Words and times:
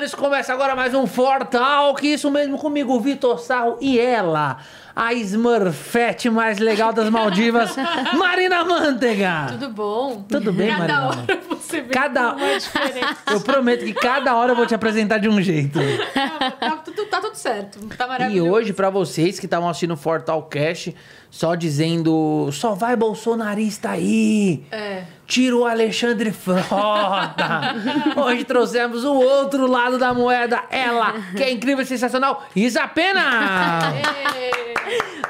E 0.00 0.08
senhores, 0.08 0.14
começa 0.14 0.50
agora 0.54 0.74
mais 0.74 0.94
um 0.94 1.06
Fortal, 1.06 1.94
que 1.94 2.06
isso 2.06 2.30
mesmo 2.30 2.56
comigo, 2.56 2.98
Vitor 3.00 3.38
Sarro 3.38 3.76
e 3.82 4.00
ela, 4.00 4.56
a 4.96 5.12
Smurfette 5.12 6.30
mais 6.30 6.58
legal 6.58 6.90
das 6.90 7.10
Maldivas, 7.10 7.76
Marina 8.16 8.64
Manteiga. 8.64 9.48
Tudo 9.50 9.68
bom? 9.68 10.24
Tudo 10.26 10.54
bem, 10.54 10.70
Cada 10.70 10.78
Marina? 11.00 11.08
hora 11.08 11.40
você 11.50 11.82
vê 11.82 11.92
Cada- 11.92 12.32
uma 12.34 12.58
diferença. 12.58 13.16
Eu 13.30 13.42
prometo 13.42 13.84
que 13.84 13.92
cada 13.92 14.34
hora 14.34 14.52
eu 14.52 14.56
vou 14.56 14.64
te 14.66 14.74
apresentar 14.74 15.18
de 15.18 15.28
um 15.28 15.42
jeito. 15.42 15.78
tá, 16.58 16.76
tudo, 16.82 17.04
tá 17.04 17.20
tudo 17.20 17.34
certo. 17.34 17.78
Tá 17.98 18.06
E 18.06 18.08
maravilhoso. 18.08 18.50
hoje, 18.50 18.72
pra 18.72 18.88
vocês 18.88 19.38
que 19.38 19.44
estavam 19.44 19.68
assistindo 19.68 19.92
o 19.92 19.96
Fortal 19.98 20.42
Cash, 20.44 20.94
só 21.30 21.54
dizendo, 21.54 22.48
só 22.52 22.72
vai 22.74 22.96
bolsonarista 22.96 23.90
aí. 23.90 24.64
É. 24.72 25.02
Tira 25.30 25.56
o 25.56 25.64
Alexandre 25.64 26.32
Frota. 26.32 27.76
Hoje 28.20 28.42
trouxemos 28.42 29.04
o 29.04 29.14
outro 29.14 29.64
lado 29.64 29.96
da 29.96 30.12
moeda. 30.12 30.64
Ela, 30.68 31.22
que 31.36 31.42
é 31.44 31.52
incrível 31.52 31.84
e 31.84 31.86
sensacional, 31.86 32.44
Isa 32.56 32.88
Pena. 32.88 33.92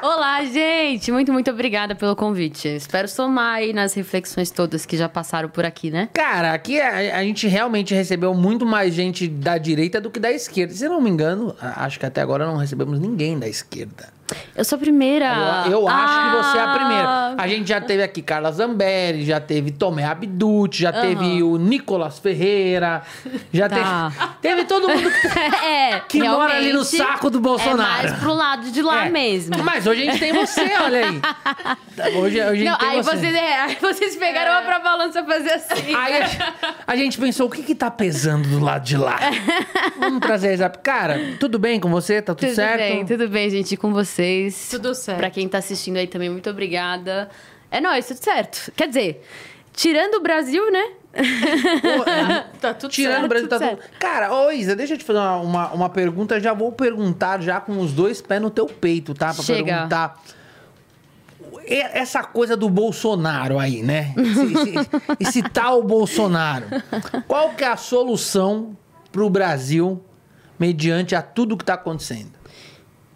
Olá, 0.01 0.43
gente! 0.47 1.13
Muito, 1.13 1.31
muito 1.31 1.51
obrigada 1.51 1.95
pelo 1.95 2.17
convite. 2.17 2.67
Espero 2.67 3.07
somar 3.09 3.57
aí 3.57 3.75
nas 3.75 3.93
reflexões 3.93 4.51
todas 4.51 4.87
que 4.87 4.97
já 4.97 5.07
passaram 5.07 5.51
por 5.51 5.67
aqui, 5.67 5.91
né? 5.91 6.09
Cara, 6.15 6.55
aqui 6.55 6.81
a, 6.81 7.19
a 7.19 7.23
gente 7.23 7.47
realmente 7.47 7.95
recebeu 7.95 8.33
muito 8.33 8.65
mais 8.65 8.95
gente 8.95 9.29
da 9.29 9.59
direita 9.59 10.01
do 10.01 10.11
que 10.11 10.19
da 10.19 10.33
esquerda. 10.33 10.73
Se 10.73 10.87
eu 10.87 10.91
não 10.93 11.03
me 11.03 11.11
engano, 11.11 11.55
acho 11.61 12.01
que 12.01 12.07
até 12.07 12.23
agora 12.23 12.47
não 12.47 12.57
recebemos 12.57 12.99
ninguém 12.99 13.39
da 13.39 13.47
esquerda. 13.47 14.09
Eu 14.57 14.65
sou 14.65 14.77
a 14.77 14.81
primeira. 14.81 15.65
Eu, 15.67 15.73
eu 15.73 15.89
acho 15.89 16.23
que 16.31 16.37
você 16.37 16.59
é 16.59 16.61
a 16.61 16.73
Ah, 16.73 16.75
primeira. 16.79 17.35
A 17.39 17.49
gente 17.49 17.69
já 17.69 17.81
teve 17.81 18.03
aqui 18.03 18.23
Carla 18.23 18.53
Zambelli, 18.53 19.25
já 19.25 19.41
teve 19.41 19.71
Tomé 19.71 20.05
Abducci, 20.05 20.83
já 20.83 20.93
teve 20.93 21.43
o 21.43 21.57
Nicolas 21.57 22.19
Ferreira, 22.19 23.03
já 23.53 23.69
Tá. 23.69 24.11
teve. 24.17 24.31
Teve 24.41 24.65
todo 24.65 24.89
mundo 24.89 25.11
que, 25.11 25.27
É, 25.67 26.01
que 26.09 26.23
mora 26.23 26.57
ali 26.57 26.73
no 26.73 26.85
saco 26.85 27.31
do 27.31 27.41
Bolsonaro. 27.41 28.07
É 28.07 28.11
mais 28.11 28.13
pro 28.21 28.33
lado 28.35 28.71
de 28.71 28.83
lá 28.83 29.07
É. 29.07 29.11
mesmo. 29.11 29.57
Mas 29.65 29.87
hoje 29.87 30.03
a 30.03 30.11
gente 30.13 30.19
tem 30.21 30.33
você, 30.33 30.71
olha 30.83 31.07
aí. 31.07 31.21
Hoje, 32.17 32.21
hoje 32.21 32.41
a 32.41 32.55
gente 32.55 32.65
Não, 32.65 32.79
tem 32.79 32.89
aí 32.89 33.03
você. 33.03 33.17
vocês, 33.17 33.35
é, 33.35 33.61
aí 33.61 33.79
vocês 33.81 34.17
pegaram 34.17 34.53
uma 34.53 34.63
pra 34.63 34.79
balança 34.79 35.23
fazer 35.25 35.53
assim. 35.53 35.95
Aí 35.95 36.23
a, 36.23 36.29
a 36.87 36.97
gente 36.97 37.19
pensou, 37.19 37.47
o 37.47 37.51
que 37.51 37.63
que 37.63 37.75
tá 37.75 37.91
pesando 37.91 38.49
do 38.49 38.59
lado 38.61 38.85
de 38.85 38.97
lá? 38.97 39.19
Vamos 39.99 40.21
trazer 40.21 40.53
essa... 40.55 40.69
Cara, 40.69 41.19
tudo 41.39 41.59
bem 41.59 41.79
com 41.79 41.91
você? 41.91 42.21
Tá 42.23 42.35
tudo, 42.35 42.49
Tudo 42.49 42.55
certo? 42.57 42.79
bem, 42.79 43.05
tudo 43.05 43.29
bem, 43.29 43.51
gente, 43.51 43.77
com 43.77 43.93
vocês. 44.21 44.69
Tudo 44.71 44.95
certo. 44.95 45.19
Pra 45.19 45.31
quem 45.31 45.49
tá 45.49 45.59
assistindo 45.59 45.97
aí 45.97 46.07
também, 46.07 46.29
muito 46.31 46.49
obrigada. 46.51 47.29
É 47.71 47.81
nóis, 47.81 48.07
tudo 48.07 48.23
certo. 48.23 48.73
Quer 48.77 48.89
dizer, 48.89 49.27
tirando 49.73 50.15
o 50.17 50.21
Brasil, 50.21 50.71
né? 50.71 50.85
Pô, 51.13 52.11
é, 52.11 52.47
Tá 52.61 52.73
tudo 52.75 52.91
Tirando 52.91 53.13
certo. 53.15 53.25
o 53.25 53.29
Brasil, 53.29 53.49
tá 53.49 53.59
tudo 53.59 53.69
tudo... 53.77 53.99
Cara, 53.99 54.33
ô 54.33 54.51
Isa, 54.53 54.77
deixa 54.77 54.95
eu 54.95 54.99
te 54.99 55.05
fazer 55.05 55.19
uma, 55.19 55.37
uma, 55.37 55.73
uma 55.73 55.89
pergunta. 55.89 56.39
Já 56.41 56.53
vou 56.53 56.71
perguntar 56.73 57.41
já 57.41 57.61
com 57.61 57.79
os 57.81 57.93
dois 57.93 58.21
pés 58.21 58.41
no 58.41 58.51
teu 58.51 58.67
peito, 58.67 59.15
tá? 59.15 59.33
Pra 59.35 59.43
Chega. 59.43 59.65
perguntar... 59.75 60.23
Essa 61.67 62.25
coisa 62.25 62.57
do 62.57 62.69
Bolsonaro 62.69 63.59
aí, 63.59 63.81
né? 63.83 64.13
Esse, 64.17 64.53
esse- 64.71 64.91
esse 65.21 65.43
tal 65.43 65.83
Bolsonaro. 65.85 66.67
Qual 67.29 67.51
que 67.51 67.63
é 67.63 67.69
a 67.69 67.77
solução 67.77 68.77
pro 69.13 69.31
Brasil 69.31 70.03
mediante 70.59 71.15
a 71.15 71.23
tudo 71.23 71.57
que 71.57 71.65
tá 71.65 71.75
acontecendo? 71.75 72.33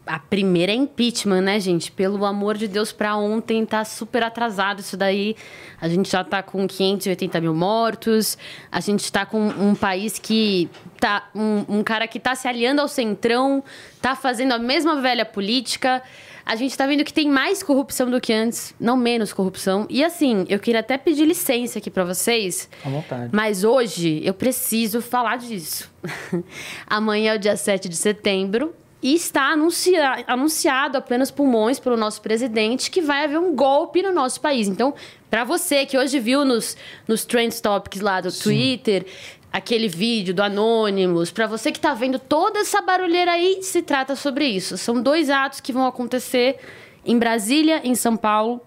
A 0.07 0.19
primeira 0.19 0.71
é 0.71 0.75
impeachment, 0.75 1.41
né, 1.41 1.59
gente? 1.59 1.91
Pelo 1.91 2.27
amor 2.27 2.59
de 2.59 2.69
Deus, 2.69 2.93
pra 2.93 3.17
ontem 3.17 3.65
tá 3.65 3.85
super 3.85 4.23
atrasado 4.23 4.81
isso 4.81 4.97
daí. 4.97 5.35
A 5.81 5.89
gente 5.89 6.11
já 6.11 6.23
tá 6.23 6.43
com 6.43 6.67
580 6.67 7.41
mil 7.41 7.55
mortos. 7.55 8.37
A 8.71 8.81
gente 8.81 9.11
tá 9.11 9.25
com 9.25 9.49
um 9.49 9.75
país 9.75 10.19
que 10.19 10.69
tá. 11.01 11.31
Um, 11.35 11.79
um 11.79 11.83
cara 11.83 12.07
que 12.07 12.21
tá 12.21 12.35
se 12.35 12.47
aliando 12.47 12.83
ao 12.83 12.89
centrão, 12.89 13.65
tá 14.03 14.15
fazendo 14.15 14.53
a 14.53 14.59
mesma 14.59 15.01
velha 15.01 15.25
política. 15.25 16.03
A 16.45 16.57
gente 16.57 16.77
tá 16.77 16.87
vendo 16.87 17.03
que 17.03 17.13
tem 17.13 17.27
mais 17.27 17.63
corrupção 17.63 18.11
do 18.11 18.21
que 18.21 18.31
antes, 18.31 18.75
não 18.79 18.99
menos 18.99 19.33
corrupção. 19.33 19.87
E 19.89 20.05
assim, 20.05 20.45
eu 20.51 20.59
queria 20.59 20.81
até 20.81 20.99
pedir 20.99 21.25
licença 21.25 21.79
aqui 21.79 21.91
pra 21.91 22.05
vocês. 22.05 22.69
À 22.85 22.91
vontade. 22.91 23.31
Mas 23.33 23.65
hoje 23.65 24.21
eu 24.23 24.35
preciso 24.35 25.01
falar 25.01 25.39
disso. 25.39 25.91
Amanhã 26.87 27.33
é 27.33 27.37
o 27.37 27.39
dia 27.39 27.57
7 27.57 27.89
de 27.89 27.97
setembro 27.97 28.75
e 29.05 29.15
está 29.15 29.51
anuncia- 29.51 30.25
anunciado 30.27 30.97
a 30.97 31.01
plenos 31.03 31.31
pulmões 31.31 31.79
pelo 31.79 31.95
nosso 31.95 32.23
presidente 32.23 32.91
que 32.91 33.03
vai 33.03 33.25
haver 33.25 33.39
um 33.39 33.55
golpe 33.55 34.03
no 34.03 34.11
nosso 34.11 34.41
país. 34.41 34.67
Então, 34.67 34.95
para 35.29 35.45
você 35.45 35.85
que 35.85 35.99
hoje 35.99 36.19
viu 36.19 36.43
nos, 36.43 36.75
nos 37.07 37.23
Trend 37.27 37.55
Topics 37.61 38.01
lá 38.01 38.23
do 38.23 38.33
Twitter, 38.33 39.05
aquele 39.53 39.89
vídeo 39.89 40.33
do 40.33 40.43
Anonymous, 40.43 41.31
para 41.31 41.47
você 41.47 41.71
que 41.71 41.77
está 41.77 41.93
vendo 41.93 42.19
toda 42.19 42.61
essa 42.61 42.81
barulheira 42.81 43.33
aí, 43.33 43.59
se 43.61 43.83
trata 43.83 44.17
sobre 44.17 44.47
isso. 44.47 44.79
São 44.79 45.03
dois 45.03 45.29
atos 45.29 45.61
que 45.61 45.71
vão 45.71 45.87
acontecer 45.87 46.57
em 47.05 47.19
Brasília, 47.19 47.83
em 47.85 47.95
São 47.95 48.17
Paulo. 48.17 48.59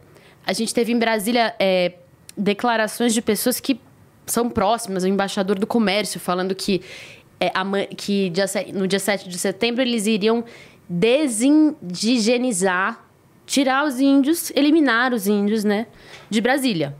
A 0.45 0.53
gente 0.53 0.71
teve 0.71 0.93
em 0.93 0.99
Brasília 0.99 1.55
é, 1.59 1.93
declarações 2.37 3.11
de 3.11 3.23
pessoas 3.23 3.59
que 3.59 3.81
são 4.27 4.49
próximas, 4.51 5.03
o 5.03 5.07
embaixador 5.07 5.57
do 5.57 5.65
comércio 5.65 6.19
falando 6.19 6.53
que, 6.53 6.83
é, 7.39 7.51
que 7.95 8.29
dia 8.29 8.45
no 8.73 8.87
dia 8.87 8.99
7 8.99 9.29
de 9.29 9.37
setembro 9.37 9.81
eles 9.81 10.07
iriam 10.07 10.43
desindigenizar, 10.89 13.05
tirar 13.45 13.85
os 13.85 13.99
índios, 13.99 14.51
eliminar 14.55 15.13
os 15.13 15.27
índios, 15.27 15.63
né, 15.63 15.85
de 16.29 16.41
Brasília. 16.41 16.95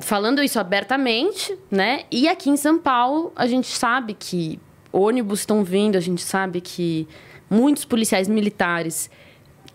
Falando 0.00 0.42
isso 0.42 0.58
abertamente, 0.58 1.56
né? 1.70 2.02
E 2.10 2.28
aqui 2.28 2.50
em 2.50 2.56
São 2.56 2.78
Paulo, 2.78 3.32
a 3.36 3.46
gente 3.46 3.68
sabe 3.68 4.14
que 4.14 4.58
ônibus 4.92 5.40
estão 5.40 5.62
vindo, 5.62 5.96
a 5.96 6.00
gente 6.00 6.22
sabe 6.22 6.60
que 6.60 7.06
muitos 7.48 7.84
policiais 7.84 8.26
militares 8.26 9.08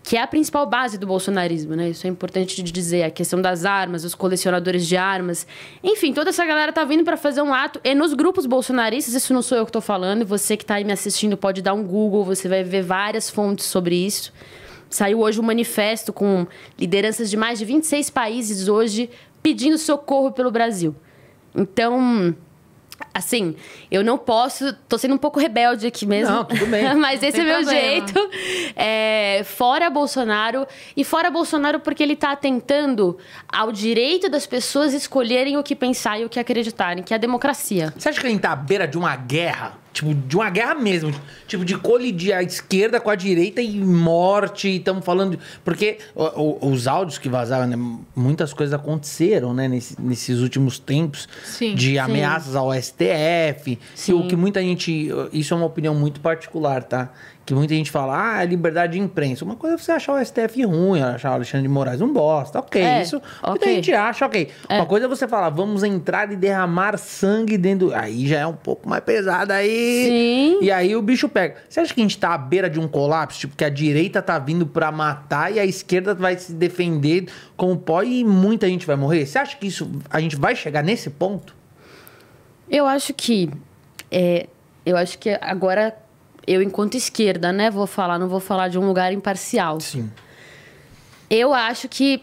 que 0.02 0.16
é 0.16 0.22
a 0.22 0.26
principal 0.26 0.66
base 0.66 0.98
do 0.98 1.06
bolsonarismo, 1.06 1.76
né? 1.76 1.90
Isso 1.90 2.06
é 2.06 2.10
importante 2.10 2.62
de 2.62 2.72
dizer, 2.72 3.02
a 3.02 3.10
questão 3.10 3.40
das 3.40 3.64
armas, 3.64 4.04
os 4.04 4.14
colecionadores 4.14 4.86
de 4.86 4.96
armas. 4.96 5.46
Enfim, 5.82 6.12
toda 6.12 6.30
essa 6.30 6.44
galera 6.44 6.72
tá 6.72 6.84
vindo 6.84 7.04
para 7.04 7.16
fazer 7.16 7.42
um 7.42 7.52
ato. 7.52 7.80
E 7.84 7.94
nos 7.94 8.14
grupos 8.14 8.46
bolsonaristas, 8.46 9.14
isso 9.14 9.34
não 9.34 9.42
sou 9.42 9.58
eu 9.58 9.66
que 9.66 9.72
tô 9.72 9.80
falando, 9.80 10.24
você 10.24 10.56
que 10.56 10.64
tá 10.64 10.76
aí 10.76 10.84
me 10.84 10.92
assistindo 10.92 11.36
pode 11.36 11.62
dar 11.62 11.74
um 11.74 11.84
Google, 11.84 12.24
você 12.24 12.48
vai 12.48 12.64
ver 12.64 12.82
várias 12.82 13.28
fontes 13.28 13.66
sobre 13.66 13.94
isso. 13.94 14.32
Saiu 14.88 15.20
hoje 15.20 15.38
um 15.38 15.44
manifesto 15.44 16.12
com 16.12 16.46
lideranças 16.78 17.30
de 17.30 17.36
mais 17.36 17.58
de 17.58 17.64
26 17.64 18.10
países 18.10 18.66
hoje 18.68 19.08
pedindo 19.42 19.78
socorro 19.78 20.32
pelo 20.32 20.50
Brasil. 20.50 20.94
Então, 21.54 22.34
assim, 23.12 23.54
eu 23.90 24.02
não 24.04 24.18
posso. 24.18 24.72
Tô 24.88 24.98
sendo 24.98 25.14
um 25.14 25.18
pouco 25.18 25.38
rebelde 25.38 25.86
aqui 25.86 26.06
mesmo. 26.06 26.34
Não, 26.34 26.44
tudo 26.44 26.66
bem. 26.66 26.94
Mas 26.96 27.22
esse 27.22 27.40
é 27.40 27.44
meu 27.44 27.56
problema. 27.56 27.80
jeito. 27.80 28.30
É, 28.76 29.42
fora 29.44 29.90
Bolsonaro. 29.90 30.66
E 30.96 31.04
fora 31.04 31.30
Bolsonaro 31.30 31.80
porque 31.80 32.02
ele 32.02 32.16
tá 32.16 32.32
atentando 32.32 33.18
ao 33.48 33.72
direito 33.72 34.28
das 34.28 34.46
pessoas 34.46 34.92
escolherem 34.92 35.56
o 35.56 35.62
que 35.62 35.74
pensar 35.74 36.20
e 36.20 36.24
o 36.24 36.28
que 36.28 36.38
acreditarem, 36.38 37.02
que 37.02 37.12
é 37.12 37.16
a 37.16 37.18
democracia. 37.18 37.92
Você 37.96 38.08
acha 38.08 38.20
que 38.20 38.26
a 38.26 38.30
gente 38.30 38.40
tá 38.40 38.52
à 38.52 38.56
beira 38.56 38.86
de 38.86 38.96
uma 38.98 39.14
guerra? 39.16 39.78
Tipo, 39.92 40.14
de 40.14 40.36
uma 40.36 40.48
guerra 40.50 40.74
mesmo. 40.76 41.12
Tipo, 41.48 41.64
de 41.64 41.76
colidir 41.76 42.32
a 42.34 42.42
esquerda 42.42 43.00
com 43.00 43.10
a 43.10 43.16
direita 43.16 43.60
e 43.60 43.78
morte. 43.80 44.68
Estamos 44.76 45.04
falando. 45.04 45.38
Porque 45.64 45.98
o- 46.14 46.66
o- 46.68 46.70
os 46.70 46.86
áudios 46.86 47.18
que 47.18 47.28
vazaram, 47.28 47.66
né? 47.66 47.76
Muitas 48.14 48.52
coisas 48.52 48.72
aconteceram, 48.72 49.52
né? 49.52 49.66
nesse- 49.66 50.00
nesses 50.00 50.38
últimos 50.40 50.78
tempos. 50.78 51.28
Sim, 51.44 51.74
de 51.74 51.90
sim. 51.90 51.98
ameaças 51.98 52.54
ao 52.54 52.72
STF. 52.72 53.76
Que, 53.76 54.12
o 54.12 54.22
Sim. 54.22 54.28
que 54.28 54.36
muita 54.36 54.60
gente. 54.60 55.08
Isso 55.32 55.52
é 55.54 55.56
uma 55.56 55.66
opinião 55.66 55.94
muito 55.94 56.20
particular, 56.20 56.84
tá? 56.84 57.10
Que 57.50 57.54
muita 57.54 57.74
gente 57.74 57.90
fala, 57.90 58.36
ah, 58.36 58.42
é 58.44 58.46
liberdade 58.46 58.92
de 58.92 59.00
imprensa. 59.00 59.44
Uma 59.44 59.56
coisa 59.56 59.74
é 59.74 59.76
você 59.76 59.90
achar 59.90 60.12
o 60.14 60.24
STF 60.24 60.62
ruim, 60.64 61.02
achar 61.02 61.32
o 61.32 61.34
Alexandre 61.34 61.66
de 61.66 61.68
Moraes 61.68 62.00
um 62.00 62.12
bosta. 62.12 62.60
Ok, 62.60 62.80
É, 62.80 63.02
isso. 63.02 63.16
ok. 63.16 63.48
Muita 63.50 63.66
gente 63.66 63.92
acha, 63.92 64.24
ok. 64.24 64.50
Uma 64.70 64.86
coisa 64.86 65.06
é 65.06 65.08
você 65.08 65.26
falar, 65.26 65.50
vamos 65.50 65.82
entrar 65.82 66.30
e 66.30 66.36
derramar 66.36 66.96
sangue 66.96 67.58
dentro. 67.58 67.92
Aí 67.92 68.24
já 68.28 68.38
é 68.38 68.46
um 68.46 68.54
pouco 68.54 68.88
mais 68.88 69.02
pesado 69.02 69.52
aí. 69.52 70.04
Sim. 70.06 70.58
E 70.64 70.70
aí 70.70 70.94
o 70.94 71.02
bicho 71.02 71.28
pega. 71.28 71.56
Você 71.68 71.80
acha 71.80 71.92
que 71.92 72.00
a 72.00 72.04
gente 72.04 72.16
tá 72.18 72.34
à 72.34 72.38
beira 72.38 72.70
de 72.70 72.78
um 72.78 72.86
colapso? 72.86 73.40
Tipo, 73.40 73.56
que 73.56 73.64
a 73.64 73.68
direita 73.68 74.22
tá 74.22 74.38
vindo 74.38 74.64
pra 74.64 74.92
matar 74.92 75.52
e 75.52 75.58
a 75.58 75.64
esquerda 75.64 76.14
vai 76.14 76.38
se 76.38 76.52
defender 76.52 77.26
como 77.56 77.76
pode 77.76 78.10
e 78.12 78.24
muita 78.24 78.68
gente 78.68 78.86
vai 78.86 78.94
morrer? 78.94 79.26
Você 79.26 79.40
acha 79.40 79.56
que 79.56 79.66
isso. 79.66 79.90
A 80.08 80.20
gente 80.20 80.36
vai 80.36 80.54
chegar 80.54 80.84
nesse 80.84 81.10
ponto? 81.10 81.52
Eu 82.70 82.86
acho 82.86 83.12
que. 83.12 83.50
é, 84.08 84.46
eu 84.86 84.96
acho 84.96 85.18
que 85.18 85.36
agora, 85.40 85.96
eu, 86.50 86.62
enquanto 86.62 86.96
esquerda, 86.96 87.52
né, 87.52 87.70
vou 87.70 87.86
falar, 87.86 88.18
não 88.18 88.28
vou 88.28 88.40
falar 88.40 88.68
de 88.68 88.78
um 88.78 88.86
lugar 88.86 89.12
imparcial. 89.12 89.78
Sim. 89.80 90.10
Eu 91.28 91.54
acho 91.54 91.88
que 91.88 92.22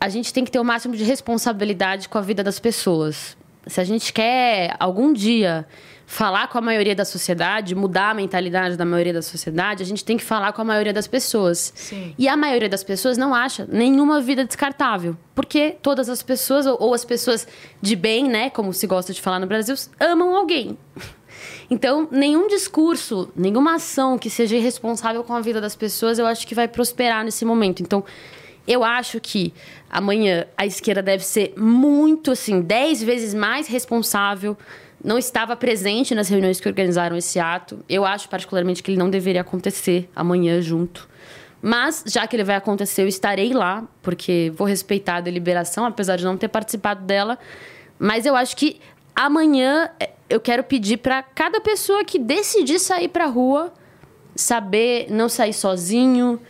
a 0.00 0.08
gente 0.08 0.32
tem 0.32 0.44
que 0.44 0.50
ter 0.50 0.58
o 0.58 0.64
máximo 0.64 0.96
de 0.96 1.04
responsabilidade 1.04 2.08
com 2.08 2.16
a 2.16 2.20
vida 2.22 2.42
das 2.42 2.58
pessoas. 2.58 3.36
Se 3.66 3.80
a 3.80 3.84
gente 3.84 4.12
quer 4.12 4.74
algum 4.78 5.12
dia 5.12 5.66
falar 6.06 6.46
com 6.48 6.56
a 6.56 6.60
maioria 6.60 6.94
da 6.94 7.04
sociedade, 7.04 7.74
mudar 7.74 8.10
a 8.10 8.14
mentalidade 8.14 8.76
da 8.76 8.84
maioria 8.84 9.12
da 9.12 9.20
sociedade, 9.20 9.82
a 9.82 9.86
gente 9.86 10.04
tem 10.04 10.16
que 10.16 10.22
falar 10.22 10.52
com 10.52 10.62
a 10.62 10.64
maioria 10.64 10.92
das 10.92 11.08
pessoas. 11.08 11.72
Sim. 11.74 12.14
E 12.16 12.28
a 12.28 12.36
maioria 12.36 12.68
das 12.68 12.84
pessoas 12.84 13.18
não 13.18 13.34
acha 13.34 13.66
nenhuma 13.70 14.20
vida 14.20 14.44
descartável. 14.44 15.16
Porque 15.34 15.76
todas 15.82 16.08
as 16.08 16.22
pessoas, 16.22 16.64
ou, 16.64 16.94
as 16.94 17.04
pessoas 17.04 17.46
de 17.82 17.96
bem, 17.96 18.28
né, 18.28 18.48
como 18.48 18.72
se 18.72 18.86
gosta 18.86 19.12
de 19.12 19.20
falar 19.20 19.40
no 19.40 19.46
Brasil, 19.46 19.74
amam 19.98 20.36
alguém. 20.36 20.78
Então, 21.70 22.08
nenhum 22.10 22.48
discurso, 22.48 23.28
nenhuma 23.34 23.76
ação 23.76 24.18
que 24.18 24.30
seja 24.30 24.56
irresponsável 24.56 25.22
com 25.24 25.34
a 25.34 25.40
vida 25.40 25.60
das 25.60 25.74
pessoas, 25.74 26.18
eu 26.18 26.26
acho 26.26 26.46
que 26.46 26.54
vai 26.54 26.68
prosperar 26.68 27.24
nesse 27.24 27.44
momento. 27.44 27.82
Então, 27.82 28.04
eu 28.66 28.82
acho 28.82 29.20
que 29.20 29.54
amanhã 29.88 30.46
a 30.56 30.66
esquerda 30.66 31.02
deve 31.02 31.24
ser 31.24 31.54
muito, 31.56 32.32
assim, 32.32 32.60
dez 32.60 33.02
vezes 33.02 33.32
mais 33.32 33.68
responsável. 33.68 34.56
Não 35.02 35.18
estava 35.18 35.54
presente 35.54 36.14
nas 36.14 36.28
reuniões 36.28 36.58
que 36.60 36.68
organizaram 36.68 37.16
esse 37.16 37.38
ato. 37.38 37.78
Eu 37.88 38.04
acho, 38.04 38.28
particularmente, 38.28 38.82
que 38.82 38.90
ele 38.90 38.98
não 38.98 39.08
deveria 39.08 39.42
acontecer 39.42 40.10
amanhã 40.16 40.60
junto. 40.60 41.08
Mas, 41.62 42.04
já 42.06 42.26
que 42.26 42.34
ele 42.34 42.44
vai 42.44 42.56
acontecer, 42.56 43.02
eu 43.02 43.08
estarei 43.08 43.52
lá, 43.52 43.84
porque 44.02 44.52
vou 44.56 44.66
respeitar 44.66 45.16
a 45.16 45.20
deliberação, 45.20 45.84
apesar 45.84 46.16
de 46.16 46.24
não 46.24 46.36
ter 46.36 46.48
participado 46.48 47.04
dela. 47.04 47.38
Mas 47.98 48.26
eu 48.26 48.34
acho 48.34 48.56
que 48.56 48.80
amanhã 49.14 49.90
eh, 49.98 50.10
eu 50.28 50.40
quero 50.40 50.64
pedir 50.64 50.98
para 50.98 51.22
cada 51.22 51.60
pessoa 51.60 52.04
que 52.04 52.18
decidir 52.18 52.78
sair 52.78 53.08
para 53.08 53.24
a 53.24 53.28
rua 53.28 53.72
saber 54.36 55.06
não 55.10 55.28
sair 55.28 55.52
sozinho. 55.52 56.40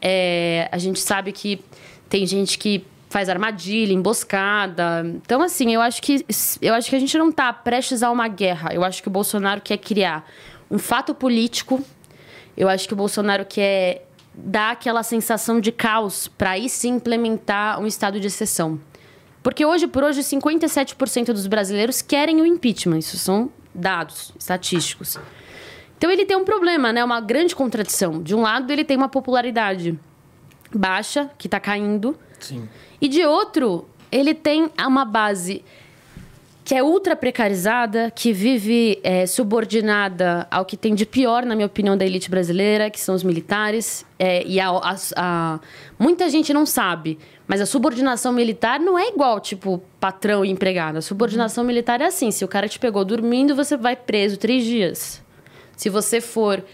É, 0.00 0.68
a 0.72 0.78
gente 0.78 0.98
sabe 0.98 1.30
que 1.30 1.62
tem 2.08 2.26
gente 2.26 2.58
que 2.58 2.84
faz 3.08 3.28
armadilha, 3.28 3.92
emboscada. 3.92 5.06
Então, 5.24 5.40
assim, 5.40 5.72
eu 5.72 5.80
acho 5.80 6.02
que 6.02 6.24
eu 6.60 6.74
acho 6.74 6.90
que 6.90 6.96
a 6.96 6.98
gente 6.98 7.16
não 7.16 7.28
está 7.28 7.52
prestes 7.52 8.02
a 8.02 8.10
uma 8.10 8.26
guerra. 8.26 8.74
Eu 8.74 8.82
acho 8.82 9.02
que 9.02 9.08
o 9.08 9.10
Bolsonaro 9.10 9.60
quer 9.60 9.76
criar 9.76 10.28
um 10.70 10.78
fato 10.78 11.14
político. 11.14 11.82
Eu 12.56 12.68
acho 12.68 12.88
que 12.88 12.94
o 12.94 12.96
Bolsonaro 12.96 13.44
quer 13.44 14.08
dar 14.34 14.72
aquela 14.72 15.02
sensação 15.02 15.60
de 15.60 15.70
caos 15.70 16.26
para 16.26 16.50
aí 16.50 16.68
sim 16.68 16.94
implementar 16.94 17.80
um 17.80 17.86
estado 17.86 18.18
de 18.18 18.26
exceção. 18.26 18.80
Porque 19.44 19.64
hoje 19.64 19.86
por 19.86 20.02
hoje 20.02 20.22
57% 20.22 21.26
dos 21.26 21.46
brasileiros 21.46 22.00
querem 22.00 22.40
o 22.40 22.46
impeachment. 22.46 23.00
Isso 23.00 23.18
são 23.18 23.50
dados 23.74 24.32
estatísticos. 24.38 25.18
Então 25.98 26.10
ele 26.10 26.24
tem 26.24 26.34
um 26.34 26.46
problema, 26.46 26.94
né? 26.94 27.04
Uma 27.04 27.20
grande 27.20 27.54
contradição. 27.54 28.22
De 28.22 28.34
um 28.34 28.40
lado, 28.40 28.72
ele 28.72 28.82
tem 28.82 28.96
uma 28.96 29.08
popularidade 29.08 30.00
baixa, 30.74 31.30
que 31.36 31.46
está 31.46 31.60
caindo. 31.60 32.18
Sim. 32.40 32.66
E 32.98 33.06
de 33.06 33.22
outro, 33.26 33.86
ele 34.10 34.32
tem 34.32 34.70
uma 34.78 35.04
base 35.04 35.62
que 36.64 36.74
é 36.74 36.82
ultra 36.82 37.14
precarizada, 37.14 38.10
que 38.10 38.32
vive 38.32 38.98
é, 39.04 39.26
subordinada 39.26 40.46
ao 40.50 40.64
que 40.64 40.76
tem 40.78 40.94
de 40.94 41.04
pior, 41.04 41.44
na 41.44 41.54
minha 41.54 41.66
opinião, 41.66 41.94
da 41.96 42.06
elite 42.06 42.30
brasileira, 42.30 42.88
que 42.88 42.98
são 42.98 43.14
os 43.14 43.22
militares. 43.22 44.04
É, 44.18 44.42
e 44.46 44.58
a, 44.58 44.70
a, 44.70 44.96
a- 45.16 45.60
muita 45.98 46.28
gente 46.30 46.54
não 46.54 46.64
sabe, 46.64 47.18
mas 47.46 47.60
a 47.60 47.66
subordinação 47.66 48.32
militar 48.32 48.80
não 48.80 48.98
é 48.98 49.08
igual, 49.10 49.40
tipo, 49.40 49.82
patrão 50.00 50.42
e 50.42 50.50
empregado. 50.50 50.96
A 50.96 51.02
subordinação 51.02 51.64
militar 51.64 52.00
é 52.00 52.06
assim: 52.06 52.30
se 52.30 52.44
o 52.44 52.48
cara 52.48 52.66
te 52.66 52.78
pegou 52.78 53.04
dormindo, 53.04 53.54
você 53.54 53.76
vai 53.76 53.94
preso 53.94 54.38
três 54.38 54.64
dias. 54.64 55.22
Se 55.76 55.90
você 55.90 56.18
for 56.20 56.64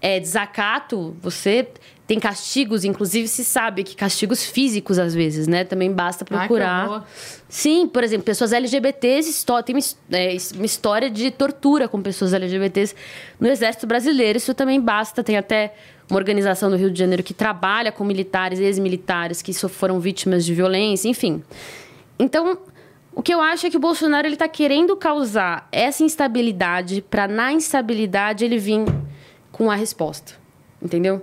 é, 0.00 0.20
desacato, 0.20 1.16
você 1.20 1.66
tem 2.10 2.18
castigos, 2.18 2.84
inclusive 2.84 3.28
se 3.28 3.44
sabe 3.44 3.84
que 3.84 3.94
castigos 3.94 4.44
físicos 4.44 4.98
às 4.98 5.14
vezes, 5.14 5.46
né? 5.46 5.62
Também 5.62 5.92
basta 5.92 6.24
Ai, 6.28 6.38
procurar. 6.40 6.88
horror. 6.88 7.02
Sim, 7.48 7.86
por 7.86 8.02
exemplo, 8.02 8.24
pessoas 8.24 8.52
LGBTs 8.52 9.30
histó- 9.30 9.62
tem 9.62 9.76
uma, 9.76 9.78
his- 9.78 9.96
é, 10.10 10.36
uma 10.56 10.66
história 10.66 11.08
de 11.08 11.30
tortura 11.30 11.86
com 11.86 12.02
pessoas 12.02 12.32
LGBTs 12.34 12.96
no 13.38 13.46
Exército 13.46 13.86
Brasileiro. 13.86 14.38
Isso 14.38 14.52
também 14.54 14.80
basta. 14.80 15.22
Tem 15.22 15.36
até 15.36 15.72
uma 16.10 16.18
organização 16.18 16.68
do 16.68 16.74
Rio 16.74 16.90
de 16.90 16.98
Janeiro 16.98 17.22
que 17.22 17.32
trabalha 17.32 17.92
com 17.92 18.02
militares, 18.02 18.58
ex-militares 18.58 19.40
que 19.40 19.52
foram 19.52 20.00
vítimas 20.00 20.44
de 20.44 20.52
violência, 20.52 21.08
enfim. 21.08 21.44
Então, 22.18 22.58
o 23.14 23.22
que 23.22 23.32
eu 23.32 23.40
acho 23.40 23.68
é 23.68 23.70
que 23.70 23.76
o 23.76 23.80
Bolsonaro 23.80 24.26
ele 24.26 24.36
tá 24.36 24.48
querendo 24.48 24.96
causar 24.96 25.68
essa 25.70 26.02
instabilidade 26.02 27.02
para 27.08 27.28
na 27.28 27.52
instabilidade 27.52 28.44
ele 28.44 28.58
vir 28.58 28.84
com 29.52 29.70
a 29.70 29.76
resposta. 29.76 30.32
Entendeu? 30.82 31.22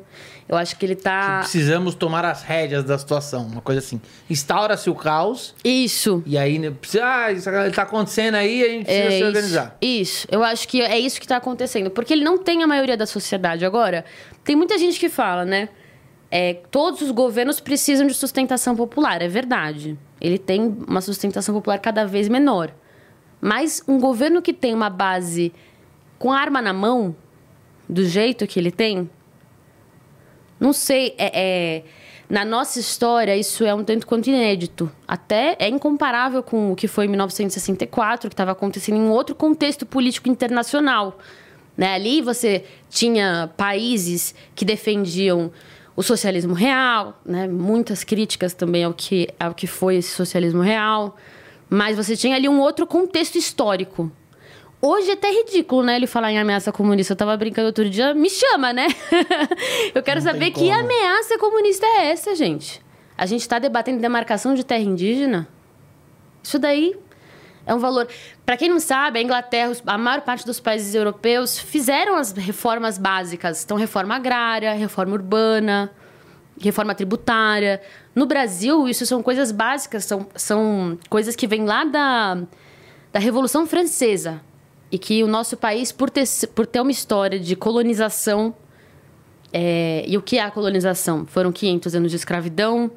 Eu 0.49 0.55
acho 0.55 0.77
que 0.77 0.85
ele 0.85 0.95
tá 0.95 1.39
Precisamos 1.39 1.93
tomar 1.93 2.23
as 2.23 2.41
rédeas 2.41 2.85
da 2.85 2.97
situação, 2.97 3.45
uma 3.47 3.61
coisa 3.61 3.79
assim. 3.79 3.99
Instaura-se 4.29 4.89
o 4.89 4.95
caos 4.95 5.53
isso. 5.63 6.23
e 6.25 6.37
aí 6.37 6.57
né, 6.57 6.73
ah, 7.01 7.31
isso 7.31 7.49
tá 7.73 7.81
acontecendo 7.81 8.35
aí, 8.35 8.63
a 8.63 8.69
gente 8.69 8.85
precisa 8.85 9.09
se 9.09 9.17
isso, 9.17 9.25
organizar. 9.25 9.77
Isso, 9.81 10.27
eu 10.31 10.43
acho 10.43 10.67
que 10.67 10.81
é 10.81 10.97
isso 10.97 11.19
que 11.19 11.25
está 11.25 11.37
acontecendo. 11.37 11.89
Porque 11.91 12.13
ele 12.13 12.23
não 12.23 12.37
tem 12.37 12.63
a 12.63 12.67
maioria 12.67 12.95
da 12.95 13.05
sociedade. 13.05 13.65
Agora, 13.65 14.05
tem 14.43 14.55
muita 14.55 14.77
gente 14.77 14.97
que 14.97 15.09
fala, 15.09 15.43
né? 15.43 15.67
É, 16.31 16.53
todos 16.71 17.01
os 17.01 17.11
governos 17.11 17.59
precisam 17.59 18.07
de 18.07 18.13
sustentação 18.13 18.75
popular. 18.75 19.21
É 19.21 19.27
verdade. 19.27 19.97
Ele 20.19 20.37
tem 20.37 20.75
uma 20.87 21.01
sustentação 21.01 21.53
popular 21.53 21.79
cada 21.79 22.05
vez 22.05 22.29
menor. 22.29 22.73
Mas 23.41 23.83
um 23.87 23.99
governo 23.99 24.41
que 24.41 24.53
tem 24.53 24.73
uma 24.73 24.89
base 24.89 25.53
com 26.17 26.31
a 26.31 26.39
arma 26.39 26.61
na 26.61 26.73
mão, 26.73 27.15
do 27.87 28.03
jeito 28.03 28.47
que 28.47 28.59
ele 28.59 28.71
tem, 28.71 29.09
não 30.59 30.73
sei, 30.73 31.13
é, 31.17 31.31
é- 31.33 31.83
na 32.29 32.43
nossa 32.43 32.79
história 32.79 33.35
isso 33.37 33.63
é 33.63 33.73
um 33.73 33.83
tanto 33.83 34.05
quanto 34.05 34.27
inédito. 34.27 34.91
Até 35.07 35.55
é 35.59 35.69
incomparável 35.69 36.43
com 36.43 36.73
o 36.73 36.75
que 36.75 36.87
foi 36.87 37.05
em 37.05 37.09
1964, 37.09 38.29
que 38.29 38.33
estava 38.33 38.51
acontecendo 38.51 38.97
em 38.97 39.01
um 39.01 39.11
outro 39.11 39.33
contexto 39.33 39.85
político 39.85 40.27
internacional. 40.27 41.17
Né? 41.77 41.93
Ali 41.93 42.21
você 42.21 42.65
tinha 42.89 43.49
países 43.55 44.35
que 44.55 44.65
defendiam 44.65 45.51
o 45.95 46.03
socialismo 46.03 46.53
real, 46.53 47.19
né? 47.25 47.47
muitas 47.47 48.03
críticas 48.03 48.53
também 48.53 48.83
ao 48.83 48.93
que, 48.93 49.29
ao 49.39 49.53
que 49.53 49.65
foi 49.65 49.95
esse 49.95 50.09
socialismo 50.09 50.61
real. 50.61 51.15
Mas 51.69 51.95
você 51.95 52.15
tinha 52.15 52.35
ali 52.35 52.49
um 52.49 52.59
outro 52.59 52.85
contexto 52.85 53.37
histórico. 53.37 54.11
Hoje 54.81 55.09
é 55.09 55.13
até 55.13 55.31
ridículo, 55.31 55.83
né? 55.83 55.95
Ele 55.95 56.05
falar 56.05 56.31
em 56.31 56.37
ameaça 56.37 56.71
comunista. 56.71 57.13
Eu 57.13 57.17
tava 57.17 57.35
brincando 57.35 57.67
outro 57.67 57.89
dia. 57.89 58.13
Me 58.13 58.29
chama, 58.29 58.71
né? 58.71 58.87
Eu 59.93 60.03
quero 60.03 60.21
Não 60.21 60.31
saber 60.31 60.51
que 60.51 60.69
ameaça 60.69 61.37
comunista 61.39 61.85
é 61.85 62.09
essa, 62.09 62.35
gente. 62.35 62.81
A 63.17 63.25
gente 63.25 63.47
tá 63.49 63.57
debatendo 63.57 63.99
demarcação 63.99 64.53
de 64.53 64.63
terra 64.63 64.83
indígena. 64.83 65.47
Isso 66.43 66.59
daí 66.59 66.95
é 67.65 67.73
um 67.73 67.79
valor. 67.79 68.07
Para 68.45 68.55
quem 68.55 68.69
não 68.69 68.79
sabe, 68.79 69.17
a 69.19 69.21
Inglaterra, 69.21 69.73
a 69.85 69.97
maior 69.97 70.21
parte 70.21 70.45
dos 70.45 70.59
países 70.59 70.93
europeus 70.93 71.57
fizeram 71.57 72.15
as 72.15 72.31
reformas 72.31 72.99
básicas. 72.99 73.63
Então, 73.63 73.75
reforma 73.75 74.15
agrária, 74.15 74.71
reforma 74.73 75.13
urbana, 75.13 75.91
reforma 76.61 76.93
tributária. 76.93 77.81
No 78.13 78.27
Brasil, 78.27 78.87
isso 78.87 79.05
são 79.07 79.23
coisas 79.23 79.51
básicas, 79.51 80.05
são, 80.05 80.27
são 80.35 80.97
coisas 81.09 81.35
que 81.35 81.47
vêm 81.47 81.65
lá 81.65 81.83
da, 81.83 82.37
da 83.11 83.19
Revolução 83.19 83.65
Francesa. 83.65 84.41
E 84.91 84.97
que 84.97 85.23
o 85.23 85.27
nosso 85.27 85.57
país, 85.57 85.91
por 85.91 86.09
ter, 86.09 86.25
por 86.55 86.65
ter 86.65 86.79
uma 86.81 86.91
história 86.91 87.39
de 87.39 87.55
colonização. 87.55 88.53
é, 89.51 90.03
e 90.07 90.17
o 90.17 90.21
que 90.21 90.37
é 90.37 90.41
a 90.43 90.51
colonização? 90.51 91.25
Foram 91.25 91.51
500 91.51 91.95
anos 91.95 92.11
de 92.11 92.17
escravidão, 92.17 92.91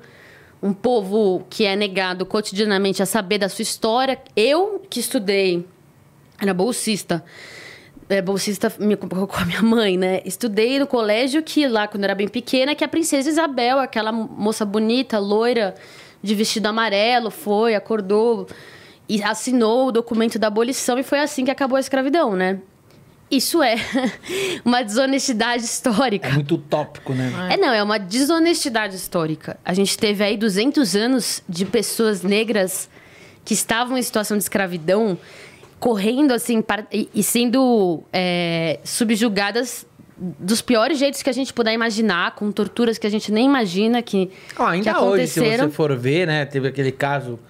um 0.62 0.72
povo 0.72 1.44
que 1.48 1.64
é 1.64 1.74
negado 1.74 2.26
cotidianamente 2.26 3.02
a 3.02 3.06
saber 3.06 3.38
da 3.38 3.48
sua 3.48 3.62
história. 3.62 4.18
Eu, 4.36 4.82
que 4.90 5.00
estudei, 5.00 5.64
era 6.40 6.52
bolsista, 6.52 7.24
é, 8.08 8.20
bolsista 8.20 8.72
me- 8.78 8.96
com 8.96 9.08
a 9.36 9.44
minha 9.44 9.62
mãe, 9.62 9.96
né? 9.96 10.20
Estudei 10.24 10.78
no 10.78 10.86
colégio 10.86 11.42
que 11.42 11.66
lá, 11.66 11.86
quando 11.88 12.04
era 12.04 12.14
bem 12.14 12.28
pequena, 12.28 12.74
que 12.74 12.84
a 12.84 12.88
princesa 12.88 13.28
Isabel, 13.28 13.78
aquela 13.78 14.10
moça 14.12 14.64
bonita, 14.64 15.18
loira, 15.18 15.74
de 16.22 16.34
vestido 16.34 16.66
amarelo, 16.66 17.30
foi, 17.30 17.74
acordou 17.74 18.46
e 19.10 19.20
assinou 19.24 19.88
o 19.88 19.92
documento 19.92 20.38
da 20.38 20.46
abolição 20.46 20.96
e 20.96 21.02
foi 21.02 21.18
assim 21.18 21.44
que 21.44 21.50
acabou 21.50 21.76
a 21.76 21.80
escravidão, 21.80 22.36
né? 22.36 22.60
Isso 23.28 23.60
é 23.60 23.74
uma 24.64 24.82
desonestidade 24.82 25.64
histórica. 25.64 26.28
É 26.28 26.32
muito 26.32 26.54
utópico, 26.54 27.12
né? 27.12 27.48
É, 27.50 27.56
não, 27.56 27.72
é 27.72 27.82
uma 27.82 27.98
desonestidade 27.98 28.94
histórica. 28.94 29.58
A 29.64 29.74
gente 29.74 29.98
teve 29.98 30.22
aí 30.22 30.36
200 30.36 30.94
anos 30.94 31.42
de 31.48 31.64
pessoas 31.64 32.22
negras 32.22 32.88
que 33.44 33.52
estavam 33.52 33.98
em 33.98 34.02
situação 34.02 34.36
de 34.36 34.44
escravidão, 34.44 35.18
correndo 35.80 36.32
assim 36.32 36.62
e, 36.92 37.08
e 37.12 37.22
sendo 37.24 38.04
é, 38.12 38.78
subjugadas 38.84 39.84
dos 40.16 40.60
piores 40.60 40.98
jeitos 40.98 41.20
que 41.22 41.30
a 41.30 41.32
gente 41.32 41.52
puder 41.52 41.72
imaginar, 41.72 42.36
com 42.36 42.52
torturas 42.52 42.96
que 42.96 43.06
a 43.08 43.10
gente 43.10 43.32
nem 43.32 43.46
imagina 43.46 44.02
que, 44.02 44.30
Ah, 44.56 44.70
ainda 44.70 44.92
que 44.92 44.98
hoje, 45.00 45.26
se 45.26 45.40
aconteceram. 45.40 45.68
você 45.68 45.74
for 45.74 45.96
ver, 45.96 46.26
né? 46.28 46.44
Teve 46.44 46.68
aquele 46.68 46.92
caso 46.92 47.40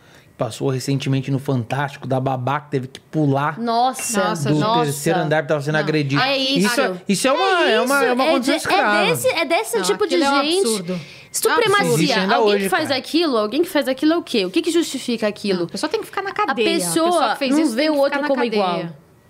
passou 0.41 0.71
recentemente 0.71 1.31
no 1.31 1.39
Fantástico 1.39 2.09
da 2.09 2.19
babá 2.19 2.61
que 2.61 2.71
teve 2.71 2.89
que 2.89 2.99
pular 2.99 3.59
Nossa, 3.61 4.25
Nossa, 4.31 4.49
do 4.49 4.59
nossa. 4.59 4.85
terceiro 4.85 5.19
andar 5.19 5.37
porque 5.43 5.45
estava 5.53 5.61
sendo 5.63 5.75
Não. 5.75 5.81
agredida. 5.81 6.27
É 6.27 6.37
isso. 6.39 6.67
Isso, 6.67 6.81
é- 6.81 6.93
isso 7.09 7.29
é 7.29 7.33
uma, 7.33 7.71
é 7.71 7.81
uma, 7.81 8.05
é 8.05 8.13
uma 8.15 8.25
é, 8.25 8.31
condição 8.33 8.55
de- 8.55 8.61
escrava. 8.61 8.97
é 8.97 9.11
desse, 9.11 9.29
é 9.29 9.45
desse 9.45 9.77
Não, 9.77 9.83
tipo 9.85 10.07
de 10.07 10.15
aquilo 10.17 10.25
é 10.25 10.31
um 10.41 10.43
gente. 10.45 10.59
absurdo. 10.61 11.01
Supremacia. 11.31 12.23
alguém 12.35 12.55
hoje, 12.55 12.65
que 12.65 12.69
faz 12.71 12.89
cara. 12.89 12.99
aquilo, 12.99 13.37
alguém 13.37 13.63
que 13.63 13.69
faz 13.69 13.87
aquilo 13.87 14.15
é 14.15 14.17
o 14.17 14.23
quê? 14.23 14.47
O 14.47 14.51
que, 14.51 14.63
que 14.63 14.71
justifica 14.71 15.27
aquilo? 15.29 15.65
A 15.65 15.69
pessoa 15.69 15.89
tem 15.91 16.01
que 16.01 16.07
ficar 16.07 16.23
na 16.23 16.31
A 16.31 16.35
cadeia. 16.35 16.79
pessoa 16.79 17.33
que 17.33 17.39
fez 17.39 17.53
não 17.55 17.61
isso 17.63 17.75
vê 17.75 17.91
o 17.91 17.93
que 17.95 17.99
outro 18.01 18.21
como 18.23 18.35
cadeia. 18.35 18.49
igual, 18.53 18.85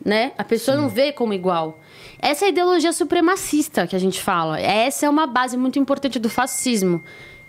né? 0.05 0.33
A 0.39 0.45
pessoa 0.45 0.77
não 0.77 0.89
vê 0.89 1.13
como 1.13 1.33
igual. 1.35 1.79
Essa 2.19 2.45
é 2.45 2.47
a 2.47 2.49
ideologia 2.51 2.93
supremacista 2.93 3.87
que 3.87 3.97
a 3.97 3.99
gente 3.99 4.21
fala. 4.23 4.61
Essa 4.61 5.07
é 5.07 5.09
uma 5.09 5.27
base 5.27 5.57
muito 5.57 5.79
importante 5.79 6.19
do 6.19 6.29
fascismo, 6.31 7.03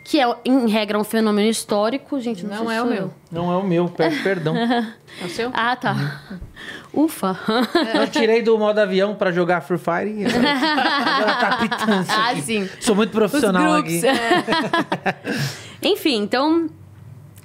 que 0.03 0.19
é, 0.19 0.35
em 0.43 0.67
regra, 0.67 0.97
um 0.99 1.03
fenômeno 1.03 1.47
histórico. 1.49 2.19
Gente, 2.19 2.45
não, 2.45 2.57
Não 2.63 2.67
sei 2.67 2.75
é 2.77 2.81
o 2.81 2.85
meu. 2.85 2.95
eu. 2.95 3.13
Não 3.31 3.51
é 3.51 3.55
o 3.57 3.63
meu, 3.63 3.87
peço 3.89 4.21
perdão. 4.23 4.55
É 4.57 5.25
o 5.25 5.29
seu? 5.29 5.51
Ah, 5.53 5.75
tá. 5.75 6.21
Ufa. 6.93 7.37
Eu 7.93 8.07
tirei 8.09 8.41
do 8.41 8.57
modo 8.57 8.79
avião 8.79 9.15
pra 9.15 9.31
jogar 9.31 9.61
Free 9.61 9.77
Fire 9.77 10.11
e 10.21 10.25
agora, 10.25 10.49
agora 10.49 11.33
tá 11.35 12.05
Ah, 12.09 12.29
aqui. 12.31 12.41
sim. 12.41 12.69
Sou 12.79 12.95
muito 12.95 13.11
profissional 13.11 13.73
Os 13.73 13.79
aqui. 13.79 14.01
grupos. 14.01 15.55
Enfim, 15.81 16.17
então, 16.21 16.69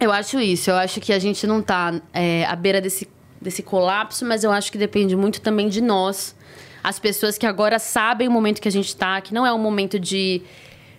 eu 0.00 0.10
acho 0.12 0.40
isso. 0.40 0.70
Eu 0.70 0.76
acho 0.76 1.00
que 1.00 1.12
a 1.12 1.18
gente 1.18 1.46
não 1.46 1.62
tá 1.62 1.94
é, 2.12 2.44
à 2.46 2.56
beira 2.56 2.80
desse, 2.80 3.08
desse 3.40 3.62
colapso, 3.62 4.24
mas 4.24 4.42
eu 4.44 4.50
acho 4.50 4.70
que 4.72 4.78
depende 4.78 5.14
muito 5.14 5.40
também 5.40 5.68
de 5.68 5.80
nós. 5.80 6.34
As 6.82 6.98
pessoas 6.98 7.36
que 7.38 7.46
agora 7.46 7.78
sabem 7.78 8.28
o 8.28 8.30
momento 8.30 8.60
que 8.60 8.68
a 8.68 8.72
gente 8.72 8.94
tá, 8.96 9.20
que 9.20 9.32
não 9.34 9.46
é 9.46 9.52
um 9.52 9.58
momento 9.58 9.98
de 9.98 10.42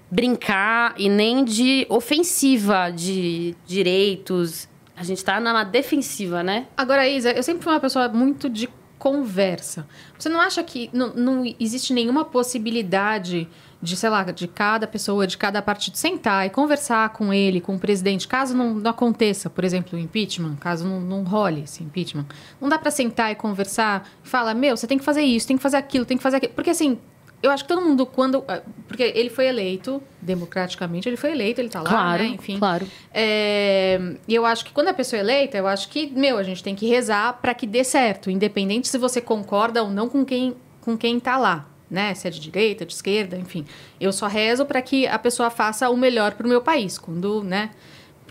brincar 0.10 0.94
e 0.98 1.10
nem 1.10 1.44
de 1.44 1.86
ofensiva 1.90 2.90
de 2.90 3.56
direitos. 3.66 4.68
A 4.96 5.04
gente 5.04 5.24
tá 5.24 5.40
numa 5.40 5.64
defensiva, 5.64 6.42
né? 6.42 6.68
Agora, 6.76 7.08
Isa, 7.08 7.32
eu 7.32 7.44
sempre 7.44 7.64
fui 7.64 7.72
uma 7.72 7.80
pessoa 7.80 8.10
muito 8.10 8.50
de 8.50 8.68
conversa. 8.98 9.88
Você 10.18 10.28
não 10.28 10.42
acha 10.42 10.64
que 10.64 10.90
não, 10.92 11.14
não 11.14 11.56
existe 11.60 11.94
nenhuma 11.94 12.26
possibilidade 12.26 13.48
de, 13.82 13.96
sei 13.96 14.10
lá, 14.10 14.24
de 14.24 14.48
cada 14.48 14.88
pessoa, 14.88 15.28
de 15.28 15.38
cada 15.38 15.62
partido 15.62 15.96
sentar 15.96 16.48
e 16.48 16.50
conversar 16.50 17.10
com 17.10 17.32
ele, 17.32 17.62
com 17.62 17.76
o 17.76 17.80
presidente, 17.80 18.28
caso 18.28 18.56
não, 18.56 18.74
não 18.74 18.90
aconteça, 18.90 19.50
por 19.50 19.64
exemplo, 19.64 19.98
o 19.98 20.02
impeachment, 20.02 20.56
caso 20.56 20.86
não, 20.86 21.00
não 21.00 21.24
role 21.24 21.62
esse 21.62 21.84
impeachment? 21.84 22.26
Não 22.60 22.68
dá 22.68 22.80
pra 22.80 22.90
sentar 22.90 23.32
e 23.32 23.36
conversar 23.36 24.10
falar, 24.24 24.56
meu, 24.56 24.76
você 24.76 24.88
tem 24.88 24.98
que 24.98 25.06
fazer 25.06 25.22
isso, 25.22 25.48
tem 25.48 25.58
que 25.58 25.64
fazer 25.64 25.78
aquilo, 25.78 26.06
tem 26.06 26.18
que 26.18 26.24
fazer 26.24 26.38
aquilo. 26.38 26.54
Porque 26.54 26.72
assim. 26.72 26.98
Eu 27.42 27.52
acho 27.52 27.64
que 27.64 27.68
todo 27.68 27.82
mundo, 27.82 28.06
quando. 28.06 28.44
ah, 28.48 28.62
Porque 28.88 29.04
ele 29.04 29.30
foi 29.30 29.46
eleito, 29.48 30.02
democraticamente, 30.22 31.08
ele 31.08 31.18
foi 31.18 31.32
eleito, 31.32 31.62
ele 31.62 31.70
tá 31.70 31.82
lá, 31.82 31.90
claro, 31.90 32.24
né? 32.24 32.30
Enfim. 32.30 32.58
claro. 32.58 32.88
É, 33.14 34.00
E 34.28 34.34
eu 34.34 34.46
acho 34.46 34.66
que 34.66 34.72
quando 34.72 34.88
a 34.88 34.94
pessoa 34.94 35.20
é 35.20 35.24
eleita, 35.24 35.58
eu 35.58 35.68
acho 35.68 35.90
que, 35.90 36.08
meu, 36.08 36.38
a 36.38 36.44
gente 36.44 36.64
tem 36.64 36.76
que 36.76 36.88
rezar 36.88 37.34
para 37.42 37.54
que 37.54 37.68
dê 37.68 37.84
certo, 37.84 38.32
independente 38.32 38.88
se 38.88 38.98
você 38.98 39.22
concorda 39.22 39.84
ou 39.84 39.90
não 39.90 40.10
com 40.10 40.26
quem, 40.26 40.56
com 40.82 40.98
quem 40.98 41.20
tá 41.20 41.38
lá, 41.38 41.68
né? 41.90 42.14
Se 42.16 42.28
é 42.28 42.32
de 42.32 42.40
direita, 42.40 42.86
de 42.86 42.94
esquerda, 42.94 43.38
enfim. 43.38 43.66
Eu 44.02 44.12
só 44.12 44.26
rezo 44.28 44.66
para 44.66 44.82
que 44.82 45.06
a 45.06 45.20
pessoa 45.20 45.50
faça 45.52 45.90
o 45.90 45.96
melhor 45.98 46.34
pro 46.34 46.48
meu 46.48 46.62
país, 46.62 46.98
quando, 46.98 47.44
né? 47.44 47.70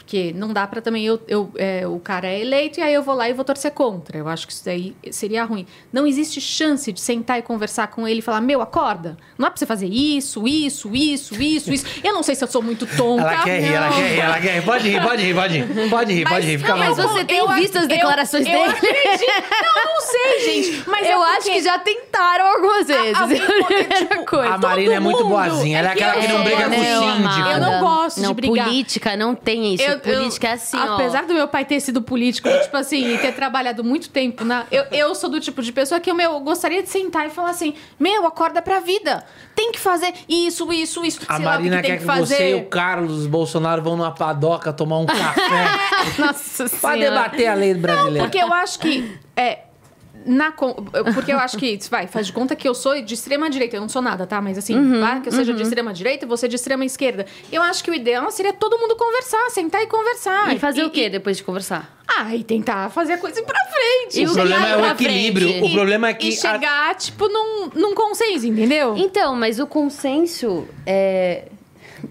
Porque 0.07 0.33
não 0.37 0.53
dá 0.53 0.65
para 0.69 0.81
também 0.81 1.05
eu, 1.05 1.21
eu 1.27 1.51
é, 1.57 1.85
o 1.85 1.99
cara 1.99 2.29
é 2.29 2.41
eleito 2.41 2.79
e 2.79 2.83
aí 2.85 2.95
eu 2.95 3.03
vou 3.03 3.13
lá 3.13 3.29
e 3.29 3.33
vou 3.33 3.45
torcer 3.45 3.73
contra. 3.73 4.17
Eu 4.17 4.29
acho 4.29 4.47
que 4.47 4.53
isso 4.53 4.65
daí 4.65 4.95
seria 5.11 5.43
ruim. 5.43 5.67
Não 5.93 6.07
existe 6.07 6.41
chance 6.41 6.93
de 6.93 7.01
sentar 7.01 7.41
e 7.41 7.43
conversar 7.43 7.89
com 7.89 8.07
ele 8.07 8.21
e 8.21 8.23
falar: 8.23 8.41
"Meu, 8.41 8.63
acorda. 8.63 9.17
Não 9.37 9.49
é 9.49 9.51
para 9.51 9.59
você 9.59 9.67
fazer 9.67 9.89
isso, 9.89 10.47
isso, 10.47 10.95
isso, 10.95 11.35
isso, 11.43 11.73
isso". 11.73 11.85
Eu 12.05 12.15
não 12.15 12.23
sei 12.23 12.37
se 12.37 12.45
eu 12.45 12.47
sou 12.49 12.63
muito 12.63 12.87
tonta. 12.87 13.23
Ela 13.23 13.43
quer 13.43 13.61
rir, 13.61 13.73
ela 13.73 13.89
quer 13.89 14.09
rir, 14.13 14.21
ela 14.21 14.41
quer 14.41 14.55
rir. 14.55 14.63
Pode 14.65 14.89
rir, 14.89 15.03
pode 15.03 15.23
rir, 15.25 15.35
pode 15.35 15.59
rir. 15.59 15.89
Pode 15.91 16.13
rir, 16.15 16.29
pode 16.29 16.47
rir, 16.47 16.59
fica 16.59 16.71
não, 16.71 16.79
Mas 16.79 16.97
você 16.97 17.25
tem 17.25 17.39
eu- 17.39 17.49
visto 17.55 17.77
as 17.77 17.83
eu- 17.83 17.89
declarações 17.89 18.47
eu 18.47 18.53
dele? 18.53 18.71
acredito. 18.71 19.33
Não, 19.61 19.85
não 19.95 20.01
sei, 20.03 20.41
gente. 20.63 20.85
Mas 20.89 21.05
é 21.05 21.15
eu 21.15 21.21
acho 21.23 21.37
porque- 21.39 21.51
que 21.51 21.63
já 21.63 21.79
tentaram 21.81 22.47
algumas 22.47 22.87
vezes. 22.87 23.15
a- 23.19 23.27
porque, 23.27 23.85
tipo, 23.85 24.25
Coisa. 24.25 24.55
A 24.55 24.59
Marina 24.59 24.95
é 24.95 25.01
muito 25.01 25.25
boazinha. 25.25 25.79
Ela 25.81 25.89
é 25.89 25.93
é 25.93 25.95
que 25.97 26.05
aquela 26.05 26.21
que 26.25 26.31
eu 26.33 26.39
não 26.39 26.45
briga 26.45 26.65
com 26.71 26.77
o 26.77 26.85
síndico. 26.85 27.49
Eu 27.51 27.61
não 27.61 27.81
gosto 27.81 28.21
não, 28.21 28.29
de 28.29 28.35
brigar. 28.35 28.67
política 28.69 29.17
não 29.17 29.35
tem 29.35 29.75
isso. 29.75 29.83
Eu- 29.83 29.96
eu- 29.97 30.15
política 30.17 30.49
é 30.49 30.53
assim, 30.53 30.77
ó. 30.79 30.95
Apesar 30.95 31.25
do 31.27 31.35
meu 31.35 31.47
pai 31.49 31.65
ter 31.65 31.81
sido 31.81 32.01
político, 32.03 32.49
tipo 32.63 32.77
assim, 32.77 33.15
e 33.15 33.19
ter 33.19 33.33
trabalhado 33.33 33.83
muito 33.85 34.09
tempo 34.09 34.45
na. 34.45 34.65
Eu, 34.71 34.85
eu 34.93 35.15
sou 35.15 35.29
do 35.31 35.41
tipo 35.41 35.63
de 35.63 35.73
pessoa 35.73 36.01
que 36.01 36.11
eu, 36.11 36.15
meu, 36.15 36.33
eu 36.33 36.41
gostaria 36.41 36.83
de 36.83 36.89
sentar 36.89 37.27
e 37.27 37.31
falar 37.31 37.51
assim: 37.51 37.75
meu, 37.99 38.27
acorda 38.27 38.61
pra 38.63 38.81
vida. 38.81 39.25
Tem 39.55 39.73
que 39.73 39.79
fazer 39.79 40.13
isso, 40.29 40.73
isso, 40.73 41.05
isso. 41.05 41.21
A 41.29 41.37
sei 41.37 41.45
lá 41.45 41.51
o 41.53 41.55
Marina 41.55 41.77
que 41.77 41.83
tem 41.83 41.91
quer 41.93 42.05
que 42.05 42.13
que 42.13 42.19
você 42.19 42.51
e 42.51 42.55
o 42.55 42.67
Carlos 42.67 43.27
Bolsonaro 43.27 43.83
vão 43.83 43.97
numa 43.97 44.13
padoca 44.13 44.73
tomar 44.73 44.99
um 44.99 45.07
café 45.07 45.67
Nossa 46.19 46.69
pra 46.81 46.97
debater 46.97 47.47
a 47.49 47.55
lei 47.55 47.75
brasileira. 47.75 48.25
Porque 48.25 48.39
eu 48.39 48.53
acho 48.53 48.79
que. 48.79 49.19
É, 49.35 49.61
na, 50.27 50.53
porque 51.15 51.33
eu 51.33 51.39
acho 51.39 51.57
que, 51.57 51.79
vai, 51.91 52.07
faz 52.07 52.27
de 52.27 52.33
conta 52.33 52.55
que 52.57 52.69
eu 52.69 52.75
sou 52.75 53.01
de 53.01 53.15
extrema 53.15 53.49
direita. 53.49 53.77
Eu 53.77 53.81
não 53.81 53.89
sou 53.89 54.03
nada, 54.03 54.27
tá? 54.27 54.41
Mas 54.43 54.59
assim, 54.59 54.77
Uhum, 54.77 55.01
vai, 55.01 55.21
que 55.21 55.29
eu 55.29 55.33
seja 55.33 55.55
de 55.55 55.63
extrema 55.63 55.93
direita 55.93 56.25
e 56.25 56.29
você 56.29 56.49
de 56.49 56.57
extrema 56.57 56.85
esquerda. 56.85 57.25
Eu 57.53 57.63
acho 57.63 57.83
que 57.85 57.91
o 57.91 57.95
ideal 57.95 58.31
seria 58.31 58.53
todo 58.53 58.79
mundo 58.79 58.97
conversar, 58.97 59.51
sentar 59.51 59.83
e 59.83 59.87
conversar. 59.87 60.55
E 60.55 60.59
fazer 60.59 60.85
o 60.85 60.91
quê 60.91 61.09
depois 61.09 61.37
de 61.37 61.45
conversar? 61.45 61.95
Ah, 62.19 62.35
e 62.35 62.45
tentar 62.45 62.89
fazer 62.91 63.15
a 63.15 63.19
coisa 63.19 63.41
ir 63.41 63.45
pra 63.45 63.59
frente. 63.67 64.21
E 64.21 64.27
o 64.27 64.31
o 64.31 64.35
problema 64.35 64.69
é 64.69 64.77
o 64.77 64.87
equilíbrio. 64.87 65.49
frente? 65.49 65.71
O 65.71 65.73
problema 65.75 66.09
é 66.09 66.15
que. 66.15 66.29
E 66.31 66.33
a- 66.35 66.37
chegar, 66.41 66.95
tipo, 66.95 67.29
num, 67.29 67.69
num 67.75 67.95
consenso, 67.95 68.47
entendeu? 68.47 68.97
Então, 68.97 69.35
mas 69.35 69.59
o 69.59 69.67
consenso 69.67 70.67
é. 70.87 71.49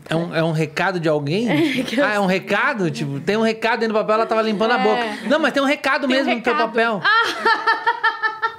É 0.10 0.16
um, 0.16 0.36
é 0.36 0.44
um 0.44 0.52
recado 0.52 1.00
de 1.00 1.10
alguém? 1.10 1.48
ah, 2.04 2.14
é 2.14 2.20
um 2.20 2.26
recado? 2.26 2.90
Tipo, 2.92 3.20
tem 3.20 3.38
um 3.38 3.42
recado 3.42 3.80
dentro 3.80 3.94
do 3.94 4.00
papel, 4.00 4.16
ela 4.16 4.26
tava 4.26 4.42
limpando 4.42 4.72
a 4.72 4.78
boca. 4.78 5.04
Não, 5.28 5.40
mas 5.40 5.54
tem 5.54 5.62
um 5.62 5.66
recado 5.66 6.08
Tem 6.08 6.16
um 6.16 6.20
mesmo 6.20 6.36
no 6.36 6.42
teu 6.42 6.54
recado. 6.54 6.68
papel. 6.70 7.02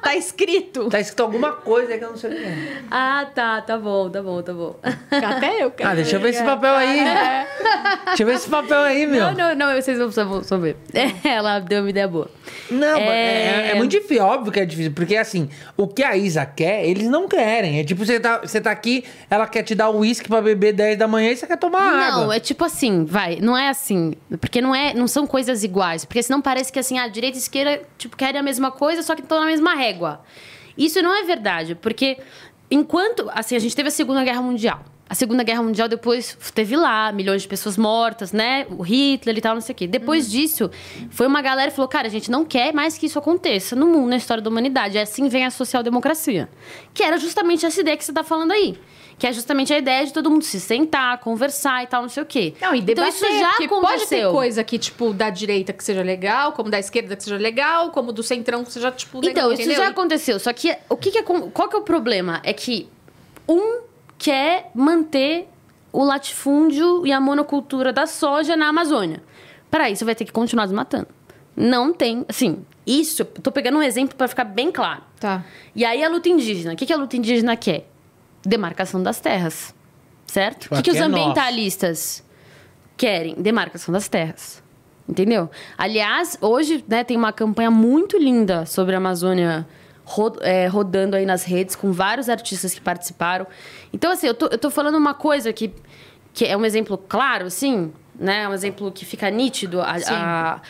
Tá 0.06 0.14
escrito. 0.14 0.88
Tá 0.88 1.00
escrito 1.00 1.24
alguma 1.24 1.50
coisa 1.50 1.92
aí 1.92 1.98
que 1.98 2.04
eu 2.04 2.10
não 2.10 2.16
sei 2.16 2.30
o 2.30 2.36
que 2.36 2.44
é. 2.44 2.82
Ah, 2.88 3.26
tá, 3.34 3.60
tá 3.60 3.76
bom, 3.76 4.08
tá 4.08 4.22
bom, 4.22 4.40
tá 4.40 4.52
bom. 4.52 4.78
Até 5.10 5.64
eu 5.64 5.72
quero. 5.72 5.90
Ah, 5.90 5.94
deixa 5.96 6.14
eu 6.14 6.20
ver 6.20 6.28
esse 6.28 6.44
papel 6.44 6.72
aí. 6.74 7.00
Deixa 8.06 8.22
eu 8.22 8.26
ver 8.26 8.34
esse 8.34 8.48
papel 8.48 8.80
aí, 8.80 9.06
meu. 9.06 9.20
Não, 9.20 9.34
não, 9.34 9.54
não, 9.54 9.74
vocês 9.82 9.98
vão 9.98 10.42
saber. 10.42 10.76
Ela 11.24 11.58
deu 11.58 11.80
uma 11.82 11.90
ideia 11.90 12.06
boa. 12.06 12.30
Não, 12.70 12.96
é... 12.96 13.66
É- 13.66 13.70
é 13.72 13.74
muito 13.74 13.90
difícil, 13.90 14.24
óbvio 14.24 14.52
que 14.52 14.60
é 14.60 14.64
difícil. 14.64 14.92
Porque 14.92 15.16
assim, 15.16 15.48
o 15.76 15.86
que 15.88 16.02
a 16.02 16.16
Isa 16.16 16.46
quer, 16.46 16.84
eles 16.86 17.08
não 17.08 17.26
querem. 17.28 17.80
É 17.80 17.84
tipo, 17.84 18.04
você 18.04 18.20
tá, 18.20 18.38
você 18.38 18.60
tá 18.60 18.70
aqui, 18.70 19.04
ela 19.28 19.46
quer 19.46 19.62
te 19.62 19.74
dar 19.74 19.88
o 19.90 19.98
uísque 19.98 20.28
pra 20.28 20.40
beber 20.40 20.72
10 20.72 20.98
da 20.98 21.08
manhã 21.08 21.32
e 21.32 21.36
você 21.36 21.46
quer 21.46 21.56
tomar 21.58 21.80
água. 21.80 22.24
Não, 22.26 22.32
é 22.32 22.38
tipo 22.40 22.64
assim, 22.64 23.04
vai, 23.04 23.36
não 23.40 23.56
é 23.56 23.68
assim, 23.68 24.14
porque 24.40 24.60
não 24.60 24.74
é, 24.74 24.94
não 24.94 25.08
são 25.08 25.26
coisas 25.26 25.64
iguais, 25.64 26.04
porque 26.04 26.22
senão 26.22 26.40
parece 26.40 26.72
que 26.72 26.78
assim, 26.78 26.98
a 26.98 27.08
direita 27.08 27.36
e 27.36 27.40
a 27.40 27.42
esquerda, 27.42 27.82
tipo, 27.98 28.16
querem 28.16 28.38
a 28.40 28.42
mesma 28.42 28.70
coisa, 28.70 29.02
só 29.02 29.14
que 29.14 29.22
estão 29.22 29.40
na 29.40 29.46
mesma 29.46 29.74
régua. 29.74 30.20
Isso 30.78 31.00
não 31.02 31.14
é 31.14 31.24
verdade, 31.24 31.74
porque 31.74 32.18
enquanto, 32.70 33.30
assim, 33.34 33.56
a 33.56 33.58
gente 33.58 33.74
teve 33.74 33.88
a 33.88 33.92
Segunda 33.92 34.22
Guerra 34.24 34.42
Mundial. 34.42 34.80
A 35.08 35.14
Segunda 35.14 35.44
Guerra 35.44 35.62
Mundial 35.62 35.86
depois 35.86 36.36
teve 36.52 36.74
lá 36.76 37.12
milhões 37.12 37.42
de 37.42 37.46
pessoas 37.48 37.76
mortas, 37.76 38.32
né? 38.32 38.66
O 38.70 38.82
Hitler 38.82 39.38
e 39.38 39.40
tal, 39.40 39.54
não 39.54 39.60
sei 39.60 39.72
o 39.72 39.76
quê. 39.76 39.86
Depois 39.86 40.28
disso, 40.28 40.68
foi 41.10 41.28
uma 41.28 41.40
galera 41.40 41.70
que 41.70 41.76
falou: 41.76 41.88
cara, 41.88 42.08
a 42.08 42.10
gente 42.10 42.28
não 42.28 42.44
quer 42.44 42.74
mais 42.74 42.98
que 42.98 43.06
isso 43.06 43.16
aconteça 43.16 43.76
no 43.76 43.86
mundo, 43.86 44.08
na 44.10 44.16
história 44.16 44.42
da 44.42 44.50
humanidade. 44.50 44.96
E 44.96 45.00
assim 45.00 45.28
vem 45.28 45.44
a 45.44 45.50
social-democracia. 45.50 46.48
Que 46.92 47.04
era 47.04 47.18
justamente 47.18 47.64
essa 47.64 47.80
ideia 47.80 47.96
que 47.96 48.04
você 48.04 48.12
tá 48.12 48.24
falando 48.24 48.50
aí. 48.50 48.76
Que 49.16 49.28
é 49.28 49.32
justamente 49.32 49.72
a 49.72 49.78
ideia 49.78 50.04
de 50.04 50.12
todo 50.12 50.28
mundo 50.28 50.42
se 50.44 50.58
sentar, 50.60 51.18
conversar 51.20 51.84
e 51.84 51.86
tal, 51.86 52.02
não 52.02 52.08
sei 52.08 52.22
o 52.22 52.26
quê. 52.26 52.54
Não, 52.60 52.74
e 52.74 52.78
então 52.80 52.86
debater, 52.96 53.14
isso 53.14 53.38
já 53.38 53.48
porque 53.50 53.68
pode 53.68 53.82
ter 53.86 53.86
aconteceu. 53.94 54.32
coisa 54.32 54.64
que, 54.64 54.76
tipo, 54.78 55.12
da 55.14 55.30
direita 55.30 55.72
que 55.72 55.82
seja 55.84 56.02
legal, 56.02 56.52
como 56.52 56.68
da 56.68 56.78
esquerda 56.80 57.14
que 57.16 57.22
seja 57.22 57.36
legal, 57.38 57.92
como 57.92 58.12
do 58.12 58.22
centrão 58.22 58.62
que 58.64 58.72
seja, 58.72 58.90
tipo, 58.90 59.20
legal, 59.20 59.30
Então, 59.44 59.52
isso 59.52 59.62
entendeu? 59.62 59.84
já 59.84 59.88
aconteceu. 59.90 60.38
Só 60.38 60.52
que 60.52 60.76
o 60.90 60.96
que, 60.96 61.12
que 61.12 61.18
é, 61.18 61.22
qual 61.22 61.68
que 61.68 61.76
é 61.76 61.78
o 61.78 61.82
problema? 61.82 62.42
É 62.44 62.52
que 62.52 62.88
um 63.48 63.78
quer 64.18 64.70
manter 64.74 65.48
o 65.92 66.04
latifúndio 66.04 67.06
e 67.06 67.12
a 67.12 67.20
monocultura 67.20 67.92
da 67.92 68.06
soja 68.06 68.56
na 68.56 68.68
Amazônia. 68.68 69.22
Para 69.70 69.90
isso, 69.90 70.04
vai 70.04 70.14
ter 70.14 70.24
que 70.24 70.32
continuar 70.32 70.66
desmatando. 70.66 71.08
Não 71.56 71.92
tem, 71.92 72.24
assim, 72.28 72.64
isso, 72.86 73.24
tô 73.24 73.50
pegando 73.50 73.78
um 73.78 73.82
exemplo 73.82 74.14
para 74.14 74.28
ficar 74.28 74.44
bem 74.44 74.70
claro. 74.70 75.02
Tá. 75.18 75.44
E 75.74 75.84
aí 75.84 76.04
a 76.04 76.08
luta 76.08 76.28
indígena, 76.28 76.74
o 76.74 76.76
que, 76.76 76.84
que 76.84 76.92
a 76.92 76.96
luta 76.96 77.16
indígena 77.16 77.56
quer? 77.56 77.88
Demarcação 78.42 79.02
das 79.02 79.20
terras, 79.20 79.74
certo? 80.26 80.60
Tipo, 80.60 80.74
o 80.74 80.78
que, 80.78 80.84
que 80.84 80.90
os 80.90 80.96
é 80.96 81.02
ambientalistas 81.02 82.22
querem? 82.96 83.34
Demarcação 83.34 83.92
das 83.92 84.06
terras. 84.06 84.62
Entendeu? 85.08 85.48
Aliás, 85.78 86.36
hoje 86.40 86.84
né, 86.86 87.04
tem 87.04 87.16
uma 87.16 87.32
campanha 87.32 87.70
muito 87.70 88.18
linda 88.18 88.66
sobre 88.66 88.94
a 88.94 88.98
Amazônia 88.98 89.66
é, 89.70 89.74
rodando 90.70 91.16
aí 91.16 91.26
nas 91.26 91.42
redes, 91.44 91.74
com 91.74 91.92
vários 91.92 92.28
artistas 92.28 92.72
que 92.72 92.80
participaram. 92.80 93.46
Então, 93.92 94.12
assim, 94.12 94.26
eu 94.26 94.34
tô, 94.34 94.46
eu 94.46 94.56
tô 94.58 94.70
falando 94.70 94.94
uma 94.96 95.12
coisa 95.14 95.52
que, 95.52 95.72
que 96.32 96.44
é 96.44 96.56
um 96.56 96.64
exemplo 96.64 96.96
claro, 96.96 97.46
assim, 97.46 97.92
né? 98.18 98.48
Um 98.48 98.54
exemplo 98.54 98.92
que 98.92 99.04
fica 99.04 99.28
nítido. 99.28 99.80
A, 99.80 99.96
a- 100.08 100.60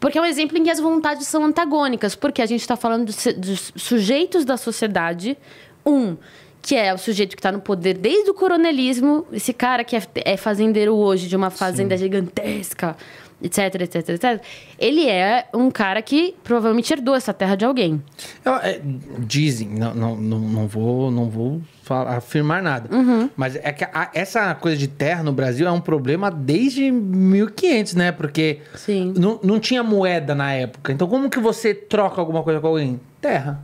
porque 0.00 0.16
é 0.16 0.22
um 0.22 0.24
exemplo 0.24 0.56
em 0.56 0.62
que 0.64 0.70
as 0.70 0.78
vontades 0.80 1.26
são 1.26 1.44
antagônicas. 1.44 2.14
Porque 2.14 2.40
a 2.40 2.46
gente 2.46 2.60
está 2.60 2.76
falando 2.76 3.06
dos, 3.36 3.72
sujeitos 3.76 4.44
da 4.44 4.56
sociedade. 4.56 5.36
Um, 5.84 6.16
que 6.62 6.76
é 6.76 6.94
o 6.94 6.98
sujeito 6.98 7.30
que 7.34 7.40
está 7.40 7.50
no 7.50 7.60
poder 7.60 7.94
desde 7.98 8.30
o 8.30 8.34
coronelismo. 8.34 9.26
Esse 9.32 9.52
cara 9.52 9.82
que 9.82 9.96
é, 9.96 10.02
é 10.24 10.36
fazendeiro 10.36 10.94
hoje 10.94 11.26
de 11.28 11.34
uma 11.34 11.50
fazenda 11.50 11.96
gigantesca, 11.96 12.96
etc, 13.42 13.80
etc, 13.82 14.08
etc. 14.10 14.42
Ele 14.78 15.08
é 15.08 15.46
um 15.52 15.70
cara 15.70 16.00
que 16.00 16.34
provavelmente 16.44 16.92
herdou 16.92 17.14
essa 17.14 17.32
terra 17.32 17.56
de 17.56 17.64
alguém. 17.64 18.02
Eu- 18.44 18.54
é, 18.56 18.80
dizem, 19.18 19.68
não, 19.68 19.94
não, 19.94 20.16
não, 20.16 20.38
não 20.38 20.66
vou, 20.66 21.10
não 21.10 21.28
vou 21.28 21.60
falar- 21.82 22.16
afirmar 22.16 22.62
nada. 22.62 22.94
Uhum. 22.94 23.28
Mas 23.36 23.56
é 23.56 23.72
que 23.72 23.84
a- 23.84 24.10
essa 24.14 24.54
coisa 24.54 24.76
de 24.76 24.86
terra 24.88 25.22
no 25.22 25.32
Brasil 25.32 25.66
é 25.66 25.70
um 25.72 25.80
problema 25.80 26.30
desde 26.30 26.90
1500, 26.90 27.94
né? 27.94 28.12
Porque 28.12 28.60
Sim. 28.74 29.12
não, 29.16 29.38
não 29.42 29.58
tinha 29.58 29.82
moeda 29.82 30.34
na 30.34 30.52
época. 30.52 30.92
Então, 30.92 31.08
como 31.08 31.28
que 31.28 31.40
você 31.40 31.74
troca 31.74 32.20
alguma 32.20 32.42
coisa 32.42 32.60
com 32.60 32.66
alguém? 32.68 33.00
Terra. 33.20 33.62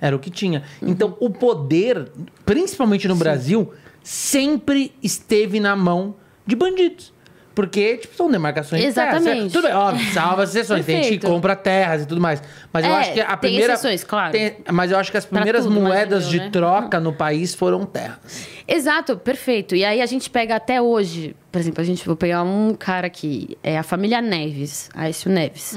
Era 0.00 0.14
o 0.14 0.20
que 0.20 0.30
tinha. 0.30 0.62
Uhum. 0.80 0.88
Então, 0.88 1.16
o 1.18 1.28
poder, 1.30 2.08
principalmente 2.46 3.08
no 3.08 3.16
Brasil, 3.16 3.72
sempre 4.04 4.92
esteve 5.02 5.58
na 5.58 5.74
mão 5.74 6.14
de 6.46 6.54
bandidos. 6.54 7.12
Porque, 7.58 7.96
tipo, 7.96 8.14
são 8.14 8.30
demarcações 8.30 8.80
de 8.84 8.92
terra. 8.92 9.16
Exatamente. 9.16 9.52
Tudo 9.52 9.64
bem, 9.66 9.74
óbvio, 9.74 10.12
salva 10.12 10.44
as 10.44 10.50
exceções. 10.50 10.86
Tem 10.86 10.94
gente 10.98 11.04
que 11.06 11.10
Perfeito. 11.18 11.26
compra 11.34 11.56
terras 11.56 12.02
e 12.02 12.06
tudo 12.06 12.20
mais. 12.20 12.40
Mas 12.72 12.84
eu 12.84 12.92
É, 12.92 12.94
acho 13.00 13.12
que 13.14 13.20
a 13.20 13.26
tem 13.36 13.50
primeira. 13.50 13.72
exceções, 13.72 14.04
claro. 14.04 14.30
tem- 14.30 14.58
mas 14.72 14.92
eu 14.92 14.96
acho 14.98 15.10
que 15.10 15.16
as 15.16 15.24
primeiras 15.24 15.64
tudo, 15.64 15.74
moedas 15.80 16.22
imagino 16.22 16.30
de 16.30 16.36
eu, 16.38 16.44
né? 16.44 16.50
troca 16.52 17.00
no 17.00 17.12
país 17.12 17.56
foram 17.56 17.84
terras. 17.84 18.46
Exato, 18.68 19.16
perfeito. 19.16 19.74
E 19.74 19.84
aí 19.84 20.00
a 20.00 20.06
gente 20.06 20.30
pega 20.30 20.54
até 20.54 20.80
hoje, 20.80 21.34
por 21.50 21.58
exemplo, 21.58 21.80
a 21.80 21.84
gente 21.84 22.06
vou 22.06 22.14
pegar 22.14 22.44
um 22.44 22.72
cara 22.78 23.08
aqui, 23.08 23.58
é 23.60 23.76
a 23.76 23.82
família 23.82 24.22
Neves, 24.22 24.88
Aécio 24.94 25.28
Neves, 25.28 25.76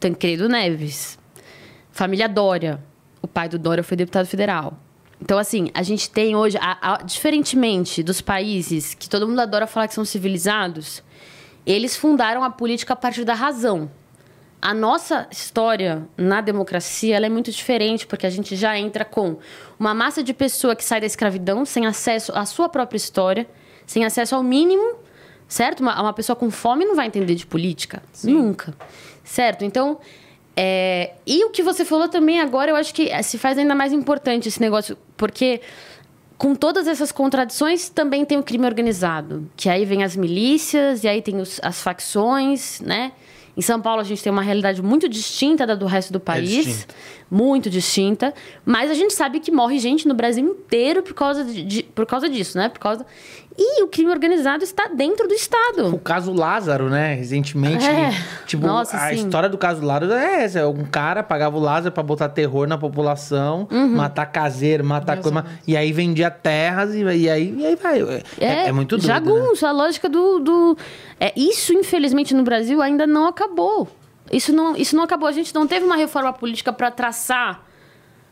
Tancredo 0.00 0.48
Neves, 0.48 1.16
família 1.92 2.28
Dória. 2.28 2.80
O 3.22 3.28
pai 3.28 3.48
do 3.48 3.56
Dória 3.56 3.84
foi 3.84 3.96
deputado 3.96 4.26
federal. 4.26 4.76
Então, 5.20 5.38
assim, 5.38 5.70
a 5.74 5.82
gente 5.82 6.08
tem 6.10 6.34
hoje, 6.34 6.56
a- 6.60 6.78
a- 6.94 7.02
diferentemente 7.02 8.02
dos 8.02 8.20
países 8.20 8.94
que 8.94 9.08
todo 9.08 9.28
mundo 9.28 9.40
adora 9.40 9.66
falar 9.66 9.86
que 9.86 9.94
são 9.94 10.04
civilizados, 10.04 11.02
eles 11.66 11.96
fundaram 11.96 12.42
a 12.42 12.50
política 12.50 12.94
a 12.94 12.96
partir 12.96 13.24
da 13.24 13.34
razão. 13.34 13.90
A 14.62 14.74
nossa 14.74 15.26
história 15.30 16.06
na 16.16 16.40
democracia 16.40 17.16
ela 17.16 17.26
é 17.26 17.28
muito 17.30 17.50
diferente, 17.50 18.06
porque 18.06 18.26
a 18.26 18.30
gente 18.30 18.56
já 18.56 18.78
entra 18.78 19.04
com 19.04 19.36
uma 19.78 19.94
massa 19.94 20.22
de 20.22 20.32
pessoa 20.34 20.74
que 20.76 20.84
sai 20.84 21.00
da 21.00 21.06
escravidão 21.06 21.64
sem 21.64 21.86
acesso 21.86 22.32
à 22.34 22.44
sua 22.44 22.68
própria 22.68 22.96
história, 22.96 23.46
sem 23.86 24.04
acesso 24.04 24.34
ao 24.34 24.42
mínimo, 24.42 24.96
certo? 25.48 25.80
Uma, 25.80 26.00
uma 26.00 26.12
pessoa 26.12 26.36
com 26.36 26.50
fome 26.50 26.84
não 26.84 26.94
vai 26.94 27.06
entender 27.06 27.34
de 27.34 27.46
política. 27.46 28.02
Nunca. 28.24 28.74
Certo? 29.24 29.64
Então. 29.64 29.98
é, 30.56 31.14
E 31.26 31.42
o 31.44 31.50
que 31.50 31.62
você 31.62 31.84
falou 31.84 32.08
também 32.08 32.40
agora, 32.40 32.70
eu 32.70 32.76
acho 32.76 32.92
que 32.92 33.10
se 33.22 33.38
faz 33.38 33.56
ainda 33.56 33.74
mais 33.74 33.92
importante 33.94 34.48
esse 34.48 34.60
negócio, 34.60 34.96
porque 35.20 35.60
com 36.38 36.54
todas 36.54 36.86
essas 36.88 37.12
contradições, 37.12 37.90
também 37.90 38.24
tem 38.24 38.38
o 38.38 38.42
crime 38.42 38.64
organizado. 38.64 39.46
Que 39.54 39.68
aí 39.68 39.84
vem 39.84 40.02
as 40.02 40.16
milícias, 40.16 41.04
e 41.04 41.08
aí 41.08 41.20
tem 41.20 41.36
os- 41.38 41.60
as 41.62 41.82
facções, 41.82 42.80
né? 42.80 43.12
Em 43.54 43.60
São 43.60 43.78
Paulo, 43.82 44.00
a 44.00 44.04
gente 44.04 44.22
tem 44.22 44.32
uma 44.32 44.40
realidade 44.40 44.80
muito 44.80 45.06
distinta 45.06 45.66
da 45.66 45.74
do 45.74 45.84
resto 45.84 46.10
do 46.12 46.18
país. 46.20 46.48
distinta. 46.64 46.94
muito 47.30 47.68
distinta. 47.68 48.32
Mas 48.64 48.90
a 48.90 48.94
gente 48.94 49.12
sabe 49.12 49.38
que 49.38 49.52
morre 49.52 49.78
gente 49.78 50.08
no 50.08 50.14
Brasil 50.14 50.44
inteiro 50.44 51.02
por 51.02 51.12
causa, 51.14 51.44
de, 51.44 51.62
de- 51.62 51.82
por 51.82 52.06
causa 52.06 52.28
disso, 52.28 52.56
né? 52.56 52.68
Por 52.70 52.78
causa... 52.80 53.04
E 53.58 53.82
o 53.82 53.88
crime 53.88 54.10
organizado 54.10 54.64
está 54.64 54.86
dentro 54.88 55.26
do 55.28 55.34
Estado. 55.34 55.94
O 55.94 55.98
caso 55.98 56.32
Lázaro, 56.32 56.88
né? 56.88 57.14
Recentemente. 57.14 57.84
É. 57.86 58.10
Tipo, 58.46 58.66
Nossa, 58.66 58.96
a 58.96 59.08
sim. 59.10 59.16
história 59.16 59.48
do 59.48 59.58
caso 59.58 59.84
Lázaro 59.84 60.12
é 60.12 60.44
essa. 60.44 60.66
Um 60.68 60.84
cara 60.84 61.22
pagava 61.22 61.56
o 61.58 61.60
Lázaro 61.60 61.92
pra 61.92 62.02
botar 62.02 62.28
terror 62.30 62.66
na 62.66 62.78
população, 62.78 63.68
Uhum. 63.70 63.88
matar 63.96 64.26
caseiro, 64.26 64.84
matar 64.84 65.20
coisa. 65.20 65.44
E 65.66 65.76
aí 65.76 65.92
vendia 65.92 66.30
terras 66.30 66.94
e, 66.94 67.02
e 67.02 67.28
aí, 67.28 67.54
e 67.58 67.66
aí 67.66 67.76
vai. 67.76 68.00
É, 68.38 68.68
é 68.68 68.72
muito 68.72 68.96
doido. 68.96 69.06
né? 69.08 69.14
Jagunço, 69.14 69.66
a 69.66 69.72
lógica 69.72 70.08
do, 70.08 70.38
do... 70.38 70.76
É, 71.18 71.32
isso, 71.36 71.72
infelizmente, 71.74 72.32
no 72.34 72.42
Brasil 72.42 72.80
ainda 72.80 73.06
não 73.06 73.26
acabou. 73.26 73.88
Isso 74.32 74.52
não, 74.54 74.76
isso 74.76 74.94
não 74.96 75.02
acabou. 75.02 75.28
A 75.28 75.32
gente 75.32 75.54
não 75.54 75.66
teve 75.66 75.84
uma 75.84 75.96
reforma 75.96 76.32
política 76.32 76.72
para 76.72 76.90
traçar 76.90 77.62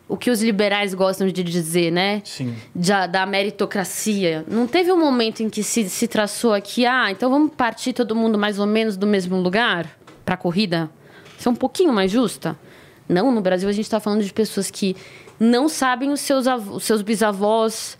o 0.08 0.16
que 0.16 0.30
os 0.30 0.42
liberais 0.42 0.94
gostam 0.94 1.28
de 1.28 1.44
dizer, 1.44 1.92
né? 1.92 2.22
Sim. 2.24 2.56
Da, 2.74 3.06
da 3.06 3.26
meritocracia. 3.26 4.44
Não 4.48 4.66
teve 4.66 4.90
um 4.90 4.98
momento 4.98 5.42
em 5.42 5.50
que 5.50 5.62
se, 5.62 5.88
se 5.88 6.08
traçou 6.08 6.54
aqui, 6.54 6.86
ah, 6.86 7.10
então 7.10 7.30
vamos 7.30 7.52
partir 7.54 7.92
todo 7.92 8.16
mundo 8.16 8.38
mais 8.38 8.58
ou 8.58 8.66
menos 8.66 8.96
do 8.96 9.06
mesmo 9.06 9.36
lugar 9.36 9.86
para 10.24 10.34
a 10.34 10.38
corrida? 10.38 10.90
Ser 11.38 11.50
um 11.50 11.54
pouquinho 11.54 11.92
mais 11.92 12.10
justa? 12.10 12.58
Não, 13.06 13.30
no 13.30 13.40
Brasil 13.40 13.68
a 13.68 13.72
gente 13.72 13.84
está 13.84 14.00
falando 14.00 14.24
de 14.24 14.32
pessoas 14.32 14.70
que 14.70 14.96
não 15.38 15.68
sabem 15.68 16.10
os 16.10 16.20
seus, 16.20 16.46
os 16.46 16.84
seus 16.84 17.02
bisavós, 17.02 17.98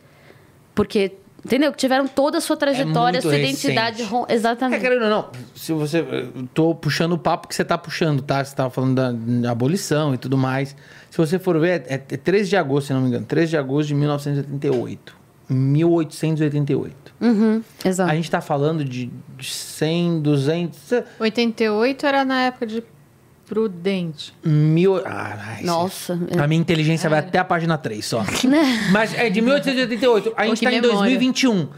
porque, 0.74 1.12
entendeu? 1.44 1.70
Que 1.72 1.79
tiveram 1.79 2.07
toda 2.07 2.38
a 2.38 2.40
sua 2.40 2.57
trajetória, 2.57 3.18
É 3.18 3.20
sua 3.20 3.37
identidade. 3.38 4.03
rom- 4.03 4.27
É, 4.29 4.35
Exatamente. 4.35 4.81
querendo 4.81 5.03
ou 5.05 5.11
não, 5.11 5.29
se 5.55 5.72
você. 5.72 6.01
eu 6.01 6.46
Tô 6.55 6.74
puxando 6.74 7.12
o 7.12 7.18
papo 7.18 7.48
que 7.48 7.55
você 7.55 7.64
tá 7.64 7.77
puxando, 7.79 8.22
tá? 8.22 8.44
Você 8.44 8.55
tava 8.55 8.70
falando 8.70 8.94
da, 8.96 9.12
da 9.12 9.51
abolição 9.51 10.14
e 10.14 10.18
tudo 10.18 10.37
mais. 10.37 10.74
Se 11.11 11.16
você 11.16 11.38
for 11.38 11.59
ver, 11.59 11.85
é, 11.88 11.94
é 11.94 12.16
13 12.16 12.51
de 12.51 12.57
agosto, 12.57 12.88
se 12.88 12.92
não 12.92 13.01
me 13.01 13.09
engano. 13.09 13.24
13 13.27 13.51
de 13.51 13.57
agosto 13.57 13.88
de 13.88 13.94
1988. 13.94 15.16
1888. 15.51 17.14
Uhum, 17.20 17.62
exato. 17.85 18.11
A 18.11 18.14
gente 18.14 18.31
tá 18.31 18.40
falando 18.40 18.85
de 18.85 19.11
de 19.37 19.46
100, 19.51 20.20
200. 20.20 21.03
88 21.18 22.05
era 22.07 22.24
na 22.24 22.42
época 22.42 22.66
de 22.66 22.83
Prudente. 23.48 24.34
Mil... 24.44 24.96
Ah, 25.06 25.58
Nossa. 25.62 26.18
A 26.38 26.46
minha 26.46 26.61
inteligência 26.61 27.08
vai 27.08 27.20
até 27.20 27.38
a 27.38 27.44
página 27.44 27.78
3 27.78 28.04
só. 28.04 28.24
Mas 28.92 29.14
é 29.14 29.30
de 29.30 29.40
1888. 29.40 30.34
A 30.37 30.46
gente 30.46 30.58
que 30.58 30.64
tá 30.66 30.72
em 30.72 30.80
memória. 30.80 30.98
2021. 30.98 31.68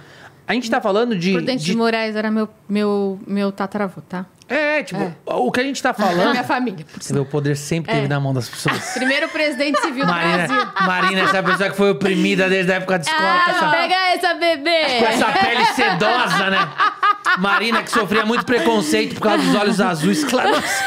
A 0.46 0.52
gente 0.54 0.68
tá 0.68 0.80
falando 0.80 1.16
de. 1.16 1.32
Prudente 1.32 1.64
de, 1.64 1.70
de- 1.70 1.76
Moraes 1.76 2.16
era 2.16 2.28
meu, 2.30 2.48
meu, 2.68 3.20
meu 3.26 3.52
tataravô, 3.52 4.00
tá? 4.00 4.26
É, 4.50 4.82
tipo, 4.82 5.00
É. 5.00 5.12
o 5.26 5.50
que 5.52 5.60
a 5.60 5.62
gente 5.62 5.80
tá 5.82 5.92
Da 5.96 6.06
falando. 6.06 6.30
minha 6.32 6.44
família. 6.44 6.84
por 6.84 7.18
o 7.18 7.24
poder 7.24 7.56
sempre 7.56 7.92
teve 7.92 8.06
É. 8.06 8.08
na 8.08 8.18
mão 8.20 8.34
das 8.34 8.48
pessoas. 8.48 8.78
Primeiro 8.94 9.28
presidente 9.28 9.80
civil 9.80 10.04
do 10.04 10.12
Brasil. 10.12 10.48
Marina, 10.56 10.72
Marina, 10.86 11.20
essa 11.22 11.42
pessoa 11.42 11.70
que 11.70 11.76
foi 11.76 11.90
oprimida 11.90 12.48
desde 12.48 12.72
a 12.72 12.76
época 12.76 12.98
de 12.98 13.06
escola. 13.08 13.40
com 13.44 13.50
essa- 13.52 13.66
Ah, 13.66 13.70
pega 13.70 13.94
essa, 13.94 14.34
bebê! 14.34 14.98
com 14.98 15.04
essa 15.06 15.26
pele 15.32 15.64
sedosa, 15.66 16.50
né? 16.50 16.68
Marina, 17.38 17.82
que 17.82 17.90
sofria 17.90 18.26
muito 18.26 18.44
preconceito 18.44 19.14
por 19.14 19.20
causa 19.22 19.44
dos 19.44 19.54
olhos 19.54 19.80
azuis. 19.80 20.24
Claro, 20.24 20.50
nossa, 20.50 20.84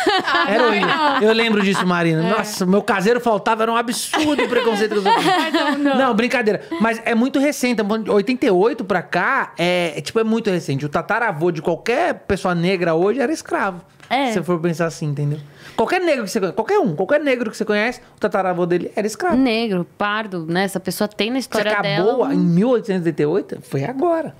era 0.47 0.67
horrível. 0.67 0.89
Eu 1.21 1.31
lembro 1.31 1.61
disso, 1.61 1.85
Marina. 1.87 2.21
Nossa, 2.21 2.65
meu 2.65 2.81
caseiro 2.81 3.21
faltava, 3.21 3.63
era 3.63 3.71
um 3.71 3.77
absurdo 3.77 4.43
o 4.43 4.49
preconceito 4.49 4.91
que 4.91 4.97
eu 4.97 5.03
sofria. 5.13 5.95
Não, 5.95 6.13
brincadeira. 6.13 6.61
Mas 6.81 7.01
é 7.05 7.15
muito 7.15 7.39
recente. 7.39 7.73
estamos 7.73 7.89
falando 7.91 8.05
de 8.05 8.11
88 8.11 8.83
pra 8.83 9.01
cá, 9.01 9.53
é, 9.57 9.93
é, 9.95 10.01
tipo, 10.01 10.19
é 10.19 10.23
muito 10.23 10.49
recente. 10.49 10.85
O 10.85 10.89
tataravô 10.89 11.49
de 11.51 11.61
qualquer 11.61 12.13
pessoa 12.27 12.53
negra 12.53 12.93
hoje 12.93 13.21
era 13.21 13.31
escravo. 13.31 13.52
É. 14.09 14.27
Se 14.27 14.33
você 14.33 14.43
for 14.43 14.59
pensar 14.59 14.85
assim, 14.85 15.07
entendeu? 15.07 15.39
Qualquer 15.75 16.01
negro 16.01 16.23
que 16.25 16.29
você 16.31 16.39
conhece, 16.39 16.55
qualquer 16.55 16.79
um, 16.79 16.95
qualquer 16.95 17.19
negro 17.21 17.49
que 17.49 17.57
você 17.57 17.65
conhece, 17.65 17.99
o 18.15 18.19
tataravô 18.19 18.65
dele 18.65 18.91
era 18.95 19.07
escravo. 19.07 19.35
Negro, 19.37 19.87
pardo, 19.97 20.45
né? 20.45 20.63
Essa 20.65 20.79
pessoa 20.79 21.07
tem 21.07 21.29
na 21.29 21.35
Você 21.35 21.39
história 21.41 21.71
acabou 21.71 22.17
dela. 22.17 22.27
um 22.27 22.33
em 22.33 22.37
1888? 22.37 23.59
Foi 23.61 23.83
agora. 23.83 24.35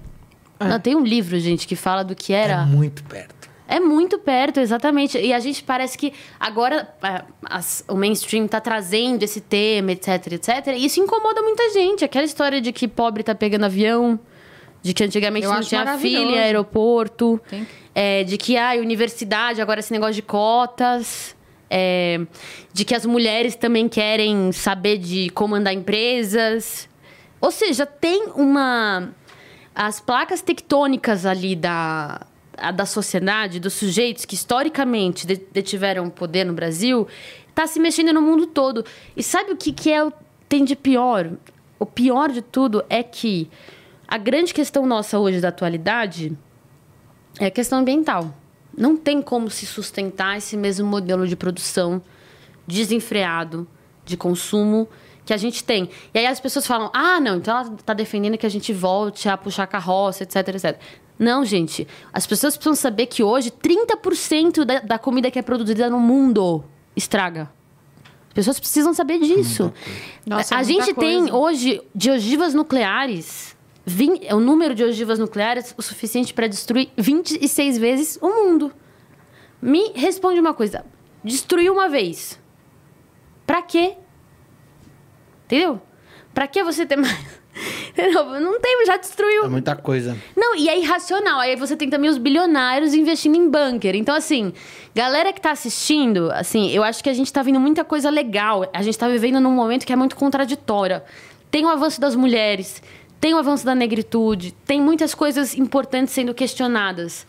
Não, 0.60 0.80
tem 0.80 0.95
um 0.95 1.04
livro, 1.04 1.38
gente, 1.39 1.67
que 1.67 1.76
fala 1.76 2.04
do 2.04 2.15
que 2.15 2.34
É 2.34 2.38
era. 2.43 2.65
muito 2.65 3.04
perto. 3.04 3.49
É 3.67 3.80
muito 3.80 4.19
perto, 4.19 4.60
exatamente. 4.60 5.17
E 5.17 5.34
a 5.34 5.39
gente 5.39 5.63
parece 5.63 5.97
que 5.97 6.13
agora 6.39 6.88
é, 7.02 7.23
as- 7.45 7.84
o 7.88 7.95
mainstream 7.95 8.47
tá 8.47 8.62
trazendo 8.62 9.23
esse 9.23 9.41
tema, 9.41 9.91
etc, 9.93 10.34
etc. 10.34 10.67
E 10.76 10.86
isso 10.86 10.99
incomoda 10.99 11.41
muita 11.41 11.71
gente. 11.71 12.06
Aquela 12.06 12.26
história 12.26 12.62
de 12.62 12.71
que 12.71 12.88
pobre 12.88 13.23
tá 13.23 13.34
pegando 13.34 13.65
avião, 13.65 14.19
de 14.84 14.93
que 14.93 15.04
antigamente 15.04 15.46
Eu 15.46 15.52
não 15.54 15.62
tinha 15.62 15.98
filha, 15.98 16.41
aeroporto, 16.43 17.41
é, 17.96 18.24
de 18.24 18.38
que 18.38 18.58
a 18.58 18.74
universidade, 18.74 19.60
agora 19.62 19.80
esse 19.80 19.91
negócio 19.91 20.13
de 20.13 20.22
cotas. 20.22 21.36
é, 21.76 22.19
de 22.72 22.86
que 22.86 22.93
as 22.93 23.04
mulheres 23.04 23.56
também 23.56 23.89
querem 23.89 24.52
saber 24.52 25.00
de 25.00 25.30
comandar 25.32 25.74
empresas. 25.74 26.88
Ou 27.41 27.50
seja, 27.50 27.84
tem 27.86 28.26
uma. 28.36 29.10
As 29.74 30.00
placas 30.00 30.41
tectônicas 30.43 31.26
ali 31.26 31.56
da, 31.56 32.22
da 32.76 32.86
sociedade, 32.86 33.60
dos 33.60 33.74
sujeitos 33.74 34.24
que 34.24 34.36
historicamente 34.36 35.26
de- 35.26 35.41
detiveram 35.52 36.12
poder 36.12 36.43
no 36.46 36.54
Brasil, 36.54 37.08
está 37.50 37.65
se 37.65 37.80
mexendo 37.80 38.13
no 38.13 38.22
mundo 38.22 38.46
todo. 38.46 38.86
E 39.17 39.24
sabe 39.24 39.52
o 39.52 39.58
que, 39.58 39.72
que 39.72 39.91
é, 39.91 40.04
o- 40.04 40.13
tem 40.48 40.63
de 40.63 40.76
pior? 40.76 41.32
O 41.80 41.88
pior 41.88 42.30
de 42.30 42.43
tudo 42.43 42.84
é 42.88 43.02
que 43.02 43.50
a 44.13 44.17
grande 44.19 44.54
questão 44.54 44.86
nossa 44.86 45.17
hoje 45.17 45.41
da 45.41 45.47
atualidade 45.47 46.38
é 47.39 47.47
a 47.47 47.52
questão 47.52 47.80
ambiental. 47.80 48.32
Não 48.78 48.95
tem 48.95 49.23
como 49.23 49.49
se 49.49 49.65
sustentar 49.65 50.38
esse 50.38 50.56
mesmo 50.56 50.86
modelo 50.86 51.28
de 51.28 51.36
produção 51.36 51.99
desenfreado 52.67 53.67
de 54.06 54.15
consumo 54.15 54.88
que 55.26 55.34
a 55.34 55.38
gente 55.38 55.63
tem. 55.63 55.89
E 56.13 56.19
aí 56.19 56.28
as 56.28 56.39
pessoas 56.39 56.67
falam: 56.67 56.91
ah, 56.93 57.19
não, 57.19 57.38
então 57.38 57.58
ela 57.58 57.73
está 57.73 57.95
defendendo 57.95 58.38
que 58.38 58.45
a 58.45 58.49
gente 58.49 58.71
volte 58.71 59.28
a 59.28 59.36
puxar 59.36 59.65
carroça, 59.65 60.21
etc, 60.21 60.47
etc. 60.47 60.80
Não, 61.17 61.43
gente. 61.43 61.88
As 62.13 62.28
pessoas 62.28 62.56
precisam 62.56 62.76
saber 62.76 63.08
que 63.08 63.23
hoje 63.23 63.49
30% 63.49 64.63
da, 64.63 64.80
da 64.80 64.99
comida 64.99 65.32
que 65.32 65.39
é 65.39 65.41
produzida 65.41 65.89
no 65.89 65.99
mundo 65.99 66.63
estraga. 66.95 67.49
As 68.28 68.34
pessoas 68.36 68.60
precisam 68.60 68.93
saber 68.93 69.17
disso. 69.17 69.73
Nossa, 70.23 70.54
é 70.54 70.58
a 70.60 70.62
gente 70.62 70.93
tem 70.93 71.21
coisa. 71.21 71.36
hoje 71.36 71.82
de 71.95 72.12
ogivas 72.12 72.54
nucleares. 72.54 73.54
Vin- 73.86 74.19
O 74.32 74.39
número 74.39 74.74
de 74.76 74.84
ogivas 74.84 75.19
nucleares 75.19 75.74
o 75.78 75.82
suficiente 75.82 76.34
para 76.34 76.48
destruir 76.48 76.89
26 76.98 77.78
vezes 77.78 78.17
o 78.22 78.28
mundo. 78.28 78.72
Me 79.62 79.91
responde 79.96 80.39
uma 80.39 80.54
coisa. 80.54 80.86
Destruir 81.24 81.72
uma 81.72 81.88
vez. 81.89 82.39
Pra 83.46 83.62
quê? 83.62 83.96
Entendeu? 85.46 85.82
Pra 86.34 86.48
que 86.48 86.63
você 86.63 86.86
ter 86.86 86.96
mais? 86.96 87.13
Entendeu? 87.89 88.26
Não 88.39 88.60
tem, 88.60 88.86
já 88.88 88.98
destruiu. 88.98 89.46
É 89.46 89.48
muita 89.50 89.76
coisa. 89.76 90.17
Não, 90.36 90.56
e 90.56 90.67
é 90.67 90.80
irracional. 90.80 91.39
Aí 91.39 91.56
você 91.56 91.76
tem 91.78 91.89
também 91.89 92.10
os 92.10 92.17
bilionários 92.17 92.93
investindo 92.96 93.36
em 93.36 93.48
bunker. 93.48 93.96
Então, 93.96 94.15
assim, 94.15 94.52
galera 94.96 95.32
que 95.32 95.39
tá 95.39 95.52
assistindo, 95.52 96.32
assim, 96.32 96.72
eu 96.72 96.84
acho 96.84 97.04
que 97.04 97.10
a 97.10 97.13
gente 97.13 97.32
tá 97.32 97.43
vendo 97.43 97.60
muita 97.60 97.84
coisa 97.86 98.10
legal. 98.10 98.67
A 98.74 98.82
gente 98.82 98.98
tá 98.98 99.08
vivendo 99.08 99.39
num 99.39 99.52
momento 99.52 99.86
que 99.86 99.93
é 99.93 99.96
muito 99.96 100.15
contraditório. 100.15 101.02
Tem 101.52 101.63
o 101.63 101.69
avanço 101.69 102.02
das 102.02 102.15
mulheres, 102.15 102.82
tem 103.23 103.33
o 103.33 103.38
avanço 103.38 103.65
da 103.65 103.73
negritude, 103.73 104.53
tem 104.65 104.81
muitas 104.81 105.15
coisas 105.15 105.57
importantes 105.57 106.13
sendo 106.13 106.33
questionadas. 106.33 107.25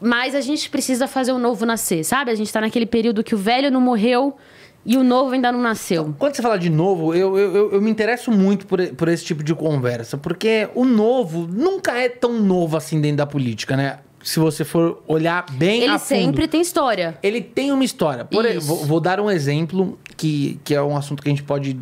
Mas 0.00 0.34
a 0.34 0.40
gente 0.40 0.68
precisa 0.68 1.06
fazer 1.06 1.30
o 1.30 1.38
novo 1.38 1.64
nascer, 1.64 2.02
sabe? 2.02 2.32
A 2.32 2.34
gente 2.34 2.52
tá 2.52 2.60
naquele 2.60 2.84
período 2.84 3.22
que 3.22 3.32
o 3.32 3.38
velho 3.38 3.70
não 3.70 3.80
morreu 3.80 4.36
e 4.84 4.96
o 4.96 5.04
novo 5.04 5.30
ainda 5.30 5.52
não 5.52 5.60
nasceu. 5.60 6.12
Quando 6.18 6.34
você 6.34 6.42
fala 6.42 6.58
de 6.58 6.68
novo, 6.68 7.14
eu, 7.14 7.38
eu, 7.38 7.72
eu, 7.74 7.80
me 7.80 7.88
interesso 7.88 8.32
muito 8.32 8.66
por, 8.66 8.84
por 8.88 9.06
esse 9.06 9.24
tipo 9.24 9.44
de 9.44 9.54
conversa, 9.54 10.18
porque 10.18 10.68
o 10.74 10.84
novo 10.84 11.46
nunca 11.46 11.92
é 11.92 12.08
tão 12.08 12.32
novo 12.32 12.76
assim 12.76 13.00
dentro 13.00 13.18
da 13.18 13.26
política, 13.26 13.76
né? 13.76 14.00
Se 14.20 14.40
você 14.40 14.64
for 14.64 15.00
olhar 15.06 15.46
bem 15.52 15.82
Ele 15.82 15.92
a 15.92 15.98
fundo. 16.00 16.08
sempre 16.08 16.48
tem 16.48 16.60
história. 16.60 17.16
Ele 17.22 17.40
tem 17.40 17.70
uma 17.70 17.84
história. 17.84 18.24
Por, 18.24 18.44
vou, 18.58 18.84
vou 18.84 18.98
dar 18.98 19.20
um 19.20 19.30
exemplo 19.30 19.96
que, 20.16 20.58
que 20.64 20.74
é 20.74 20.82
um 20.82 20.96
assunto 20.96 21.22
que 21.22 21.28
a 21.28 21.32
gente 21.32 21.44
pode 21.44 21.78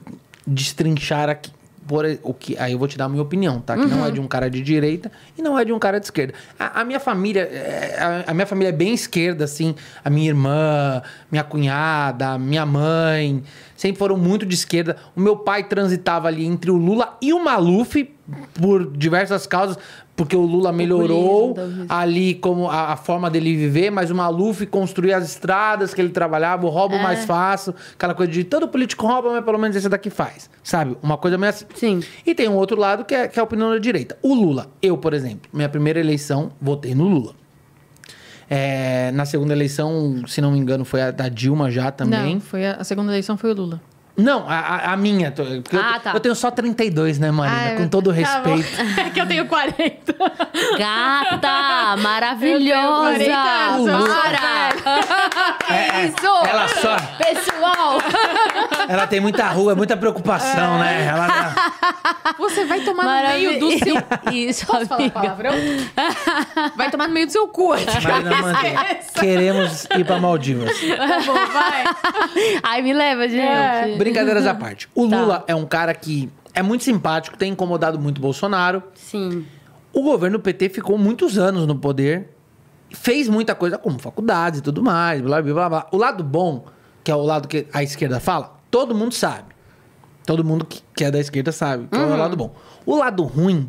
destrinchar 0.46 1.30
aqui. 1.30 1.50
Por, 1.86 2.04
o 2.22 2.32
que, 2.32 2.56
aí 2.58 2.72
eu 2.72 2.78
vou 2.78 2.86
te 2.86 2.96
dar 2.96 3.06
a 3.06 3.08
minha 3.08 3.22
opinião, 3.22 3.60
tá? 3.60 3.76
Que 3.76 3.86
não 3.86 4.06
é 4.06 4.10
de 4.10 4.20
um 4.20 4.28
cara 4.28 4.48
de 4.48 4.62
direita 4.62 5.10
e 5.36 5.42
não 5.42 5.58
é 5.58 5.64
de 5.64 5.72
um 5.72 5.78
cara 5.78 5.98
de 5.98 6.06
esquerda. 6.06 6.34
A, 6.58 6.80
a 6.80 6.84
minha 6.84 7.00
família, 7.00 7.42
é, 7.42 7.96
a, 7.98 8.30
a 8.30 8.34
minha 8.34 8.46
família 8.46 8.68
é 8.68 8.72
bem 8.72 8.94
esquerda, 8.94 9.44
assim. 9.44 9.74
A 10.04 10.08
minha 10.08 10.28
irmã, 10.28 11.02
minha 11.30 11.42
cunhada, 11.42 12.38
minha 12.38 12.64
mãe, 12.64 13.42
sempre 13.76 13.98
foram 13.98 14.16
muito 14.16 14.46
de 14.46 14.54
esquerda. 14.54 14.96
O 15.16 15.20
meu 15.20 15.36
pai 15.36 15.64
transitava 15.64 16.28
ali 16.28 16.46
entre 16.46 16.70
o 16.70 16.76
Lula 16.76 17.16
e 17.20 17.32
o 17.32 17.42
Maluf 17.42 18.08
por 18.54 18.90
diversas 18.96 19.46
causas, 19.46 19.76
porque 20.14 20.37
o 20.37 20.42
Lula 20.42 20.72
melhorou 20.72 21.54
talvez. 21.54 21.87
ali 21.88 22.35
como 22.35 22.70
a, 22.70 22.92
a 22.92 22.96
forma 22.96 23.28
dele 23.28 23.56
viver, 23.56 23.90
mas 23.90 24.11
o 24.11 24.14
Maluf 24.14 24.64
construía 24.66 25.16
as 25.16 25.24
estradas 25.24 25.92
que 25.92 26.00
ele 26.00 26.11
trabalhava, 26.11 26.64
o 26.66 26.68
roubo 26.70 26.94
É. 26.94 27.02
mais 27.02 27.24
fácil, 27.24 27.74
aquela 27.94 28.14
coisa 28.14 28.30
de 28.30 28.44
todo 28.44 28.68
político 28.68 29.06
rouba, 29.06 29.32
mas 29.32 29.44
pelo 29.44 29.58
menos 29.58 29.76
esse 29.76 29.88
daqui 29.88 30.08
faz, 30.11 30.48
sabe? 30.62 30.96
Uma 31.02 31.18
coisa 31.18 31.37
meio 31.37 31.50
assim. 31.50 31.64
Sim. 31.74 32.00
E 32.24 32.35
tem 32.35 32.48
um 32.48 32.54
outro 32.54 32.78
lado 32.78 33.04
que 33.04 33.14
é, 33.14 33.26
que 33.26 33.38
é 33.38 33.40
a 33.40 33.44
opinião 33.44 33.70
da 33.70 33.78
direita. 33.78 34.16
O 34.22 34.35
Lula, 34.35 34.68
eu, 34.80 34.96
por 34.96 35.12
exemplo, 35.14 35.50
minha 35.52 35.68
primeira 35.68 35.98
eleição, 35.98 36.52
votei 36.61 36.94
no 36.94 37.08
Lula. 37.08 37.35
É, 38.48 39.11
na 39.12 39.24
segunda 39.24 39.52
eleição, 39.54 40.22
se 40.26 40.40
não 40.40 40.52
me 40.52 40.58
engano, 40.58 40.85
foi 40.85 41.00
a 41.02 41.11
da 41.11 41.28
Dilma 41.28 41.70
já 41.70 41.90
também. 41.90 42.35
Não, 42.35 42.40
foi 42.40 42.66
a, 42.66 42.74
a 42.74 42.85
segunda 42.85 43.11
eleição 43.11 43.37
foi 43.37 43.50
o 43.50 43.54
Lula. 43.54 43.80
Não, 44.16 44.44
a, 44.48 44.92
a- 44.92 44.96
minha. 44.96 45.31
porque 45.33 45.75
eu, 45.77 45.81
Ah, 45.81 45.98
tá. 45.98 46.12
eu 46.12 46.20
tenho 46.20 46.35
só 46.35 46.51
32, 46.51 47.18
né, 47.18 47.31
Marina? 47.31 47.59
Ah, 47.59 47.68
é. 47.70 47.77
Com 47.77 47.88
todo 47.88 48.11
o 48.11 48.14
Tá 48.14 48.18
respeito. 48.42 48.68
É 49.01 49.11
que 49.11 49.20
eu 49.20 49.27
tenho 49.27 49.46
40. 49.46 50.14
Gata! 50.79 51.96
Maravilhosa! 51.96 53.12
Eu 53.12 53.18
tenho 53.18 53.33
40 53.33 53.40
anos, 53.40 53.88
eu 53.88 53.98
sou 54.07 54.09
Para! 54.14 55.75
É, 55.75 56.07
Isso! 56.07 56.46
Ela 56.46 56.68
só. 56.68 56.96
Pessoal! 57.16 57.98
Ela 58.88 59.07
tem 59.07 59.20
muita 59.20 59.46
rua, 59.48 59.75
muita 59.75 59.96
preocupação, 59.96 60.79
né? 60.79 61.07
Ela, 61.09 61.55
Você 62.38 62.64
vai 62.66 62.81
tomar 62.81 63.05
no 63.05 63.29
meio 63.31 63.59
do 63.61 63.70
seu... 63.79 63.94
Isso, 64.33 64.66
Posso 64.66 64.87
falar 64.87 65.01
amiga. 65.01 65.20
palavrão? 65.20 65.53
Vai 66.77 66.90
tomar 66.90 67.09
no 67.09 67.14
meio 67.14 67.27
do 67.27 67.33
seu 67.33 67.48
cu. 67.48 67.70
Marina 67.70 68.42
Manteiga, 68.42 68.87
queremos 69.18 69.85
ir 69.96 70.05
pra 70.05 70.18
Maldivas. 70.18 70.70
Tá 70.79 71.20
bom, 71.27 71.35
vai. 71.53 71.85
Ai, 72.62 72.83
me 72.83 72.92
leva, 72.92 73.29
gente. 73.29 73.40
É. 73.40 73.94
Brincadeiras 74.04 74.46
à 74.46 74.54
parte. 74.54 74.88
O 74.94 75.08
Tá. 75.08 75.20
Lula 75.20 75.44
é 75.46 75.54
um 75.54 75.64
cara 75.66 75.94
que 75.94 76.30
é 76.54 76.62
muito 76.62 76.84
simpático, 76.84 77.36
tem 77.36 77.52
incomodado 77.52 77.98
muito 77.98 78.18
o 78.18 78.20
Bolsonaro. 78.20 78.82
Sim. 78.94 79.44
O 79.92 80.02
governo 80.02 80.38
PT 80.38 80.68
ficou 80.70 80.96
muitos 80.98 81.38
anos 81.38 81.66
no 81.66 81.76
poder, 81.76 82.30
fez 82.90 83.28
muita 83.28 83.54
coisa, 83.54 83.78
como 83.78 83.98
faculdades 83.98 84.60
e 84.60 84.62
tudo 84.62 84.82
mais, 84.82 85.20
blá, 85.20 85.40
blá, 85.42 85.52
blá, 85.54 85.68
blá. 85.68 85.86
O 85.92 85.96
lado 85.96 86.22
bom, 86.24 86.64
que 87.04 87.10
é 87.10 87.14
o 87.14 87.22
lado 87.22 87.48
que 87.48 87.66
a 87.72 87.82
esquerda 87.82 88.18
fala, 88.20 88.58
todo 88.70 88.94
mundo 88.94 89.12
sabe. 89.14 89.52
Todo 90.24 90.44
mundo 90.44 90.66
que 90.94 91.04
é 91.04 91.10
da 91.10 91.18
esquerda 91.18 91.50
sabe, 91.50 91.88
que 91.88 91.96
é 91.98 92.00
o 92.00 92.16
lado 92.16 92.36
bom. 92.36 92.54
O 92.86 92.96
lado 92.96 93.22
ruim 93.24 93.68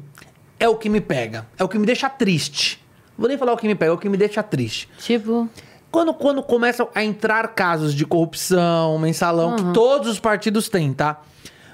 é 0.60 0.68
o 0.70 0.76
que 0.76 0.88
me 0.88 1.02
pega, 1.02 1.48
é 1.58 1.64
o 1.64 1.68
que 1.68 1.80
me 1.80 1.86
deixa 1.86 2.10
triste. 2.10 2.82
Vou 3.18 3.28
nem 3.28 3.38
falar 3.38 3.54
o 3.54 3.58
que 3.58 3.68
me 3.68 3.76
pega, 3.76 3.92
é 3.92 3.94
o 3.96 3.98
que 3.98 4.08
me 4.08 4.18
deixa 4.18 4.42
triste. 4.44 4.88
Tipo, 5.00 5.50
Quando, 5.94 6.12
quando 6.12 6.42
começam 6.42 6.90
a 6.96 7.04
entrar 7.04 7.50
casos 7.50 7.94
de 7.94 8.04
corrupção, 8.04 8.98
mensalão, 8.98 9.56
que 9.56 9.74
todos 9.74 10.10
os 10.10 10.20
partidos 10.20 10.68
têm, 10.68 10.92
tá? 10.92 11.22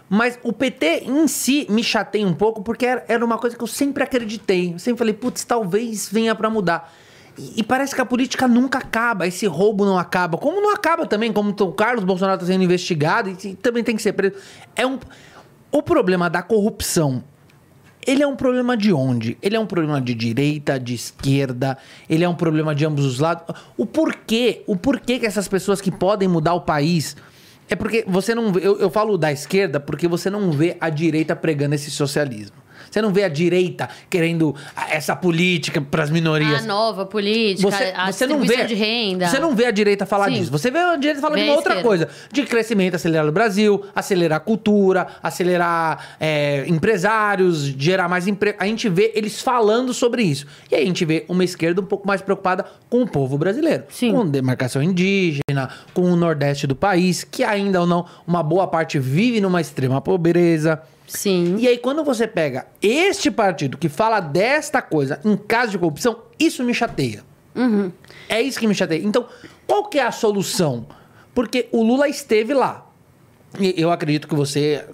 Mas 0.10 0.38
o 0.44 0.52
PT 0.52 1.06
em 1.06 1.26
si 1.26 1.66
me 1.70 1.82
chateia 1.82 2.28
um 2.28 2.34
pouco, 2.34 2.62
porque 2.62 2.86
era, 2.86 3.24
uma 3.24 3.38
coisa 3.38 3.56
que 3.56 3.64
eu 3.64 3.68
sempre 3.68 4.04
acreditei. 4.04 4.74
Eu 4.74 4.80
sempre 4.80 5.00
falei, 5.00 5.14
putz, 5.14 5.46
talvez 5.46 6.10
venha 6.12 6.36
pra 6.36 6.50
mudar. 6.50 6.94
E, 7.38 7.62
e 7.62 7.64
parece 7.64 7.96
que 7.96 8.02
a 8.02 8.06
política 8.06 8.46
nunca 8.46 8.80
acaba, 8.80 9.26
esse 9.26 9.48
roubo 9.48 9.86
não 9.86 9.98
acaba. 9.98 10.38
Como 10.38 10.60
não 10.60 10.74
acaba 10.74 11.06
também, 11.06 11.32
como 11.32 11.52
o 11.58 11.72
Carlos 11.72 12.04
Bolsonaro 12.04 12.42
tá 12.42 12.46
sendo 12.46 12.62
investigado 12.62 13.30
e, 13.30 13.48
e 13.48 13.56
também 13.56 13.86
tem 13.86 13.96
que 13.96 14.02
ser 14.02 14.12
preso. 14.12 14.36
É 14.76 14.86
um... 14.86 15.00
O 15.72 15.82
problema 15.82 16.30
da 16.30 16.42
corrupção 16.42 17.24
ele 18.10 18.24
é 18.24 18.28
um 18.28 18.36
problema 18.36 18.76
de 18.76 18.92
onde? 18.92 19.38
Ele 19.40 19.56
é 19.56 19.60
um 19.60 19.68
problema 19.68 20.02
de 20.02 20.16
direita, 20.16 20.80
de 20.80 20.96
esquerda, 20.96 21.78
ele 22.10 22.24
é 22.24 22.30
um 22.30 22.34
problema 22.34 22.74
de 22.74 22.84
ambos 22.84 23.06
os 23.06 23.20
lados. 23.20 23.56
O 23.78 23.86
porquê? 23.86 24.64
O 24.66 24.76
porquê 24.76 25.20
que 25.20 25.28
essas 25.28 25.48
pessoas 25.48 25.80
que 25.80 25.92
podem 25.92 26.28
mudar 26.28 26.56
o 26.56 26.62
país. 26.62 27.16
É 27.70 27.76
porque 27.76 28.04
você 28.08 28.34
não 28.34 28.52
vê. 28.52 28.66
Eu, 28.66 28.80
eu 28.80 28.90
falo 28.90 29.16
da 29.16 29.32
esquerda 29.32 29.80
porque 29.80 30.08
você 30.08 30.28
não 30.28 30.52
vê 30.52 30.76
a 30.82 30.90
direita 30.90 31.36
pregando 31.36 31.76
esse 31.76 31.92
socialismo. 31.92 32.58
Você 32.90 33.02
não 33.02 33.12
vê 33.12 33.24
a 33.24 33.30
direita 33.30 33.90
querendo 34.10 34.56
essa 34.90 35.16
política 35.16 35.82
para 35.82 36.04
as 36.04 36.10
minorias. 36.10 36.64
a 36.64 36.68
nova 36.68 37.06
política, 37.06 37.70
Você, 37.70 37.94
a 37.96 38.12
você 38.12 38.28
não 38.28 38.40
vê, 38.42 38.66
de 38.66 38.76
renda. 38.76 39.28
Você 39.28 39.40
não 39.40 39.56
vê 39.56 39.66
a 39.66 39.72
direita 39.72 40.06
falar 40.06 40.26
Sim. 40.26 40.34
disso. 40.34 40.52
Você 40.52 40.72
vê 40.72 40.80
a 40.80 40.96
direita 40.96 41.22
falar 41.22 41.36
Vê 41.36 41.44
de 41.44 41.50
uma 41.50 41.56
outra 41.56 41.82
coisa. 41.82 42.10
De 42.32 42.44
crescimento 42.44 42.96
acelerado 42.96 43.28
no 43.28 43.32
Brasil, 43.32 43.84
acelerar 43.96 44.38
a 44.38 44.40
cultura, 44.40 45.08
acelerar 45.22 46.18
é, 46.20 46.66
empresários, 46.68 47.64
gerar 47.64 48.08
mais 48.08 48.28
emprego. 48.28 48.58
A 48.60 48.66
gente 48.66 48.90
vê 48.90 49.12
eles 49.16 49.42
falando 49.42 49.94
sobre 49.94 50.24
isso. 50.24 50.46
E 50.72 50.76
aí 50.76 50.84
a 50.84 50.86
gente 50.86 51.06
vê 51.06 51.26
uma 51.28 51.44
esquerda 51.44 51.82
um 51.82 51.86
pouco 51.86 52.08
mais 52.08 52.22
preocupada 52.22 52.66
com 52.90 53.02
o 53.02 53.08
povo 53.08 53.38
brasileiro. 53.38 53.84
Sim. 53.90 54.12
Com 54.12 54.28
demarcação 54.28 54.82
indígena, 54.82 55.70
com 55.94 56.02
o 56.02 56.16
nordeste 56.16 56.66
do 56.68 56.76
país, 56.76 57.24
que 57.24 57.44
ainda 57.44 57.82
ou 57.82 57.88
não, 57.88 58.06
uma 58.26 58.44
boa 58.44 58.68
parte 58.68 59.00
vive 59.00 59.42
numa 59.42 59.62
extrema 59.62 60.02
pobreza. 60.02 60.82
Sim. 61.10 61.58
E 61.58 61.68
aí, 61.68 61.78
quando 61.78 62.04
você 62.04 62.28
pega 62.28 62.68
este 62.82 63.30
partido 63.32 63.78
que 63.78 63.90
fala 63.90 64.20
desta 64.20 64.82
coisa 64.82 65.20
em 65.26 65.36
caso 65.36 65.72
de 65.72 65.78
corrupção, 65.78 66.20
isso 66.40 66.64
me 66.64 66.74
chateia. 66.74 67.24
É 68.30 68.42
isso 68.42 68.58
que 68.60 68.68
me 68.68 68.74
chateia. 68.76 69.04
Então, 69.04 69.26
qual 69.68 69.86
que 69.86 70.00
é 70.00 70.04
a 70.04 70.12
solução? 70.12 70.86
Porque 71.34 71.68
o 71.72 71.84
Lula 71.84 72.08
esteve 72.08 72.54
lá. 72.54 72.86
E 73.60 73.74
eu 73.76 73.92
acredito 73.92 74.28
que 74.28 74.36
você 74.36 74.86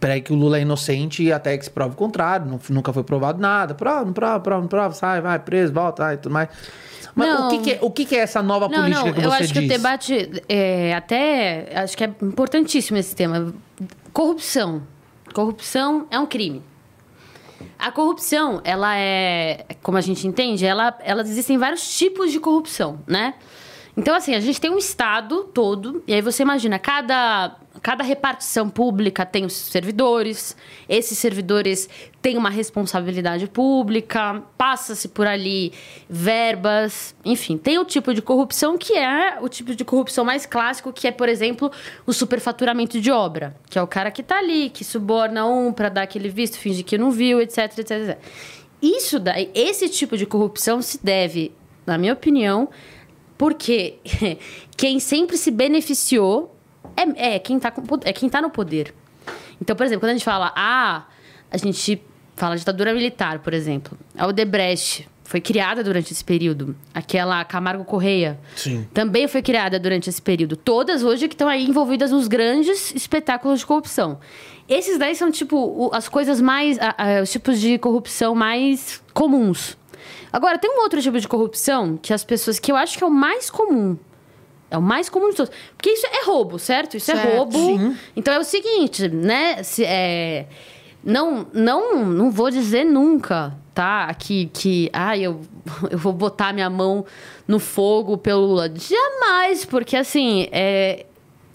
pregue 0.00 0.26
que 0.26 0.32
o 0.32 0.36
Lula 0.36 0.58
é 0.58 0.62
inocente 0.62 1.30
até 1.32 1.58
que 1.58 1.64
se 1.64 1.70
prove 1.70 1.92
o 1.94 1.96
contrário. 1.96 2.46
Não- 2.46 2.60
nunca 2.70 2.92
foi 2.92 3.02
provado 3.02 3.40
nada. 3.40 3.74
Prova, 3.74 4.04
não 4.04 4.12
prova, 4.12 4.40
prova, 4.40 4.60
não 4.62 4.68
prova, 4.68 4.94
sai, 4.94 5.20
vai, 5.20 5.38
preso, 5.38 5.72
volta, 5.72 6.14
e 6.14 6.16
tudo 6.16 6.32
mais. 6.32 6.48
Mas 7.14 7.28
Não. 7.28 7.46
o, 7.46 7.50
que, 7.50 7.58
que 7.58 7.72
é, 7.72 7.78
o 7.80 7.90
que, 7.90 8.04
que 8.04 8.16
é 8.16 8.20
essa 8.20 8.42
nova 8.42 8.68
Não, 8.68 8.78
política 8.82 9.04
não, 9.06 9.12
que 9.12 9.20
você 9.20 9.26
eu 9.26 9.32
acho 9.32 9.42
diz? 9.42 9.52
que 9.52 9.58
o 9.58 9.68
debate 9.68 10.42
é 10.48 10.94
até 10.94 11.70
acho 11.76 11.96
que 11.96 12.02
é 12.04 12.10
importantíssimo 12.22 12.98
esse 12.98 13.14
tema. 13.14 13.54
Corrupção. 14.12 14.82
Corrupção 15.34 16.06
é 16.10 16.18
um 16.18 16.26
crime. 16.26 16.62
A 17.76 17.90
corrupção, 17.90 18.60
ela 18.64 18.96
é, 18.96 19.66
como 19.82 19.98
a 19.98 20.00
gente 20.00 20.26
entende, 20.26 20.64
ela, 20.64 20.96
ela 21.00 21.22
existem 21.22 21.58
vários 21.58 21.96
tipos 21.96 22.30
de 22.30 22.38
corrupção, 22.38 23.00
né? 23.06 23.34
Então, 23.96 24.14
assim, 24.14 24.34
a 24.34 24.40
gente 24.40 24.60
tem 24.60 24.70
um 24.70 24.78
Estado 24.78 25.44
todo, 25.52 26.02
e 26.06 26.14
aí 26.14 26.22
você 26.22 26.42
imagina, 26.42 26.78
cada, 26.78 27.56
cada 27.84 28.02
repartição 28.02 28.70
pública 28.70 29.26
tem 29.26 29.44
os 29.44 29.52
servidores, 29.52 30.56
esses 30.88 31.18
servidores 31.18 31.86
têm 32.22 32.38
uma 32.38 32.48
responsabilidade 32.48 33.46
pública, 33.46 34.42
passa-se 34.56 35.06
por 35.06 35.26
ali 35.26 35.70
verbas, 36.08 37.14
enfim, 37.26 37.58
tem 37.58 37.78
o 37.78 37.84
tipo 37.84 38.14
de 38.14 38.22
corrupção 38.22 38.78
que 38.78 38.94
é 38.94 39.38
o 39.38 39.50
tipo 39.50 39.74
de 39.74 39.84
corrupção 39.84 40.24
mais 40.24 40.46
clássico, 40.46 40.94
que 40.94 41.06
é, 41.06 41.12
por 41.12 41.28
exemplo, 41.28 41.70
o 42.06 42.12
superfaturamento 42.14 42.98
de 42.98 43.10
obra, 43.10 43.54
que 43.68 43.78
é 43.78 43.82
o 43.82 43.86
cara 43.86 44.10
que 44.10 44.22
tá 44.22 44.38
ali, 44.38 44.70
que 44.70 44.82
suborna 44.82 45.44
um 45.44 45.70
para 45.70 45.90
dar 45.90 46.02
aquele 46.04 46.30
visto, 46.30 46.56
finge 46.56 46.82
que 46.82 46.96
não 46.96 47.10
viu, 47.10 47.38
etc, 47.38 47.64
etc, 47.76 47.90
etc. 47.90 48.18
Isso 48.80 49.20
daí, 49.20 49.50
esse 49.54 49.90
tipo 49.90 50.16
de 50.16 50.24
corrupção 50.24 50.80
se 50.80 51.04
deve, 51.04 51.52
na 51.84 51.98
minha 51.98 52.14
opinião, 52.14 52.70
porque 53.36 53.96
quem 54.74 54.98
sempre 54.98 55.36
se 55.36 55.50
beneficiou 55.50 56.53
é, 56.96 57.34
é, 57.34 57.38
quem 57.38 57.58
tá 57.58 57.70
com, 57.70 57.82
é 58.04 58.12
quem 58.12 58.28
tá 58.28 58.40
no 58.40 58.50
poder. 58.50 58.94
Então, 59.60 59.74
por 59.76 59.84
exemplo, 59.86 60.00
quando 60.00 60.10
a 60.10 60.14
gente 60.14 60.24
fala, 60.24 60.52
ah, 60.56 61.04
a 61.50 61.56
gente 61.56 62.02
fala 62.36 62.56
ditadura 62.56 62.92
militar, 62.92 63.38
por 63.38 63.54
exemplo. 63.54 63.96
A 64.18 64.26
Odebrecht 64.26 65.08
foi 65.22 65.40
criada 65.40 65.82
durante 65.82 66.12
esse 66.12 66.24
período. 66.24 66.76
Aquela 66.92 67.44
Camargo 67.44 67.84
Correia 67.84 68.38
Sim. 68.56 68.86
também 68.92 69.26
foi 69.28 69.40
criada 69.40 69.78
durante 69.78 70.10
esse 70.10 70.20
período. 70.20 70.56
Todas 70.56 71.02
hoje 71.02 71.28
que 71.28 71.34
estão 71.34 71.48
aí 71.48 71.64
envolvidas 71.64 72.10
nos 72.10 72.28
grandes 72.28 72.94
espetáculos 72.94 73.60
de 73.60 73.66
corrupção. 73.66 74.18
Esses 74.68 74.98
daí 74.98 75.14
são, 75.14 75.30
tipo, 75.30 75.90
as 75.94 76.08
coisas 76.08 76.40
mais. 76.40 76.78
a- 76.78 76.94
a- 77.18 77.22
os 77.22 77.30
tipos 77.30 77.60
de 77.60 77.78
corrupção 77.78 78.34
mais 78.34 79.02
comuns. 79.14 79.76
Agora, 80.32 80.58
tem 80.58 80.70
um 80.70 80.82
outro 80.82 81.00
tipo 81.00 81.18
de 81.20 81.28
corrupção 81.28 81.96
que 81.96 82.12
as 82.12 82.24
pessoas. 82.24 82.58
que 82.58 82.70
eu 82.72 82.76
acho 82.76 82.98
que 82.98 83.04
é 83.04 83.06
o 83.06 83.10
mais 83.10 83.48
comum. 83.50 83.96
É 84.74 84.78
o 84.78 84.82
mais 84.82 85.08
comum 85.08 85.30
de 85.30 85.36
todos. 85.36 85.54
Porque 85.76 85.90
isso 85.90 86.06
é 86.06 86.24
roubo, 86.24 86.58
certo? 86.58 86.96
Isso 86.96 87.10
é 87.10 87.16
Certo. 87.16 87.36
roubo. 87.36 87.58
Sim. 87.58 87.96
Então 88.16 88.34
é 88.34 88.38
o 88.38 88.44
seguinte, 88.44 89.08
né? 89.08 89.62
Se, 89.62 89.84
é, 89.84 90.46
não, 91.02 91.46
não, 91.52 92.04
não 92.04 92.30
vou 92.30 92.50
dizer 92.50 92.84
nunca 92.84 93.56
tá? 93.74 94.04
Aqui 94.04 94.48
que, 94.54 94.88
ah, 94.92 95.18
eu, 95.18 95.40
eu 95.90 95.98
vou 95.98 96.12
botar 96.12 96.52
minha 96.52 96.70
mão 96.70 97.04
no 97.46 97.58
fogo 97.58 98.16
pelo 98.16 98.46
Lula. 98.46 98.72
Jamais, 98.72 99.64
porque 99.64 99.96
assim, 99.96 100.46
é, 100.52 101.04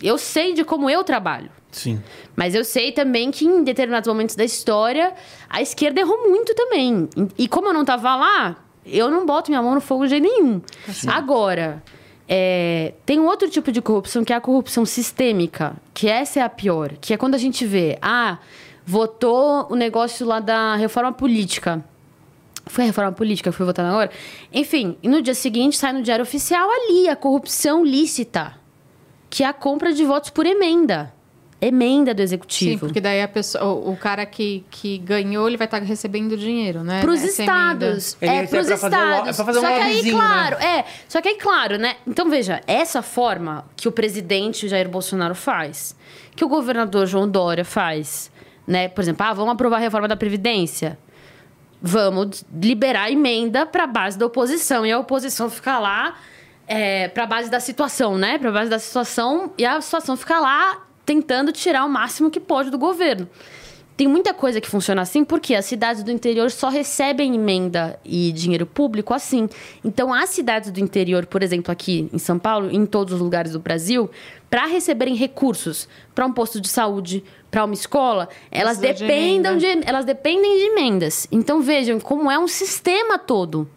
eu 0.04 0.18
sei 0.18 0.54
de 0.54 0.64
como 0.64 0.90
eu 0.90 1.04
trabalho. 1.04 1.50
Sim. 1.72 2.02
Mas 2.36 2.56
eu 2.56 2.66
sei 2.66 2.92
também 2.92 3.32
que 3.32 3.46
em 3.46 3.64
determinados 3.64 4.08
momentos 4.08 4.36
da 4.36 4.44
história, 4.44 5.14
a 5.50 5.62
esquerda 5.62 6.02
errou 6.02 6.30
muito 6.30 6.54
também. 6.56 7.08
E 7.38 7.48
como 7.48 7.68
eu 7.68 7.74
não 7.74 7.86
tava 7.86 8.16
lá, 8.16 8.58
eu 8.86 9.10
não 9.10 9.26
boto 9.26 9.52
minha 9.52 9.62
mão 9.62 9.76
no 9.76 9.82
fogo 9.82 10.04
de 10.06 10.10
jeito 10.12 10.24
nenhum. 10.24 10.62
Agora, 11.08 11.82
é, 12.32 12.94
tem 13.08 13.20
um 13.20 13.26
outro 13.26 13.50
tipo 13.50 13.72
de 13.72 13.82
corrupção 13.82 14.24
que 14.24 14.32
é 14.32 14.36
a 14.36 14.42
corrupção 14.42 14.86
sistêmica, 14.86 15.76
que 15.96 16.08
essa 16.08 16.40
é 16.40 16.44
a 16.44 16.50
pior. 16.50 16.94
Que 17.02 17.16
é 17.16 17.18
quando 17.18 17.34
a 17.34 17.40
gente 17.40 17.66
vê, 17.66 17.98
ah, 18.04 18.38
votou 18.86 19.66
o 19.72 19.76
negócio 19.76 20.28
lá 20.28 20.40
da 20.40 20.76
reforma 20.76 21.12
política. 21.12 21.84
Foi 22.68 22.84
a 22.84 22.88
reforma 22.88 23.12
política 23.12 23.50
que 23.50 23.58
foi 23.58 23.66
votada 23.66 23.90
agora? 23.90 24.12
Enfim, 24.54 24.96
e 25.02 25.10
no 25.10 25.24
dia 25.24 25.34
seguinte 25.34 25.76
sai 25.76 25.92
no 25.92 26.04
Diário 26.04 26.22
Oficial 26.22 26.70
ali 26.70 27.10
a 27.10 27.16
corrupção 27.16 27.84
lícita, 27.84 28.54
que 29.28 29.44
é 29.44 29.48
a 29.48 29.54
compra 29.54 29.92
de 29.92 30.06
votos 30.06 30.30
por 30.30 30.46
emenda 30.46 31.12
emenda 31.62 32.14
do 32.14 32.22
executivo. 32.22 32.72
Sim, 32.72 32.78
porque 32.80 33.02
daí 33.02 33.22
a 33.22 33.28
pessoa, 33.28 33.64
o, 33.66 33.92
o 33.92 33.98
cara 33.98 34.26
que, 34.26 34.64
que 34.72 34.98
ganhou, 35.00 35.48
ele 35.48 35.58
vai 35.58 35.66
estar 35.66 35.80
recebendo 35.82 36.38
dinheiro, 36.38 36.84
né? 36.84 37.02
Pros 37.02 37.22
Essa 37.22 37.42
estados. 37.42 38.18
Ele 38.22 38.32
É, 38.32 38.42
recebe 38.42 38.50
pros 38.50 38.68
pra 38.68 38.78
fazer 38.78 38.96
lo- 38.98 39.04
estados. 39.10 39.30
é 39.30 39.34
pra 39.34 39.46
fazer 39.46 39.60
um 39.60 39.62
só 39.62 39.68
que 39.68 39.74
aí, 39.74 39.88
lobbyzinho, 39.96 40.16
claro, 40.18 40.56
é. 40.58 40.86
Só 41.08 41.22
que 41.22 41.28
aí, 41.30 41.36
claro, 41.38 41.78
né? 41.78 41.96
Então, 42.08 42.30
veja, 42.30 42.62
essa 42.66 43.02
forma 43.02 43.66
que 43.76 43.88
o 43.88 43.92
presidente 43.92 44.68
Jair 44.68 44.88
Bolsonaro 44.88 45.36
faz, 45.36 45.96
que 46.36 46.46
o 46.46 46.48
governador 46.48 47.06
João 47.06 47.28
Dória 47.30 47.66
faz, 47.66 48.32
né? 48.66 48.88
Por 48.88 49.02
exemplo, 49.02 49.26
ah, 49.26 49.34
vamos 49.34 49.54
aprovar 49.54 49.78
a 49.78 49.80
reforma 49.80 50.08
da 50.08 50.16
Previdência. 50.16 50.98
Vamos 51.82 52.44
liberar 52.54 53.04
a 53.04 53.12
emenda 53.12 53.66
para 53.66 53.86
a 53.86 53.88
base 53.88 54.18
da 54.18 54.26
oposição. 54.26 54.86
E 54.86 54.92
a 54.92 55.00
oposição 55.00 55.50
fica 55.50 55.80
lá 55.80 56.16
é, 56.68 57.08
para 57.08 57.24
a 57.24 57.28
base 57.28 57.50
da 57.50 57.60
situação, 57.60 58.18
né? 58.18 58.38
Para 58.38 58.50
a 58.50 58.52
base 58.52 58.70
da 58.70 58.80
situação. 58.80 59.54
E 59.58 59.66
a 59.66 59.80
situação 59.80 60.18
fica 60.18 60.40
lá 60.40 60.86
tentando 61.10 61.52
tirar 61.52 61.86
o 61.86 61.90
máximo 61.90 62.30
que 62.30 62.40
pode 62.40 62.70
do 62.70 62.78
governo. 62.78 63.28
Tem 63.98 64.08
muita 64.08 64.32
coisa 64.32 64.62
que 64.62 64.70
funciona 64.70 65.02
assim 65.02 65.24
porque 65.24 65.56
as 65.56 65.66
cidades 65.66 66.04
do 66.04 66.12
interior 66.12 66.52
só 66.52 66.70
recebem 66.70 67.34
emenda 67.34 68.00
e 68.06 68.32
dinheiro 68.32 68.64
público 68.64 69.12
assim. 69.12 69.50
Então, 69.84 70.14
as 70.14 70.30
cidades 70.30 70.70
do 70.70 70.80
interior, 70.80 71.26
por 71.26 71.42
exemplo, 71.42 71.72
aqui 71.72 72.08
em 72.14 72.20
São 72.20 72.38
Paulo, 72.38 72.70
em 72.72 72.86
todos 72.86 73.16
os 73.16 73.20
lugares 73.20 73.54
do 73.54 73.60
Brasil, 73.60 74.08
para 74.52 74.68
receberem 74.68 75.16
recursos 75.16 75.90
para 76.14 76.28
um 76.28 76.32
posto 76.32 76.62
de 76.62 76.68
saúde, 76.68 77.24
para 77.50 77.66
uma 77.66 77.74
escola, 77.74 78.30
elas 78.52 78.78
Precisa 78.78 79.08
de 79.58 79.80
de, 79.80 79.90
elas 79.90 80.06
dependem 80.06 80.60
de 80.60 80.64
emendas. 80.66 81.28
Então, 81.32 81.60
vejam 81.60 82.00
como 82.00 82.30
é 82.30 82.38
um 82.38 82.48
sistema 82.48 83.18
todo 83.18 83.68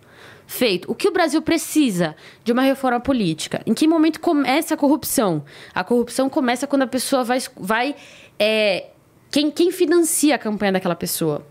feito. 0.46 0.90
O 0.90 0.94
que 0.94 1.08
o 1.08 1.12
Brasil 1.12 1.40
precisa 1.42 2.14
de 2.44 2.52
uma 2.52 2.62
reforma 2.62 3.00
política? 3.00 3.62
Em 3.66 3.74
que 3.74 3.86
momento 3.86 4.20
começa 4.20 4.74
a 4.74 4.76
corrupção? 4.76 5.44
A 5.74 5.82
corrupção 5.82 6.28
começa 6.28 6.66
quando 6.66 6.82
a 6.82 6.86
pessoa 6.86 7.24
vai. 7.24 7.38
vai 7.56 7.94
é, 8.38 8.86
quem, 9.30 9.50
quem 9.50 9.70
financia 9.70 10.34
a 10.34 10.38
campanha 10.38 10.72
daquela 10.72 10.96
pessoa? 10.96 11.46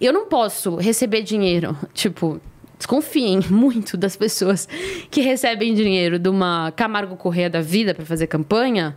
Eu 0.00 0.12
não 0.12 0.26
posso 0.26 0.76
receber 0.76 1.22
dinheiro, 1.22 1.76
tipo. 1.92 2.40
Desconfiem 2.78 3.40
muito 3.48 3.96
das 3.96 4.16
pessoas 4.16 4.68
que 5.10 5.22
recebem 5.22 5.72
dinheiro 5.72 6.18
de 6.18 6.28
uma 6.28 6.70
Camargo 6.72 7.16
Correia 7.16 7.48
da 7.48 7.62
vida 7.62 7.94
para 7.94 8.04
fazer 8.04 8.26
campanha 8.26 8.94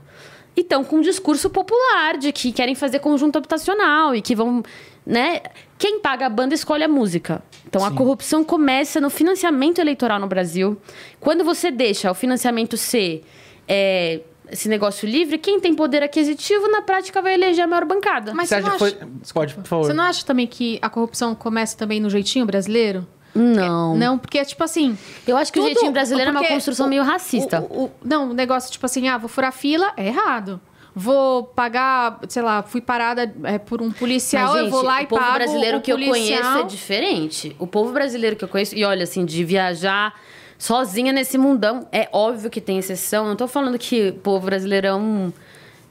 e 0.60 0.62
estão 0.62 0.84
com 0.84 0.98
um 0.98 1.02
discurso 1.02 1.50
popular 1.50 2.18
de 2.18 2.34
que 2.34 2.52
querem 2.52 2.76
fazer 2.76 3.00
conjunto 3.00 3.38
habitacional 3.38 4.14
e 4.14 4.22
que 4.22 4.36
vão, 4.36 4.62
né? 5.06 5.42
Quem 5.78 6.00
paga 6.00 6.26
a 6.26 6.30
banda 6.30 6.54
escolhe 6.54 6.84
a 6.84 6.88
música. 6.88 7.42
Então 7.68 7.86
a 7.86 7.92
corrupção 7.92 8.44
começa 8.44 9.00
no 9.00 9.10
financiamento 9.10 9.80
eleitoral 9.80 10.20
no 10.20 10.28
Brasil. 10.28 10.78
Quando 11.20 11.44
você 11.44 11.70
deixa 11.72 12.10
o 12.12 12.16
financiamento 12.16 12.76
ser 12.76 13.24
é, 13.68 14.22
esse 14.52 14.68
negócio 14.68 15.08
livre, 15.08 15.38
quem 15.38 15.60
tem 15.60 15.76
poder 15.76 16.02
aquisitivo 16.02 16.68
na 16.68 16.82
prática 16.82 17.22
vai 17.22 17.36
eleger 17.36 17.64
a 17.64 17.68
maior 17.68 17.86
bancada. 17.86 18.34
Mas 18.34 18.50
Você 18.50 18.56
você 18.56 18.62
acha 18.62 18.70
não, 18.72 18.78
que 18.78 18.84
acha, 18.86 18.96
foi. 18.98 19.34
Pode, 19.34 19.54
por 19.56 19.66
favor. 19.68 19.86
você 19.86 19.94
não 19.94 20.04
acha 20.04 20.26
também 20.26 20.48
que 20.48 20.80
a 20.82 20.90
corrupção 20.90 21.36
começa 21.36 21.78
também 21.78 22.00
no 22.00 22.10
jeitinho 22.10 22.46
brasileiro? 22.46 23.08
Não. 23.36 23.96
Não, 23.96 24.18
porque, 24.18 24.44
tipo 24.44 24.64
assim... 24.64 24.98
Eu 25.28 25.38
acho 25.38 25.54
que 25.54 25.60
o 25.60 25.62
tudo- 25.62 25.72
jeitinho 25.74 25.92
brasileiro 25.92 26.30
é 26.30 26.34
uma 26.34 26.44
construção 26.44 26.88
o- 26.88 26.90
meio 26.90 27.04
racista. 27.04 27.62
o- 27.70 27.84
o- 27.86 27.92
não, 28.04 28.32
o 28.32 28.34
negócio, 28.34 28.72
tipo 28.72 28.84
assim, 28.88 29.08
ah, 29.08 29.20
vou 29.20 29.30
furar 29.30 29.54
fila, 29.54 29.94
é 29.96 30.08
errado. 30.08 30.60
Vou 30.96 31.44
pagar, 31.44 32.20
sei 32.28 32.42
lá, 32.42 32.64
fui 32.64 32.82
parada 32.82 33.32
é, 33.44 33.58
por 33.58 33.82
um 33.82 33.92
policial, 33.92 34.48
Mas, 34.50 34.56
eu 34.58 34.64
gente, 34.64 34.72
vou 34.72 34.82
lá 34.84 35.02
e 35.02 35.06
o 35.06 35.08
povo 35.08 35.22
pago 35.22 35.34
brasileiro 35.36 35.82
que 35.82 35.92
eu 35.92 35.98
policial. 35.98 36.42
conheço 36.42 36.58
é 36.60 36.64
diferente. 36.64 37.56
O 37.60 37.68
povo 37.68 37.92
brasileiro 37.94 38.36
que 38.36 38.44
eu 38.44 38.48
conheço, 38.48 38.76
e 38.76 38.84
olha, 38.84 39.04
assim, 39.04 39.24
de 39.24 39.44
viajar 39.44 40.14
sozinha 40.58 41.14
nesse 41.14 41.38
mundão, 41.38 41.88
é 41.92 42.10
óbvio 42.12 42.50
que 42.50 42.60
tem 42.60 42.80
exceção. 42.80 43.28
Não 43.28 43.36
tô 43.36 43.48
falando 43.48 43.78
que 43.78 44.10
o 44.10 44.14
povo 44.16 44.46
brasileiro 44.48 44.88
é 44.88 44.94
um. 44.96 45.32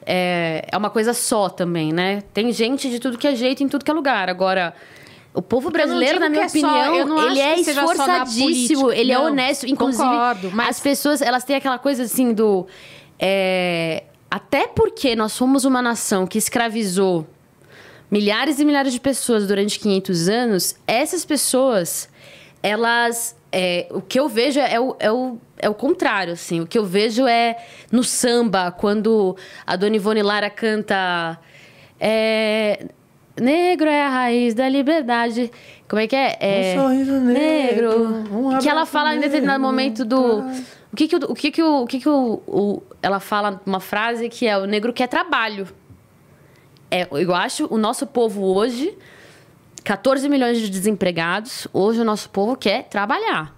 É, 0.05 0.67
é 0.71 0.77
uma 0.77 0.91
coisa 0.91 1.13
só 1.15 1.49
também, 1.49 1.93
né? 1.93 2.23
Tem 2.35 2.51
gente 2.53 2.91
de 2.91 2.99
tudo 2.99 3.17
que 3.19 3.27
é 3.29 3.35
jeito 3.35 3.63
em 3.63 3.69
tudo 3.69 3.85
que 3.85 3.91
é 3.91 3.95
lugar. 3.95 4.29
Agora. 4.29 4.75
O 5.35 5.43
povo 5.43 5.69
eu 5.69 5.73
brasileiro, 5.73 6.19
na 6.19 6.29
minha 6.29 6.45
é 6.45 6.49
só- 6.49 6.57
eu 6.59 7.03
opinião, 7.05 7.31
ele 7.31 7.39
é 7.39 7.57
só 7.63 7.73
na 7.75 7.83
esforçadíssimo, 7.83 8.81
política. 8.81 9.01
ele 9.01 9.13
é 9.13 9.15
Não, 9.19 9.27
honesto. 9.27 9.67
Inclusive, 9.67 10.03
concordo, 10.03 10.51
mas- 10.53 10.69
as 10.71 10.81
pessoas, 10.81 11.23
elas 11.23 11.45
têm 11.45 11.55
aquela 11.55 11.79
coisa 11.79 12.03
assim 12.03 12.33
do. 12.33 12.67
é, 13.21 14.05
até 14.31 14.67
porque 14.67 15.17
nós 15.17 15.33
somos 15.33 15.65
uma 15.65 15.81
nação 15.81 16.27
que 16.27 16.39
escravizou 16.39 17.27
milhares 18.11 18.59
e 18.59 18.65
milhares 18.65 18.93
de 18.93 19.01
pessoas 19.01 19.47
durante 19.47 19.79
500 19.79 20.29
anos, 20.29 20.77
essas 20.87 21.25
pessoas, 21.25 22.09
elas. 22.63 23.37
é, 23.51 23.87
o 23.91 24.01
que 24.01 24.19
eu 24.19 24.29
vejo 24.29 24.61
é 24.61 24.79
o, 24.79 24.97
é, 24.99 25.11
o, 25.11 25.39
é 25.59 25.69
o 25.69 25.75
contrário, 25.75 26.33
assim. 26.33 26.61
O 26.61 26.67
que 26.67 26.79
eu 26.79 26.85
vejo 26.85 27.27
é 27.27 27.57
no 27.91 28.05
samba, 28.05 28.71
quando 28.71 29.37
a 29.67 29.77
Dona 29.77 29.97
Ivone 29.97 30.23
Lara 30.23 30.51
canta. 30.51 31.39
é, 32.01 32.87
Negro 33.41 33.89
é 33.89 34.03
a 34.03 34.09
raiz 34.09 34.53
da 34.55 34.69
liberdade. 34.69 35.51
Como 35.89 36.01
é 36.01 36.07
que 36.07 36.17
é? 36.17 36.37
é 36.41 36.75
Um 36.77 36.83
sorriso 36.83 37.13
negro, 37.21 38.25
um 38.33 38.59
que 38.59 38.69
ela 38.69 38.85
fala 38.85 39.15
em 39.15 39.21
determinado 39.21 39.61
negro, 39.61 39.73
momento 39.73 40.05
do. 40.05 40.45
O 40.93 40.97
que 40.97 41.07
que 41.09 41.17
o, 41.17 41.19
o 41.31 41.35
que 41.35 41.51
que 41.51 41.63
o, 41.63 41.83
o 41.83 41.87
que 41.87 42.01
que 42.01 42.09
o, 42.09 42.43
o- 42.47 42.83
ela 43.03 43.21
fala 43.21 43.61
uma 43.67 43.81
frase 43.81 44.29
que 44.29 44.47
é 44.47 44.57
o 44.57 44.65
negro 44.65 44.93
quer 44.93 45.07
trabalho. 45.09 45.69
É, 46.91 47.07
eu 47.11 47.35
acho 47.35 47.67
o 47.71 47.77
nosso 47.77 48.07
povo 48.07 48.43
hoje, 48.43 48.97
14 49.85 50.29
milhões 50.29 50.59
de 50.59 50.71
desempregados, 50.71 51.69
hoje 51.73 52.01
o 52.01 52.05
nosso 52.05 52.31
povo 52.31 52.57
quer 52.57 52.85
trabalhar. 52.85 53.55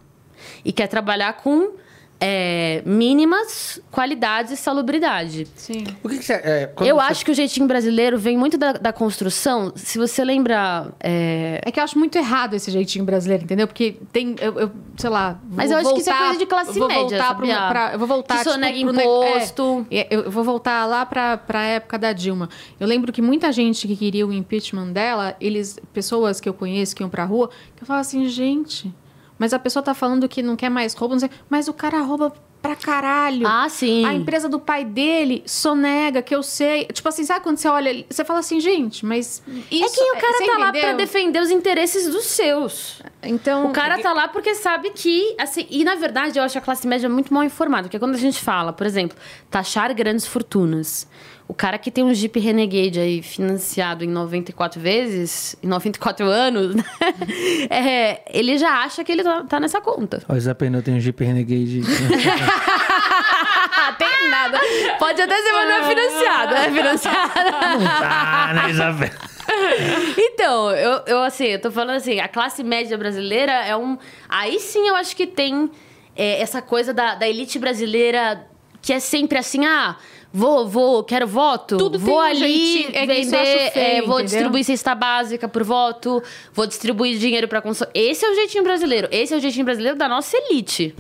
E 0.65 0.73
quer 0.73 0.89
trabalhar 0.89 1.35
com 1.35 1.75
é, 2.21 2.83
mínimas 2.85 3.81
qualidades 3.91 4.53
e 4.53 4.57
salubridade. 4.57 5.47
Sim. 5.57 5.85
O 6.03 6.09
que, 6.09 6.19
que 6.19 6.25
você. 6.25 6.35
É, 6.35 6.71
eu 6.81 6.97
você- 6.97 7.03
acho 7.11 7.25
que 7.25 7.31
o 7.31 7.35
jeitinho 7.35 7.67
brasileiro 7.67 8.19
vem 8.19 8.37
muito 8.37 8.59
da, 8.59 8.73
da 8.73 8.93
construção. 8.93 9.73
Se 9.75 9.97
você 9.99 10.23
lembra. 10.25 10.93
é, 11.01 11.61
É 11.65 11.71
que 11.71 11.81
eu 11.81 11.85
acho 11.85 11.99
muito 11.99 12.17
errado 12.17 12.55
esse 12.55 12.71
jeitinho 12.71 13.05
brasileiro, 13.05 13.45
entendeu? 13.45 13.67
Porque 13.67 13.97
tem, 14.13 14.37
eu, 14.41 14.59
eu, 14.59 14.71
sei 14.97 15.09
lá. 15.11 15.39
Mas 15.51 15.71
eu 15.71 15.79
acho 15.79 15.95
que 15.95 16.01
isso 16.01 16.11
é 16.11 16.13
voltar- 16.13 16.25
coisa 16.27 16.39
de 16.39 16.47
classe 16.47 16.79
vou 16.79 16.89
média, 16.89 17.01
voltar 17.03 17.35
pro- 17.35 17.47
sabia? 17.47 17.69
pra- 17.69 17.93
eu 17.95 17.99
vou 17.99 18.09
voltar 18.09 18.39
Que 18.39 18.45
sonega 18.51 18.81
pro 18.81 18.93
ne- 18.93 19.03
imposto. 19.03 19.87
É, 19.91 20.07
eu 20.11 20.31
vou 20.31 20.45
voltar 20.45 20.85
lá 20.87 21.07
pra, 21.07 21.37
pra 21.37 21.63
época 21.65 21.99
da 21.99 22.13
Dilma. 22.13 22.49
Eu 22.79 22.87
lembro 22.87 23.13
que 23.13 23.23
muita 23.23 23.51
gente 23.53 23.87
que 23.89 23.97
queria 23.97 24.27
o 24.27 24.33
impeachment 24.33 24.89
dela, 24.93 25.35
eles, 25.41 25.79
pessoas 25.93 26.41
que 26.41 26.49
eu 26.49 26.55
conheço 26.55 26.95
que 26.95 27.03
iam 27.03 27.09
pra 27.11 27.25
rua, 27.25 27.49
que 27.77 27.83
eu 27.83 27.87
falava 27.87 28.01
assim, 28.03 28.27
gente, 28.29 28.93
mas 29.41 29.55
a 29.55 29.59
pessoa 29.59 29.83
tá 29.83 29.95
falando 29.95 30.29
que 30.29 30.43
não 30.43 30.55
quer 30.55 30.69
mais 30.69 30.93
roubo, 30.93 31.15
não 31.15 31.19
sei, 31.19 31.31
mas 31.49 31.67
o 31.67 31.73
cara 31.73 31.99
rouba 32.03 32.31
pra 32.61 32.77
caralho. 32.77 33.47
Ah, 33.47 33.67
sim. 33.71 34.05
A 34.05 34.13
empresa 34.13 34.51
do 34.51 34.61
pai 34.61 34.85
dele 34.85 35.43
sonega, 35.47 36.21
que 36.21 36.35
eu 36.35 36.43
sei. 36.43 36.85
Tipo 36.85 37.09
assim, 37.09 37.25
sabe 37.25 37.43
quando 37.43 37.57
você 37.57 37.67
olha, 37.67 38.05
você 38.11 38.23
fala 38.23 38.41
assim, 38.41 38.61
gente, 38.61 39.07
mas 39.07 39.43
isso... 39.71 39.83
é 39.83 39.89
que 39.89 40.03
o 40.03 40.21
cara 40.21 40.47
tá 40.47 40.59
lá 40.59 40.69
entendeu? 40.69 40.89
pra 40.89 40.93
defender 40.93 41.41
os 41.41 41.51
interesses 41.51 42.13
dos 42.13 42.27
seus. 42.27 43.01
Então, 43.23 43.71
O 43.71 43.73
cara 43.73 43.99
tá 43.99 44.13
lá 44.13 44.29
porque 44.29 44.55
sabe 44.55 44.91
que, 44.91 45.35
assim, 45.39 45.67
e 45.71 45.85
na 45.85 45.95
verdade 45.95 46.39
eu 46.39 46.45
acho 46.45 46.59
a 46.59 46.61
classe 46.61 46.87
média 46.87 47.09
muito 47.09 47.33
mal 47.33 47.43
informada, 47.43 47.85
porque 47.85 47.99
quando 47.99 48.17
a 48.17 48.19
gente 48.19 48.43
fala, 48.43 48.75
por 48.75 48.87
exemplo, 48.87 49.17
taxar 49.51 49.95
grandes 49.95 50.27
fortunas, 50.27 51.09
o 51.51 51.55
cara 51.55 51.77
que 51.79 51.91
tem 51.91 52.05
um 52.05 52.15
Jeep 52.15 52.39
Renegade 52.39 53.01
aí 53.01 53.21
financiado 53.23 54.05
em 54.05 54.09
94 54.09 54.81
vezes, 54.81 55.57
em 55.61 55.67
94 55.67 56.25
anos, 56.25 56.77
né? 56.77 56.85
É, 57.69 58.23
ele 58.33 58.57
já 58.57 58.85
acha 58.85 59.03
que 59.03 59.11
ele 59.11 59.25
tá, 59.25 59.43
tá 59.45 59.59
nessa 59.59 59.81
conta. 59.81 60.23
Ó, 60.29 60.39
Zé 60.39 60.55
Pneu 60.55 60.81
tem 60.83 60.95
um 60.95 61.01
Jeep 61.01 61.25
Renegade. 61.25 61.83
tem 63.99 64.31
nada. 64.31 64.61
Pode 64.99 65.21
até 65.21 65.37
ser, 65.43 65.53
mas 65.53 65.69
não 65.69 65.77
é 65.77 65.89
financiado, 65.89 66.55
é 66.55 66.71
financiado. 66.71 67.33
ah, 68.05 68.53
né, 68.55 68.71
Isabel? 68.71 69.11
Então, 70.17 70.71
eu, 70.71 71.03
eu 71.07 71.23
assim, 71.23 71.47
eu 71.47 71.61
tô 71.61 71.73
falando 71.73 71.97
assim, 71.97 72.21
a 72.21 72.29
classe 72.29 72.63
média 72.63 72.97
brasileira 72.97 73.53
é 73.53 73.77
um. 73.77 73.99
Aí 74.29 74.61
sim 74.61 74.87
eu 74.87 74.95
acho 74.95 75.17
que 75.17 75.27
tem 75.27 75.69
é, 76.15 76.41
essa 76.41 76.63
coisa 76.63 76.95
da, 76.95 77.17
da 77.17 77.29
elite 77.29 77.59
brasileira 77.59 78.47
que 78.83 78.93
é 78.93 79.01
sempre 79.01 79.39
assim, 79.39 79.67
ah, 79.67 79.97
Vou, 80.33 80.69
vou, 80.69 81.03
quero 81.03 81.27
voto. 81.27 81.77
Tudo 81.77 81.99
tem 81.99 82.07
vou 82.07 82.19
um 82.19 82.21
ali 82.21 82.87
é 82.95 83.07
que 83.07 83.13
isso 83.15 83.35
eu 83.35 83.41
acho 83.41 83.51
vender, 83.51 83.71
feio, 83.73 84.05
é, 84.05 84.07
vou 84.07 84.23
distribuir 84.23 84.65
cesta 84.65 84.95
básica 84.95 85.49
por 85.49 85.65
voto, 85.65 86.23
vou 86.55 86.67
distribuir 86.67 87.19
dinheiro 87.19 87.49
pra 87.49 87.61
consumir. 87.61 87.91
Esse 87.95 88.25
é 88.25 88.31
o 88.31 88.35
jeitinho 88.35 88.63
brasileiro. 88.63 89.09
Esse 89.11 89.35
é 89.35 89.37
o 89.37 89.41
jeitinho 89.41 89.65
brasileiro 89.65 89.99
da 89.99 90.09
nossa 90.09 90.37
elite. 90.37 90.95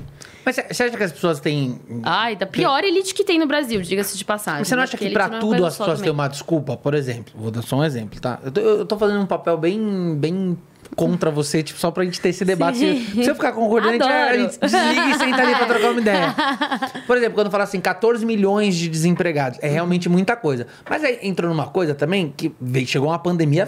Mas 0.45 0.57
você 0.57 0.83
acha 0.83 0.97
que 0.97 1.03
as 1.03 1.13
pessoas 1.13 1.39
têm. 1.39 1.79
Ai, 2.03 2.35
da 2.35 2.47
pior 2.47 2.83
elite 2.83 3.15
que 3.15 3.23
tem 3.23 3.39
no 3.39 3.47
Brasil, 3.47 3.81
diga-se 3.83 4.17
de 4.17 4.25
passagem. 4.25 4.61
Mas 4.61 4.69
você 4.69 4.75
não 4.75 4.81
né? 4.81 4.85
acha 4.85 4.97
Porque 4.97 5.11
que 5.11 5.15
não 5.15 5.37
é 5.37 5.41
tudo 5.41 5.67
as 5.67 5.77
pessoas 5.77 6.01
têm 6.01 6.11
uma 6.11 6.29
desculpa? 6.29 6.77
Por 6.77 6.95
exemplo, 6.95 7.33
vou 7.37 7.51
dar 7.51 7.63
só 7.63 7.77
um 7.77 7.85
exemplo, 7.85 8.19
tá? 8.21 8.39
Eu 8.43 8.51
tô, 8.51 8.61
eu 8.61 8.87
tô 8.87 8.99
fazendo 8.99 9.21
um 9.21 9.27
papel 9.27 9.57
bem, 9.57 10.17
bem 10.17 10.59
contra 10.97 11.31
você, 11.31 11.63
tipo, 11.63 11.79
só 11.79 11.91
pra 11.91 12.05
gente 12.05 12.21
ter 12.21 12.31
esse 12.31 12.45
debate. 12.45 12.79
Se, 12.79 12.85
Sim. 13.13 13.23
se 13.23 13.29
eu 13.31 13.35
ficar 13.35 13.53
concordando, 13.53 14.03
a 14.05 14.37
gente, 14.37 14.59
desliga 14.59 15.07
e 15.11 15.19
senta 15.19 15.43
ali 15.43 15.55
pra 15.55 15.67
trocar 15.67 15.91
uma 15.91 16.01
ideia. 16.01 16.35
Por 17.07 17.17
exemplo, 17.17 17.35
quando 17.35 17.51
fala 17.51 17.65
assim, 17.65 17.81
14 17.81 18.25
milhões 18.27 18.75
de 18.77 18.89
desempregados, 18.89 19.59
é 19.63 19.69
realmente 19.69 20.09
muita 20.09 20.37
coisa. 20.37 20.67
Mas 20.89 21.03
aí 21.05 21.19
entrou 21.23 21.49
numa 21.51 21.69
coisa 21.69 21.95
também 21.95 22.33
que 22.37 22.53
veio, 22.61 22.87
chegou 22.87 23.09
uma 23.09 23.19
pandemia 23.19 23.67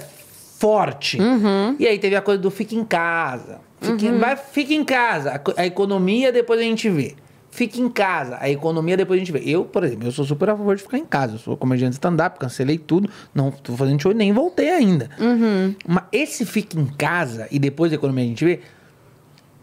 forte. 0.59 1.21
Uhum. 1.21 1.75
E 1.79 1.87
aí 1.87 1.99
teve 1.99 2.15
a 2.17 2.23
coisa 2.23 2.41
do 2.41 2.51
fica 2.51 2.75
em 2.75 2.85
casa. 2.85 3.61
Fica, 3.81 4.07
em- 4.07 4.19
vai, 4.19 4.37
fica 4.37 4.73
em 4.75 4.85
casa. 4.85 5.41
A 5.57 5.67
economia 5.67 6.31
depois 6.31 6.61
a 6.61 6.63
gente 6.63 6.89
vê. 6.89 7.15
Fica 7.55 7.79
em 7.79 7.88
casa. 7.91 8.38
A 8.41 8.49
economia 8.49 8.97
depois 8.97 9.19
a 9.19 9.25
gente 9.25 9.31
vê. 9.31 9.43
Eu, 9.45 9.65
por 9.67 9.85
exemplo, 9.85 10.09
eu 10.09 10.12
sou 10.12 10.25
super 10.25 10.49
a 10.49 10.57
favor 10.57 10.75
de 10.75 10.83
ficar 10.83 10.97
em 10.97 11.05
casa. 11.05 11.35
Eu 11.35 11.38
sou 11.38 11.55
comediante 11.55 11.93
stand-up, 11.93 12.38
cancelei 12.38 12.79
tudo. 12.79 13.11
Não 13.35 13.51
tô 13.51 13.77
fazendo 13.77 14.01
show 14.01 14.11
e 14.11 14.15
nem 14.15 14.33
voltei 14.33 14.71
ainda. 14.71 15.11
Uhum. 15.21 15.75
Mas 15.87 16.05
esse 16.11 16.47
fica 16.47 16.81
em 16.81 16.87
casa 16.87 17.47
e 17.51 17.59
depois 17.59 17.93
a 17.93 17.97
economia 17.97 18.25
a 18.25 18.27
gente 18.29 18.43
vê. 18.43 18.61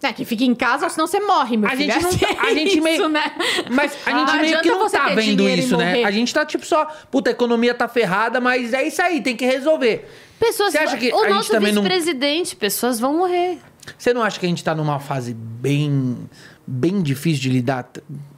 É, 0.04 0.14
que 0.14 0.24
fica 0.24 0.44
em 0.44 0.54
casa 0.56 0.88
senão 0.88 1.08
você 1.08 1.20
morre, 1.20 1.58
meu 1.58 1.68
A 1.68 1.72
filho. 1.76 1.92
gente 1.92 2.04
não 2.04 2.10
É 2.30 2.34
tá- 2.36 2.42
a 2.48 2.54
gente 2.54 2.74
isso, 2.76 2.82
meio- 2.84 3.10
né? 3.10 3.24
Mas 3.72 3.98
a 4.06 4.12
gente 4.12 4.28
Não 4.34 4.42
meio 4.42 4.62
que 4.62 4.70
não 4.70 4.90
tá 4.90 5.10
vendo 5.10 5.50
isso, 5.50 5.76
né? 5.76 6.04
A 6.06 6.12
gente 6.12 6.32
tá 6.34 6.46
tipo 6.46 6.66
só, 6.66 6.86
puta, 7.12 7.32
a 7.32 7.34
economia 7.34 7.74
tá 7.74 7.88
ferrada, 7.88 8.40
mas 8.40 8.72
é 8.72 8.88
isso 8.88 9.02
aí, 9.02 9.20
tem 9.20 9.36
que 9.36 9.46
resolver. 9.46 10.08
Pessoas, 10.40 10.72
Você 10.72 10.78
acha 10.78 10.96
que 10.96 11.12
o 11.12 11.18
a 11.18 11.24
gente 11.24 11.30
nosso 11.34 11.52
também 11.52 11.74
não- 11.74 11.82
vice-presidente, 11.82 12.56
pessoas 12.56 12.98
vão 13.00 13.18
morrer. 13.18 13.58
Você 13.98 14.14
não 14.14 14.22
acha 14.22 14.40
que 14.40 14.46
a 14.46 14.50
gente 14.50 14.64
tá 14.64 14.74
numa 14.76 15.00
fase 15.00 15.34
bem, 15.34 16.18
bem 16.70 17.02
difícil 17.02 17.42
de 17.42 17.50
lidar 17.50 17.90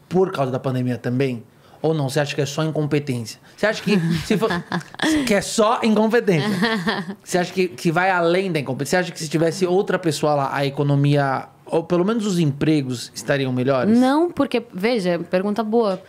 por 0.07 0.31
causa 0.31 0.51
da 0.51 0.59
pandemia 0.59 0.97
também? 0.97 1.43
Ou 1.81 1.93
não? 1.93 2.07
Você 2.09 2.19
acha 2.19 2.35
que 2.35 2.41
é 2.41 2.45
só 2.45 2.63
incompetência? 2.63 3.39
Você 3.57 3.65
acha 3.65 3.81
que 3.81 3.99
se 4.25 4.37
for, 4.37 4.49
que 5.25 5.33
é 5.33 5.41
só 5.41 5.79
incompetência? 5.83 6.49
Você 7.23 7.37
acha 7.39 7.51
que, 7.51 7.67
que 7.67 7.91
vai 7.91 8.11
além 8.11 8.51
da 8.51 8.59
incompetência? 8.59 8.97
Você 8.97 9.03
acha 9.03 9.11
que 9.11 9.19
se 9.19 9.27
tivesse 9.27 9.65
outra 9.65 9.97
pessoa 9.97 10.35
lá, 10.35 10.55
a 10.55 10.65
economia, 10.65 11.47
ou 11.65 11.83
pelo 11.83 12.05
menos 12.05 12.25
os 12.25 12.37
empregos, 12.37 13.11
estariam 13.15 13.51
melhores? 13.51 13.97
Não, 13.97 14.31
porque, 14.31 14.63
veja, 14.71 15.19
pergunta 15.29 15.63
boa. 15.63 16.01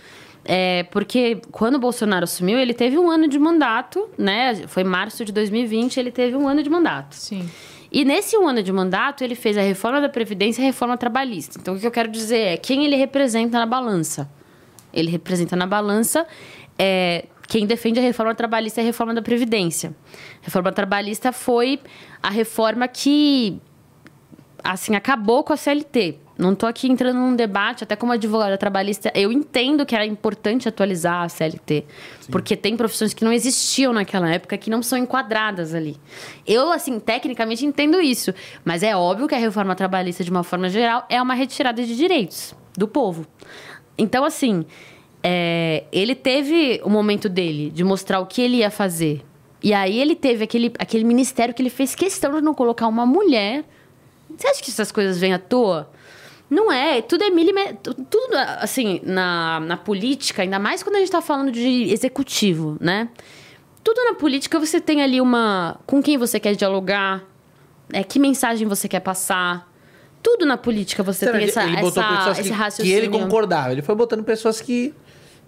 É, 0.45 0.83
porque 0.91 1.41
quando 1.51 1.77
o 1.77 1.79
Bolsonaro 1.79 2.25
assumiu, 2.25 2.59
ele 2.59 2.75
teve 2.75 2.99
um 2.99 3.11
ano 3.11 3.27
de 3.29 3.39
mandato, 3.39 4.09
né? 4.19 4.55
Foi 4.67 4.85
março 4.85 5.25
de 5.25 5.33
2020, 5.33 5.99
ele 5.99 6.11
teve 6.11 6.37
um 6.37 6.49
ano 6.49 6.63
de 6.63 6.69
mandato. 6.69 7.15
Sim. 7.15 7.49
E 7.93 8.05
nesse 8.05 8.39
um 8.39 8.49
ano 8.49 8.63
de 8.63 8.73
mandato, 8.73 9.23
ele 9.23 9.35
fez 9.35 9.59
a 9.59 9.61
reforma 9.61 10.01
da 10.01 10.09
Previdência 10.09 10.63
e 10.63 10.65
a 10.65 10.67
reforma 10.67 10.97
trabalhista. 10.97 11.59
Então, 11.61 11.75
o 11.75 11.79
que 11.79 11.87
eu 11.87 11.91
quero 11.91 12.11
dizer 12.11 12.39
é 12.39 12.57
quem 12.57 12.87
ele 12.87 12.97
representa 12.97 13.59
na 13.59 13.67
balança. 13.67 14.31
Ele 14.93 15.11
representa 15.11 15.55
na 15.55 15.67
balança 15.67 16.27
é, 16.79 17.27
quem 17.47 17.67
defende 17.67 17.99
a 17.99 18.03
reforma 18.03 18.35
trabalhista 18.35 18.81
e 18.81 18.83
a 18.83 18.87
reforma 18.87 19.13
da 19.13 19.21
Previdência. 19.21 19.95
A 20.41 20.47
reforma 20.47 20.73
trabalhista 20.73 21.33
foi 21.33 21.81
a 22.23 22.31
reforma 22.31 22.89
que 22.89 23.61
assim, 24.63 24.95
acabou 24.95 25.43
com 25.43 25.53
a 25.53 25.57
CLT. 25.57 26.19
Não 26.43 26.57
tô 26.57 26.67
aqui 26.67 26.91
entrando 26.91 27.21
num 27.21 27.37
debate, 27.37 27.85
até 27.85 27.95
como 27.95 28.11
advogada 28.11 28.59
trabalhista, 28.59 29.13
eu 29.15 29.31
entendo 29.31 29.87
que 29.87 29.95
era 29.95 30.05
importante 30.05 30.69
atualizar 30.69 31.23
a 31.23 31.29
CLT, 31.29 31.85
porque 32.33 32.57
tem 32.57 32.77
profissões 32.77 33.15
que 33.15 33.25
não 33.25 33.33
existiam 33.33 33.93
naquela 33.93 34.29
época 34.29 34.59
que 34.59 34.69
não 34.69 34.83
são 34.83 34.99
enquadradas 34.99 35.73
ali. 35.73 35.97
Eu, 36.45 36.73
assim, 36.73 36.99
tecnicamente 36.99 37.65
entendo 37.65 38.01
isso, 38.01 38.35
mas 38.65 38.83
é 38.83 38.97
óbvio 38.97 39.29
que 39.29 39.37
a 39.37 39.39
reforma 39.39 39.77
trabalhista, 39.77 40.25
de 40.25 40.33
uma 40.33 40.43
forma 40.43 40.69
geral, 40.69 41.07
é 41.09 41.23
uma 41.23 41.35
retirada 41.35 41.81
de 41.81 41.97
direitos 41.97 42.57
do 42.77 42.89
povo. 42.89 43.25
Então, 43.97 44.25
assim, 44.25 44.67
é, 45.23 45.85
ele 45.93 46.17
teve 46.17 46.81
o 46.83 46.91
momento 46.91 47.29
dele 47.29 47.71
de 47.71 47.85
mostrar 47.85 48.19
o 48.19 48.27
que 48.27 48.43
ele 48.43 48.57
ia 48.57 48.71
fazer. 48.71 49.25
E 49.63 49.73
aí 49.73 49.97
ele 49.97 50.17
teve 50.17 50.43
aquele, 50.43 50.73
aquele 50.77 51.05
ministério 51.05 51.55
que 51.55 51.63
ele 51.63 51.71
fez 51.71 51.95
questão 51.95 52.35
de 52.35 52.41
não 52.41 52.53
colocar 52.53 52.89
uma 52.89 53.07
mulher 53.07 53.65
você 54.37 54.47
acha 54.49 54.63
que 54.63 54.71
essas 54.71 54.91
coisas 54.91 55.19
vêm 55.19 55.33
à 55.33 55.39
toa? 55.39 55.91
Não 56.53 56.71
é, 56.71 57.01
tudo 57.01 57.25
é 57.25 57.31
milímetro. 57.31 57.95
Tudo, 57.95 58.35
assim, 58.59 59.01
na, 59.05 59.59
na 59.61 59.77
política, 59.79 60.43
ainda 60.43 60.59
mais 60.59 60.83
quando 60.83 60.97
a 60.97 60.99
gente 60.99 61.11
tá 61.11 61.23
falando 61.23 61.51
de 61.51 61.91
executivo, 61.91 62.77
né? 62.79 63.09
Tudo 63.83 64.05
na 64.05 64.15
política 64.15 64.59
você 64.61 64.79
tem 64.79 65.01
ali 65.03 65.19
uma. 65.19 65.81
com 65.87 66.03
quem 66.03 66.19
você 66.19 66.39
quer 66.39 66.55
dialogar, 66.55 67.25
é, 67.91 68.05
que 68.05 68.19
mensagem 68.19 68.69
você 68.69 68.87
quer 68.87 69.01
passar. 69.01 69.67
Tudo 70.23 70.45
na 70.45 70.59
política 70.59 71.03
você 71.03 71.25
Será 71.25 71.39
tem 71.39 71.49
essa, 71.49 71.65
ele 71.65 71.77
botou 71.81 72.03
essa- 72.03 72.17
pessoas 72.17 72.39
esse 72.39 72.49
que, 72.51 72.55
que 72.55 72.61
raciocínio. 72.63 72.99
ele 72.99 73.09
concordava. 73.09 73.73
Ele 73.73 73.83
foi 73.83 73.95
botando 73.95 74.23
pessoas 74.23 74.61
que, 74.61 74.95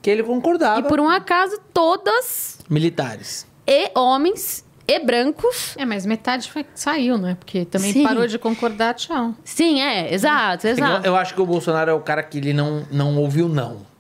que 0.01 0.09
ele 0.09 0.23
concordava. 0.23 0.81
E 0.81 0.89
por 0.89 0.99
um 1.01 1.09
acaso, 1.09 1.61
todas, 1.75 2.59
Militares. 2.69 3.47
e 3.67 3.91
homens, 3.95 4.64
e 4.87 4.99
brancos. 5.01 5.75
É, 5.77 5.85
mas 5.85 6.05
metade 6.07 6.51
foi- 6.51 6.67
saiu, 6.75 7.17
né? 7.19 7.37
Porque 7.39 7.65
também 7.65 7.93
Sim. 7.93 8.03
parou 8.03 8.27
de 8.27 8.39
concordar, 8.39 8.95
tchau. 8.95 9.35
Sim, 9.45 9.81
é, 9.81 10.13
exato, 10.13 10.67
exato. 10.67 11.07
Eu 11.07 11.17
acho 11.17 11.35
que 11.35 11.41
o 11.41 11.47
Bolsonaro 11.47 11.91
é 11.91 11.95
o 11.95 12.01
cara 12.01 12.23
que 12.23 12.39
ele 12.39 12.53
não, 12.53 12.87
não 12.91 13.17
ouviu 13.17 13.49
não. 13.49 13.95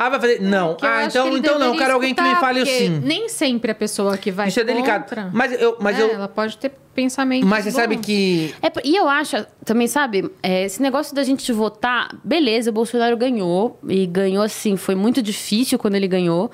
Ah, 0.00 0.08
vai 0.08 0.20
fazer. 0.20 0.40
Não. 0.40 0.76
Que 0.76 0.84
eu 0.84 0.88
ah, 0.88 1.04
então, 1.04 1.36
então 1.36 1.58
não. 1.58 1.76
Quero 1.76 1.94
alguém 1.94 2.14
que 2.14 2.22
me 2.22 2.36
fale 2.36 2.60
assim. 2.60 3.00
Nem 3.02 3.28
sempre 3.28 3.72
a 3.72 3.74
pessoa 3.74 4.16
que 4.16 4.30
vai 4.30 4.46
Isso 4.46 4.60
é 4.60 4.64
delicado. 4.64 5.02
contra, 5.08 5.28
Mas 5.32 5.60
eu. 5.60 5.76
Mas 5.80 5.98
é, 5.98 6.02
eu 6.02 6.10
ela 6.10 6.28
pode 6.28 6.56
ter 6.56 6.70
pensamento. 6.94 7.44
mas 7.44 7.64
você 7.64 7.72
sabe 7.72 7.96
que. 7.96 8.54
É, 8.62 8.70
e 8.84 8.94
eu 8.94 9.08
acho, 9.08 9.44
também, 9.64 9.88
sabe, 9.88 10.30
é, 10.40 10.64
esse 10.64 10.80
negócio 10.80 11.16
da 11.16 11.24
gente 11.24 11.52
votar, 11.52 12.14
beleza, 12.22 12.70
o 12.70 12.72
Bolsonaro 12.72 13.16
ganhou, 13.16 13.76
e 13.88 14.06
ganhou 14.06 14.44
assim, 14.44 14.76
foi 14.76 14.94
muito 14.94 15.20
difícil 15.20 15.78
quando 15.80 15.96
ele 15.96 16.06
ganhou. 16.06 16.48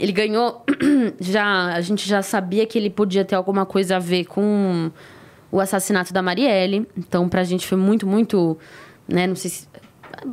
Ele 0.00 0.12
ganhou, 0.12 0.64
já, 1.20 1.74
a 1.74 1.80
gente 1.82 2.08
já 2.08 2.22
sabia 2.22 2.66
que 2.66 2.78
ele 2.78 2.88
podia 2.88 3.24
ter 3.24 3.34
alguma 3.34 3.66
coisa 3.66 3.96
a 3.96 3.98
ver 3.98 4.24
com 4.24 4.90
o 5.52 5.60
assassinato 5.60 6.12
da 6.12 6.22
Marielle. 6.22 6.86
Então, 6.96 7.28
pra 7.28 7.44
gente 7.44 7.66
foi 7.66 7.76
muito, 7.76 8.06
muito, 8.06 8.56
né, 9.06 9.26
não 9.26 9.36
sei 9.36 9.50
se... 9.50 9.68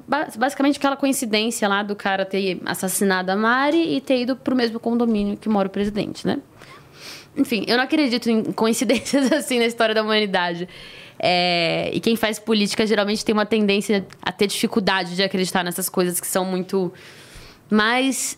ba- 0.08 0.28
Basicamente 0.38 0.78
aquela 0.78 0.96
coincidência 0.96 1.68
lá 1.68 1.84
do 1.84 1.96
cara 1.96 2.24
ter 2.26 2.62
assassinado 2.66 3.30
a 3.30 3.36
Mari 3.36 3.96
e 3.96 4.00
ter 4.00 4.22
ido 4.22 4.38
pro 4.38 4.56
mesmo 4.56 4.80
condomínio 4.80 5.36
que 5.36 5.50
mora 5.50 5.68
o 5.68 5.72
presidente, 5.72 6.26
né? 6.26 6.40
Enfim, 7.36 7.66
eu 7.68 7.76
não 7.78 7.84
acredito 7.84 8.30
em 8.32 8.44
coincidências 8.46 9.30
assim 9.34 9.60
na 9.60 9.66
história 9.66 9.94
da 9.94 10.02
humanidade. 10.02 10.68
É, 11.20 11.90
e 11.94 12.00
quem 12.00 12.16
faz 12.16 12.40
política 12.40 12.86
geralmente 12.88 13.26
tem 13.26 13.34
uma 13.34 13.46
tendência 13.46 14.06
a 14.22 14.32
ter 14.32 14.48
dificuldade 14.48 15.16
de 15.16 15.22
acreditar 15.24 15.64
nessas 15.64 15.90
coisas 15.90 16.20
que 16.22 16.28
são 16.28 16.46
muito. 16.46 16.92
Mas 17.70 18.38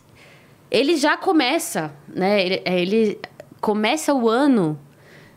ele 0.72 0.96
já 0.98 1.18
começa, 1.18 1.94
né? 2.08 2.46
Ele, 2.46 2.62
é, 2.66 2.80
ele 2.82 3.20
começa 3.62 4.14
o 4.14 4.30
ano 4.30 4.80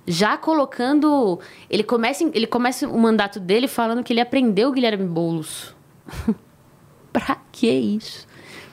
já 0.06 0.36
colocando. 0.36 1.38
Ele 1.70 1.82
começa, 1.82 2.24
ele 2.24 2.46
começa 2.46 2.88
o 2.88 2.98
mandato 2.98 3.38
dele 3.40 3.68
falando 3.68 4.02
que 4.02 4.12
ele 4.12 4.20
aprendeu 4.20 4.68
o 4.68 4.72
Guilherme 4.72 5.06
Boulos. 5.06 5.74
pra 7.12 7.36
que 7.50 7.68
isso? 7.70 8.26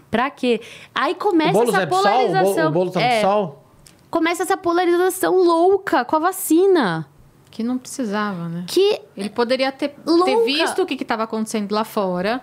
Pra 0.09 0.29
quê? 0.29 0.59
Aí 0.93 1.13
começa 1.15 1.61
essa 1.63 1.81
é 1.81 1.85
do 1.85 1.95
sol? 1.95 2.01
O 2.01 2.03
Bo- 2.03 2.09
polarização. 2.09 2.67
O 2.67 2.71
Boulos 2.71 2.93
tá 2.93 3.01
É 3.01 3.21
sol? 3.21 3.63
começa 4.09 4.41
essa 4.43 4.57
polarização 4.57 5.35
louca 5.37 6.03
com 6.03 6.15
a 6.15 6.19
vacina. 6.19 7.07
Que 7.51 7.63
não 7.63 7.77
precisava, 7.77 8.47
né? 8.47 8.63
Que 8.67 9.01
Ele 9.17 9.29
poderia 9.29 9.71
ter, 9.71 9.89
ter 9.89 10.45
visto 10.45 10.81
o 10.81 10.85
que 10.85 10.93
estava 10.93 11.23
acontecendo 11.23 11.71
lá 11.71 11.83
fora 11.83 12.41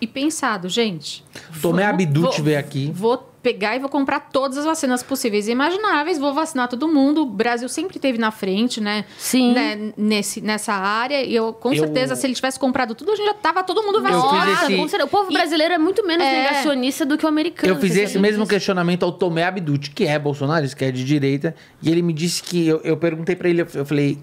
e, 0.00 0.04
e 0.04 0.06
pensado, 0.06 0.68
gente. 0.68 1.24
Tomé 1.62 1.82
vamos- 1.86 2.02
Abdut 2.04 2.36
vou- 2.36 2.44
veio 2.44 2.58
aqui. 2.58 2.90
Vou 2.94 3.30
pegar 3.44 3.76
e 3.76 3.78
vou 3.78 3.90
comprar 3.90 4.20
todas 4.32 4.56
as 4.56 4.64
vacinas 4.64 5.02
possíveis 5.02 5.48
e 5.48 5.52
imagináveis, 5.52 6.18
vou 6.18 6.32
vacinar 6.32 6.66
todo 6.66 6.88
mundo. 6.88 7.22
O 7.22 7.26
Brasil 7.26 7.68
sempre 7.68 7.98
teve 7.98 8.16
na 8.16 8.30
frente, 8.30 8.80
né? 8.80 9.04
Sim. 9.18 9.52
Né, 9.52 9.92
nesse, 9.98 10.40
nessa 10.40 10.72
área. 10.72 11.22
E 11.22 11.34
eu, 11.34 11.52
com 11.52 11.70
Eu- 11.70 11.80
certeza, 11.84 12.16
se 12.16 12.26
ele 12.26 12.34
tivesse 12.34 12.58
comprado 12.58 12.94
tudo, 12.94 13.12
a 13.12 13.16
gente 13.16 13.26
já 13.26 13.34
tava 13.34 13.62
todo 13.62 13.82
mundo 13.82 14.00
vacinado. 14.00 14.50
esse- 14.50 14.76
com 14.76 14.88
certeza. 14.88 15.04
o 15.04 15.08
povo 15.08 15.30
brasileiro 15.30 15.74
é 15.74 15.78
muito 15.78 16.06
menos 16.06 16.24
É. 16.24 16.32
negacionista 16.42 17.04
do 17.04 17.18
que 17.18 17.26
o 17.26 17.28
americano. 17.28 17.70
Eu 17.74 17.78
fiz 17.78 17.94
esse 17.96 18.18
mesmo 18.18 18.44
disso? 18.44 18.50
questionamento 18.54 19.02
ao 19.04 19.12
Tomé 19.12 19.44
Abdut, 19.44 19.90
que 19.90 20.04
é 20.06 20.18
bolsonarista, 20.18 20.74
que 20.78 20.84
é 20.86 20.90
de 20.90 21.04
direita, 21.04 21.54
e 21.82 21.90
ele 21.90 22.00
me 22.00 22.14
disse 22.14 22.42
que. 22.42 22.66
Eu, 22.66 22.80
eu 22.82 22.96
perguntei 22.96 23.36
pra 23.36 23.48
ele, 23.50 23.60
eu 23.60 23.84
falei. 23.84 24.18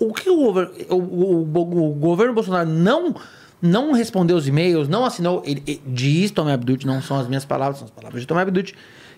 O 0.00 0.14
que 0.14 0.30
o, 0.30 0.50
o- 0.50 0.96
o- 0.96 1.42
o 1.42 1.94
governo 1.94 2.32
Bolsonaro 2.32 2.68
não, 2.70 3.14
não 3.62 3.92
respondeu 3.92 4.36
os 4.36 4.48
e-mails, 4.48 4.88
não 4.88 5.04
assinou. 5.04 5.40
Ele, 5.46 5.62
ele 5.64 5.82
diz 5.86 6.32
Tomé 6.32 6.52
Abdut, 6.52 6.84
não 6.84 7.00
são 7.00 7.16
as 7.16 7.28
minhas 7.28 7.44
palavras, 7.44 7.78
são 7.78 7.86
as 7.86 7.92
palavras 7.92 8.20
de 8.20 8.26
Tomé 8.26 8.42
Abdut, 8.42 8.74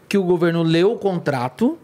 que 0.07 0.18
o 0.18 0.22
governo 0.22 0.62
leu 0.62 0.92
o 0.92 0.99
contrato, 0.99 1.78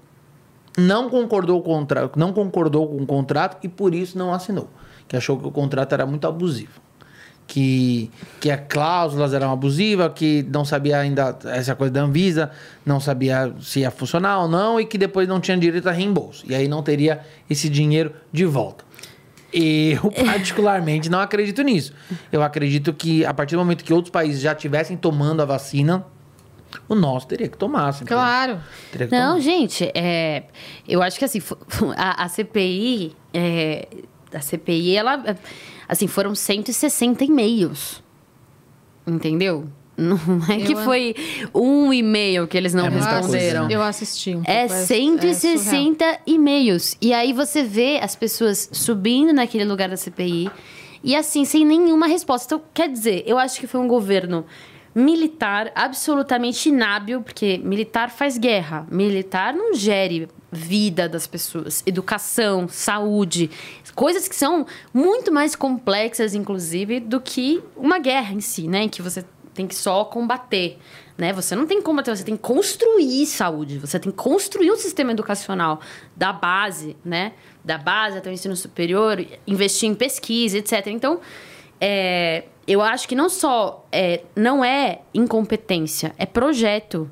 não 0.77 1.09
concordou 1.09 1.63
com 1.63 1.71
o 1.71 1.79
contrato, 1.79 2.19
não 2.19 2.33
concordou 2.35 2.87
com 2.87 3.03
o 3.03 3.07
contrato 3.07 3.57
e 3.63 3.69
por 3.69 3.95
isso 3.95 4.19
não 4.19 4.35
assinou. 4.35 4.69
Que 5.09 5.17
achou 5.17 5.39
que 5.39 5.47
o 5.47 5.51
contrato 5.51 5.95
era 5.95 6.05
muito 6.05 6.27
abusivo. 6.27 6.81
que, 7.51 8.09
que 8.39 8.49
as 8.49 8.61
cláusulas 8.69 9.35
eram 9.35 9.51
abusivas, 9.51 10.13
que 10.15 10.47
não 10.49 10.65
sabia 10.65 10.99
ainda 10.99 11.37
essa 11.47 11.75
coisa 11.75 11.93
da 11.93 12.03
Anvisa, 12.03 12.53
não 12.87 13.01
sabia 13.01 13.53
se 13.61 13.81
ia 13.81 13.91
funcionar 13.91 14.43
ou 14.43 14.49
não, 14.49 14.79
e 14.79 14.87
que 14.87 14.97
depois 14.97 15.27
não 15.27 15.41
tinha 15.41 15.57
direito 15.57 15.89
a 15.89 15.93
reembolso. 15.93 16.45
E 16.47 16.55
aí 16.55 16.69
não 16.69 16.81
teria 16.81 17.23
esse 17.49 17.69
dinheiro 17.69 18.13
de 18.33 18.45
volta. 18.45 18.85
Eu, 19.53 20.11
particularmente, 20.25 21.11
não 21.11 21.21
acredito 21.21 21.63
nisso. 21.63 21.93
Eu 22.31 22.43
acredito 22.43 22.93
que 22.93 23.25
a 23.25 23.35
partir 23.35 23.57
do 23.57 23.59
momento 23.59 23.85
que 23.85 23.93
outros 23.93 24.11
países 24.11 24.41
já 24.41 24.53
estivessem 24.53 24.97
tomando 24.97 25.43
a 25.43 25.45
vacina, 25.45 26.07
o 26.89 26.95
nosso 26.95 27.27
teria 27.27 27.49
que 27.49 27.59
tomar. 27.59 27.93
sempre. 27.93 28.15
Claro. 28.15 28.61
Que 28.93 28.99
Não, 29.07 29.33
tomar. 29.33 29.41
gente, 29.41 29.91
é, 29.95 30.45
eu 30.89 31.03
acho 31.03 31.19
que 31.19 31.25
assim, 31.25 31.41
a, 31.97 32.25
a 32.25 32.29
CPI, 32.29 33.17
é, 33.35 33.89
a 34.33 34.41
CPI, 34.41 34.97
ela, 34.97 35.37
assim, 35.89 36.07
foram 36.07 36.35
160 36.35 37.25
e-mails. 37.25 38.03
Entendeu? 39.07 39.69
Não 40.01 40.17
é 40.49 40.59
que 40.65 40.73
Eu- 40.73 40.85
foi 40.85 41.15
um 41.55 41.93
e-mail 41.93 42.47
que 42.49 42.57
eles 42.57 42.73
não 42.75 42.87
É 42.87 42.89
responderam. 42.89 43.29
coisa, 43.29 43.69
né? 43.69 43.75
Eu 43.75 43.83
assisti 43.83 44.35
um 44.35 44.43
É 44.45 44.67
pouco, 44.67 44.85
surreal. 44.87 44.87
160 44.87 46.19
e-mails. 46.27 46.97
E 47.01 47.13
aí 47.13 47.33
você 47.33 47.63
vê 47.63 47.99
as 48.03 48.17
pessoas 48.17 48.69
subindo 48.73 49.33
naquele 49.33 49.65
lugar 49.65 49.89
da 49.89 49.97
CPI 49.97 50.51
e 51.05 51.15
assim, 51.15 51.45
sem 51.45 51.65
nenhuma 51.65 52.07
resposta. 52.07 52.55
Então, 52.55 52.67
quer 52.73 52.89
dizer, 52.89 53.23
eu 53.27 53.39
acho 53.39 53.61
que 53.61 53.67
foi 53.67 53.81
um 53.81 53.89
governo 53.89 54.45
militar 54.95 55.71
absolutamente 55.75 56.69
inábil, 56.69 57.23
porque 57.23 57.59
militar 57.59 58.11
faz 58.11 58.37
guerra. 58.37 58.87
Militar 58.91 59.55
não 59.55 59.73
gere 59.75 60.29
vida 60.51 61.09
das 61.09 61.29
pessoas, 61.29 61.81
educação, 61.87 62.67
saúde, 62.69 63.49
coisas 63.95 64.27
que 64.27 64.35
são 64.35 64.67
muito 64.93 65.31
mais 65.31 65.55
complexas, 65.55 66.35
inclusive, 66.35 66.99
do 66.99 67.21
que 67.21 67.63
uma 67.77 68.01
guerra 68.01 68.35
em 68.35 68.41
si, 68.41 68.67
né? 68.67 68.83
Em 68.83 68.89
que 68.89 69.01
você 69.01 69.25
tem 69.61 69.67
que 69.67 69.75
só 69.75 70.07
combater, 70.07 70.79
né? 71.19 71.35
Você 71.35 71.55
não 71.55 71.67
tem 71.67 71.79
que 71.79 71.85
combater, 71.85 72.17
você 72.17 72.25
tem 72.25 72.35
que 72.35 72.43
construir 72.43 73.27
saúde, 73.27 73.79
você 73.79 73.99
tem 73.99 74.11
que 74.11 74.17
construir 74.17 74.71
um 74.71 74.77
sistema 74.77 75.13
educacional 75.13 75.81
da 76.17 76.33
base, 76.33 76.97
né? 77.05 77.33
Da 77.63 77.77
base 77.77 78.17
até 78.17 78.31
o 78.31 78.33
ensino 78.33 78.57
superior, 78.57 79.23
investir 79.47 79.87
em 79.87 79.95
pesquisa, 79.95 80.57
etc. 80.57 80.87
Então, 80.87 81.21
é, 81.79 82.45
eu 82.67 82.81
acho 82.81 83.07
que 83.07 83.15
não 83.15 83.29
só 83.29 83.87
é, 83.93 84.23
não 84.35 84.65
é 84.65 85.01
incompetência, 85.13 86.15
é 86.17 86.25
projeto. 86.25 87.11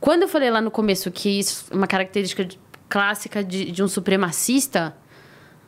Quando 0.00 0.22
eu 0.22 0.28
falei 0.28 0.50
lá 0.50 0.60
no 0.60 0.70
começo 0.70 1.10
que 1.10 1.40
isso 1.40 1.66
é 1.72 1.74
uma 1.74 1.88
característica 1.88 2.44
de- 2.44 2.60
clássica 2.88 3.42
de, 3.42 3.72
de 3.72 3.82
um 3.82 3.88
supremacista, 3.88 4.96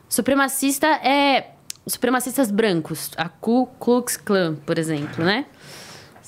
supremacista 0.07 0.87
é 0.87 1.51
supremacistas 1.85 2.51
brancos, 2.51 3.11
a 3.17 3.27
Ku 3.27 3.67
Klux 3.79 4.15
Klan, 4.15 4.55
por 4.65 4.77
exemplo, 4.77 5.25
né? 5.25 5.45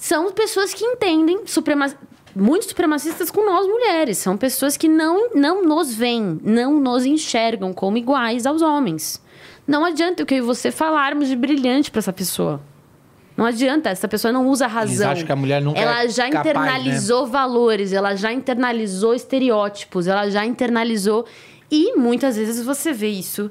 São 0.03 0.33
pessoas 0.33 0.73
que 0.73 0.83
entendem 0.83 1.47
suprema... 1.47 1.89
muitos 2.35 2.67
supremacistas 2.67 3.31
com 3.31 3.45
nós 3.45 3.65
mulheres, 3.65 4.17
são 4.17 4.35
pessoas 4.35 4.75
que 4.75 4.89
não 4.89 5.29
não 5.33 5.63
nos 5.63 5.95
veem, 5.95 6.41
não 6.43 6.77
nos 6.77 7.05
enxergam 7.05 7.71
como 7.71 7.97
iguais 7.97 8.45
aos 8.45 8.61
homens. 8.61 9.23
Não 9.65 9.85
adianta 9.85 10.21
o 10.21 10.25
que 10.25 10.33
eu 10.33 10.39
e 10.39 10.41
você 10.41 10.71
falarmos 10.71 11.29
de 11.29 11.37
brilhante 11.37 11.89
para 11.89 11.99
essa 11.99 12.11
pessoa. 12.11 12.59
Não 13.37 13.45
adianta, 13.45 13.89
essa 13.91 14.05
pessoa 14.05 14.33
não 14.33 14.45
usa 14.49 14.67
razão. 14.67 15.09
acham 15.09 15.25
que 15.25 15.31
a 15.31 15.37
mulher 15.37 15.61
nunca 15.61 15.79
Ela 15.79 16.03
é 16.03 16.09
já 16.09 16.29
capaz, 16.29 16.33
né? 16.33 16.51
internalizou 16.51 17.25
valores, 17.25 17.93
ela 17.93 18.13
já 18.13 18.33
internalizou 18.33 19.13
estereótipos, 19.13 20.07
ela 20.07 20.29
já 20.29 20.45
internalizou. 20.45 21.25
E 21.71 21.95
muitas 21.95 22.35
vezes 22.35 22.61
você 22.65 22.91
vê 22.91 23.07
isso 23.07 23.49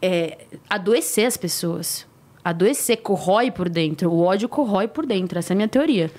é, 0.00 0.46
adoecer 0.70 1.26
as 1.26 1.36
pessoas. 1.36 2.06
Adoecer, 2.48 2.96
corrói 2.98 3.50
por 3.50 3.68
dentro. 3.68 4.10
O 4.10 4.22
ódio 4.22 4.48
corrói 4.48 4.88
por 4.88 5.04
dentro. 5.06 5.38
Essa 5.38 5.52
é 5.52 5.54
a 5.54 5.56
minha 5.56 5.68
teoria. 5.68 6.10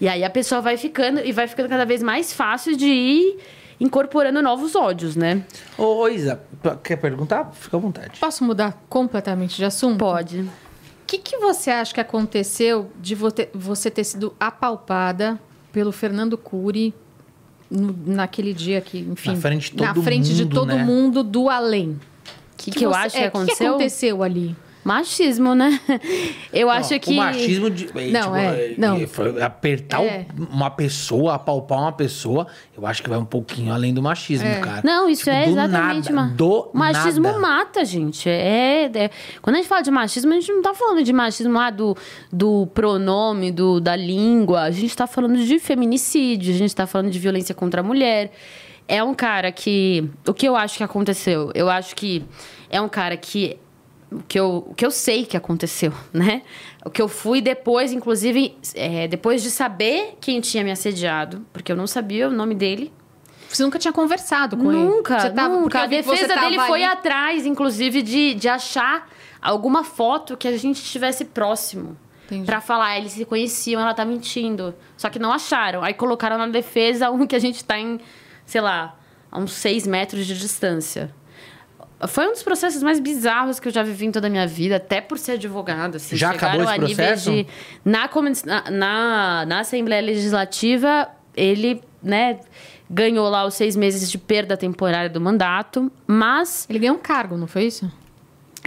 E 0.00 0.08
aí 0.08 0.24
a 0.24 0.30
pessoa 0.30 0.60
vai 0.60 0.76
ficando 0.76 1.20
e 1.20 1.32
vai 1.32 1.46
ficando 1.46 1.68
cada 1.68 1.84
vez 1.84 2.02
mais 2.02 2.32
fácil 2.32 2.76
de 2.76 2.86
ir 2.86 3.38
incorporando 3.78 4.40
novos 4.42 4.74
ódios, 4.74 5.16
né? 5.16 5.44
Ô, 5.76 5.84
ô, 6.02 6.08
Isa, 6.08 6.40
quer 6.82 6.96
perguntar? 6.96 7.50
Fica 7.52 7.76
à 7.76 7.80
vontade. 7.80 8.18
Posso 8.18 8.42
mudar 8.42 8.82
completamente 8.88 9.56
de 9.56 9.64
assunto? 9.64 9.98
Pode. 9.98 10.40
O 10.40 10.48
que, 11.06 11.18
que 11.18 11.36
você 11.38 11.70
acha 11.70 11.92
que 11.94 12.00
aconteceu 12.00 12.90
de 13.00 13.14
vo- 13.14 13.30
ter- 13.30 13.50
você 13.54 13.90
ter 13.90 14.02
sido 14.02 14.34
apalpada 14.40 15.38
pelo 15.72 15.92
Fernando 15.92 16.36
Cury 16.38 16.92
no- 17.70 17.94
naquele 18.06 18.52
dia 18.54 18.80
que, 18.80 18.98
enfim... 18.98 19.30
Na 19.32 19.36
frente 19.36 19.70
de 19.76 19.80
na 19.82 19.92
todo 19.94 20.02
frente 20.02 20.34
de 20.34 20.42
mundo, 20.44 20.54
todo 20.54 20.68
né? 20.74 20.82
mundo 20.84 21.22
do 21.22 21.48
além. 21.48 21.90
O 21.90 22.56
que, 22.56 22.70
que 22.70 22.84
eu 22.84 22.90
você- 22.90 22.96
acho 22.98 23.16
é, 23.18 23.20
que 23.20 23.26
O 23.28 23.30
que 23.30 23.36
aconteceu? 23.36 23.68
aconteceu 23.68 24.22
ali? 24.22 24.56
Machismo, 24.86 25.52
né? 25.54 25.80
Eu 26.52 26.70
acho 26.70 26.92
Não, 26.92 26.98
que. 27.00 27.10
O 27.12 27.16
machismo 27.16 27.68
de. 27.70 27.88
Não, 28.12 28.36
é, 28.36 28.74
não. 28.78 29.04
foi 29.08 29.42
Apertar 29.42 30.00
É. 30.04 30.26
uma 30.50 30.70
pessoa, 30.70 31.34
apalpar 31.34 31.80
uma 31.80 31.90
pessoa, 31.92 32.46
eu 32.76 32.86
acho 32.86 33.02
que 33.02 33.08
vai 33.08 33.18
um 33.18 33.24
pouquinho 33.24 33.72
além 33.72 33.92
do 33.92 34.00
machismo, 34.00 34.46
É. 34.46 34.60
cara. 34.60 34.82
Não, 34.84 35.10
isso 35.10 35.24
Tipo, 35.24 35.34
é 35.34 35.48
exatamente 35.48 36.12
nada. 36.12 36.32
Do 36.34 36.70
machismo 36.72 37.24
nada. 37.24 37.38
mata, 37.40 37.84
gente. 37.84 38.28
É, 38.28 38.88
é- 38.94 39.10
Quando 39.42 39.56
a 39.56 39.58
gente 39.58 39.68
fala 39.68 39.82
de 39.82 39.90
machismo, 39.90 40.32
a 40.32 40.36
gente 40.36 40.52
não 40.52 40.62
tá 40.62 40.72
falando 40.72 41.02
de 41.02 41.12
machismo 41.12 41.52
lá 41.54 41.70
do, 41.70 41.96
do 42.32 42.68
pronome, 42.72 43.50
do, 43.50 43.80
da 43.80 43.96
língua. 43.96 44.62
A 44.62 44.70
gente 44.70 44.96
tá 44.96 45.08
falando 45.08 45.36
de 45.44 45.58
feminicídio, 45.58 46.54
a 46.54 46.56
gente 46.56 46.74
tá 46.76 46.86
falando 46.86 47.10
de 47.10 47.18
violência 47.18 47.54
contra 47.56 47.80
a 47.80 47.84
mulher. 47.84 48.30
É 48.86 49.02
um 49.02 49.14
cara 49.14 49.50
que. 49.50 50.08
O 50.28 50.32
que 50.32 50.46
eu 50.46 50.54
acho 50.54 50.76
que 50.76 50.84
aconteceu? 50.84 51.50
Eu 51.56 51.68
acho 51.68 51.96
que 51.96 52.24
é 52.70 52.80
um 52.80 52.88
cara 52.88 53.16
que. 53.16 53.58
O 54.10 54.22
que 54.28 54.38
eu, 54.38 54.64
o 54.68 54.74
que 54.74 54.86
eu 54.86 54.90
sei 54.90 55.24
que 55.26 55.36
aconteceu, 55.36 55.92
né? 56.12 56.42
O 56.84 56.90
que 56.90 57.02
eu 57.02 57.08
fui 57.08 57.40
depois, 57.40 57.92
inclusive, 57.92 58.56
é, 58.74 59.08
depois 59.08 59.42
de 59.42 59.50
saber 59.50 60.16
quem 60.20 60.40
tinha 60.40 60.62
me 60.62 60.70
assediado, 60.70 61.44
porque 61.52 61.72
eu 61.72 61.76
não 61.76 61.86
sabia 61.86 62.28
o 62.28 62.30
nome 62.30 62.54
dele, 62.54 62.92
Você 63.48 63.62
nunca 63.62 63.78
tinha 63.78 63.92
conversado 63.92 64.56
com 64.56 64.72
ele? 64.72 64.82
Nunca, 64.82 65.20
Você 65.20 65.30
tava- 65.30 65.56
nunca. 65.56 65.82
A 65.82 65.86
defesa 65.86 66.34
dele 66.36 66.56
foi 66.60 66.82
ali- 66.82 66.92
atrás, 66.92 67.46
inclusive, 67.46 68.02
de, 68.02 68.34
de 68.34 68.48
achar 68.48 69.08
alguma 69.40 69.82
foto 69.84 70.36
que 70.36 70.48
a 70.48 70.56
gente 70.58 70.76
estivesse 70.82 71.24
próximo. 71.24 71.96
Pra 72.44 72.60
falar, 72.60 72.98
eles 72.98 73.12
se 73.12 73.24
conheciam, 73.24 73.80
ela 73.80 73.94
tá 73.94 74.04
mentindo. 74.04 74.74
Só 74.96 75.08
que 75.08 75.18
não 75.20 75.32
acharam. 75.32 75.82
Aí 75.84 75.94
colocaram 75.94 76.36
na 76.36 76.48
defesa 76.48 77.08
um 77.10 77.24
que 77.24 77.36
a 77.36 77.38
gente 77.38 77.64
tá 77.64 77.78
em, 77.78 78.00
sei 78.44 78.60
lá, 78.60 78.96
a 79.30 79.38
uns 79.38 79.52
seis 79.52 79.86
metros 79.86 80.26
de 80.26 80.36
distância. 80.36 81.14
Foi 82.08 82.28
um 82.28 82.32
dos 82.32 82.42
processos 82.42 82.82
mais 82.82 83.00
bizarros 83.00 83.58
que 83.58 83.68
eu 83.68 83.72
já 83.72 83.82
vivi 83.82 84.06
em 84.06 84.12
toda 84.12 84.26
a 84.26 84.30
minha 84.30 84.46
vida, 84.46 84.76
até 84.76 85.00
por 85.00 85.18
ser 85.18 85.32
advogada. 85.32 85.96
Assim, 85.96 86.16
Já 86.16 86.32
Chegaram 86.32 86.62
acabou 86.62 86.64
esse 86.64 86.74
a 86.74 86.86
níveis 86.86 87.24
processo? 87.24 87.30
De, 87.30 87.46
na, 88.44 88.70
na, 88.70 89.46
na 89.46 89.60
Assembleia 89.60 90.02
Legislativa, 90.02 91.08
ele, 91.34 91.82
né, 92.02 92.38
ganhou 92.90 93.28
lá 93.28 93.46
os 93.46 93.54
seis 93.54 93.74
meses 93.76 94.10
de 94.10 94.18
perda 94.18 94.56
temporária 94.56 95.08
do 95.08 95.20
mandato, 95.20 95.90
mas 96.06 96.66
Ele 96.68 96.78
ganhou 96.80 96.96
um 96.96 97.00
cargo, 97.00 97.36
não 97.36 97.46
foi 97.46 97.64
isso? 97.64 97.90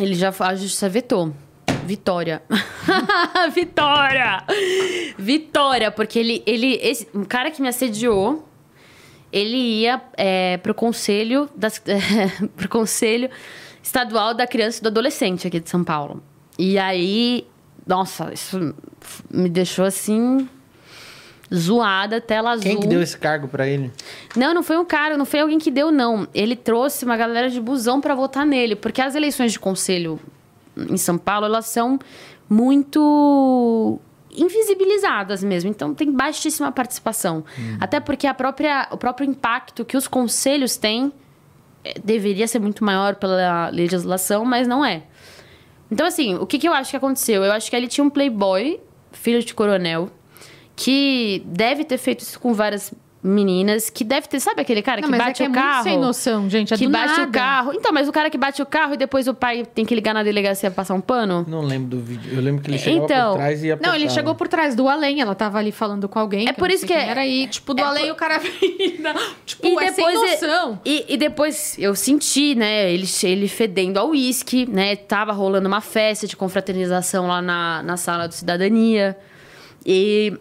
ele 0.03 0.13
já 0.13 0.33
a 0.39 0.55
justiça 0.55 0.87
vetou. 0.87 1.33
Vitória. 1.85 2.41
Vitória! 3.53 4.43
Vitória, 5.17 5.91
porque 5.91 6.19
ele, 6.19 6.43
ele 6.45 6.79
esse, 6.81 7.07
um 7.13 7.25
cara 7.25 7.51
que 7.51 7.61
me 7.61 7.67
assediou, 7.67 8.47
ele 9.31 9.57
ia 9.81 10.01
é, 10.17 10.57
pro 10.57 10.73
conselho 10.73 11.49
das, 11.55 11.81
conselho 12.69 13.29
estadual 13.81 14.33
da 14.33 14.47
criança 14.47 14.79
e 14.79 14.83
do 14.83 14.87
adolescente 14.87 15.47
aqui 15.47 15.59
de 15.59 15.69
São 15.69 15.83
Paulo. 15.83 16.21
E 16.57 16.77
aí, 16.77 17.47
nossa, 17.85 18.33
isso 18.33 18.75
me 19.29 19.49
deixou 19.49 19.85
assim 19.85 20.47
zoada, 21.53 22.21
tela 22.21 22.51
azul. 22.51 22.63
Quem 22.63 22.79
que 22.79 22.87
deu 22.87 23.01
esse 23.01 23.17
cargo 23.17 23.47
pra 23.47 23.67
ele? 23.67 23.91
Não, 24.35 24.53
não 24.53 24.61
foi 24.61 24.77
um 24.77 24.85
cara, 24.85 25.17
não 25.17 25.25
foi 25.25 25.39
alguém 25.39 25.57
que 25.57 25.71
deu, 25.71 25.91
não. 25.91 26.27
Ele 26.33 26.55
trouxe 26.55 27.05
uma 27.05 27.17
galera 27.17 27.49
de 27.49 27.59
busão 27.59 27.99
para 27.99 28.13
votar 28.13 28.45
nele, 28.45 28.75
porque 28.75 29.01
as 29.01 29.15
eleições 29.15 29.51
de 29.51 29.59
conselho 29.59 30.19
em 30.77 30.97
São 30.97 31.17
Paulo, 31.17 31.45
elas 31.45 31.65
são 31.65 31.99
muito 32.47 33.99
invisibilizadas 34.41 35.43
mesmo, 35.43 35.69
então 35.69 35.93
tem 35.93 36.11
baixíssima 36.11 36.71
participação. 36.71 37.43
Até 37.79 37.99
porque 37.99 38.25
a 38.25 38.33
própria, 38.33 38.87
o 38.91 38.97
próprio 38.97 39.29
impacto 39.29 39.85
que 39.85 39.97
os 39.97 40.07
conselhos 40.07 40.77
têm 40.77 41.11
eh, 41.83 41.95
deveria 42.03 42.47
ser 42.47 42.59
muito 42.59 42.83
maior 42.83 43.15
pela 43.15 43.69
legislação, 43.69 44.45
mas 44.45 44.67
não 44.67 44.83
é. 44.83 45.03
Então, 45.91 46.05
assim, 46.05 46.35
o 46.35 46.45
que, 46.45 46.59
que 46.59 46.67
eu 46.67 46.73
acho 46.73 46.91
que 46.91 46.97
aconteceu? 46.97 47.43
Eu 47.43 47.51
acho 47.51 47.69
que 47.69 47.75
ele 47.75 47.87
tinha 47.87 48.03
um 48.03 48.09
playboy, 48.09 48.79
filho 49.11 49.43
de 49.43 49.53
coronel, 49.53 50.09
que 50.75 51.43
deve 51.45 51.83
ter 51.83 51.97
feito 51.97 52.21
isso 52.21 52.39
com 52.39 52.53
várias 52.53 52.93
meninas 53.21 53.89
que 53.89 54.03
deve 54.03 54.27
ter, 54.27 54.39
sabe 54.39 54.61
aquele 54.61 54.81
cara 54.81 55.01
Não, 55.01 55.09
que 55.09 55.15
é 55.15 55.17
bate 55.17 55.37
que 55.37 55.43
é 55.43 55.47
o 55.47 55.49
muito 55.49 55.61
carro? 55.61 55.83
sem 55.83 55.99
noção, 55.99 56.49
gente, 56.49 56.73
é 56.73 56.77
que 56.77 56.85
do 56.85 56.91
bate 56.91 57.07
nada. 57.17 57.23
o 57.23 57.31
carro. 57.31 57.73
Então, 57.73 57.91
mas 57.91 58.07
o 58.07 58.11
cara 58.13 58.29
que 58.29 58.37
bate 58.37 58.61
o 58.61 58.65
carro 58.65 58.93
e 58.93 58.97
depois 58.97 59.27
o 59.27 59.33
pai 59.33 59.65
tem 59.65 59.83
que 59.85 59.93
ligar 59.93 60.13
na 60.13 60.23
delegacia 60.23 60.69
pra 60.71 60.77
passar 60.83 60.93
um 60.93 61.01
pano? 61.01 61.45
Não 61.47 61.61
lembro 61.61 61.97
do 61.97 61.99
vídeo. 62.03 62.31
Eu 62.33 62.41
lembro 62.41 62.63
que 62.63 62.71
ele 62.71 62.77
chegava 62.77 63.03
Então, 63.05 63.31
por 63.31 63.37
trás 63.37 63.63
e 63.63 63.67
ia 63.67 63.79
Não, 63.81 63.93
ele 63.93 64.09
chegou 64.09 64.35
por 64.35 64.47
trás 64.47 64.73
do 64.73 64.87
além, 64.87 65.19
ela 65.19 65.35
tava 65.35 65.57
ali 65.59 65.71
falando 65.71 66.07
com 66.07 66.17
alguém. 66.17 66.47
É 66.47 66.53
por 66.53 66.69
isso 66.71 66.85
que 66.87 66.93
é- 66.93 67.07
Era 67.09 67.21
aí, 67.21 67.47
tipo, 67.47 67.73
do 67.73 67.81
é 67.81 67.85
além 67.85 68.05
por- 68.05 68.11
o 68.13 68.15
cara 68.15 68.37
veio. 68.39 68.59
tipo, 69.45 69.67
E 69.67 69.75
é 69.83 69.91
sem 69.91 70.05
depois 70.05 70.17
é- 70.17 70.47
noção. 70.47 70.79
E, 70.85 71.05
e 71.09 71.17
depois 71.17 71.75
eu 71.77 71.93
senti, 71.95 72.55
né, 72.55 72.91
ele, 72.91 73.05
ele 73.23 73.47
fedendo 73.49 73.97
ao 73.97 74.09
uísque, 74.11 74.65
né? 74.65 74.95
Tava 74.95 75.33
rolando 75.33 75.67
uma 75.67 75.81
festa 75.81 76.25
de 76.25 76.37
confraternização 76.37 77.27
lá 77.27 77.41
na, 77.41 77.83
na 77.83 77.97
sala 77.97 78.27
do 78.27 78.33
Cidadania. 78.33 79.17
E 79.85 80.33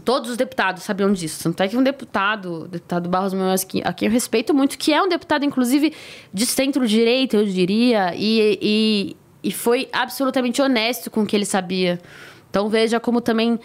todos 0.00 0.30
os 0.30 0.36
deputados 0.36 0.82
sabiam 0.82 1.12
disso. 1.12 1.42
Tanto 1.44 1.62
é 1.62 1.68
que 1.68 1.76
um 1.76 1.82
deputado, 1.82 2.66
deputado 2.68 3.08
Barros 3.08 3.34
Munhoz, 3.34 3.66
a 3.84 3.92
quem 3.92 4.08
eu 4.08 4.12
respeito 4.12 4.54
muito, 4.54 4.78
que 4.78 4.92
é 4.92 5.02
um 5.02 5.08
deputado, 5.08 5.44
inclusive, 5.44 5.94
de 6.32 6.46
centro-direita, 6.46 7.36
eu 7.36 7.44
diria, 7.44 8.14
e, 8.16 8.58
e, 8.60 9.16
e 9.42 9.52
foi 9.52 9.88
absolutamente 9.92 10.60
honesto 10.60 11.10
com 11.10 11.22
o 11.22 11.26
que 11.26 11.36
ele 11.36 11.44
sabia. 11.44 12.00
Então 12.48 12.68
veja 12.68 12.98
como 12.98 13.20
também 13.20 13.60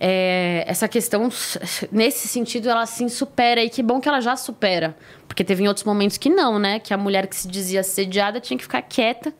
é, 0.00 0.64
essa 0.66 0.86
questão, 0.86 1.28
nesse 1.90 2.28
sentido, 2.28 2.68
ela 2.68 2.86
se 2.86 3.08
supera. 3.08 3.62
E 3.62 3.68
que 3.68 3.82
bom 3.82 4.00
que 4.00 4.08
ela 4.08 4.20
já 4.20 4.36
supera. 4.36 4.96
Porque 5.26 5.42
teve 5.42 5.64
em 5.64 5.68
outros 5.68 5.84
momentos 5.84 6.16
que 6.16 6.30
não, 6.30 6.58
né? 6.58 6.78
Que 6.78 6.94
a 6.94 6.96
mulher 6.96 7.26
que 7.26 7.36
se 7.36 7.48
dizia 7.48 7.80
assediada 7.80 8.40
tinha 8.40 8.56
que 8.56 8.62
ficar 8.62 8.82
quieta. 8.82 9.32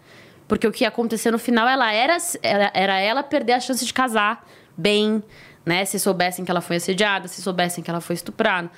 Porque 0.47 0.67
o 0.67 0.73
que 0.73 0.85
ia 0.85 0.89
acontecer 0.89 1.31
no 1.31 1.39
final, 1.39 1.69
ela 1.69 1.93
era, 1.93 2.17
era, 2.43 2.71
era 2.75 3.01
ela 3.01 3.23
perder 3.23 3.53
a 3.53 3.61
chance 3.61 3.85
de 3.85 3.93
casar 3.93 4.45
bem, 4.77 5.23
né? 5.69 5.85
Se 5.85 5.99
soubessem 6.01 6.45
que 6.45 6.51
ela 6.51 6.61
foi 6.61 6.77
assediada, 6.77 7.29
se 7.29 7.41
soubessem 7.43 7.85
que 7.85 7.91
ela 7.91 8.01
foi 8.01 8.15
estuprada. 8.15 8.69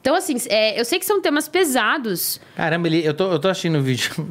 Então, 0.00 0.14
assim, 0.14 0.36
é, 0.48 0.78
eu 0.78 0.84
sei 0.84 0.98
que 1.00 1.04
são 1.06 1.20
temas 1.20 1.48
pesados. 1.48 2.40
Caramba, 2.54 2.86
ele, 2.86 3.04
eu, 3.04 3.12
tô, 3.14 3.32
eu 3.32 3.38
tô 3.38 3.48
assistindo 3.48 3.78
o 3.78 3.82
vídeo. 3.82 4.10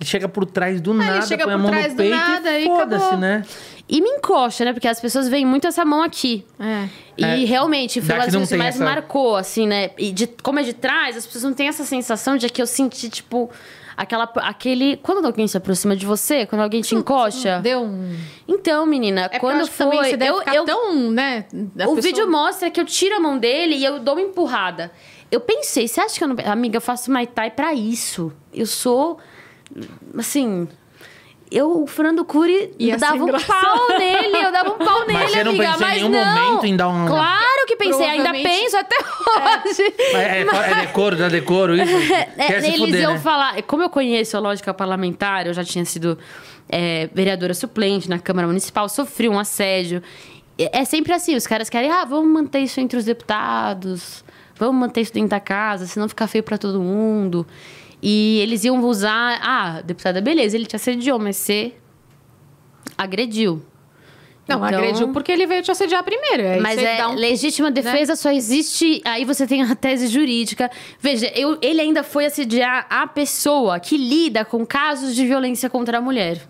Ele 0.00 0.08
chega 0.08 0.26
por 0.30 0.46
trás 0.46 0.80
do 0.80 0.92
ele 0.92 1.04
nada, 1.04 1.26
chega 1.26 1.44
põe 1.44 1.52
a 1.52 1.56
por 1.58 1.62
mão 1.62 1.70
trás 1.70 1.88
no 1.88 1.92
do 1.92 1.96
peito 1.98 2.16
nada 2.16 2.58
e 2.58 2.62
e 2.62 2.66
foda-se, 2.66 3.16
né? 3.16 3.44
E 3.86 4.00
me 4.00 4.08
encoxa, 4.08 4.64
né? 4.64 4.72
Porque 4.72 4.88
as 4.88 4.98
pessoas 4.98 5.28
veem 5.28 5.44
muito 5.44 5.66
essa 5.66 5.84
mão 5.84 6.02
aqui. 6.02 6.42
É. 6.58 6.88
E 7.18 7.22
É, 7.22 7.34
realmente, 7.44 8.00
foi 8.00 8.14
uma 8.14 8.24
das 8.24 8.32
coisas 8.32 8.48
que 8.48 8.56
mais 8.56 8.76
essa- 8.76 8.82
marcou, 8.84 9.36
assim, 9.36 9.66
né? 9.66 9.90
E 9.98 10.10
de, 10.10 10.26
como 10.42 10.58
é 10.58 10.62
de 10.62 10.72
trás, 10.72 11.18
as 11.18 11.26
pessoas 11.26 11.44
não 11.44 11.52
têm 11.52 11.68
essa 11.68 11.84
sensação 11.84 12.38
de 12.38 12.48
que 12.48 12.62
eu 12.62 12.66
senti, 12.66 13.10
tipo, 13.10 13.50
aquela, 14.00 14.24
aquele. 14.36 14.96
Quando 14.96 15.24
alguém 15.24 15.46
se 15.46 15.56
aproxima 15.56 15.94
de 15.94 16.06
você, 16.06 16.46
quando 16.46 16.62
alguém 16.62 16.80
te 16.80 16.94
encoxa. 16.94 17.60
Deu 17.60 17.82
um. 17.82 18.16
Então, 18.48 18.86
menina, 18.86 19.28
É 19.30 19.36
eu 19.36 19.40
quando 19.40 19.68
também 19.68 19.98
foi. 19.98 20.28
Eu, 20.28 20.42
eu, 20.54 20.64
tão, 20.64 21.10
né? 21.10 21.44
o 21.52 21.76
pessoa- 21.76 22.00
vídeo 22.00 22.30
mostra 22.30 22.70
que 22.70 22.80
eu 22.80 22.84
tiro 22.84 23.16
a 23.16 23.20
mão 23.20 23.38
dele 23.38 23.76
e 23.76 23.84
eu 23.84 24.00
dou 24.00 24.14
uma 24.14 24.22
empurrada. 24.22 24.90
Eu 25.30 25.40
pensei, 25.40 25.86
você 25.86 26.00
acha 26.00 26.16
que 26.18 26.24
eu 26.24 26.28
não. 26.28 26.36
Amiga, 26.46 26.78
eu 26.78 26.80
faço 26.80 27.10
Muay 27.10 27.26
Thai 27.26 27.50
pra 27.50 27.72
isso. 27.74 28.32
Eu 28.52 28.66
sou. 28.66 29.18
Assim. 30.18 30.66
Eu, 31.50 31.82
o 31.82 31.86
Fernando 31.86 32.24
Cury, 32.24 32.72
Ia 32.78 32.96
dava 32.96 33.16
um 33.16 33.22
engraçado. 33.24 33.60
pau 33.60 33.98
nele, 33.98 34.36
eu 34.36 34.52
dava 34.52 34.70
um 34.70 34.78
pau 34.78 35.00
nele, 35.00 35.12
Mas 35.14 35.30
você 35.32 35.42
não 35.42 35.50
amiga. 35.50 35.64
pensou 35.72 35.80
em 35.80 35.90
mas 35.90 35.96
nenhum 35.96 36.08
não. 36.10 36.24
momento 36.24 36.64
em 36.66 36.76
dar 36.76 36.88
um- 36.88 37.06
Claro 37.06 37.66
que 37.66 37.74
pensei, 37.76 38.06
ainda 38.06 38.32
penso 38.32 38.76
até 38.76 38.96
hoje. 38.96 39.94
Mas 40.12 40.22
é, 40.22 40.70
é 40.70 40.86
decoro, 40.86 41.16
dá 41.16 41.28
decoro, 41.28 41.74
isso? 41.74 41.92
Quer 42.36 42.60
se 42.62 42.68
eles 42.68 42.78
fuder, 42.78 43.00
iam 43.00 43.14
né? 43.14 43.18
falar. 43.18 43.60
Como 43.64 43.82
eu 43.82 43.90
conheço 43.90 44.36
a 44.36 44.40
lógica 44.40 44.72
parlamentar, 44.72 45.46
eu 45.48 45.52
já 45.52 45.64
tinha 45.64 45.84
sido 45.84 46.16
é, 46.68 47.08
vereadora 47.12 47.52
suplente 47.52 48.08
na 48.08 48.18
Câmara 48.20 48.46
Municipal, 48.46 48.88
sofri 48.88 49.28
um 49.28 49.38
assédio. 49.38 50.02
É 50.56 50.80
é 50.82 50.84
sempre 50.84 51.12
assim: 51.12 51.34
os 51.34 51.46
caras 51.48 51.68
querem, 51.68 51.90
ah, 51.90 52.04
vamos 52.04 52.28
manter 52.32 52.60
isso 52.60 52.78
entre 52.80 52.96
os 52.96 53.04
deputados, 53.04 54.24
vamos 54.56 54.76
manter 54.80 55.00
isso 55.00 55.12
dentro 55.12 55.30
da 55.30 55.40
casa, 55.40 55.86
senão 55.86 56.08
fica 56.08 56.26
feio 56.28 56.44
pra 56.44 56.56
todo 56.58 56.80
mundo. 56.80 57.44
E 58.02 58.38
eles 58.40 58.64
iam 58.64 58.82
usar, 58.84 59.38
ah, 59.42 59.80
deputada, 59.82 60.20
beleza, 60.20 60.56
ele 60.56 60.66
te 60.66 60.74
assediou, 60.76 61.18
mas 61.18 61.36
você 61.36 61.74
agrediu. 62.96 63.62
Não, 64.48 64.56
Então- 64.66 64.78
agrediu 64.80 65.08
porque 65.12 65.30
ele 65.30 65.46
veio 65.46 65.62
te 65.62 65.70
assediar 65.70 66.02
primeiro. 66.02 66.42
Aí 66.42 66.60
Mas 66.60 66.82
é 66.82 67.06
um... 67.06 67.14
legítima 67.14 67.70
defesa 67.70 68.16
só 68.16 68.32
existe. 68.32 69.00
Aí 69.04 69.24
você 69.24 69.46
tem 69.46 69.62
a 69.62 69.76
tese 69.76 70.08
jurídica. 70.08 70.68
Veja, 70.98 71.30
eu- 71.36 71.56
ele 71.62 71.80
ainda 71.80 72.02
foi 72.02 72.26
assediar 72.26 72.84
a 72.90 73.06
pessoa 73.06 73.78
que 73.78 73.96
lida 73.96 74.44
com 74.44 74.66
casos 74.66 75.14
de 75.14 75.24
violência 75.24 75.70
contra 75.70 75.98
a 75.98 76.00
mulher. 76.00 76.42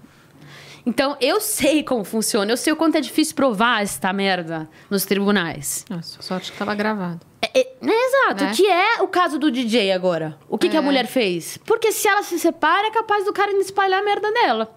Então, 0.86 1.16
eu 1.20 1.40
sei 1.40 1.82
como 1.82 2.04
funciona. 2.04 2.50
Eu 2.50 2.56
sei 2.56 2.72
o 2.72 2.76
quanto 2.76 2.96
é 2.96 3.00
difícil 3.00 3.34
provar 3.34 3.82
esta 3.82 4.12
merda 4.12 4.68
nos 4.88 5.04
tribunais. 5.04 5.84
Nossa, 5.90 6.20
sorte 6.22 6.50
que 6.52 6.58
tava 6.58 6.74
gravado. 6.74 7.20
É, 7.42 7.60
é- 7.60 7.72
né, 7.80 7.92
exato. 7.92 8.44
Né? 8.44 8.52
Que 8.54 8.66
é 8.66 9.02
o 9.02 9.08
caso 9.08 9.38
do 9.38 9.50
DJ 9.50 9.92
agora. 9.92 10.38
O 10.48 10.56
que, 10.58 10.68
que 10.68 10.76
a 10.76 10.80
É. 10.80 10.82
mulher 10.82 11.06
fez? 11.06 11.58
Porque 11.64 11.92
se 11.92 12.08
ela 12.08 12.22
se 12.22 12.38
separa, 12.38 12.86
é 12.88 12.90
capaz 12.90 13.24
do 13.24 13.32
cara 13.32 13.52
espalhar 13.52 14.00
a 14.00 14.04
merda 14.04 14.30
dela. 14.32 14.74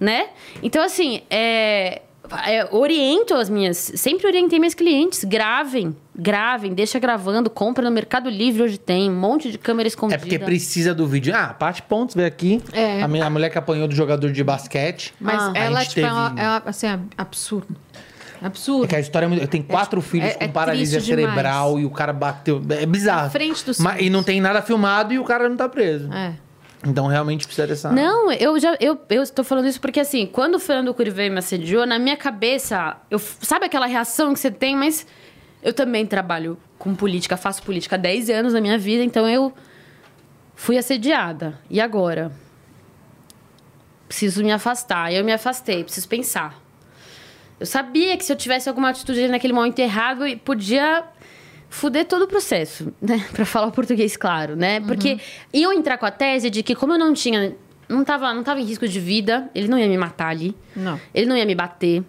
Né? 0.00 0.30
Então, 0.62 0.82
assim, 0.82 1.22
é, 1.28 2.02
oriento 2.70 3.34
as 3.34 3.48
minhas. 3.50 3.76
Sempre 3.76 4.26
orientei 4.26 4.58
minhas 4.58 4.74
clientes. 4.74 5.24
Gravem, 5.24 5.96
gravem, 6.14 6.72
deixa 6.74 6.98
gravando, 6.98 7.48
compra 7.50 7.84
no 7.84 7.90
Mercado 7.90 8.28
Livre 8.28 8.62
hoje 8.62 8.78
tem, 8.78 9.10
um 9.10 9.14
monte 9.14 9.50
de 9.50 9.58
câmera 9.58 9.86
É 9.86 9.90
escondida. 9.90 10.18
porque 10.18 10.38
precisa 10.38 10.94
do 10.94 11.06
vídeo. 11.06 11.34
Ah, 11.34 11.48
Paty 11.54 11.82
Pontes 11.82 12.14
veio 12.14 12.28
aqui. 12.28 12.62
É. 12.72 13.02
A, 13.02 13.08
minha- 13.08 13.24
a 13.26 13.30
mulher 13.30 13.50
que 13.50 13.58
apanhou 13.58 13.86
do 13.88 13.94
jogador 13.94 14.30
de 14.32 14.44
basquete. 14.44 15.14
Mas 15.20 15.40
Ah. 15.42 15.52
ela, 15.54 15.84
tipo, 15.84 16.00
é, 16.00 16.02
teve- 16.10 16.40
é 16.40 16.62
assim, 16.66 16.86
é 16.86 16.98
absurdo. 17.16 17.76
Absurdo. 18.40 18.84
É 18.84 18.86
que 18.88 18.94
a 18.96 19.00
história 19.00 19.26
é 19.26 19.28
muito. 19.28 19.46
Tem 19.48 19.60
quatro 19.62 20.00
filhos 20.00 20.30
é- 20.30 20.34
com 20.34 20.44
é 20.44 20.48
paralisia 20.48 20.98
triste 20.98 21.16
demais. 21.16 21.34
cerebral 21.34 21.78
e 21.80 21.84
o 21.84 21.90
cara 21.90 22.12
bateu. 22.12 22.62
É 22.70 22.86
bizarro. 22.86 23.24
Na 23.24 23.30
frente 23.30 23.64
dos 23.64 23.80
Mas- 23.80 24.00
E 24.00 24.08
não 24.08 24.22
tem 24.22 24.40
nada 24.40 24.62
filmado 24.62 25.12
e 25.12 25.18
o 25.18 25.24
cara 25.24 25.48
não 25.48 25.56
tá 25.56 25.68
preso. 25.68 26.08
É. 26.12 26.34
Então 26.86 27.06
realmente 27.06 27.46
precisa 27.46 27.66
dessa. 27.66 27.92
Não, 27.92 28.30
eu 28.32 28.58
já 28.58 28.76
eu, 28.80 28.98
estou 29.22 29.44
falando 29.44 29.66
isso 29.66 29.80
porque 29.80 29.98
assim, 29.98 30.26
quando 30.26 30.54
o 30.54 30.58
Fernando 30.58 30.94
Cury 30.94 31.10
veio 31.10 31.32
me 31.32 31.38
assediou, 31.38 31.84
na 31.84 31.98
minha 31.98 32.16
cabeça, 32.16 32.96
eu 33.10 33.18
sabe 33.18 33.66
aquela 33.66 33.86
reação 33.86 34.32
que 34.32 34.38
você 34.38 34.50
tem, 34.50 34.76
mas 34.76 35.06
eu 35.62 35.72
também 35.72 36.06
trabalho 36.06 36.56
com 36.78 36.94
política, 36.94 37.36
faço 37.36 37.62
política 37.62 37.96
há 37.96 37.98
10 37.98 38.30
anos 38.30 38.52
da 38.52 38.60
minha 38.60 38.78
vida, 38.78 39.02
então 39.02 39.28
eu 39.28 39.52
fui 40.54 40.78
assediada. 40.78 41.58
E 41.68 41.80
agora? 41.80 42.30
Preciso 44.06 44.42
me 44.42 44.52
afastar. 44.52 45.12
Eu 45.12 45.24
me 45.24 45.32
afastei, 45.32 45.82
preciso 45.82 46.08
pensar. 46.08 46.62
Eu 47.58 47.66
sabia 47.66 48.16
que 48.16 48.24
se 48.24 48.32
eu 48.32 48.36
tivesse 48.36 48.68
alguma 48.68 48.90
atitude 48.90 49.26
naquele 49.26 49.52
momento 49.52 49.78
errado, 49.80 50.24
podia 50.44 51.04
fuder 51.68 52.06
todo 52.06 52.22
o 52.22 52.28
processo, 52.28 52.92
né? 53.00 53.24
Pra 53.32 53.44
falar 53.44 53.66
o 53.66 53.72
português 53.72 54.16
claro, 54.16 54.56
né? 54.56 54.80
Porque 54.80 55.18
iam 55.52 55.72
entrar 55.72 55.98
com 55.98 56.06
a 56.06 56.10
tese 56.10 56.50
de 56.50 56.62
que 56.62 56.74
como 56.74 56.94
eu 56.94 56.98
não 56.98 57.12
tinha... 57.12 57.54
Não 57.88 58.04
tava, 58.04 58.34
não 58.34 58.42
tava 58.42 58.60
em 58.60 58.64
risco 58.64 58.86
de 58.86 59.00
vida, 59.00 59.48
ele 59.54 59.66
não 59.66 59.78
ia 59.78 59.88
me 59.88 59.96
matar 59.96 60.28
ali. 60.28 60.54
Não. 60.76 61.00
Ele 61.14 61.24
não 61.24 61.34
ia 61.34 61.46
me 61.46 61.54
bater. 61.54 62.04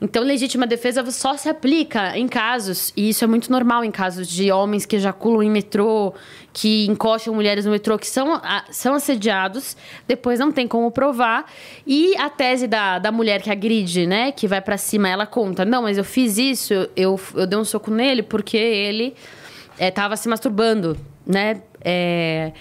Então, 0.00 0.22
legítima 0.22 0.66
defesa 0.66 1.08
só 1.10 1.36
se 1.36 1.48
aplica 1.48 2.16
em 2.18 2.28
casos, 2.28 2.92
e 2.96 3.08
isso 3.08 3.24
é 3.24 3.26
muito 3.26 3.50
normal 3.50 3.84
em 3.84 3.90
casos 3.90 4.28
de 4.28 4.52
homens 4.52 4.84
que 4.84 4.96
ejaculam 4.96 5.42
em 5.42 5.50
metrô, 5.50 6.12
que 6.52 6.86
encostam 6.86 7.34
mulheres 7.34 7.64
no 7.64 7.70
metrô, 7.70 7.98
que 7.98 8.06
são, 8.06 8.40
são 8.70 8.94
assediados, 8.94 9.76
depois 10.06 10.38
não 10.38 10.52
tem 10.52 10.68
como 10.68 10.90
provar. 10.90 11.50
E 11.86 12.16
a 12.16 12.28
tese 12.28 12.66
da, 12.66 12.98
da 12.98 13.10
mulher 13.10 13.40
que 13.40 13.50
agride, 13.50 14.06
né, 14.06 14.32
que 14.32 14.46
vai 14.46 14.60
pra 14.60 14.76
cima, 14.76 15.08
ela 15.08 15.26
conta: 15.26 15.64
não, 15.64 15.82
mas 15.82 15.96
eu 15.98 16.04
fiz 16.04 16.36
isso, 16.38 16.74
eu, 16.94 17.18
eu 17.34 17.46
dei 17.46 17.58
um 17.58 17.64
soco 17.64 17.90
nele 17.90 18.22
porque 18.22 18.56
ele 18.56 19.14
eh, 19.78 19.90
tava 19.90 20.16
se 20.16 20.28
masturbando, 20.28 20.96
né? 21.26 21.62
É. 21.82 22.52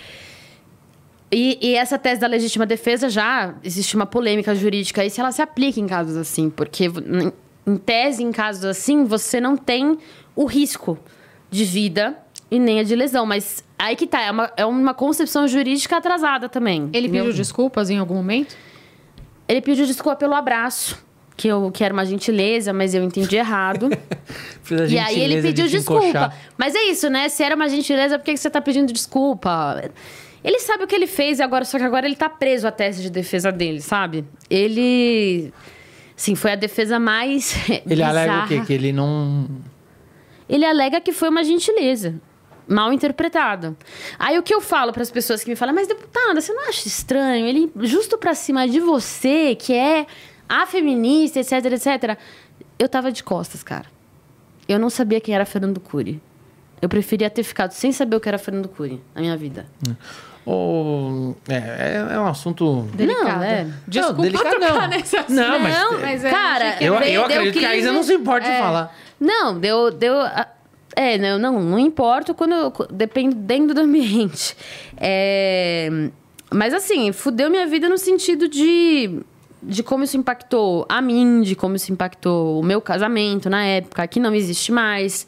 E, 1.37 1.57
e 1.61 1.75
essa 1.75 1.97
tese 1.97 2.21
da 2.21 2.27
legítima 2.27 2.65
defesa 2.65 3.09
já 3.09 3.55
existe 3.61 3.93
uma 3.93 4.05
polêmica 4.05 4.55
jurídica 4.55 5.01
aí 5.01 5.09
se 5.09 5.19
ela 5.19 5.33
se 5.33 5.41
aplica 5.41 5.81
em 5.81 5.85
casos 5.85 6.15
assim, 6.15 6.49
porque 6.49 6.85
em- 6.85 7.75
tese, 7.77 8.23
em 8.23 8.31
casos 8.31 8.63
assim, 8.63 9.03
você 9.03 9.41
não 9.41 9.57
tem 9.57 9.97
o 10.33 10.45
risco 10.45 10.97
de 11.51 11.65
vida 11.65 12.17
e 12.49 12.57
nem 12.57 12.79
a 12.79 12.83
de 12.83 12.95
lesão. 12.95 13.25
Mas 13.25 13.61
aí 13.77 13.97
que 13.97 14.07
tá, 14.07 14.21
é 14.21 14.31
uma, 14.31 14.51
é 14.55 14.65
uma 14.65 14.93
concepção 14.93 15.45
jurídica 15.45 15.97
atrasada 15.97 16.47
também. 16.47 16.89
Ele 16.93 17.09
pediu 17.09 17.33
desculpas 17.33 17.89
em 17.89 17.97
algum 17.97 18.15
momento? 18.15 18.55
Ele 19.45 19.59
pediu 19.59 19.85
desculpa 19.85 20.15
pelo 20.15 20.35
abraço, 20.35 20.97
que, 21.35 21.49
eu, 21.49 21.69
que 21.69 21.83
era 21.83 21.93
uma 21.93 22.05
gentileza, 22.05 22.71
mas 22.71 22.95
eu 22.95 23.03
entendi 23.03 23.35
errado. 23.35 23.89
E 24.89 24.97
aí 24.97 25.19
ele 25.19 25.35
de 25.35 25.41
pediu 25.43 25.65
te 25.67 25.71
desculpa. 25.73 26.03
encoxar. 26.07 26.37
Mas 26.57 26.73
é 26.73 26.83
isso, 26.85 27.07
né? 27.07 27.29
Se 27.29 27.43
era 27.43 27.55
uma 27.55 27.69
gentileza, 27.69 28.17
por 28.17 28.25
que 28.25 28.31
que 28.31 28.39
você 28.39 28.49
tá 28.49 28.59
pedindo 28.59 28.91
desculpa? 28.91 29.91
Ele 30.45 30.59
sabe 30.59 30.83
o 30.83 30.87
que 30.87 30.93
ele 30.93 31.07
fez, 31.07 31.41
agora 31.41 31.65
só 31.65 31.79
que 31.79 31.83
agora 31.83 32.05
ele 32.05 32.15
tá 32.15 32.29
preso 32.29 32.67
à 32.67 32.71
tese 32.71 33.01
de 33.01 33.09
defesa 33.09 33.51
dele, 33.51 33.81
sabe? 33.81 34.23
Ele. 34.47 35.51
Sim, 36.15 36.35
foi 36.35 36.51
a 36.51 36.55
defesa 36.55 36.99
mais. 36.99 37.55
Ele 37.85 38.03
alega 38.03 38.45
o 38.45 38.47
quê? 38.47 38.61
Que 38.61 38.71
ele 38.73 38.93
não. 38.93 39.49
Ele 40.47 40.63
alega 40.63 41.01
que 41.01 41.11
foi 41.11 41.29
uma 41.29 41.43
gentileza. 41.43 42.21
Mal 42.67 42.93
interpretado. 42.93 43.75
Aí 44.17 44.37
o 44.39 44.43
que 44.43 44.53
eu 44.53 44.61
falo 44.61 44.93
para 44.93 45.01
as 45.01 45.11
pessoas 45.11 45.43
que 45.43 45.49
me 45.49 45.55
falam, 45.55 45.73
mas 45.75 45.87
deputada, 45.87 46.39
você 46.39 46.53
não 46.53 46.69
acha 46.69 46.87
estranho? 46.87 47.47
Ele 47.47 47.71
justo 47.81 48.17
pra 48.17 48.33
cima 48.33 48.67
de 48.67 48.79
você, 48.79 49.55
que 49.55 49.73
é 49.73 50.05
a 50.47 50.65
feminista, 50.67 51.39
etc, 51.39 51.53
etc. 51.65 52.17
Eu 52.79 52.87
tava 52.87 53.11
de 53.11 53.23
costas, 53.23 53.61
cara. 53.63 53.87
Eu 54.69 54.79
não 54.79 54.89
sabia 54.91 55.19
quem 55.19 55.33
era 55.35 55.43
Fernando 55.45 55.79
Cury. 55.79 56.21
eu 56.81 56.87
preferia 56.87 57.29
ter 57.29 57.43
ficado 57.43 57.71
sem 57.71 57.91
saber 57.91 58.15
o 58.15 58.19
que 58.19 58.29
era 58.29 58.37
Fernando 58.37 58.69
Cury 58.69 59.01
na 59.13 59.21
minha 59.21 59.35
vida. 59.35 59.65
Ou, 60.45 61.35
é, 61.49 61.55
é, 61.55 62.07
é 62.13 62.19
um 62.19 62.27
assunto. 62.27 62.87
Delicado. 62.93 63.37
Não, 63.37 63.43
é. 63.43 63.67
Desculpa 63.87 64.13
Não, 64.15 64.21
delicado 64.21 64.59
não. 64.59 64.87
nesse 64.87 65.17
assunto. 65.17 65.33
Não, 65.33 65.59
mas- 65.59 65.75
Não, 65.77 65.99
Mas 65.99 66.23
é, 66.23 66.29
cara, 66.29 66.75
Eu, 66.79 66.93
deu- 66.99 67.01
eu 67.01 67.27
deu 67.27 67.37
acredito 67.37 67.59
que 67.59 67.65
a. 67.65 67.75
Isa 67.75 67.91
não 67.91 68.03
se 68.03 68.13
importa 68.13 68.45
de 68.45 68.51
É. 68.51 68.59
falar. 68.59 68.95
Não, 69.19 69.57
deu. 69.59 69.89
deu 69.91 70.13
é, 70.95 71.17
não, 71.17 71.39
não, 71.39 71.61
não 71.63 71.79
importa 71.79 72.33
quando. 72.33 72.53
eu- 72.53 72.73
Dependendo 72.91 73.73
do 73.73 73.81
ambiente. 73.81 74.55
É, 74.97 75.89
mas 76.51 76.73
assim, 76.73 77.11
fudeu 77.11 77.49
minha 77.49 77.65
vida 77.67 77.89
no 77.89 77.97
sentido 77.97 78.47
de. 78.47 79.19
De 79.63 79.81
como 79.81 80.03
isso 80.03 80.15
impactou 80.15 80.85
a 80.87 81.01
mim, 81.01 81.41
de 81.41 81.55
como 81.55 81.75
isso 81.75 81.91
impactou 81.91 82.59
o 82.59 82.63
meu 82.63 82.79
casamento 82.79 83.49
na 83.49 83.65
época, 83.65 84.05
que 84.05 84.19
não 84.19 84.35
existe 84.35 84.71
mais. 84.71 85.27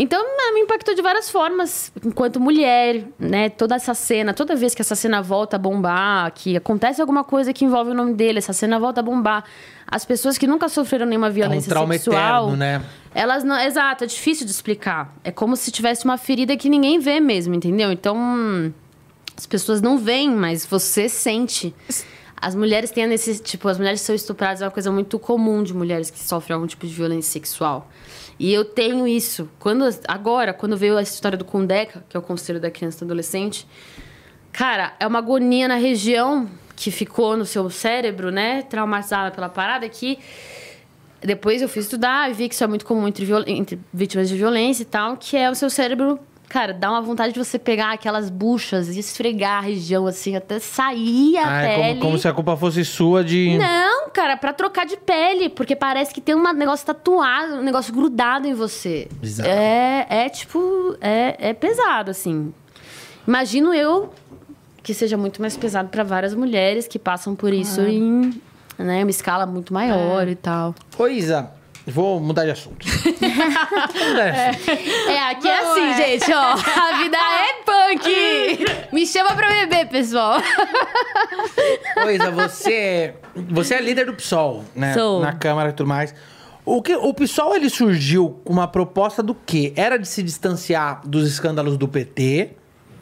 Então, 0.00 0.24
ah, 0.24 0.52
me 0.54 0.60
impactou 0.60 0.94
de 0.94 1.02
várias 1.02 1.28
formas, 1.28 1.90
enquanto 2.04 2.38
mulher, 2.38 3.04
né? 3.18 3.48
Toda 3.48 3.74
essa 3.74 3.94
cena, 3.94 4.32
toda 4.32 4.54
vez 4.54 4.72
que 4.72 4.80
essa 4.80 4.94
cena 4.94 5.20
volta 5.20 5.56
a 5.56 5.58
bombar, 5.58 6.30
que 6.32 6.56
acontece 6.56 7.00
alguma 7.00 7.24
coisa 7.24 7.52
que 7.52 7.64
envolve 7.64 7.90
o 7.90 7.94
nome 7.94 8.14
dele, 8.14 8.38
essa 8.38 8.52
cena 8.52 8.78
volta 8.78 9.00
a 9.00 9.02
bombar. 9.02 9.42
As 9.84 10.04
pessoas 10.04 10.38
que 10.38 10.46
nunca 10.46 10.68
sofreram 10.68 11.04
nenhuma 11.04 11.26
É 11.26 11.30
um 11.30 11.32
violência 11.32 11.74
sexual. 11.74 12.44
eterno, 12.44 12.56
né? 12.56 12.80
Elas 13.12 13.42
não. 13.42 13.58
Exato, 13.58 14.04
é 14.04 14.06
difícil 14.06 14.46
de 14.46 14.52
explicar. 14.52 15.12
É 15.24 15.32
como 15.32 15.56
se 15.56 15.72
tivesse 15.72 16.04
uma 16.04 16.16
ferida 16.16 16.56
que 16.56 16.68
ninguém 16.68 17.00
vê 17.00 17.18
mesmo, 17.18 17.54
entendeu? 17.54 17.90
Então. 17.90 18.72
As 19.36 19.46
pessoas 19.46 19.80
não 19.80 19.98
veem, 19.98 20.30
mas 20.30 20.64
você 20.66 21.08
sente. 21.08 21.74
As 22.40 22.54
mulheres 22.54 22.90
têm 22.90 23.12
esse. 23.12 23.40
Tipo, 23.42 23.68
as 23.68 23.78
mulheres 23.78 24.00
são 24.00 24.14
estupradas 24.14 24.62
é 24.62 24.64
uma 24.64 24.70
coisa 24.70 24.92
muito 24.92 25.18
comum 25.18 25.62
de 25.62 25.74
mulheres 25.74 26.08
que 26.10 26.18
sofrem 26.20 26.54
algum 26.54 26.66
tipo 26.66 26.86
de 26.86 26.92
violência 26.92 27.32
sexual. 27.32 27.88
E 28.38 28.52
eu 28.52 28.64
tenho 28.64 29.06
isso. 29.06 29.50
Quando, 29.58 29.84
agora, 30.06 30.52
quando 30.52 30.76
veio 30.76 30.96
a 30.96 31.02
história 31.02 31.36
do 31.36 31.44
Condeca, 31.44 32.04
que 32.08 32.16
é 32.16 32.20
o 32.20 32.22
Conselho 32.22 32.60
da 32.60 32.70
Criança 32.70 32.98
e 32.98 33.00
do 33.00 33.04
Adolescente, 33.06 33.66
cara, 34.52 34.94
é 35.00 35.06
uma 35.06 35.18
agonia 35.18 35.66
na 35.66 35.76
região 35.76 36.48
que 36.76 36.90
ficou 36.90 37.36
no 37.36 37.44
seu 37.44 37.68
cérebro, 37.68 38.30
né? 38.30 38.62
Traumatizada 38.62 39.32
pela 39.32 39.48
parada, 39.48 39.88
que 39.88 40.18
depois 41.20 41.60
eu 41.60 41.68
fui 41.68 41.80
estudar 41.82 42.30
e 42.30 42.34
vi 42.34 42.48
que 42.48 42.54
isso 42.54 42.62
é 42.62 42.66
muito 42.68 42.86
comum 42.86 43.08
entre, 43.08 43.26
entre 43.48 43.80
vítimas 43.92 44.28
de 44.28 44.36
violência 44.36 44.82
e 44.82 44.86
tal, 44.86 45.16
que 45.16 45.36
é 45.36 45.50
o 45.50 45.54
seu 45.54 45.68
cérebro, 45.68 46.20
cara, 46.48 46.72
dá 46.72 46.90
uma 46.90 47.00
vontade 47.02 47.32
de 47.32 47.38
você 47.38 47.58
pegar 47.58 47.92
aquelas 47.92 48.30
buchas 48.30 48.88
e 48.96 48.98
esfregar 49.00 49.58
a 49.58 49.60
região 49.60 50.06
assim, 50.06 50.34
até 50.36 50.58
sair 50.58 51.36
a 51.38 51.48
Ah, 51.48 51.62
é 51.62 51.68
pele. 51.76 51.88
como, 51.90 52.00
como 52.00 52.18
se 52.18 52.26
a 52.28 52.32
culpa 52.32 52.56
fosse 52.56 52.84
sua 52.84 53.22
de. 53.22 53.56
Não, 53.58 54.08
cara, 54.10 54.36
pra 54.36 54.52
trocar 54.52 54.86
de 54.86 54.96
pele, 54.96 55.48
porque 55.48 55.76
parece 55.76 56.12
que 56.14 56.20
tem 56.20 56.34
um 56.34 56.52
negócio 56.52 56.86
tatuado, 56.86 57.54
um 57.56 57.62
negócio 57.62 57.92
grudado 57.94 58.46
em 58.46 58.54
você. 58.54 59.08
Bizarro. 59.20 59.48
É, 59.50 60.06
é 60.08 60.28
tipo, 60.28 60.96
é, 61.00 61.50
é 61.50 61.52
pesado, 61.54 62.10
assim. 62.10 62.52
Imagino 63.26 63.74
eu 63.74 64.12
que 64.82 64.94
seja 64.94 65.16
muito 65.18 65.40
mais 65.42 65.56
pesado 65.56 65.88
pra 65.90 66.02
várias 66.02 66.32
mulheres 66.34 66.88
que 66.88 66.98
passam 66.98 67.36
por 67.36 67.52
isso 67.52 67.82
em 67.82 68.40
né, 68.78 69.02
uma 69.04 69.10
escala 69.10 69.44
muito 69.44 69.74
maior 69.74 70.26
É. 70.26 70.30
e 70.30 70.34
tal. 70.34 70.74
Ô, 70.98 71.06
Isa, 71.06 71.50
vou 71.90 72.20
mudar 72.20 72.44
de 72.44 72.50
assunto. 72.50 72.86
Vou 72.86 74.08
mudar 74.08 74.30
de 74.30 74.38
assunto. 74.38 74.70
É, 75.10 75.30
aqui 75.30 75.48
é 75.48 75.58
assim, 75.58 75.80
é. 75.90 75.96
gente, 75.96 76.32
ó. 76.32 76.52
A 76.52 77.02
vida 77.02 77.16
é 77.16 77.62
punk! 77.64 78.92
Me 78.92 79.06
chama 79.06 79.34
pra 79.34 79.48
beber, 79.48 79.88
pessoal. 79.88 80.40
Ô, 82.04 82.10
Isa, 82.10 82.30
você, 82.30 83.14
você 83.34 83.74
é 83.74 83.80
líder 83.80 84.06
do 84.06 84.14
PSOL, 84.14 84.64
né? 84.74 84.94
Sou. 84.94 85.20
Na 85.20 85.32
Câmara 85.32 85.70
e 85.70 85.72
tudo 85.72 85.88
mais. 85.88 86.14
O, 86.64 86.82
que, 86.82 86.94
o 86.94 87.14
PSOL, 87.14 87.54
ele 87.56 87.70
surgiu 87.70 88.40
com 88.44 88.52
uma 88.52 88.68
proposta 88.68 89.22
do 89.22 89.34
quê? 89.34 89.72
Era 89.74 89.98
de 89.98 90.06
se 90.06 90.22
distanciar 90.22 91.00
dos 91.06 91.26
escândalos 91.26 91.76
do 91.78 91.88
PT, 91.88 92.50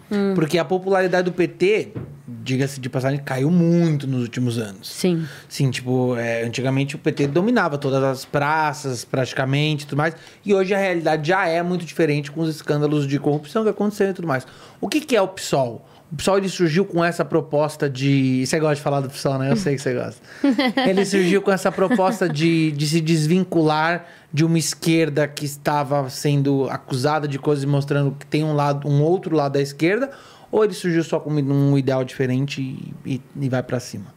Hum. 0.09 0.35
porque 0.37 0.57
a 0.57 0.65
popularidade 0.65 1.25
do 1.25 1.33
PT, 1.33 1.93
diga-se 2.27 2.81
de 2.81 2.89
passagem, 2.89 3.21
caiu 3.21 3.51
muito 3.51 4.07
nos 4.07 4.23
últimos 4.23 4.59
anos. 4.59 4.91
Sim. 4.91 5.27
Sim, 5.49 5.71
tipo, 5.71 6.17
é, 6.17 6.43
antigamente 6.43 6.97
o 6.97 6.99
PT 6.99 7.29
dominava 7.29 7.79
todas 7.79 8.03
as 8.03 8.25
praças, 8.25 9.05
praticamente, 9.05 9.85
e 9.85 9.87
tudo 9.87 9.99
mais. 9.99 10.15
E 10.45 10.53
hoje 10.53 10.75
a 10.75 10.79
realidade 10.79 11.29
já 11.29 11.47
é 11.47 11.63
muito 11.63 11.85
diferente 11.85 12.33
com 12.33 12.41
os 12.41 12.49
escândalos 12.49 13.07
de 13.07 13.19
corrupção 13.19 13.63
que 13.63 13.71
aconteceram 13.71 14.11
e 14.11 14.15
tudo 14.15 14.29
mais. 14.29 14.47
O 14.81 14.89
que, 14.89 15.01
que 15.01 15.17
é 15.17 15.23
o 15.23 15.29
PSOL? 15.29 15.87
O 16.11 16.17
PSOL 16.17 16.39
ele 16.39 16.49
surgiu 16.49 16.85
com 16.85 17.05
essa 17.05 17.25
proposta 17.25 17.91
de. 17.91 18.47
Você 18.47 18.61
gosta 18.61 18.77
de 18.77 18.81
falar 18.81 19.01
do 19.01 19.11
PSOL, 19.11 19.39
né? 19.39 19.51
Eu 19.51 19.57
sei 19.57 19.75
que 19.75 19.83
você 19.83 19.93
gosta. 19.93 20.23
Ele 20.89 21.05
surgiu 21.05 21.43
com 21.43 21.51
essa 21.51 21.73
proposta 21.73 22.29
de, 22.29 22.71
de 22.71 22.87
se 22.87 23.01
desvincular 23.01 24.07
de 24.33 24.45
uma 24.45 24.57
esquerda 24.57 25.27
que 25.27 25.45
estava 25.45 26.09
sendo 26.09 26.69
acusada 26.71 27.27
de 27.27 27.41
coisas 27.41 27.65
mostrando 27.65 28.13
que 28.13 28.25
tem 28.25 28.45
um 28.45 28.55
lado, 28.55 28.87
um 28.87 29.03
outro 29.03 29.35
lado 29.35 29.55
da 29.55 29.61
esquerda, 29.61 30.11
ou 30.51 30.65
ele 30.65 30.73
surgiu 30.75 31.03
só 31.05 31.19
com 31.21 31.31
um 31.31 31.77
ideal 31.79 32.05
diferente 32.05 32.61
e, 33.05 33.15
e- 33.15 33.23
e 33.41 33.49
vai 33.49 33.63
pra 33.63 33.79
cima? 33.81 34.15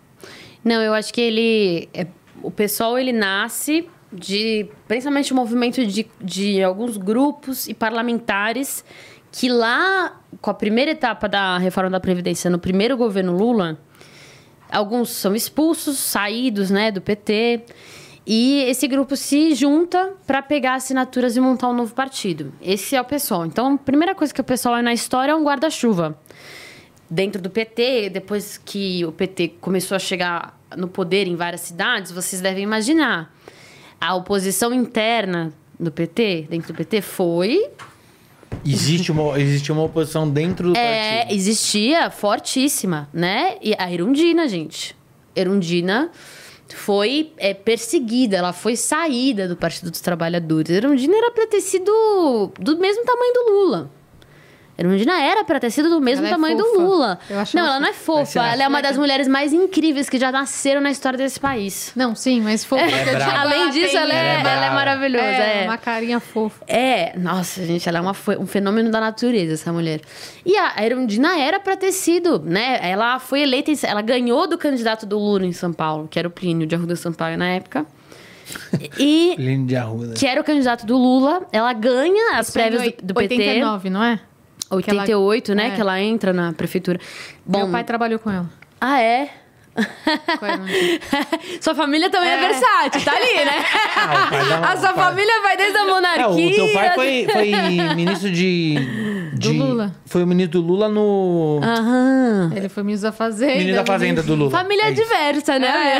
Não, 0.64 0.82
eu 0.82 0.94
acho 0.94 1.14
que 1.14 1.22
ele. 1.22 1.90
é- 1.94 2.08
o 2.42 2.52
pessoal 2.52 2.98
ele 2.98 3.12
nasce 3.12 3.88
de. 4.12 4.68
Principalmente 4.88 5.32
o 5.34 5.36
movimento 5.36 5.86
de, 5.86 6.08
de 6.22 6.64
alguns 6.64 6.98
grupos 6.98 7.68
e 7.68 7.74
parlamentares 7.74 8.84
que 9.32 9.48
lá, 9.50 10.20
com 10.42 10.50
a 10.50 10.54
primeira 10.54 10.92
etapa 10.92 11.30
da 11.30 11.58
reforma 11.58 11.90
da 11.90 12.00
Previdência, 12.00 12.50
no 12.50 12.58
primeiro 12.58 12.98
governo 12.98 13.36
Lula, 13.38 13.78
alguns 14.72 15.10
são 15.12 15.36
expulsos, 15.36 15.98
saídos 16.00 16.70
né, 16.72 16.92
do 16.92 17.00
PT. 17.02 17.64
E 18.32 18.62
esse 18.68 18.88
grupo 18.88 19.16
se 19.16 19.56
junta 19.56 20.14
para 20.28 20.40
pegar 20.44 20.76
assinaturas 20.76 21.36
e 21.36 21.40
montar 21.40 21.68
um 21.68 21.74
novo 21.74 21.96
partido. 21.96 22.54
Esse 22.62 22.96
é 22.96 23.02
o 23.02 23.04
pessoal. 23.04 23.44
Então, 23.44 23.74
a 23.74 23.78
primeira 23.80 24.14
coisa 24.14 24.32
que 24.32 24.40
o 24.40 24.44
pessoal 24.44 24.78
é 24.78 24.84
na 24.84 24.94
história 24.94 25.32
é 25.32 25.36
um 25.36 25.44
guarda-chuva 25.44 26.16
dentro 27.10 27.42
do 27.42 27.50
PT, 27.50 28.12
depois 28.12 28.56
que 28.64 29.04
o 29.04 29.12
PT 29.12 29.56
começou 29.60 29.96
a 29.96 30.00
chegar 30.00 30.56
no 30.78 30.88
poder 30.88 31.26
em 31.26 31.36
várias 31.36 31.62
cidades, 31.62 32.12
vocês 32.12 32.40
devem 32.40 32.64
imaginar. 32.64 33.34
A 34.00 34.14
oposição 34.14 34.72
interna 34.72 35.52
do 35.80 35.92
PT, 35.92 36.46
dentro 36.52 36.72
do 36.72 36.78
PT, 36.78 37.02
foi. 37.02 37.68
Existe 38.64 39.12
uma, 39.12 39.40
existe 39.40 39.72
uma 39.72 39.82
oposição 39.82 40.30
dentro 40.30 40.70
do 40.74 40.78
É, 40.78 41.22
partido. 41.22 41.36
existia 41.36 42.12
fortíssima, 42.12 43.10
né? 43.12 43.58
E 43.60 43.74
a 43.76 43.92
Erundina, 43.92 44.48
gente. 44.48 44.96
Erundina 45.36 46.12
foi 46.76 47.34
é, 47.38 47.54
perseguida, 47.54 48.38
ela 48.38 48.54
foi 48.54 48.76
saída 48.76 49.48
do 49.48 49.56
Partido 49.56 49.92
dos 49.92 50.02
Trabalhadores. 50.02 50.70
Erundina 50.70 51.18
era 51.18 51.32
pra 51.32 51.48
ter 51.48 51.62
sido 51.62 52.52
do 52.60 52.78
mesmo 52.78 53.04
tamanho 53.06 53.34
do 53.34 53.52
Lula. 53.54 53.92
Erundina 54.80 55.22
era 55.22 55.44
pra 55.44 55.60
ter 55.60 55.70
sido 55.72 55.90
do 55.90 56.00
mesmo 56.00 56.26
Ela 56.26 56.30
é 56.30 56.32
tamanho 56.32 56.58
do 56.58 56.64
fofa. 56.66 56.82
Lula. 56.82 57.20
Eu 57.30 57.40
acho 57.40 57.56
não, 57.56 57.64
ela 57.64 57.72
ela 57.74 57.80
não 57.82 57.88
é 57.90 57.94
fofa. 57.94 58.40
Ela 58.40 58.64
é 58.64 58.68
uma 58.68 58.82
das 58.82 58.98
mulheres 58.98 59.28
mais 59.28 59.52
incríveis 59.52 60.10
que 60.10 60.18
já 60.18 60.32
nasceram 60.32 60.80
na 60.80 60.90
história 60.90 61.18
desse 61.18 61.40
país. 61.40 61.92
Não, 61.96 62.16
sim, 62.16 62.40
mas 62.42 62.64
fofa. 62.64 62.86
brava. 62.86 63.20
digo, 63.20 63.38
Além 63.38 63.70
disso, 63.72 63.98
ela 63.98 64.14
é, 64.14 64.40
Ela 64.40 64.66
é 64.66 64.68
é 64.68 64.72
maravilhosa. 64.72 65.26
É, 65.26 65.64
é. 65.64 65.66
uma 65.66 65.78
carinha 65.78 66.20
fofa. 66.20 66.64
É, 66.68 67.18
nossa, 67.18 67.66
gente, 67.66 67.88
ela 67.90 67.98
é 67.98 68.02
uma, 68.02 68.16
um 68.40 68.46
fenômeno 68.46 68.90
da 68.90 69.00
natureza, 69.00 69.54
essa 69.56 69.74
mulher. 69.74 70.02
E 70.46 70.56
a 70.56 70.74
Erundina 70.84 71.38
era 71.38 71.60
pra 71.60 71.76
ter 71.76 71.92
sido, 71.92 72.40
né? 72.40 72.80
Ela 72.82 73.20
foi 73.20 73.42
eleita, 73.42 73.72
ela 73.86 74.02
ganhou 74.02 74.48
do 74.48 74.58
candidato 74.58 75.06
do 75.06 75.18
Lula 75.20 75.46
em 75.46 75.54
São 75.54 75.74
Paulo, 75.74 76.08
que 76.08 76.18
era 76.18 76.28
o 76.28 76.32
Plínio 76.32 76.66
de 76.66 76.76
Arruda 76.76 76.96
Sampaio 76.96 77.38
na 77.38 77.50
época. 77.50 77.86
E 78.98 79.34
Plínio 79.36 79.68
de 79.68 79.76
Arruda. 79.76 80.14
que 80.16 80.26
era 80.26 80.42
o 80.42 80.44
candidato 80.44 80.86
do 80.86 80.98
Lula, 80.98 81.46
ela 81.52 81.72
ganha 81.74 82.38
as 82.40 82.48
Isso 82.48 82.54
prévias 82.54 82.84
em 82.84 82.90
do, 83.02 83.08
do 83.08 83.14
PT. 83.14 83.36
89, 83.36 83.90
não 83.90 84.04
é? 84.04 84.20
Que 84.82 84.90
ela- 84.92 85.02
88, 85.02 85.56
né? 85.56 85.68
é. 85.68 85.72
Que 85.72 85.82
ela 85.82 86.00
entra 86.02 86.32
na 86.34 86.54
prefeitura. 86.54 87.00
Bom, 87.46 87.60
Meu 87.60 87.72
pai 87.72 87.84
trabalhou 87.84 88.20
com 88.20 88.30
ela. 88.30 88.50
ah, 88.80 89.02
é? 89.02 89.30
Erundina. 89.80 91.00
Sua 91.62 91.76
família 91.76 92.10
também 92.10 92.30
é, 92.30 92.34
É. 92.36 92.48
versátil, 92.50 93.02
tá 93.04 93.12
ali, 93.16 93.46
né? 93.46 93.66
Ah, 94.00 94.26
o 94.26 94.30
pai 94.30 94.46
da- 94.50 94.72
A 94.72 94.78
sua 94.78 94.94
família 94.94 95.42
vai 95.42 95.58
desde 95.58 95.78
a 95.78 95.82
É, 95.82 95.86
monarquia. 95.88 96.48
o 96.48 96.56
teu 96.56 96.74
pai 96.74 96.94
foi, 96.96 97.28
foi 97.32 97.52
ministro 97.96 98.30
de, 98.32 98.76
de- 99.34 99.50
Lula. 99.50 99.94
Foi 100.06 100.24
o 100.24 100.28
ministro 100.28 100.62
do 100.62 100.68
Lula 100.68 100.88
no. 100.90 101.60
Aham. 101.62 102.52
Ele 102.56 102.70
foi 102.70 102.84
ministro 102.84 103.10
da 103.10 103.16
Fazenda. 103.16 103.54
Ministro 103.56 103.76
da 103.76 103.86
Fazenda 103.86 104.24
do 104.24 104.36
Lula. 104.36 104.52
Família 104.52 104.86
É 104.86 104.92
isso. 104.92 105.02
diversa, 105.04 105.60
né? 105.60 106.00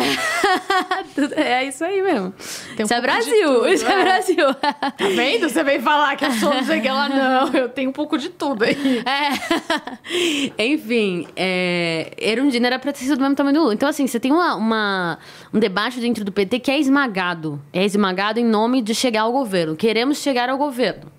Tudo- 1.14 1.34
É 1.36 1.66
isso 1.66 1.84
aí 1.84 2.02
mesmo. 2.02 2.34
Um 2.80 2.84
isso 2.84 2.94
é 2.94 3.02
Brasil, 3.02 3.54
tudo, 3.54 3.68
isso 3.70 3.86
é, 3.86 3.92
é. 3.94 4.04
Brasil. 4.04 4.54
Tá 4.56 4.94
vendo? 5.16 5.50
Você 5.50 5.64
veio 5.64 5.82
falar 5.82 6.16
que 6.16 6.26
eu 6.26 6.32
sou 6.32 6.54
não 6.54 6.64
sei 6.64 6.80
que 6.80 6.88
ela 6.88 7.10
não. 7.10 7.48
Eu 7.54 7.70
tenho 7.70 7.90
um 7.90 7.94
pouco 7.94 8.18
de 8.18 8.30
tudo 8.30 8.64
aí. 8.64 9.04
É. 9.06 10.64
Enfim, 10.66 11.28
é, 11.36 12.12
Erundina 12.18 12.68
era 12.68 12.80
pra 12.80 12.92
ter 12.94 13.00
sido 13.00 13.18
do 13.18 13.22
mesmo 13.22 13.36
tamanho 13.36 13.56
do 13.56 13.62
Lula. 13.62 13.69
Então, 13.72 13.88
assim, 13.90 14.06
você 14.08 14.20
tem 14.20 14.32
uma, 14.32 14.56
uma- 14.56 15.20
um 15.54 15.60
debate 15.60 16.00
dentro 16.00 16.24
do 16.26 16.32
PT 16.32 16.60
que 16.60 16.72
é 16.72 16.80
esmagado. 16.80 17.62
É 17.74 17.84
esmagado 17.86 18.40
em 18.40 18.46
nome 18.46 18.82
de 18.82 18.94
chegar 18.96 19.22
ao 19.22 19.32
governo. 19.32 19.76
Queremos 19.76 20.18
chegar 20.20 20.50
ao 20.50 20.58
governo. 20.58 21.12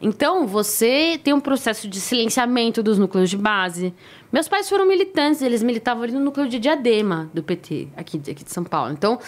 Então, 0.00 0.46
você 0.46 1.20
tem 1.24 1.34
um 1.34 1.40
processo 1.40 1.88
de 1.88 2.00
silenciamento 2.00 2.82
dos 2.84 2.98
núcleos 2.98 3.28
de 3.28 3.36
base. 3.36 3.92
Meus 4.32 4.46
pais 4.46 4.68
foram 4.68 4.86
militantes, 4.86 5.42
eles 5.42 5.60
militavam 5.62 6.04
ali 6.04 6.12
no 6.12 6.20
núcleo 6.20 6.48
de 6.48 6.58
Diadema 6.60 7.28
do 7.34 7.42
PT, 7.42 7.88
aqui, 7.96 8.16
aqui 8.30 8.44
de 8.44 8.52
São 8.52 8.62
Paulo. 8.62 8.92
Então, 8.92 9.18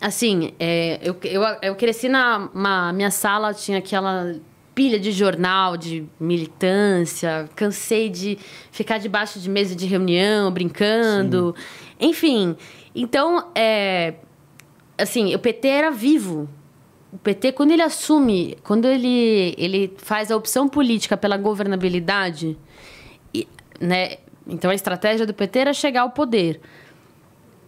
assim, 0.00 0.52
é, 0.58 0.98
eu, 1.02 1.14
eu, 1.24 1.42
eu 1.60 1.74
cresci 1.74 2.08
na 2.08 2.48
uma- 2.54 2.92
minha 2.94 3.10
sala, 3.10 3.52
tinha 3.52 3.76
aquela 3.76 4.34
pilha 4.74 4.98
de 4.98 5.10
jornal, 5.12 5.76
de 5.76 6.04
militância, 6.20 7.48
cansei 7.54 8.08
de 8.08 8.38
ficar 8.70 8.98
debaixo 8.98 9.38
de 9.38 9.48
mesa 9.48 9.74
de 9.74 9.86
reunião, 9.86 10.50
brincando. 10.50 11.54
Enfim, 11.98 12.56
então, 12.94 13.50
é, 13.54 14.14
assim, 14.98 15.34
o 15.34 15.38
PT 15.38 15.68
era 15.68 15.90
vivo. 15.90 16.48
O 17.12 17.18
PT, 17.18 17.52
quando 17.52 17.70
ele 17.70 17.82
assume, 17.82 18.58
quando 18.62 18.86
ele, 18.86 19.54
ele 19.56 19.94
faz 19.98 20.30
a 20.30 20.36
opção 20.36 20.68
política 20.68 21.16
pela 21.16 21.36
governabilidade, 21.36 22.58
e, 23.32 23.48
né, 23.80 24.16
então 24.46 24.70
a 24.70 24.74
estratégia 24.74 25.26
do 25.26 25.32
PT 25.32 25.58
era 25.58 25.72
chegar 25.72 26.02
ao 26.02 26.10
poder. 26.10 26.60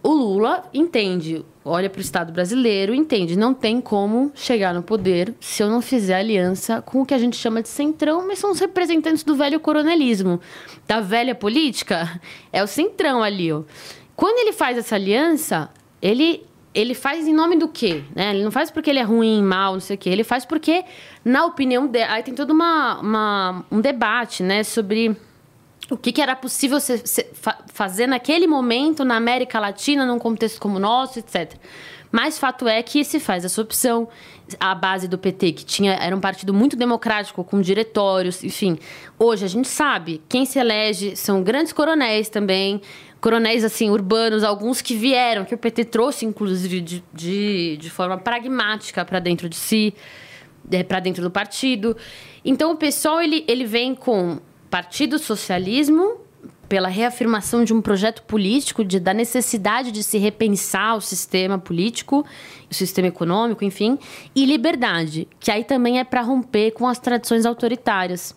O 0.01 0.13
Lula 0.13 0.63
entende, 0.73 1.43
olha 1.65 1.89
para 1.89 1.99
o 1.99 2.01
Estado 2.01 2.31
brasileiro, 2.31 2.93
entende, 2.93 3.37
não 3.37 3.53
tem 3.53 3.81
como 3.81 4.31
chegar 4.33 4.73
no 4.73 4.81
poder 4.81 5.35
se 5.41 5.61
eu 5.61 5.69
não 5.69 5.81
fizer 5.81 6.15
aliança 6.15 6.81
com 6.81 7.01
o 7.01 7.05
que 7.05 7.13
a 7.13 7.17
gente 7.17 7.35
chama 7.35 7.61
de 7.61 7.67
centrão, 7.67 8.25
mas 8.25 8.39
são 8.39 8.51
os 8.51 8.59
representantes 8.59 9.23
do 9.23 9.35
velho 9.35 9.59
coronelismo, 9.59 10.39
da 10.87 11.01
velha 11.01 11.35
política, 11.35 12.21
é 12.53 12.63
o 12.63 12.67
centrão 12.67 13.21
ali, 13.21 13.51
ó. 13.51 13.63
Quando 14.19 14.39
ele 14.39 14.51
faz 14.51 14.77
essa 14.77 14.95
aliança, 14.95 15.69
ele 16.01 16.45
ele 16.75 16.93
faz 16.93 17.25
em 17.25 17.33
nome 17.33 17.55
do 17.55 17.69
quê? 17.69 18.03
Né? 18.13 18.31
Ele 18.35 18.43
não 18.43 18.51
faz 18.51 18.69
porque 18.69 18.89
ele 18.89 18.99
é 18.99 19.03
ruim, 19.03 19.41
mal, 19.41 19.73
não 19.73 19.79
sei 19.79 19.95
o 19.95 19.97
quê. 19.97 20.09
Ele 20.09 20.25
faz 20.25 20.45
porque, 20.45 20.83
na 21.23 21.45
opinião 21.45 21.87
dele... 21.87 22.03
Aí 22.03 22.21
tem 22.21 22.35
todo 22.35 22.49
uma, 22.51 22.99
uma, 22.99 23.65
um 23.71 23.79
debate, 23.79 24.43
né? 24.43 24.61
Sobre 24.63 25.15
o 25.89 25.95
que, 25.95 26.11
que 26.11 26.21
era 26.21 26.35
possível 26.35 26.81
se, 26.81 26.97
se, 26.99 27.27
fa 27.31 27.59
fazer 27.73 28.07
naquele 28.07 28.45
momento 28.45 29.05
na 29.05 29.15
América 29.15 29.57
Latina, 29.57 30.05
num 30.05 30.19
contexto 30.19 30.59
como 30.59 30.75
o 30.75 30.79
nosso, 30.79 31.19
etc. 31.19 31.55
Mas 32.11 32.37
fato 32.37 32.67
é 32.67 32.83
que 32.83 33.03
se 33.05 33.19
faz 33.19 33.45
essa 33.45 33.61
opção. 33.61 34.07
A 34.59 34.73
base 34.73 35.07
do 35.07 35.15
PT, 35.15 35.51
que 35.51 35.63
tinha, 35.63 35.93
era 35.93 36.15
um 36.15 36.19
partido 36.19 36.51
muito 36.53 36.75
democrático, 36.75 37.43
com 37.43 37.61
diretórios, 37.61 38.43
enfim. 38.43 38.79
Hoje 39.17 39.45
a 39.45 39.47
gente 39.47 39.67
sabe, 39.67 40.23
quem 40.27 40.43
se 40.43 40.57
elege 40.57 41.15
são 41.15 41.43
grandes 41.43 41.71
coronéis 41.71 42.29
também, 42.29 42.81
coronéis 43.21 43.63
assim 43.63 43.89
urbanos, 43.89 44.43
alguns 44.43 44.81
que 44.81 44.95
vieram, 44.95 45.45
que 45.45 45.53
o 45.53 45.57
PT 45.57 45.85
trouxe 45.85 46.25
inclusive 46.25 46.81
de, 46.81 47.03
de, 47.13 47.77
de 47.77 47.89
forma 47.89 48.17
pragmática 48.17 49.03
para 49.03 49.19
dentro 49.19 49.49
de 49.49 49.55
si, 49.55 49.93
é, 50.71 50.83
para 50.83 50.99
dentro 50.99 51.21
do 51.21 51.31
partido. 51.31 51.95
Então 52.43 52.71
o 52.71 52.75
pessoal 52.75 53.21
ele, 53.21 53.43
ele 53.47 53.65
vem 53.65 53.93
com 53.95 54.39
partido 54.69 55.17
socialismo 55.17 56.21
pela 56.69 56.87
reafirmação 56.87 57.63
de 57.63 57.73
um 57.73 57.81
projeto 57.81 58.21
político, 58.23 58.85
de, 58.85 58.99
da 58.99 59.11
necessidade 59.11 59.91
de 59.91 60.03
se 60.03 60.19
repensar 60.19 60.95
o 60.95 61.01
sistema 61.01 61.57
político, 61.57 62.23
o 62.69 62.73
sistema 62.73 63.07
econômico, 63.07 63.65
enfim, 63.65 63.97
e 64.35 64.45
liberdade, 64.45 65.27
que 65.39 65.49
aí 65.49 65.63
também 65.63 65.99
é 65.99 66.03
para 66.03 66.21
romper 66.21 66.71
com 66.71 66.87
as 66.87 66.99
tradições 66.99 67.43
autoritárias. 67.47 68.35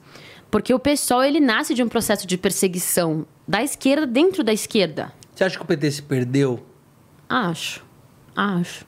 Porque 0.53 0.75
o 0.75 0.79
pessoal 0.79 1.25
ele 1.25 1.41
nasce 1.41 1.73
de 1.73 1.83
um 1.83 1.89
processo 1.89 2.27
de 2.27 2.37
perseguição 2.37 3.27
da 3.49 3.63
esquerda 3.63 4.07
dentro 4.07 4.45
da 4.45 4.53
esquerda. 4.53 5.11
Você 5.35 5.45
acha 5.45 5.57
que 5.57 5.63
o 5.63 5.67
PT 5.67 5.91
se 5.91 6.03
perdeu? 6.03 6.63
Acho. 7.27 7.83
Acho. 8.37 8.85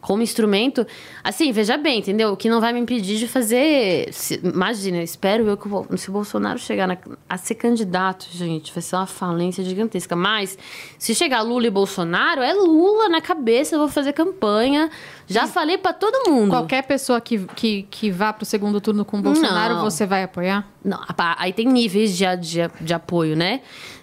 Como 0.00 0.22
instrumento. 0.22 0.86
Assim, 1.22 1.52
veja 1.52 1.76
bem, 1.76 1.98
entendeu? 1.98 2.32
O 2.32 2.36
que 2.36 2.48
não 2.48 2.60
vai 2.60 2.72
me 2.72 2.80
impedir 2.80 3.18
de 3.18 3.28
fazer. 3.28 4.08
Se, 4.12 4.40
imagina, 4.42 5.02
espero 5.02 5.46
eu 5.46 5.56
que 5.56 5.68
o, 5.68 5.96
se 5.96 6.08
o 6.08 6.12
Bolsonaro 6.12 6.58
chegar 6.58 6.86
na, 6.86 6.96
a 7.28 7.36
ser 7.36 7.54
candidato, 7.56 8.26
gente, 8.30 8.72
vai 8.72 8.82
ser 8.82 8.96
uma 8.96 9.06
falência 9.06 9.62
gigantesca. 9.62 10.16
Mas, 10.16 10.56
se 10.98 11.14
chegar 11.14 11.42
Lula 11.42 11.66
e 11.66 11.70
Bolsonaro, 11.70 12.40
é 12.40 12.52
Lula 12.54 13.08
na 13.08 13.20
cabeça, 13.20 13.74
eu 13.74 13.78
vou 13.78 13.88
fazer 13.88 14.12
campanha. 14.12 14.90
Já 15.26 15.46
falei 15.46 15.78
para 15.78 15.92
todo 15.92 16.28
mundo. 16.30 16.50
Qualquer 16.50 16.82
pessoa 16.82 17.20
que, 17.20 17.46
que, 17.54 17.82
que 17.90 18.10
vá 18.10 18.32
pro 18.32 18.44
segundo 18.44 18.80
turno 18.80 19.04
com 19.04 19.18
o 19.18 19.22
Bolsonaro, 19.22 19.74
Não. 19.74 19.84
você 19.84 20.04
vai 20.06 20.24
apoiar? 20.24 20.66
Não, 20.84 20.98
aí 21.36 21.52
tem 21.52 21.66
níveis 21.66 22.16
de, 22.16 22.24
de, 22.36 22.58
de 22.80 22.94
apoio, 22.94 23.36
né? 23.36 23.60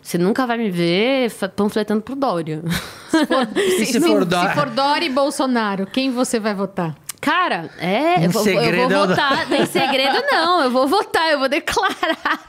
Você 0.07 0.17
nunca 0.17 0.47
vai 0.47 0.57
me 0.57 0.71
ver 0.71 1.29
panfletando 1.53 2.01
pro 2.01 2.15
Dória. 2.15 2.63
Se 3.09 3.25
for, 3.25 3.47
e 3.57 3.85
se, 3.91 3.99
for 3.99 4.23
Dória? 4.23 4.53
Se 4.53 4.55
for 4.55 4.69
Dória 4.69 5.05
e 5.05 5.09
Bolsonaro, 5.09 5.85
quem 5.85 6.11
você 6.11 6.39
vai 6.39 6.55
votar? 6.55 6.95
Cara, 7.27 7.69
é, 7.77 8.25
eu 8.25 8.29
vou, 8.29 8.47
eu 8.47 8.89
vou 8.89 9.07
votar. 9.07 9.45
Tem 9.49 9.65
segredo, 9.67 10.23
não. 10.31 10.63
Eu 10.63 10.71
vou 10.71 10.87
votar, 10.87 11.29
eu 11.29 11.39
vou 11.39 11.49
declarar. 11.49 12.45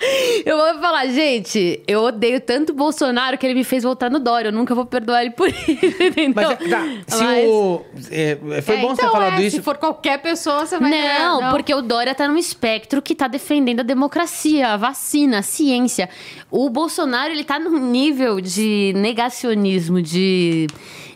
Eu 0.46 0.56
vou 0.56 0.80
falar, 0.80 1.06
gente, 1.06 1.82
eu 1.88 2.00
odeio 2.02 2.40
tanto 2.40 2.70
o 2.70 2.74
Bolsonaro 2.76 3.36
que 3.36 3.44
ele 3.44 3.54
me 3.54 3.64
fez 3.64 3.82
votar 3.82 4.08
no 4.08 4.20
Dória. 4.20 4.48
Eu 4.48 4.52
nunca 4.52 4.76
vou 4.76 4.86
perdoar 4.86 5.22
ele 5.22 5.30
por 5.32 5.48
isso, 5.66 6.02
entendeu? 6.02 6.32
Mas, 6.60 6.70
tá, 6.70 6.84
se 7.08 7.24
Mas- 7.24 7.44
o. 7.48 7.82
é, 8.10 8.38
foi 8.62 8.76
É, 8.76 8.80
bom 8.80 8.92
então 8.92 9.06
você 9.06 9.12
falar 9.12 9.40
é, 9.40 9.42
isso. 9.46 9.56
Se 9.56 9.62
for 9.62 9.76
qualquer 9.78 10.18
pessoa, 10.22 10.64
você 10.64 10.78
vai 10.78 10.90
Não, 10.90 11.38
ganhar. 11.40 11.50
porque 11.50 11.74
o 11.74 11.82
Dória 11.82 12.14
tá 12.14 12.28
num 12.28 12.36
espectro 12.38 13.02
que 13.02 13.16
tá 13.16 13.26
defendendo 13.26 13.80
a 13.80 13.82
democracia, 13.82 14.68
a 14.68 14.76
vacina, 14.76 15.40
a 15.40 15.42
ciência. 15.42 16.08
O 16.52 16.70
Bolsonaro, 16.70 17.32
ele 17.32 17.42
tá 17.44 17.58
num 17.58 17.78
nível 17.90 18.40
de 18.40 18.92
negacionismo, 18.96 20.00
de. 20.00 20.66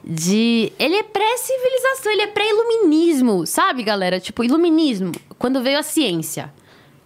De 0.04 0.72
ele 0.78 0.96
é 0.96 1.02
pré-civilização, 1.02 2.12
ele 2.12 2.22
é 2.22 2.26
pré-iluminismo, 2.26 3.46
sabe, 3.46 3.82
galera? 3.82 4.18
Tipo, 4.18 4.42
iluminismo, 4.42 5.12
quando 5.38 5.62
veio 5.62 5.78
a 5.78 5.82
ciência. 5.82 6.52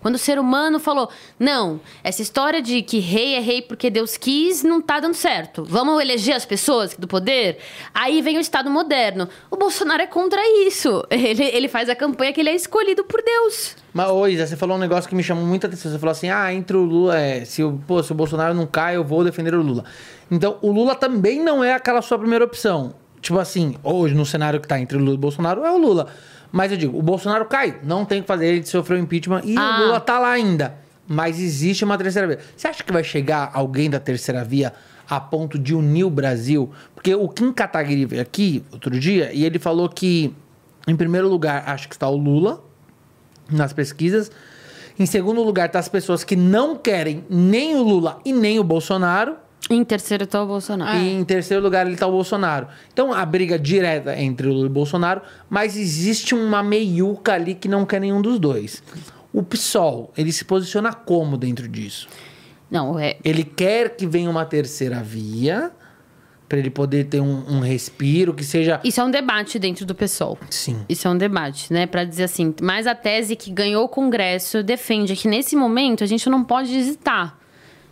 Quando 0.07 0.14
o 0.14 0.18
ser 0.18 0.38
humano 0.38 0.78
falou, 0.78 1.11
não, 1.36 1.80
essa 2.04 2.22
história 2.22 2.62
de 2.62 2.80
que 2.80 3.00
rei 3.00 3.34
é 3.34 3.40
rei 3.40 3.61
porque 3.61 3.90
Deus 3.90 4.16
quis 4.16 4.62
não 4.62 4.80
tá 4.80 5.00
dando 5.00 5.14
certo. 5.14 5.64
Vamos 5.64 6.00
eleger 6.00 6.36
as 6.36 6.44
pessoas 6.44 6.94
do 6.94 7.09
poder? 7.09 7.59
Aí 7.92 8.22
vem 8.22 8.36
o 8.36 8.40
Estado 8.40 8.70
moderno. 8.70 9.28
O 9.50 9.57
Bolsonaro 9.57 10.00
é 10.00 10.07
contra 10.07 10.40
isso. 10.64 11.04
Ele, 11.11 11.42
ele 11.42 11.66
faz 11.66 11.88
a 11.88 11.96
campanha 11.96 12.32
que 12.32 12.40
ele 12.40 12.50
é 12.50 12.54
escolhido 12.54 13.02
por 13.02 13.20
Deus. 13.20 13.74
Mas, 13.92 14.09
ô 14.09 14.28
Isa, 14.28 14.46
você 14.46 14.57
falou 14.57 14.76
um 14.76 14.78
negócio 14.78 15.09
que 15.09 15.16
me 15.16 15.24
chamou 15.24 15.44
muita 15.44 15.66
atenção. 15.66 15.90
Você 15.90 15.98
falou 15.98 16.12
assim: 16.12 16.28
ah, 16.28 16.54
entre 16.54 16.76
o 16.76 16.84
Lula, 16.84 17.18
é, 17.18 17.44
se, 17.44 17.64
o, 17.64 17.80
pô, 17.84 18.00
se 18.00 18.12
o 18.12 18.14
Bolsonaro 18.14 18.54
não 18.54 18.64
cai, 18.64 18.94
eu 18.94 19.02
vou 19.02 19.24
defender 19.24 19.57
o 19.57 19.61
Lula. 19.61 19.84
Então, 20.30 20.57
o 20.62 20.70
Lula 20.70 20.94
também 20.94 21.42
não 21.42 21.64
é 21.64 21.72
aquela 21.72 22.00
sua 22.00 22.16
primeira 22.16 22.44
opção. 22.44 22.94
Tipo 23.20 23.40
assim, 23.40 23.74
hoje, 23.82 24.14
no 24.14 24.24
cenário 24.24 24.61
que 24.61 24.68
tá 24.68 24.78
entre 24.78 24.96
o 24.96 25.00
Lula 25.00 25.14
e 25.14 25.16
o 25.16 25.18
Bolsonaro, 25.18 25.64
é 25.64 25.72
o 25.72 25.78
Lula. 25.78 26.07
Mas 26.53 26.70
eu 26.72 26.78
digo, 26.78 26.99
o 26.99 27.03
Bolsonaro 27.03 27.44
cai, 27.47 27.78
não 27.82 28.05
tem 28.05 28.18
o 28.20 28.22
que 28.22 28.28
fazer, 28.28 28.47
ele 28.47 28.66
sofreu 28.66 28.99
impeachment 28.99 29.42
e 29.44 29.57
Ah. 29.59 29.78
o 29.80 29.84
Lula 29.86 30.01
tá 30.01 30.18
lá 30.18 30.30
ainda. 30.30 30.74
Mas 31.09 31.38
existe 31.40 31.84
uma 31.84 31.97
terceira 31.97 32.26
via. 32.26 32.38
Você 32.57 32.66
acha 32.68 32.82
que 32.82 32.92
vai 32.92 33.05
chegar 33.05 33.51
alguém 33.55 33.88
da 33.88 34.01
terceira 34.01 34.44
via 34.44 34.72
a 35.09 35.20
ponto 35.20 35.57
de 35.59 35.74
unir 35.74 36.05
o 36.05 36.11
Brasil? 36.11 36.70
Porque 36.94 37.14
o 37.14 37.28
Kim 37.28 37.53
Kataguiri 37.53 38.05
veio 38.07 38.22
aqui 38.22 38.64
outro 38.72 38.99
dia 38.99 39.30
e 39.32 39.44
ele 39.44 39.59
falou 39.59 39.88
que, 39.88 40.34
em 40.88 40.97
primeiro 40.97 41.28
lugar, 41.28 41.62
acho 41.68 41.88
que 41.88 41.94
está 41.94 42.09
o 42.09 42.16
Lula 42.16 42.61
nas 43.51 43.72
pesquisas. 43.72 44.30
Em 44.99 45.07
segundo 45.07 45.42
lugar, 45.44 45.68
tá 45.68 45.78
as 45.78 45.88
pessoas 45.88 46.24
que 46.24 46.34
não 46.34 46.74
querem 46.74 47.24
nem 47.30 47.76
o 47.76 47.82
Lula 47.82 48.18
e 48.24 48.32
nem 48.32 48.59
o 48.59 48.64
Bolsonaro. 48.64 49.36
Em 49.69 49.85
terceiro 49.85 50.27
tá 50.27 50.43
o 50.43 50.47
Bolsonaro. 50.47 50.99
E 50.99 51.12
em 51.12 51.25
terceiro 51.25 51.62
lugar, 51.62 51.87
ele 51.87 51.97
tá 51.97 52.07
o 52.07 52.12
Bolsonaro. 52.12 52.69
Então, 52.93 53.12
a 53.12 53.25
briga 53.27 53.59
direta 53.59 54.17
entre 54.19 54.47
o 54.47 54.53
Lula 54.53 54.67
e 54.67 54.69
o 54.69 54.73
Bolsonaro, 54.73 55.23
mas 55.51 55.77
existe 55.77 56.35
uma 56.35 56.62
meiuca 56.62 57.33
ali 57.35 57.55
que 57.55 57.69
não 57.69 57.85
quer 57.85 58.01
nenhum 58.01 58.23
dos 58.23 58.39
dois. 58.39 58.83
O 59.33 59.43
PSOL, 59.43 60.12
ele 60.17 60.33
se 60.33 60.45
posiciona 60.45 60.93
como 60.93 61.37
dentro 61.37 61.69
disso? 61.69 62.09
Não, 62.71 62.99
é. 62.99 63.17
Ele 63.25 63.45
quer 63.45 63.97
que 63.97 64.07
venha 64.07 64.31
uma 64.31 64.45
terceira 64.45 65.03
via, 65.03 65.71
para 66.49 66.59
ele 66.59 66.71
poder 66.71 67.05
ter 67.07 67.21
um, 67.21 67.45
um 67.49 67.61
respiro, 67.61 68.33
que 68.33 68.45
seja... 68.45 68.81
Isso 68.85 69.01
é 69.01 69.05
um 69.05 69.11
debate 69.11 69.59
dentro 69.59 69.85
do 69.85 69.95
PSOL. 69.95 70.39
Sim. 70.49 70.79
Isso 70.89 71.09
é 71.09 71.11
um 71.11 71.19
debate, 71.19 71.73
né? 71.73 71.87
Pra 71.87 72.05
dizer 72.05 72.25
assim, 72.25 72.55
mas 72.62 72.87
a 72.87 72.95
tese 72.95 73.35
que 73.35 73.51
ganhou 73.51 73.85
o 73.85 73.89
Congresso 73.89 74.62
defende 74.62 75.17
que 75.17 75.27
nesse 75.27 75.57
momento 75.57 76.05
a 76.05 76.07
gente 76.07 76.29
não 76.31 76.45
pode 76.45 76.73
hesitar. 76.75 77.37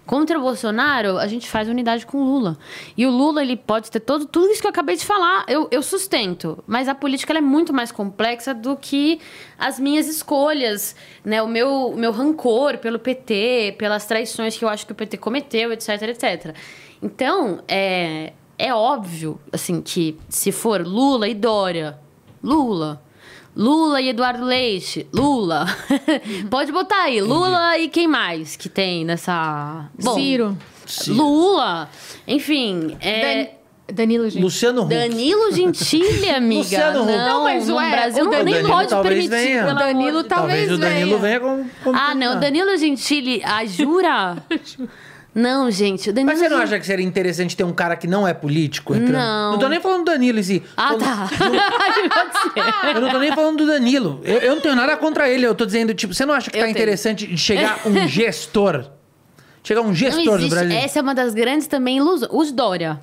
Contra 0.06 0.38
o 0.38 0.42
Bolsonaro, 0.42 1.16
a 1.16 1.26
gente 1.26 1.48
faz 1.48 1.68
unidade 1.68 2.04
com 2.04 2.18
o 2.18 2.24
Lula. 2.24 2.58
E 2.96 3.06
o 3.06 3.10
Lula, 3.10 3.42
ele 3.42 3.56
pode 3.56 3.90
ter 3.90 4.00
todo, 4.00 4.26
tudo 4.26 4.50
isso 4.50 4.60
que 4.60 4.66
eu 4.66 4.70
acabei 4.70 4.96
de 4.96 5.04
falar, 5.04 5.46
eu, 5.48 5.66
eu 5.70 5.82
sustento. 5.82 6.62
Mas 6.66 6.88
a 6.88 6.94
política 6.94 7.32
é 7.32 7.40
muito 7.40 7.72
mais 7.72 7.90
complexa 7.90 8.52
do 8.52 8.76
que 8.76 9.18
as 9.58 9.80
minhas 9.80 10.06
escolhas, 10.06 10.94
né? 11.24 11.42
O 11.42 11.48
meu, 11.48 11.94
meu 11.96 12.12
rancor 12.12 12.76
pelo 12.78 12.98
PT, 12.98 13.76
pelas 13.78 14.04
traições 14.04 14.56
que 14.56 14.64
eu 14.64 14.68
acho 14.68 14.84
que 14.84 14.92
o 14.92 14.94
PT 14.94 15.16
cometeu, 15.16 15.72
etc, 15.72 16.02
etc. 16.02 16.54
Então, 17.02 17.62
é, 17.66 18.34
é 18.58 18.74
óbvio, 18.74 19.40
assim, 19.52 19.80
que 19.80 20.18
se 20.28 20.52
for 20.52 20.86
Lula 20.86 21.28
e 21.28 21.34
Dória, 21.34 21.98
Lula. 22.42 23.03
Lula 23.56 24.00
e 24.00 24.08
Eduardo 24.08 24.44
Leite, 24.44 25.06
Lula. 25.12 25.66
Pode 26.50 26.72
botar 26.72 27.02
aí, 27.04 27.20
Lula 27.20 27.78
e 27.78 27.88
quem 27.88 28.08
mais 28.08 28.56
que 28.56 28.68
tem 28.68 29.04
nessa. 29.04 29.86
Bom, 30.02 30.14
Ciro. 30.14 30.58
Lula. 31.08 31.88
Enfim, 32.26 32.96
é. 33.00 33.44
Dan- 33.44 33.50
Danilo, 33.92 34.28
gente. 34.30 34.42
Luciano 34.42 34.82
Huck. 34.82 34.94
Danilo 34.94 35.52
Gentili, 35.52 36.28
amiga. 36.34 36.62
Luciano 36.62 37.02
Huck. 37.02 37.12
Não, 37.12 37.28
Não, 37.28 37.44
mas 37.44 37.68
ué, 37.68 37.90
Brasil 37.90 38.22
o 38.22 38.24
não, 38.24 38.30
Danilo- 38.32 38.44
nem 38.44 38.54
Danilo 38.54 38.74
pode 38.74 38.88
talvez 38.88 39.28
permitir. 39.28 39.48
venha. 39.48 39.64
pelo 39.66 39.78
Danilo 39.78 40.24
talvez 40.24 40.68
Talvez 40.68 40.72
o 40.72 40.78
Danilo 40.78 41.18
venha. 41.18 41.38
venha 41.38 41.40
com... 41.40 41.68
com 41.84 41.96
ah, 41.96 42.14
não, 42.14 42.40
Danilo 42.40 42.76
Gentili, 42.78 43.42
ah, 43.44 43.64
jura? 43.66 44.36
Não, 45.34 45.68
gente, 45.70 46.10
o 46.10 46.12
Danilo. 46.12 46.30
Mas 46.32 46.38
você 46.38 46.48
não 46.48 46.58
acha 46.58 46.78
que 46.78 46.86
seria 46.86 47.04
interessante 47.04 47.56
ter 47.56 47.64
um 47.64 47.72
cara 47.72 47.96
que 47.96 48.06
não 48.06 48.26
é 48.26 48.32
político 48.32 48.94
entrando? 48.94 49.12
Não. 49.12 49.52
Não 49.52 49.58
tô 49.58 49.68
nem 49.68 49.80
falando 49.80 50.04
do 50.04 50.12
Danilo 50.12 50.38
em 50.38 50.42
si. 50.42 50.62
Ah, 50.76 50.88
Falando- 50.88 51.02
tá. 51.02 51.30
Eu 52.94 53.00
não 53.00 53.10
tô 53.10 53.18
nem 53.18 53.32
falando 53.34 53.56
do 53.58 53.66
Danilo. 53.66 54.20
Eu, 54.22 54.38
eu 54.38 54.54
não 54.54 54.62
tenho 54.62 54.76
nada 54.76 54.96
contra 54.96 55.28
ele. 55.28 55.44
Eu 55.44 55.54
tô 55.54 55.66
dizendo, 55.66 55.92
tipo, 55.92 56.14
você 56.14 56.24
não 56.24 56.34
acha 56.34 56.50
que 56.50 56.56
Eu 56.56 56.60
tá 56.60 56.66
tenho. 56.66 56.76
interessante 56.76 57.26
de 57.26 57.36
chegar 57.36 57.80
um 57.84 58.06
gestor? 58.06 58.84
Chegar 59.62 59.80
um 59.80 59.94
gestor 59.94 60.38
do. 60.38 60.48
Brasil? 60.48 60.76
Essa 60.76 60.98
é 60.98 61.02
uma 61.02 61.14
das 61.14 61.34
grandes 61.34 61.66
também 61.66 61.96
ilusões. 61.96 62.30
Os 62.32 62.52
Dória. 62.52 63.00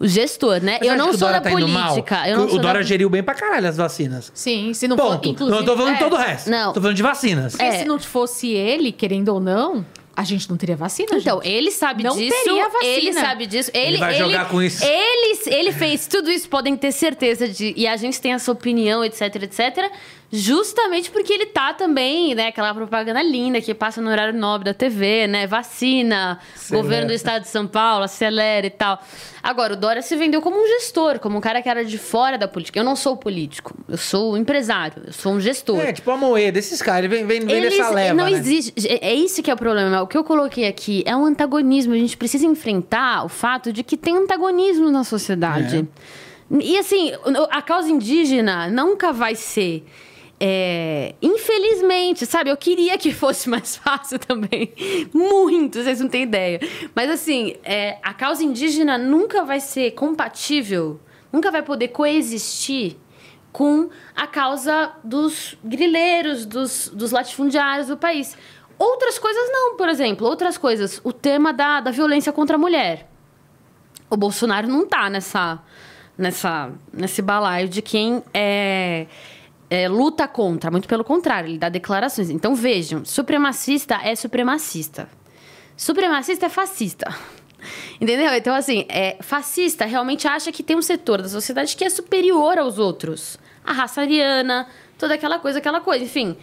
O 0.00 0.06
gestor, 0.06 0.60
né? 0.62 0.78
Eu 0.82 0.96
não 0.96 1.08
sou 1.10 1.18
Dória 1.20 1.40
da 1.40 1.48
tá 1.48 1.50
política. 1.50 2.28
Eu 2.28 2.38
não 2.38 2.44
o 2.46 2.58
Dória 2.58 2.80
da... 2.80 2.82
geriu 2.82 3.08
bem 3.10 3.22
pra 3.22 3.34
caralho 3.34 3.66
as 3.68 3.76
vacinas. 3.76 4.30
Sim, 4.34 4.72
se 4.74 4.86
não 4.86 4.96
Ponto. 4.96 5.24
for, 5.24 5.30
inclusive, 5.30 5.58
não 5.58 5.64
tô 5.64 5.76
falando 5.76 5.94
é, 5.94 5.98
todo 5.98 6.12
o 6.12 6.16
resto. 6.16 6.50
Não. 6.50 6.72
Tô 6.72 6.80
falando 6.80 6.96
de 6.96 7.02
vacinas. 7.02 7.58
É. 7.58 7.78
se 7.78 7.84
não 7.84 7.98
fosse 7.98 8.48
ele, 8.48 8.92
querendo 8.92 9.30
ou 9.30 9.40
não, 9.40 9.84
a 10.18 10.24
gente 10.24 10.50
não 10.50 10.56
teria 10.56 10.74
vacina, 10.74 11.10
Então, 11.16 11.40
gente. 11.40 11.48
ele 11.54 11.70
sabe 11.70 12.02
Não 12.02 12.16
disso. 12.16 12.34
teria 12.42 12.68
vacina. 12.68 12.92
Ele 12.92 13.12
sabe 13.12 13.46
disso. 13.46 13.70
Ele, 13.72 13.98
vai 13.98 14.14
jogar 14.18 14.48
com 14.48 14.60
isso. 14.60 14.84
Ele, 14.84 15.38
ele 15.46 15.70
fez 15.72 16.08
tudo 16.08 16.28
isso, 16.28 16.48
podem 16.48 16.76
ter 16.76 16.90
certeza 16.90 17.46
de. 17.46 17.72
E 17.76 17.86
a 17.86 17.96
gente 17.96 18.20
tem 18.20 18.32
essa 18.32 18.50
opinião, 18.50 19.04
etc, 19.04 19.20
etc. 19.44 19.92
Justamente 20.30 21.10
porque 21.10 21.32
ele 21.32 21.46
tá 21.46 21.72
também, 21.72 22.34
né? 22.34 22.48
Aquela 22.48 22.74
propaganda 22.74 23.22
linda 23.22 23.62
que 23.62 23.72
passa 23.72 24.02
no 24.02 24.10
horário 24.10 24.38
nobre 24.38 24.66
da 24.66 24.74
TV, 24.74 25.26
né? 25.26 25.46
Vacina, 25.46 26.38
Acelera. 26.54 26.82
governo 26.82 27.06
do 27.08 27.12
estado 27.14 27.42
de 27.42 27.48
São 27.48 27.66
Paulo, 27.66 28.04
acelera 28.04 28.66
e 28.66 28.70
tal. 28.70 29.00
Agora, 29.42 29.72
o 29.72 29.76
Dória 29.76 30.02
se 30.02 30.14
vendeu 30.16 30.42
como 30.42 30.62
um 30.62 30.66
gestor, 30.66 31.18
como 31.18 31.38
um 31.38 31.40
cara 31.40 31.62
que 31.62 31.68
era 31.68 31.82
de 31.82 31.96
fora 31.96 32.36
da 32.36 32.46
política. 32.46 32.78
Eu 32.78 32.84
não 32.84 32.94
sou 32.94 33.16
político, 33.16 33.74
eu 33.88 33.96
sou 33.96 34.36
empresário, 34.36 35.02
eu 35.06 35.12
sou 35.14 35.32
um 35.32 35.40
gestor. 35.40 35.80
É, 35.80 35.94
tipo 35.94 36.10
a 36.10 36.16
Moeda, 36.18 36.58
esses 36.58 36.82
caras, 36.82 37.04
ele 37.04 37.08
vem, 37.08 37.26
vem, 37.26 37.40
vem 37.46 37.56
Eles- 37.56 37.78
dessa 37.78 37.88
leva, 37.88 38.14
não 38.14 38.24
né? 38.26 38.32
existe. 38.32 38.74
É 39.00 39.14
isso 39.14 39.42
que 39.42 39.50
é 39.50 39.54
o 39.54 39.56
problema. 39.56 40.02
O 40.02 40.06
que 40.06 40.18
eu 40.18 40.24
coloquei 40.24 40.66
aqui 40.68 41.02
é 41.06 41.16
um 41.16 41.24
antagonismo. 41.24 41.94
A 41.94 41.98
gente 41.98 42.18
precisa 42.18 42.44
enfrentar 42.44 43.24
o 43.24 43.30
fato 43.30 43.72
de 43.72 43.82
que 43.82 43.96
tem 43.96 44.14
antagonismo 44.18 44.90
na 44.90 45.04
sociedade. 45.04 45.88
É. 46.50 46.56
E 46.60 46.76
assim, 46.78 47.12
a 47.50 47.62
causa 47.62 47.88
indígena 47.90 48.68
nunca 48.68 49.10
vai 49.10 49.34
ser. 49.34 49.86
É, 50.40 51.14
infelizmente, 51.20 52.24
sabe? 52.24 52.50
Eu 52.50 52.56
queria 52.56 52.96
que 52.96 53.12
fosse 53.12 53.48
mais 53.48 53.74
fácil 53.78 54.18
também. 54.18 54.72
Muito, 55.12 55.82
vocês 55.82 56.00
não 56.00 56.08
têm 56.08 56.22
ideia. 56.22 56.60
Mas 56.94 57.10
assim, 57.10 57.56
é, 57.64 57.98
a 58.02 58.14
causa 58.14 58.44
indígena 58.44 58.96
nunca 58.96 59.44
vai 59.44 59.60
ser 59.60 59.92
compatível, 59.92 61.00
nunca 61.32 61.50
vai 61.50 61.62
poder 61.62 61.88
coexistir 61.88 62.96
com 63.50 63.88
a 64.14 64.26
causa 64.26 64.92
dos 65.02 65.56
grileiros, 65.64 66.46
dos, 66.46 66.88
dos 66.94 67.10
latifundiários 67.10 67.88
do 67.88 67.96
país. 67.96 68.36
Outras 68.78 69.18
coisas 69.18 69.50
não, 69.50 69.76
por 69.76 69.88
exemplo, 69.88 70.26
outras 70.26 70.56
coisas. 70.56 71.00
O 71.02 71.12
tema 71.12 71.52
da, 71.52 71.80
da 71.80 71.90
violência 71.90 72.32
contra 72.32 72.54
a 72.54 72.58
mulher. 72.58 73.10
O 74.08 74.16
Bolsonaro 74.16 74.68
não 74.68 74.86
tá 74.86 75.10
nessa, 75.10 75.58
nessa, 76.16 76.70
nesse 76.92 77.20
balaio 77.20 77.68
de 77.68 77.82
quem 77.82 78.22
é, 78.32 79.06
é, 79.70 79.88
luta 79.88 80.26
contra. 80.26 80.70
Muito 80.70 80.88
pelo 80.88 81.04
contrário, 81.04 81.48
ele 81.48 81.58
dá 81.58 81.68
declarações. 81.68 82.30
Então 82.30 82.54
vejam, 82.54 83.04
supremacista 83.04 84.00
é 84.02 84.14
supremacista. 84.14 85.08
Supremacista 85.76 86.46
é 86.46 86.48
fascista. 86.48 87.14
Entendeu? 88.00 88.32
Então, 88.34 88.54
assim, 88.54 88.84
é, 88.88 89.16
fascista 89.20 89.84
realmente 89.84 90.26
acha 90.26 90.50
que 90.52 90.62
tem 90.62 90.76
um 90.76 90.82
setor 90.82 91.22
da 91.22 91.28
sociedade 91.28 91.76
que 91.76 91.84
é 91.84 91.90
superior 91.90 92.58
aos 92.58 92.78
outros. 92.78 93.38
A 93.64 93.72
raça 93.72 94.00
ariana, 94.00 94.68
toda 94.96 95.14
aquela 95.14 95.38
coisa, 95.38 95.58
aquela 95.58 95.80
coisa, 95.80 96.04
enfim. 96.04 96.36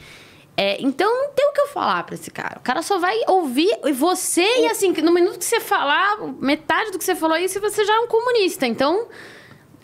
É, 0.58 0.82
então, 0.82 1.10
não 1.24 1.30
tem 1.32 1.50
o 1.50 1.52
que 1.52 1.62
eu 1.62 1.68
falar 1.68 2.04
pra 2.04 2.16
esse 2.16 2.32
cara. 2.32 2.58
O 2.60 2.62
cara 2.62 2.82
só 2.82 2.98
vai 2.98 3.18
ouvir 3.28 3.70
você 3.94 4.46
e, 4.62 4.68
assim, 4.68 4.92
no 4.92 5.14
minuto 5.14 5.38
que 5.38 5.46
você 5.46 5.60
falar, 5.60 6.18
metade 6.40 6.92
do 6.92 6.98
que 6.98 7.04
você 7.04 7.16
falou 7.16 7.36
aí, 7.36 7.48
você 7.48 7.84
já 7.84 7.96
é 7.96 8.00
um 8.00 8.08
comunista. 8.08 8.66
Então, 8.66 9.08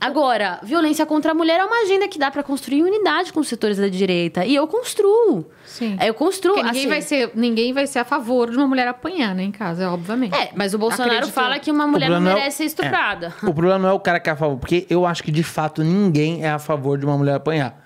Agora, 0.02 0.60
violência 0.64 1.06
contra 1.06 1.32
a 1.32 1.36
mulher 1.36 1.60
é 1.60 1.64
uma 1.64 1.84
agenda 1.84 2.08
que 2.08 2.18
dá 2.18 2.32
pra 2.32 2.42
construir 2.42 2.82
unidade 2.82 3.32
com 3.32 3.40
os 3.40 3.48
setores 3.48 3.78
da 3.78 3.88
direita. 3.88 4.44
E 4.44 4.56
eu 4.56 4.66
construo. 4.68 5.46
Sim. 5.64 5.96
Eu 6.04 6.14
construo. 6.16 6.56
Porque 6.56 6.66
ninguém, 6.68 6.82
assim, 6.82 6.90
vai 6.90 7.02
ser, 7.04 7.32
ninguém 7.36 7.72
vai 7.72 7.86
ser 7.86 8.00
a 8.00 8.04
favor 8.04 8.50
de 8.50 8.58
uma 8.58 8.68
mulher 8.68 8.88
apanhar, 8.88 9.36
né, 9.36 9.44
em 9.44 9.52
casa, 9.52 9.92
obviamente. 9.92 10.36
É, 10.36 10.50
mas 10.56 10.74
o 10.74 10.80
Bolsonaro 10.80 11.12
Acredito 11.14 11.34
fala 11.34 11.60
que 11.60 11.70
uma 11.70 11.86
mulher 11.86 12.10
não 12.10 12.16
é 12.18 12.20
o- 12.20 12.24
merece 12.24 12.58
ser 12.58 12.66
estuprada. 12.66 13.32
O 13.44 13.54
problema 13.54 13.78
não 13.78 13.90
é 13.90 13.94
o 13.94 14.00
cara 14.00 14.20
que 14.20 14.28
é 14.28 14.34
a 14.34 14.36
favor, 14.36 14.58
porque 14.58 14.88
eu 14.90 15.06
acho 15.06 15.22
que 15.24 15.32
de 15.32 15.44
fato 15.44 15.84
ninguém 15.84 16.44
é 16.44 16.50
a 16.50 16.58
favor 16.58 16.98
de 16.98 17.06
uma 17.06 17.16
mulher 17.16 17.36
apanhar. 17.36 17.80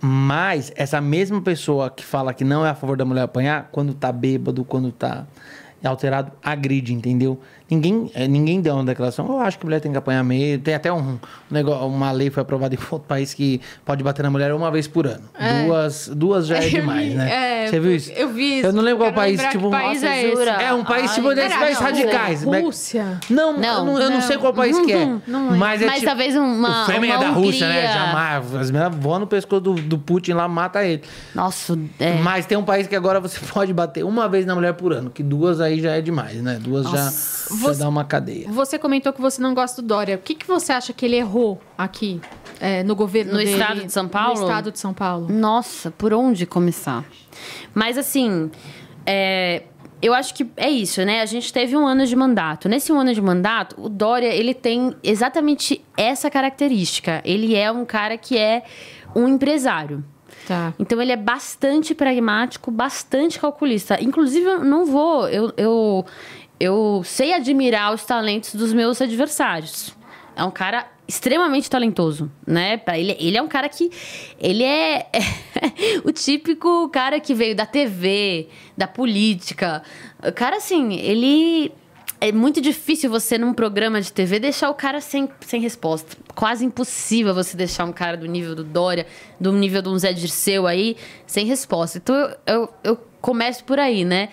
Mas 0.00 0.72
essa 0.74 1.00
mesma 1.00 1.40
pessoa 1.40 1.88
que 1.88 2.04
fala 2.04 2.34
que 2.34 2.42
não 2.42 2.66
é 2.66 2.70
a 2.70 2.74
favor 2.74 2.96
da 2.96 3.04
mulher 3.04 3.22
apanhar, 3.22 3.68
quando 3.70 3.94
tá 3.94 4.10
bêbado, 4.10 4.64
quando 4.64 4.90
tá 4.90 5.24
alterado, 5.84 6.32
agride, 6.42 6.92
entendeu? 6.92 7.40
Ninguém, 7.72 8.10
eh, 8.14 8.28
ninguém 8.28 8.60
deu 8.60 8.74
uma 8.74 8.84
declaração. 8.84 9.26
Eu 9.26 9.40
acho 9.40 9.58
que 9.58 9.64
a 9.64 9.66
mulher 9.66 9.80
tem 9.80 9.90
que 9.90 9.96
apanhar 9.96 10.22
mesmo. 10.22 10.62
Tem 10.62 10.74
até 10.74 10.92
um, 10.92 10.98
um 10.98 11.18
negócio, 11.50 11.86
uma 11.86 12.12
lei 12.12 12.28
foi 12.30 12.42
aprovada 12.42 12.74
em 12.74 12.78
outro 12.90 13.08
país 13.08 13.32
que 13.32 13.60
pode 13.84 14.02
bater 14.04 14.22
na 14.22 14.30
mulher 14.30 14.52
uma 14.52 14.70
vez 14.70 14.86
por 14.86 15.06
ano. 15.06 15.22
Duas, 15.66 16.08
duas 16.14 16.46
já 16.46 16.56
é 16.58 16.68
demais, 16.68 17.14
né? 17.14 17.64
é, 17.64 17.68
Você 17.68 17.80
viu 17.80 17.94
isso? 17.96 18.12
eu 18.12 18.28
vi 18.28 18.58
isso. 18.58 18.66
Eu 18.66 18.72
não 18.74 18.82
lembro 18.82 18.98
qual 19.04 19.12
país, 19.14 19.40
tipo, 19.50 19.70
país 19.70 20.02
nossa, 20.02 20.14
é 20.14 20.28
esse. 20.32 20.48
É 20.48 20.72
um 20.74 20.84
país 20.84 21.10
Ai, 21.10 21.14
tipo 21.14 21.34
desses 21.34 21.58
não, 21.58 21.80
radicais. 21.86 22.44
Mas- 22.44 22.62
Rússia. 22.64 23.20
Não, 23.30 23.56
Não, 23.56 23.78
eu 23.78 23.84
não, 23.86 23.98
eu 24.00 24.10
não 24.10 24.20
sei 24.20 24.36
qual 24.36 24.52
país 24.52 24.78
que 24.78 24.92
é. 24.92 25.06
mas 25.56 25.80
é 25.80 25.86
Mas 25.86 25.94
tipo, 25.96 26.06
talvez 26.06 26.36
uma- 26.36 26.82
O 26.82 26.86
Fêmea 26.86 27.14
é 27.14 27.18
da 27.18 27.30
Rússia, 27.30 27.68
né? 27.68 27.92
Jamais. 27.92 28.54
As 28.54 28.70
meninas 28.70 28.94
voam 28.96 29.20
no 29.20 29.26
pescoço 29.26 29.60
do, 29.62 29.74
do 29.74 29.98
Putin 29.98 30.32
lá, 30.32 30.46
mata 30.46 30.84
ele. 30.84 31.02
Nossa, 31.34 31.78
é. 31.98 32.14
Mas 32.20 32.44
tem 32.44 32.58
um 32.58 32.64
país 32.64 32.86
que 32.86 32.94
agora 32.94 33.18
você 33.18 33.38
pode 33.52 33.72
bater 33.72 34.04
uma 34.04 34.28
vez 34.28 34.44
na 34.44 34.54
mulher 34.54 34.74
por 34.74 34.92
ano, 34.92 35.08
que 35.10 35.22
duas 35.22 35.60
aí 35.60 35.80
já 35.80 35.92
é 35.92 36.00
demais, 36.02 36.36
né? 36.42 36.58
Duas 36.60 36.84
já, 36.90 37.10
Você- 37.62 37.80
dá 37.82 37.88
uma 37.88 38.04
cadeia. 38.04 38.46
Você 38.50 38.78
comentou 38.78 39.12
que 39.12 39.20
você 39.20 39.40
não 39.40 39.54
gosta 39.54 39.80
do 39.82 39.88
Dória. 39.88 40.16
O 40.16 40.18
que, 40.18 40.34
que 40.34 40.46
você 40.46 40.72
acha 40.72 40.92
que 40.92 41.04
ele 41.04 41.16
errou 41.16 41.60
aqui 41.76 42.20
é, 42.60 42.82
no 42.82 42.94
governo 42.94 43.32
No 43.32 43.38
dele? 43.38 43.52
estado 43.52 43.84
de 43.84 43.92
São 43.92 44.08
Paulo? 44.08 44.40
No 44.40 44.46
estado 44.46 44.72
de 44.72 44.78
São 44.78 44.92
Paulo. 44.94 45.28
Nossa, 45.30 45.90
por 45.90 46.12
onde 46.12 46.46
começar? 46.46 47.04
Mas 47.74 47.96
assim, 47.98 48.50
é, 49.06 49.62
eu 50.00 50.12
acho 50.14 50.34
que 50.34 50.46
é 50.56 50.68
isso, 50.70 51.04
né? 51.04 51.20
A 51.20 51.26
gente 51.26 51.52
teve 51.52 51.76
um 51.76 51.86
ano 51.86 52.04
de 52.06 52.14
mandato. 52.16 52.68
Nesse 52.68 52.92
um 52.92 52.98
ano 53.00 53.14
de 53.14 53.20
mandato, 53.22 53.76
o 53.78 53.88
Dória, 53.88 54.34
ele 54.34 54.52
tem 54.54 54.94
exatamente 55.02 55.84
essa 55.96 56.30
característica. 56.30 57.22
Ele 57.24 57.54
é 57.54 57.70
um 57.70 57.84
cara 57.84 58.16
que 58.18 58.36
é 58.36 58.62
um 59.14 59.28
empresário. 59.28 60.04
Tá. 60.48 60.74
Então 60.76 61.00
ele 61.00 61.12
é 61.12 61.16
bastante 61.16 61.94
pragmático, 61.94 62.70
bastante 62.70 63.38
calculista. 63.38 64.02
Inclusive, 64.02 64.44
eu 64.44 64.64
não 64.64 64.84
vou. 64.84 65.28
Eu, 65.28 65.52
eu, 65.56 66.04
eu 66.62 67.02
sei 67.04 67.32
admirar 67.32 67.92
os 67.92 68.04
talentos 68.04 68.54
dos 68.54 68.72
meus 68.72 69.02
adversários. 69.02 69.92
É 70.36 70.44
um 70.44 70.50
cara 70.50 70.86
extremamente 71.08 71.68
talentoso, 71.68 72.30
né? 72.46 72.76
Pra 72.76 72.96
ele, 72.96 73.16
ele 73.18 73.36
é 73.36 73.42
um 73.42 73.48
cara 73.48 73.68
que. 73.68 73.90
Ele 74.38 74.62
é 74.62 75.08
o 76.04 76.12
típico 76.12 76.88
cara 76.90 77.18
que 77.18 77.34
veio 77.34 77.56
da 77.56 77.66
TV, 77.66 78.48
da 78.78 78.86
política. 78.86 79.82
O 80.24 80.30
cara, 80.30 80.58
assim, 80.58 80.94
ele. 80.94 81.72
É 82.20 82.30
muito 82.30 82.60
difícil 82.60 83.10
você, 83.10 83.36
num 83.36 83.52
programa 83.52 84.00
de 84.00 84.12
TV, 84.12 84.38
deixar 84.38 84.70
o 84.70 84.74
cara 84.74 85.00
sem, 85.00 85.28
sem 85.40 85.60
resposta. 85.60 86.16
Quase 86.36 86.64
impossível 86.64 87.34
você 87.34 87.56
deixar 87.56 87.84
um 87.84 87.92
cara 87.92 88.16
do 88.16 88.26
nível 88.26 88.54
do 88.54 88.62
Dória, 88.62 89.08
do 89.40 89.52
nível 89.52 89.82
do 89.82 89.98
Zé 89.98 90.12
Dirceu 90.12 90.68
aí, 90.68 90.96
sem 91.26 91.44
resposta. 91.44 91.98
Então 91.98 92.14
eu, 92.14 92.36
eu, 92.46 92.74
eu 92.84 92.96
começo 93.20 93.64
por 93.64 93.80
aí, 93.80 94.04
né? 94.04 94.28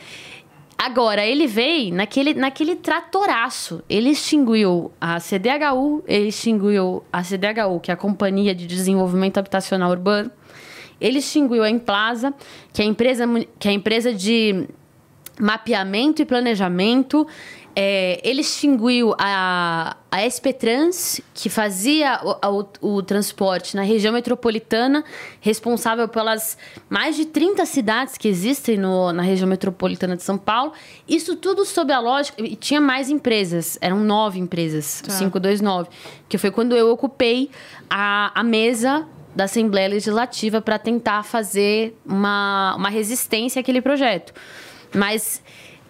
Agora, 0.82 1.26
ele 1.26 1.46
veio 1.46 1.94
naquele, 1.94 2.34
naquele 2.34 2.74
tratoraço. 2.74 3.84
Ele 3.90 4.12
extinguiu 4.12 4.94
a 5.00 5.20
CDHU, 5.20 6.02
ele 6.08 6.30
extinguiu 6.30 7.04
a 7.12 7.22
CDHU, 7.22 7.82
que 7.82 7.92
é 7.92 7.94
a 7.94 7.98
Companhia 7.98 8.56
de 8.56 8.66
Desenvolvimento 8.66 9.38
Habitacional 9.38 9.92
Urbano. 9.92 10.32
Ele 11.02 11.20
extinguiu 11.20 11.64
a 11.64 11.70
Emplaza, 11.70 12.34
que 12.72 12.82
é 12.82 12.86
a 12.86 12.88
empresa, 12.88 13.26
que 13.60 13.68
é 13.68 13.72
a 13.72 13.74
empresa 13.74 14.14
de 14.14 14.70
mapeamento 15.38 16.22
e 16.22 16.26
planejamento. 16.26 17.28
É, 17.76 18.20
ele 18.24 18.42
extinguiu 18.42 19.16
a, 19.18 19.96
a 20.12 20.22
SP 20.28 20.52
Trans, 20.52 21.22
que 21.34 21.50
fazia 21.50 22.20
o, 22.24 22.64
o- 22.82 22.96
o 22.98 23.04
transporte 23.04 23.76
na 23.76 23.84
região 23.84 24.12
metropolitana, 24.14 25.04
responsável 25.40 26.08
pelas 26.08 26.58
mais 26.90 27.16
de 27.16 27.26
30 27.26 27.66
cidades 27.66 28.18
que 28.18 28.28
existem 28.28 28.76
no- 28.78 29.14
na 29.14 29.22
região 29.22 29.48
metropolitana 29.48 30.18
de 30.18 30.24
São 30.24 30.38
Paulo. 30.38 30.74
Isso 31.08 31.36
tudo 31.36 31.64
sob 31.64 31.94
a 31.94 32.00
lógica. 32.00 32.42
E 32.42 32.56
tinha 32.56 32.82
mais 32.82 33.10
empresas, 33.10 33.78
eram 33.80 34.00
nove 34.00 34.40
empresas, 34.40 35.02
Tá. 35.06 35.18
529, 35.18 35.90
que 36.28 36.38
foi 36.38 36.52
quando 36.52 36.76
eu 36.76 36.90
ocupei 36.92 37.50
a, 37.90 38.32
a 38.38 38.44
mesa 38.44 39.08
da 39.36 39.44
Assembleia 39.46 39.88
Legislativa 39.88 40.60
para 40.60 40.78
tentar 40.80 41.24
fazer 41.24 41.96
uma, 42.06 42.76
uma 42.76 42.90
resistência 42.90 43.60
àquele 43.62 43.80
projeto. 43.82 44.34
Mas 44.94 45.42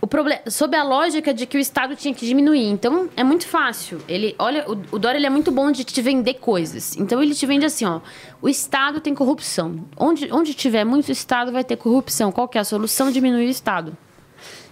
o 0.02 0.08
problema, 0.08 0.42
sob 0.48 0.76
a 0.76 0.84
lógica 0.84 1.34
de 1.34 1.46
que 1.46 1.58
o 1.58 1.60
Estado 1.60 1.96
tinha 1.96 2.14
que 2.14 2.26
diminuir. 2.26 2.68
Então, 2.70 3.10
é 3.16 3.24
muito 3.24 3.48
fácil. 3.48 4.02
Ele, 4.08 4.36
olha, 4.40 4.66
o, 4.70 4.96
o 4.96 5.00
Dória 5.00 5.18
ele 5.18 5.28
é 5.28 5.30
muito 5.30 5.52
bom 5.52 5.72
de 5.72 5.84
te 5.84 6.02
vender 6.02 6.36
coisas. 6.36 6.96
Então, 6.98 7.22
ele 7.22 7.36
te 7.36 7.46
vende 7.46 7.66
assim, 7.66 7.86
ó. 7.86 8.00
O 8.42 8.48
Estado 8.48 9.02
tem 9.02 9.14
corrupção. 9.14 9.86
Onde, 9.98 10.32
onde 10.32 10.54
tiver 10.54 10.86
muito 10.86 11.12
Estado, 11.12 11.52
vai 11.52 11.64
ter 11.64 11.76
corrupção. 11.76 12.32
Qual 12.32 12.48
que 12.48 12.58
é 12.58 12.62
a 12.62 12.64
solução? 12.64 13.12
Diminuir 13.12 13.48
o 13.48 13.50
Estado. 13.50 13.98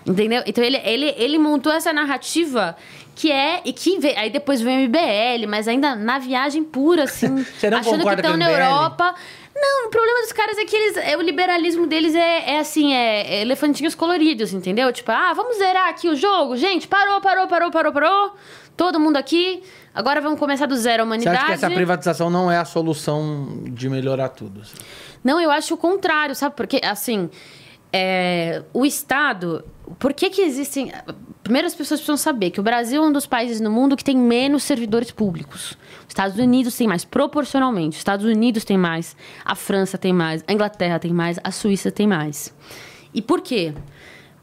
Entendeu? 0.08 0.42
Então 0.46 0.64
ele, 0.64 0.78
ele, 0.78 1.14
ele 1.18 1.38
montou 1.38 1.72
essa 1.72 1.92
narrativa 1.92 2.78
que 3.14 3.30
é. 3.30 3.62
E 3.66 3.74
que 3.74 4.00
vê, 4.00 4.16
aí 4.16 4.30
depois 4.30 4.62
veio 4.62 4.80
o 4.80 4.84
MBL, 4.88 5.48
mas 5.50 5.68
ainda 5.68 5.96
na 5.96 6.18
viagem 6.18 6.64
pura, 6.64 7.04
assim. 7.04 7.28
Achando 7.78 8.06
que 8.06 8.14
estão 8.14 8.38
na? 8.38 8.50
Europa. 8.50 9.14
Não, 9.60 9.88
o 9.88 9.89
problema 9.89 10.22
dos 10.22 10.32
caras 10.32 10.58
é 10.58 10.66
que 10.66 10.76
eles, 10.76 10.97
é, 10.97 11.18
o 11.18 11.22
liberalismo 11.22 11.88
deles 11.88 12.14
é, 12.14 12.51
é 12.51 12.60
assim, 12.60 12.93
é, 12.93 13.38
é 13.38 13.41
elefantinhos 13.41 13.95
coloridos, 13.95 14.53
entendeu? 14.53 14.91
Tipo, 14.93 15.12
ah, 15.12 15.34
vamos 15.34 15.58
zerar 15.58 15.89
aqui 15.89 16.08
o 16.08 16.16
jogo. 16.16 16.55
Gente, 16.55 16.88
parou, 16.88 17.20
parou, 17.22 17.47
parou, 17.47 17.72
parou, 17.72 17.91
parou. 17.91 18.32
Todo 18.76 18.99
mundo 18.99 19.18
aqui. 19.18 19.64
Agora 19.95 20.22
vamos 20.22 20.38
começar 20.39 20.68
do 20.68 20.76
zero 20.76 21.01
a 21.01 21.05
Você 21.05 21.08
humanidade. 21.08 21.38
acha 21.38 21.45
que 21.47 21.53
essa 21.53 21.70
privatização 21.72 22.30
não 22.30 22.51
é 22.51 22.58
a 22.60 22.66
solução 22.66 23.64
de 23.64 23.89
melhorar 23.89 24.30
tudo? 24.30 24.62
assim? 24.62 24.76
Não, 25.24 25.41
eu 25.41 25.49
acho 25.49 25.74
o 25.74 25.78
contrário, 25.78 26.36
sabe? 26.36 26.55
Porque, 26.55 26.80
assim, 26.84 27.28
é, 27.92 28.64
o 28.74 28.86
Estado. 28.86 29.64
Por 30.00 30.14
que, 30.14 30.30
que 30.30 30.42
existem. 30.42 30.92
Primeiro, 31.44 31.66
as 31.66 31.74
pessoas 31.74 32.02
precisam 32.02 32.18
saber 32.18 32.52
que 32.52 32.60
o 32.60 32.64
Brasil 32.64 33.02
é 33.02 33.08
um 33.08 33.12
dos 33.12 33.26
países 33.26 33.62
no 33.62 33.72
mundo 33.72 33.96
que 33.96 34.04
tem 34.04 34.18
menos 34.18 34.64
servidores 34.64 35.12
públicos. 35.12 35.78
Os 36.02 36.10
Estados 36.10 36.38
Unidos 36.38 36.76
tem 36.76 36.88
mais, 36.88 37.06
proporcionalmente. 37.06 37.92
Os 37.92 38.00
Estados 38.00 38.26
Unidos 38.26 38.66
tem 38.66 38.78
mais, 38.78 39.16
a 39.46 39.56
França 39.56 39.98
tem 39.98 40.12
mais, 40.12 40.44
a 40.46 40.52
Inglaterra 40.52 41.00
tem 41.00 41.14
mais, 41.14 41.40
a 41.44 41.52
Suíça 41.52 41.90
tem 41.90 42.06
mais. 42.06 42.54
E 43.14 43.22
por 43.22 43.42
quê? 43.42 43.74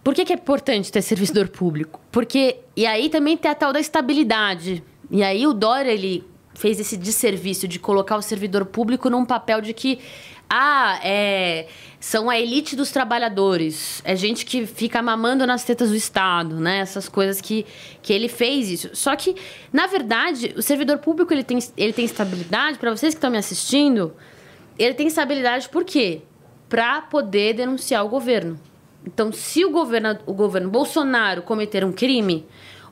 Por 0.05 0.15
que, 0.15 0.25
que 0.25 0.33
é 0.33 0.37
importante 0.37 0.93
ter 0.93 1.01
servidor 1.01 1.49
público? 1.49 1.99
Porque. 2.13 2.59
E 2.77 2.85
aí 2.85 3.09
também 3.09 3.37
tem 3.37 3.51
a 3.51 3.55
tal 3.55 3.73
da 3.73 3.81
estabilidade. 3.81 4.85
E 5.11 5.23
aí 5.23 5.47
o 5.47 5.55
Dória, 5.55 5.91
ele 5.91 6.23
fez 6.55 6.79
esse 6.79 6.97
desserviço 6.97 7.67
de 7.67 7.79
colocar 7.79 8.17
o 8.17 8.23
servidor 8.23 8.67
público 8.67 9.09
num 9.09 9.25
papel 9.25 9.63
de 9.63 9.73
que. 9.73 9.99
Ah, 10.49 11.01
é, 11.03 11.67
são 11.99 12.29
a 12.29 12.39
elite 12.39 12.77
dos 12.77 12.91
trabalhadores. 12.91 14.03
É 14.05 14.15
gente 14.15 14.45
que 14.45 14.67
fica 14.67 15.01
mamando 15.03 15.47
nas 15.47 15.65
tetas 15.65 15.91
do 15.91 15.97
Estado, 15.97 16.61
né? 16.61 16.79
Essas 16.79 17.09
coisas 17.09 17.41
que, 17.41 17.65
que 18.03 18.13
ele 18.13 18.29
fez 18.29 18.71
isso. 18.71 18.91
Só 18.93 19.17
que, 19.17 19.35
na 19.73 19.87
verdade, 19.87 20.53
o 20.57 20.63
servidor 20.63 20.99
público 20.99 21.33
ele 21.33 21.43
tem, 21.43 21.59
ele 21.77 21.93
tem 21.93 22.05
estabilidade. 22.05 22.79
Para 22.79 22.91
vocês 22.91 23.15
que 23.15 23.19
estão 23.19 23.31
me 23.31 23.39
assistindo, 23.39 24.15
ele 24.79 24.95
tem 24.95 25.07
estabilidade 25.07 25.69
por 25.69 25.83
quê? 25.83 26.23
Para 26.69 27.01
poder 27.01 27.55
denunciar 27.55 28.05
o 28.05 28.09
governo. 28.09 28.61
Então, 29.07 29.33
se 29.33 29.65
o 29.65 29.71
governo, 29.71 30.19
o 30.27 30.33
governo 30.33 30.71
Bolsonaro 30.71 31.43
cometer 31.43 31.85
um 31.85 31.93
crime, 31.93 32.47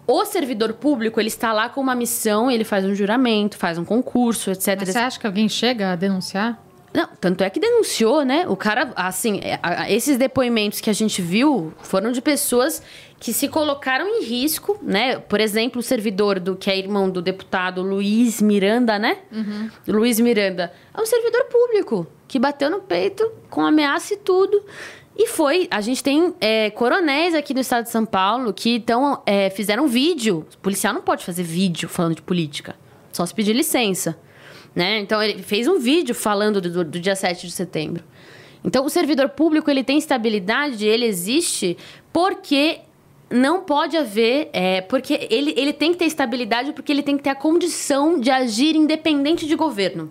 o 0.07 0.25
servidor 0.25 0.73
público 0.75 1.21
ele 1.21 1.29
está 1.29 1.53
lá 1.53 1.69
com 1.69 1.81
uma 1.81 1.95
missão, 1.95 2.51
ele 2.51 2.65
faz 2.65 2.85
um 2.85 2.95
juramento, 2.95 3.57
faz 3.57 3.79
um 3.79 3.85
concurso, 3.85 4.51
etc. 4.51 4.77
Mas 4.79 4.89
você 4.89 4.99
acha 4.99 5.21
que 5.21 5.27
alguém 5.27 5.49
chega 5.49 5.93
a 5.93 5.97
denunciar? 5.97 6.59
Não, 6.95 7.09
tanto 7.21 7.43
é 7.43 7.49
que 7.49 7.59
denunciou, 7.59 8.25
né? 8.25 8.47
O 8.47 8.55
cara, 8.55 8.93
assim, 8.97 9.41
é, 9.43 9.91
esses 9.93 10.19
depoimentos 10.19 10.81
que 10.81 10.91
a 10.91 10.93
gente 10.93 11.23
viu 11.23 11.73
foram 11.83 12.13
de 12.13 12.21
pessoas 12.21 12.83
que 13.19 13.33
se 13.33 13.49
colocaram 13.49 14.07
em 14.07 14.25
risco, 14.25 14.79
né? 14.83 15.19
Por 15.19 15.41
exemplo, 15.41 15.79
o 15.79 15.83
servidor 15.83 16.39
do 16.39 16.57
que 16.57 16.71
é 16.71 16.77
irmão 16.77 17.09
do 17.09 17.23
deputado 17.23 17.81
Luiz 17.81 18.43
Miranda, 18.43 18.99
né? 18.99 19.19
Luiz 19.87 20.21
Miranda 20.21 20.73
é 20.93 21.01
um 21.01 21.07
servidor 21.07 21.45
público 21.45 22.07
que 22.29 22.39
bateu 22.39 22.69
no 22.69 22.81
peito 22.81 23.31
com 23.49 23.65
ameaça 23.65 24.15
e 24.15 24.17
tudo. 24.17 24.63
E 25.17 25.27
foi. 25.27 25.69
A 25.71 25.81
gente 25.81 26.03
tem 26.03 26.35
é, 26.41 26.71
coronéis 26.71 27.35
aqui 27.35 27.55
no 27.55 27.61
estado 27.61 27.85
de 27.85 27.91
São 27.91 28.05
Paulo 28.05 28.53
que 28.53 28.75
então, 28.75 29.23
é, 29.25 29.51
fizeram 29.51 29.87
vídeo. 29.87 30.47
O 30.55 30.59
policial 30.59 30.93
não 30.93 31.03
pode 31.03 31.25
fazer 31.25 31.43
vídeo 31.43 31.89
falando 31.89 32.17
de 32.17 32.23
política, 32.23 32.75
só 33.13 33.25
se 33.25 33.35
pedir 33.35 33.53
licença. 33.53 34.19
Né? 34.75 35.01
Então, 35.01 35.23
ele 35.23 35.43
fez 35.43 35.69
um 35.69 35.79
vídeo 35.79 36.15
falando 36.15 36.61
do, 36.61 36.85
do, 36.85 37.01
dia 37.01 37.15
7 37.15 37.47
de 37.47 37.53
setembro. 37.53 38.03
Então, 38.65 38.85
o 38.85 38.89
servidor 38.89 39.29
público 39.31 39.71
ele 39.71 39.85
tem 39.85 39.99
estabilidade, 39.99 40.87
ele 40.87 41.05
existe 41.05 41.77
porque 42.13 42.81
não 43.31 43.63
pode 43.63 43.97
haver. 43.97 44.49
É, 44.53 44.81
porque 44.81 45.27
ele, 45.31 45.53
ele 45.57 45.73
tem 45.73 45.93
que 45.93 45.99
ter 45.99 46.07
estabilidade 46.07 46.73
porque 46.73 46.91
ele 46.91 47.03
tem 47.03 47.17
que 47.17 47.23
ter 47.23 47.31
a 47.31 47.35
condição 47.35 48.19
de 48.19 48.31
agir 48.31 48.75
independente 48.77 49.47
de 49.47 49.57
governo. 49.57 50.11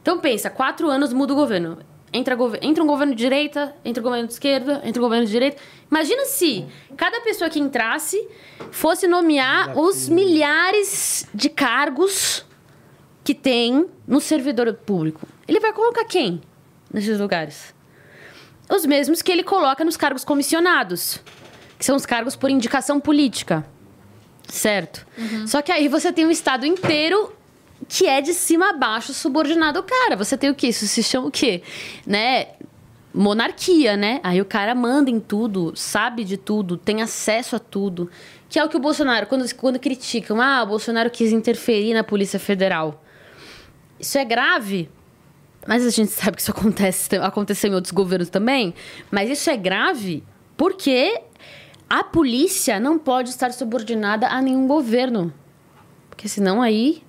Então, 0.00 0.18
pensa: 0.20 0.48
quatro 0.50 0.88
anos 0.88 1.12
muda 1.12 1.32
o 1.32 1.36
governo. 1.36 1.78
Entra, 2.12 2.36
entra 2.60 2.82
um 2.82 2.86
governo 2.88 3.14
de 3.14 3.22
direita, 3.22 3.74
entra 3.84 4.00
um 4.00 4.04
governo 4.04 4.26
de 4.26 4.32
esquerda, 4.32 4.82
entra 4.84 5.00
um 5.00 5.04
governo 5.04 5.26
de 5.26 5.30
direita. 5.30 5.62
Imagina 5.88 6.24
se 6.24 6.66
cada 6.96 7.20
pessoa 7.20 7.48
que 7.48 7.60
entrasse 7.60 8.28
fosse 8.72 9.06
nomear 9.06 9.78
os 9.78 10.08
milhares 10.08 11.28
de 11.32 11.48
cargos 11.48 12.44
que 13.30 13.34
tem 13.34 13.86
no 14.08 14.20
servidor 14.20 14.74
público. 14.74 15.24
Ele 15.46 15.60
vai 15.60 15.72
colocar 15.72 16.04
quem 16.04 16.40
nesses 16.92 17.20
lugares? 17.20 17.72
Os 18.68 18.84
mesmos 18.84 19.22
que 19.22 19.30
ele 19.30 19.44
coloca 19.44 19.84
nos 19.84 19.96
cargos 19.96 20.24
comissionados, 20.24 21.20
que 21.78 21.84
são 21.84 21.94
os 21.94 22.04
cargos 22.04 22.34
por 22.34 22.50
indicação 22.50 22.98
política. 22.98 23.64
Certo? 24.48 25.06
Só 25.46 25.62
que 25.62 25.70
aí 25.70 25.86
você 25.86 26.12
tem 26.12 26.26
um 26.26 26.30
estado 26.32 26.66
inteiro 26.66 27.32
que 27.88 28.04
é 28.08 28.20
de 28.20 28.34
cima 28.34 28.70
a 28.70 28.72
baixo 28.72 29.14
subordinado 29.14 29.78
ao 29.78 29.84
cara. 29.84 30.16
Você 30.16 30.36
tem 30.36 30.50
o 30.50 30.54
quê? 30.56 30.66
Isso 30.66 30.88
se 30.88 31.00
chama 31.00 31.28
o 31.28 31.30
quê? 31.30 31.62
Né? 32.04 32.48
Monarquia, 33.14 33.96
né? 33.96 34.18
Aí 34.24 34.40
o 34.40 34.44
cara 34.44 34.74
manda 34.74 35.08
em 35.08 35.20
tudo, 35.20 35.72
sabe 35.76 36.24
de 36.24 36.36
tudo, 36.36 36.76
tem 36.76 37.00
acesso 37.00 37.54
a 37.54 37.60
tudo. 37.60 38.10
Que 38.48 38.58
é 38.58 38.64
o 38.64 38.68
que 38.68 38.76
o 38.76 38.80
Bolsonaro, 38.80 39.28
quando, 39.28 39.54
quando 39.54 39.78
criticam, 39.78 40.40
ah, 40.40 40.64
o 40.64 40.66
Bolsonaro 40.66 41.08
quis 41.10 41.30
interferir 41.30 41.94
na 41.94 42.02
Polícia 42.02 42.40
Federal. 42.40 43.00
Isso 44.00 44.16
é 44.16 44.24
grave, 44.24 44.88
mas 45.66 45.86
a 45.86 45.90
gente 45.90 46.10
sabe 46.10 46.36
que 46.36 46.42
isso 46.42 46.50
acontece, 46.50 47.14
aconteceu 47.20 47.70
em 47.70 47.74
outros 47.74 47.92
governos 47.92 48.30
também. 48.30 48.74
Mas 49.10 49.28
isso 49.30 49.50
é 49.50 49.56
grave 49.56 50.24
porque 50.56 51.20
a 51.88 52.04
polícia 52.04 52.78
não 52.80 52.98
pode 52.98 53.30
estar 53.30 53.52
subordinada 53.52 54.28
a 54.28 54.40
nenhum 54.40 54.66
governo. 54.66 55.32
Porque 56.08 56.28
senão 56.28 56.62
aí. 56.62 57.02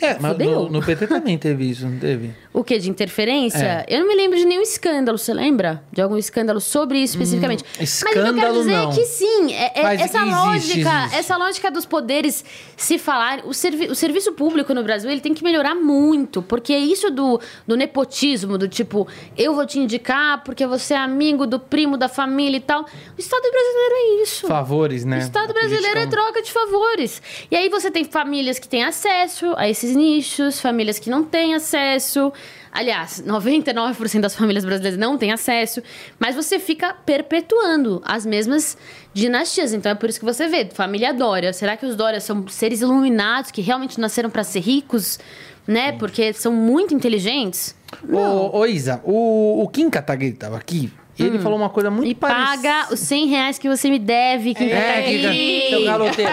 É, 0.00 0.18
mas 0.18 0.36
no, 0.38 0.68
no 0.68 0.82
PT 0.82 1.06
também 1.06 1.38
teve 1.38 1.70
isso, 1.70 1.86
não 1.88 1.98
teve? 1.98 2.34
O 2.54 2.62
que? 2.62 2.78
De 2.78 2.90
interferência? 2.90 3.84
É. 3.88 3.96
Eu 3.96 4.00
não 4.00 4.08
me 4.08 4.14
lembro 4.14 4.36
de 4.38 4.44
nenhum 4.44 4.60
escândalo, 4.60 5.16
você 5.16 5.32
lembra? 5.32 5.82
De 5.90 6.02
algum 6.02 6.18
escândalo 6.18 6.60
sobre 6.60 6.98
isso 6.98 7.14
especificamente. 7.14 7.64
Mas 7.78 8.02
o 8.02 8.04
que 8.04 8.10
eu 8.10 8.12
quero 8.12 8.26
Hum, 8.26 8.36
escândalo, 8.36 8.58
dizer 8.58 8.72
não. 8.72 8.90
é 8.90 8.94
que 8.94 9.04
sim, 9.06 9.52
é- 9.54 9.72
é- 9.80 9.94
essa 9.94 10.18
existe, 10.18 10.30
lógica, 10.30 10.74
existe. 11.00 11.16
essa 11.18 11.36
lógica 11.38 11.70
dos 11.70 11.86
poderes 11.86 12.44
se 12.76 12.98
falar, 12.98 13.40
o, 13.46 13.54
servi- 13.54 13.86
o 13.86 13.94
serviço 13.94 14.32
público 14.32 14.74
no 14.74 14.82
Brasil 14.82 15.10
ele 15.10 15.22
tem 15.22 15.32
que 15.32 15.42
melhorar 15.42 15.74
muito, 15.74 16.42
porque 16.42 16.76
isso 16.76 17.10
do, 17.10 17.40
do 17.66 17.74
nepotismo, 17.74 18.58
do 18.58 18.68
tipo, 18.68 19.08
eu 19.36 19.54
vou 19.54 19.64
te 19.64 19.78
indicar 19.78 20.44
porque 20.44 20.66
você 20.66 20.92
é 20.92 20.98
amigo 20.98 21.46
do 21.46 21.58
primo 21.58 21.96
da 21.96 22.08
família 22.08 22.58
e 22.58 22.60
tal. 22.60 22.82
O 22.82 22.86
Estado 23.20 23.42
brasileiro 23.50 23.94
é 23.94 24.22
isso. 24.24 24.46
Favores, 24.46 25.04
né? 25.06 25.16
O 25.16 25.20
Estado 25.20 25.54
brasileiro 25.54 25.86
é 25.86 25.92
política- 26.06 26.10
troca 26.22 26.42
de 26.42 26.52
favores. 26.52 27.22
E 27.50 27.56
aí 27.56 27.70
você 27.70 27.90
tem 27.90 28.04
famílias 28.04 28.58
que 28.58 28.68
têm 28.68 28.84
acesso 28.84 29.54
a 29.56 29.68
esses 29.70 29.96
nichos, 29.96 30.60
famílias 30.60 30.98
que 30.98 31.08
não 31.08 31.24
têm 31.24 31.54
acesso. 31.54 32.30
Aliás, 32.72 33.22
99% 33.26 34.20
das 34.20 34.34
famílias 34.34 34.64
brasileiras 34.64 34.98
não 34.98 35.18
têm 35.18 35.30
acesso. 35.30 35.82
Mas 36.18 36.34
você 36.34 36.58
fica 36.58 36.94
perpetuando 36.94 38.00
as 38.02 38.24
mesmas 38.24 38.78
dinastias. 39.12 39.74
Então 39.74 39.92
é 39.92 39.94
por 39.94 40.08
isso 40.08 40.18
que 40.18 40.24
você 40.24 40.48
vê, 40.48 40.64
família 40.64 41.12
Dória. 41.12 41.52
Será 41.52 41.76
que 41.76 41.84
os 41.84 41.94
Dória 41.94 42.18
são 42.18 42.48
seres 42.48 42.80
iluminados 42.80 43.50
que 43.50 43.60
realmente 43.60 44.00
nasceram 44.00 44.30
para 44.30 44.42
ser 44.42 44.60
ricos? 44.60 45.18
Né? 45.66 45.92
Porque 45.92 46.32
são 46.32 46.50
muito 46.50 46.94
inteligentes? 46.94 47.76
Ô, 48.10 48.58
ô, 48.58 48.66
Isa, 48.66 49.00
o, 49.04 49.62
o 49.62 49.68
Kim 49.68 49.90
Kataguiri 49.90 50.32
tava 50.32 50.56
aqui 50.56 50.90
e 51.18 51.22
ele 51.24 51.38
falou 51.38 51.58
uma 51.58 51.68
coisa 51.70 51.90
muito 51.90 52.06
Hum. 52.06 52.10
E 52.10 52.14
paga 52.14 52.88
os 52.92 52.98
100 53.00 53.26
reais 53.28 53.58
que 53.58 53.68
você 53.68 53.90
me 53.90 53.98
deve, 53.98 54.54
Kim 54.54 54.64
É, 54.64 55.02
Kim, 55.02 55.22
Kataguiri. 55.22 55.68
seu 55.70 55.84
galoteiro. 55.84 56.32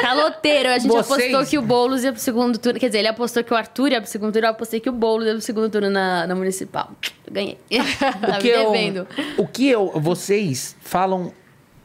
Caloteiro. 0.00 0.68
A 0.68 0.78
gente 0.78 0.88
Vocês- 0.90 1.30
apostou 1.34 1.46
que 1.46 1.58
o 1.58 1.62
Boulos 1.62 2.04
ia 2.04 2.12
pro 2.12 2.20
segundo 2.20 2.58
turno. 2.58 2.78
Quer 2.78 2.86
dizer, 2.86 2.98
ele 2.98 3.08
apostou 3.08 3.42
que 3.42 3.52
o 3.52 3.56
Arthur 3.56 3.92
ia 3.92 4.00
pro 4.00 4.10
segundo 4.10 4.32
turno. 4.32 4.46
Eu 4.46 4.50
apostei 4.52 4.80
que 4.80 4.88
o 4.88 4.92
Boulos 4.92 5.26
ia 5.26 5.32
pro 5.32 5.40
segundo 5.42 5.70
turno 5.70 5.90
na, 5.90 6.26
na 6.26 6.34
municipal. 6.34 6.90
Ganhei. 7.30 7.58
tá 7.98 8.28
O 8.28 8.32
me 8.36 8.38
que, 8.40 8.48
eu, 8.48 8.70
devendo. 8.72 9.06
o 9.38 9.46
que 9.46 9.68
eu, 9.68 9.92
vocês 10.00 10.76
falam 10.80 11.32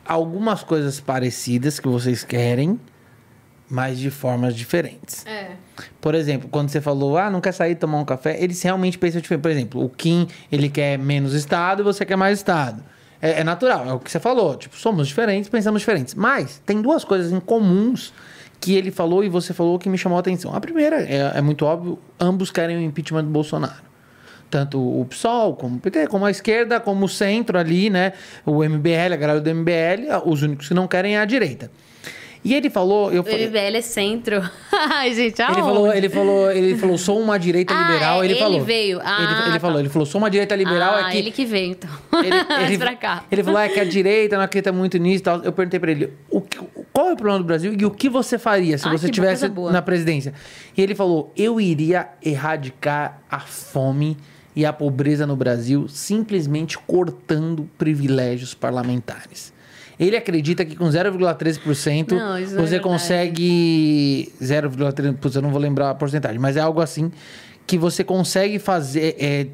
algumas 0.05 0.63
coisas 0.63 0.99
parecidas 0.99 1.79
que 1.79 1.87
vocês 1.87 2.23
querem, 2.23 2.79
mas 3.71 3.97
de 3.97 4.11
formas 4.11 4.53
diferentes. 4.53 5.25
É. 5.25 5.51
Por 6.01 6.13
exemplo, 6.13 6.49
quando 6.49 6.69
você 6.69 6.81
falou, 6.81 7.17
ah, 7.17 7.29
não 7.29 7.39
quer 7.39 7.53
sair 7.53 7.75
tomar 7.75 7.99
um 7.99 8.05
café, 8.05 8.37
eles 8.43 8.61
realmente 8.61 8.97
pensam 8.97 9.21
diferente. 9.21 9.41
Por 9.41 9.51
exemplo, 9.51 9.83
o 9.83 9.89
Kim, 9.89 10.27
ele 10.51 10.69
quer 10.69 10.99
menos 10.99 11.33
Estado 11.33 11.81
e 11.81 11.83
você 11.83 12.05
quer 12.05 12.17
mais 12.17 12.39
Estado. 12.39 12.83
É, 13.21 13.39
é 13.39 13.43
natural, 13.45 13.87
é 13.87 13.93
o 13.93 13.99
que 13.99 14.11
você 14.11 14.19
falou. 14.19 14.57
Tipo, 14.57 14.75
somos 14.75 15.07
diferentes, 15.07 15.49
pensamos 15.49 15.81
diferentes. 15.81 16.13
Mas 16.13 16.61
tem 16.65 16.81
duas 16.81 17.05
coisas 17.05 17.31
em 17.31 17.39
comuns 17.39 18.13
que 18.59 18.75
ele 18.75 18.91
falou 18.91 19.23
e 19.23 19.29
você 19.29 19.53
falou 19.53 19.79
que 19.79 19.87
me 19.87 19.97
chamou 19.97 20.17
a 20.17 20.19
atenção. 20.19 20.53
A 20.53 20.59
primeira, 20.59 21.01
é, 21.01 21.31
é 21.35 21.41
muito 21.41 21.65
óbvio, 21.65 21.97
ambos 22.19 22.51
querem 22.51 22.75
o 22.75 22.81
impeachment 22.81 23.23
do 23.23 23.29
Bolsonaro. 23.29 23.89
Tanto 24.49 24.81
o 24.81 25.05
PSOL, 25.05 25.55
como 25.55 25.77
o 25.77 25.79
PT, 25.79 26.07
como 26.07 26.25
a 26.25 26.29
esquerda, 26.29 26.77
como 26.81 27.05
o 27.05 27.09
centro 27.09 27.57
ali, 27.57 27.89
né? 27.89 28.11
O 28.45 28.61
MBL, 28.65 29.13
a 29.13 29.15
galera 29.15 29.39
do 29.39 29.49
MBL, 29.49 30.11
os 30.25 30.43
únicos 30.43 30.67
que 30.67 30.73
não 30.73 30.89
querem 30.89 31.15
é 31.15 31.21
a 31.21 31.25
direita. 31.25 31.71
E 32.43 32.55
ele 32.55 32.71
falou, 32.71 33.11
eu 33.11 33.21
O 33.21 33.25
MBL 33.25 33.77
é 33.77 33.81
centro. 33.81 34.41
Ai, 34.73 35.13
gente, 35.13 35.39
ele 35.39 35.53
falou, 35.53 35.93
ele 35.93 36.09
falou, 36.09 36.51
ele 36.51 36.75
falou, 36.75 36.97
sou 36.97 37.19
uma 37.19 37.37
direita 37.37 37.71
Ah, 37.71 37.83
liberal. 37.91 38.21
é, 38.21 38.25
ele, 38.25 38.33
ele 38.33 38.39
falou. 38.39 38.63
veio. 38.63 38.97
ele, 38.97 39.05
Ah, 39.05 39.43
ele 39.45 39.53
tá. 39.53 39.59
falou, 39.59 39.79
ele 39.79 39.89
falou, 39.89 40.05
sou 40.07 40.19
uma 40.19 40.29
direita 40.29 40.55
liberal 40.55 40.95
ah, 40.95 41.09
é 41.09 41.11
que 41.11 41.17
ele 41.19 41.29
que 41.31 41.45
veio, 41.45 41.71
então. 41.73 41.89
ele, 42.23 42.35
ele, 42.65 42.77
pra 42.79 42.95
cá. 42.95 43.23
ele 43.31 43.43
falou 43.43 43.59
ah, 43.59 43.65
é 43.65 43.69
que 43.69 43.79
a 43.79 43.83
direita 43.85 44.37
não 44.37 44.43
acredita 44.43 44.71
muito 44.71 44.97
nisso 44.97 45.21
e 45.21 45.23
tal. 45.23 45.43
Eu 45.43 45.51
perguntei 45.53 45.79
pra 45.79 45.91
ele, 45.91 46.11
o 46.31 46.41
que- 46.41 46.57
qual 46.91 47.09
é 47.09 47.13
o 47.13 47.15
problema 47.15 47.37
do 47.37 47.45
Brasil 47.45 47.75
e 47.77 47.85
o 47.85 47.91
que 47.91 48.09
você 48.09 48.39
faria 48.39 48.75
se 48.77 48.87
Ai, 48.87 48.97
você 48.97 49.05
estivesse 49.05 49.47
na 49.71 49.81
presidência? 49.81 50.33
E 50.75 50.81
ele 50.81 50.95
falou, 50.95 51.31
eu 51.37 51.61
iria 51.61 52.09
erradicar 52.23 53.21
a 53.29 53.39
fome 53.39 54.17
e 54.55 54.65
a 54.65 54.73
pobreza 54.73 55.27
no 55.27 55.35
Brasil 55.35 55.87
simplesmente 55.87 56.77
cortando 56.79 57.69
privilégios 57.77 58.53
parlamentares. 58.53 59.53
Ele 60.01 60.17
acredita 60.17 60.65
que 60.65 60.75
com 60.75 60.85
0,13% 60.85 62.11
Não, 62.11 62.39
isso 62.39 62.55
não 62.55 62.63
é 62.63 62.65
você 62.65 62.71
verdade. 62.71 62.81
consegue 62.81 64.33
0,3%, 64.41 65.17
putz, 65.17 65.35
eu 65.35 65.43
não 65.43 65.51
vou 65.51 65.61
lembrar 65.61 65.91
a 65.91 65.95
porcentagem, 65.95 66.39
mas 66.39 66.57
é 66.57 66.59
algo 66.59 66.81
assim 66.81 67.11
que 67.67 67.77
você 67.77 68.03
consegue 68.03 68.57
fazer 68.57 69.15
é, 69.19 69.47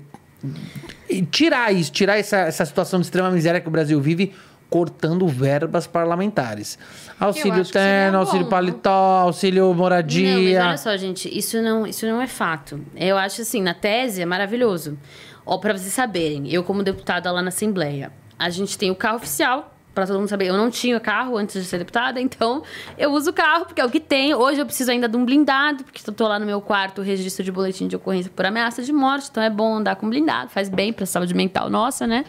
e 1.10 1.22
tirar 1.24 1.74
isso, 1.74 1.92
tirar 1.92 2.18
essa, 2.18 2.38
essa 2.38 2.66
situação 2.66 3.02
de 3.02 3.06
extrema 3.06 3.30
miséria 3.30 3.60
que 3.60 3.68
o 3.68 3.72
Brasil 3.72 4.00
vive, 4.00 4.34
cortando 4.70 5.28
verbas 5.28 5.86
parlamentares. 5.86 6.80
Auxílio 7.20 7.66
terno, 7.66 8.14
bom, 8.14 8.20
auxílio 8.20 8.46
né? 8.46 8.50
paletó, 8.50 9.20
auxílio 9.20 9.64
Não, 9.64 9.70
mas 9.70 9.78
moradia. 9.78 10.66
olha 10.66 10.78
só, 10.78 10.96
gente, 10.96 11.30
isso 11.38 11.62
não, 11.62 11.86
isso 11.86 12.06
não 12.06 12.22
é 12.22 12.28
fato. 12.28 12.80
Eu 12.96 13.18
acho 13.18 13.42
assim, 13.42 13.62
na 13.62 13.74
tese 13.74 14.22
é 14.22 14.26
maravilhoso. 14.26 14.98
Ó, 15.46 15.58
pra 15.58 15.78
vocês 15.78 15.94
saberem, 15.94 16.52
eu 16.52 16.64
como 16.64 16.84
deputada 16.84 17.32
lá 17.32 17.42
na 17.42 17.50
Assembleia, 17.50 18.12
a 18.40 18.50
gente 18.50 18.78
tem 18.78 18.92
o 18.92 18.96
carro 18.96 19.18
oficial, 19.18 19.77
pra 19.98 20.06
todo 20.06 20.20
mundo 20.20 20.30
saber. 20.30 20.46
Eu 20.46 20.56
não 20.56 20.70
tinha 20.70 21.00
carro 21.00 21.36
antes 21.38 21.60
de 21.60 21.68
ser 21.68 21.80
deputada, 21.80 22.22
então 22.22 22.62
eu 23.00 23.12
uso 23.12 23.32
o 23.32 23.34
carro, 23.34 23.66
porque 23.66 23.82
é 23.82 23.86
o 23.86 23.90
que 23.90 24.00
tem. 24.00 24.32
Hoje 24.32 24.62
eu 24.62 24.66
preciso 24.66 24.92
ainda 24.92 25.10
de 25.10 25.18
um 25.18 25.26
blindado, 25.26 25.84
porque 25.84 26.08
eu 26.08 26.14
tô 26.14 26.28
lá 26.28 26.38
no 26.38 26.46
meu 26.46 26.62
quarto, 26.62 27.02
registro 27.02 27.44
de 27.44 27.52
boletim 27.52 27.88
de 27.88 27.96
ocorrência 27.96 28.32
por 28.34 28.46
ameaça 28.46 28.84
de 28.84 28.94
morte, 28.94 29.28
então 29.32 29.42
é 29.42 29.50
bom 29.50 29.78
andar 29.78 29.96
com 29.96 30.08
blindado, 30.08 30.52
faz 30.52 30.70
bem 30.70 30.94
pra 30.94 31.08
saúde 31.08 31.34
mental 31.34 31.68
nossa, 31.68 32.06
né? 32.06 32.26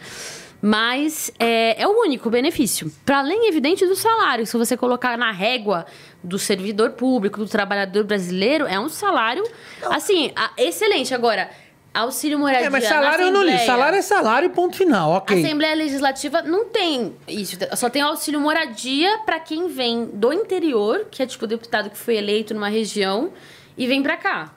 Mas 0.59 1.31
é, 1.37 1.79
é 1.79 1.87
o 1.87 1.91
único 1.91 2.27
benefício. 2.29 2.91
Para 3.05 3.19
além, 3.19 3.47
evidente, 3.47 3.85
do 3.85 3.95
salário. 3.95 4.45
Se 4.47 4.57
você 4.57 4.75
colocar 4.75 5.15
na 5.15 5.31
régua 5.31 5.85
do 6.23 6.39
servidor 6.39 6.91
público, 6.91 7.37
do 7.37 7.47
trabalhador 7.47 8.03
brasileiro, 8.03 8.65
é 8.65 8.79
um 8.79 8.89
salário, 8.89 9.43
assim, 9.91 10.33
excelente. 10.57 11.13
Agora, 11.13 11.49
auxílio 11.99 12.37
moradia 12.39 12.67
É, 12.67 12.69
mas 12.69 12.83
salário 12.85 13.25
eu 13.25 13.31
não 13.31 13.43
li. 13.43 13.57
Salário 13.65 13.97
é 13.97 14.01
salário, 14.01 14.49
ponto 14.49 14.75
final, 14.75 15.11
ok. 15.11 15.43
Assembleia 15.43 15.75
Legislativa 15.75 16.41
não 16.41 16.65
tem 16.65 17.15
isso. 17.27 17.57
Só 17.75 17.89
tem 17.89 18.01
auxílio 18.01 18.39
moradia 18.39 19.19
para 19.25 19.39
quem 19.39 19.67
vem 19.67 20.05
do 20.05 20.33
interior, 20.33 21.05
que 21.09 21.21
é 21.21 21.25
tipo 21.25 21.45
deputado 21.47 21.89
que 21.89 21.97
foi 21.97 22.17
eleito 22.17 22.53
numa 22.53 22.69
região 22.69 23.31
e 23.77 23.87
vem 23.87 24.03
para 24.03 24.17
cá. 24.17 24.51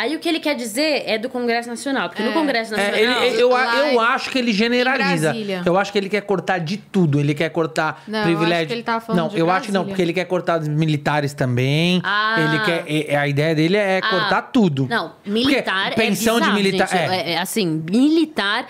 Aí 0.00 0.14
o 0.14 0.20
que 0.20 0.28
ele 0.28 0.38
quer 0.38 0.54
dizer 0.54 1.02
é 1.06 1.18
do 1.18 1.28
Congresso 1.28 1.68
Nacional, 1.68 2.08
porque 2.08 2.22
no 2.22 2.30
É. 2.30 2.32
Congresso 2.32 2.72
É, 2.74 2.90
Nacional. 2.90 3.22
ele- 3.24 3.42
eu, 3.42 3.48
lá 3.48 3.88
eu 3.92 4.00
acho 4.00 4.30
que 4.30 4.38
ele 4.38 4.52
generaliza. 4.52 5.30
Brasília. 5.30 5.62
Eu 5.66 5.76
acho 5.76 5.90
que 5.90 5.98
ele 5.98 6.08
quer 6.08 6.20
cortar 6.22 6.58
de 6.58 6.76
tudo. 6.76 7.18
Ele 7.18 7.34
quer 7.34 7.48
cortar 7.50 8.04
Não, 8.06 8.20
eu 8.20 8.24
privilégio. 8.26 8.56
acho 8.58 8.66
que 8.68 8.72
ele 8.74 8.82
tava 8.84 9.00
falando 9.00 9.22
não, 9.22 9.28
de 9.28 9.38
eu 9.38 9.50
acho 9.50 9.66
que 9.66 9.72
não, 9.72 9.80
Brasília. 9.80 9.90
porque 9.94 10.02
ele 10.02 10.12
quer 10.12 10.24
cortar 10.26 10.60
os 10.60 10.68
militares 10.68 11.34
também. 11.34 12.00
Ah. 12.04 12.36
Ele 12.38 12.58
quer. 12.64 12.84
é- 13.12 13.16
A 13.18 13.26
ideia 13.26 13.54
dele 13.54 13.76
é 13.76 13.98
Ah, 14.02 14.08
cortar 14.08 14.42
tudo. 14.52 14.86
Não, 14.88 15.12
militar 15.26 15.86
Porque 15.86 16.00
pensão 16.00 16.36
é 16.36 16.40
bizarro, 16.40 16.56
de 16.56 16.62
militar. 16.62 16.88
gente. 16.88 17.00
é. 17.12 17.32
É, 17.32 17.38
assim, 17.38 17.82
militar 17.90 18.68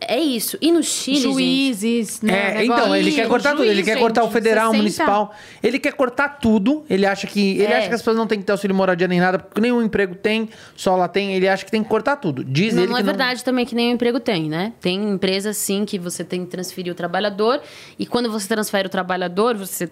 é 0.00 0.18
isso. 0.18 0.58
E 0.60 0.70
no 0.70 0.82
Chile, 0.82 1.16
gente, 1.20 1.32
Juízes, 1.32 2.20
né? 2.22 2.56
É, 2.58 2.64
então, 2.64 2.94
ele 2.94 3.12
quer 3.12 3.26
cortar 3.28 3.52
tudo. 3.52 3.64
Ele 3.64 3.74
juiz, 3.76 3.86
quer 3.86 3.98
cortar 3.98 4.22
o 4.22 4.24
gente, 4.24 4.32
federal, 4.34 4.68
o 4.68 4.72
60. 4.72 4.78
municipal. 4.82 5.34
Ele 5.62 5.78
quer 5.78 5.92
cortar 5.92 6.28
tudo. 6.40 6.84
Ele 6.90 7.06
acha 7.06 7.26
que. 7.26 7.52
Ele 7.58 7.72
É. 7.72 7.78
acha 7.78 7.88
que 7.88 7.94
as 7.94 8.00
pessoas 8.00 8.16
não 8.16 8.26
têm 8.26 8.38
que 8.38 8.44
ter 8.44 8.52
auxílio 8.52 8.74
moradia 8.76 9.08
nem 9.08 9.20
nada, 9.20 9.38
porque 9.38 9.60
nenhum 9.60 9.82
emprego 9.82 10.14
tem, 10.14 10.48
só 10.76 10.96
lá 10.96 11.08
tem. 11.08 11.34
Ele 11.34 11.48
acha 11.48 11.64
que 11.64 11.70
tem 11.70 11.82
que 11.82 11.88
cortar 11.88 12.16
tudo. 12.16 12.42
Diz 12.44 12.74
Não, 12.74 12.82
ele 12.82 12.88
não 12.90 12.96
que 12.96 13.02
é 13.02 13.04
verdade 13.04 13.44
também 13.44 13.64
que 13.66 13.74
nenhum 13.74 13.92
emprego 13.92 14.20
tem, 14.20 14.48
né? 14.48 14.72
Tem 14.80 14.96
empresa, 15.10 15.52
sim, 15.52 15.84
que 15.84 15.98
você 15.98 16.24
tem 16.24 16.44
que 16.44 16.50
transferir 16.50 16.92
o 16.92 16.94
trabalhador. 16.96 17.60
E 17.98 18.06
quando 18.06 18.30
você 18.30 18.48
transfere 18.48 18.86
o 18.86 18.90
trabalhador, 18.90 19.56
você 19.56 19.90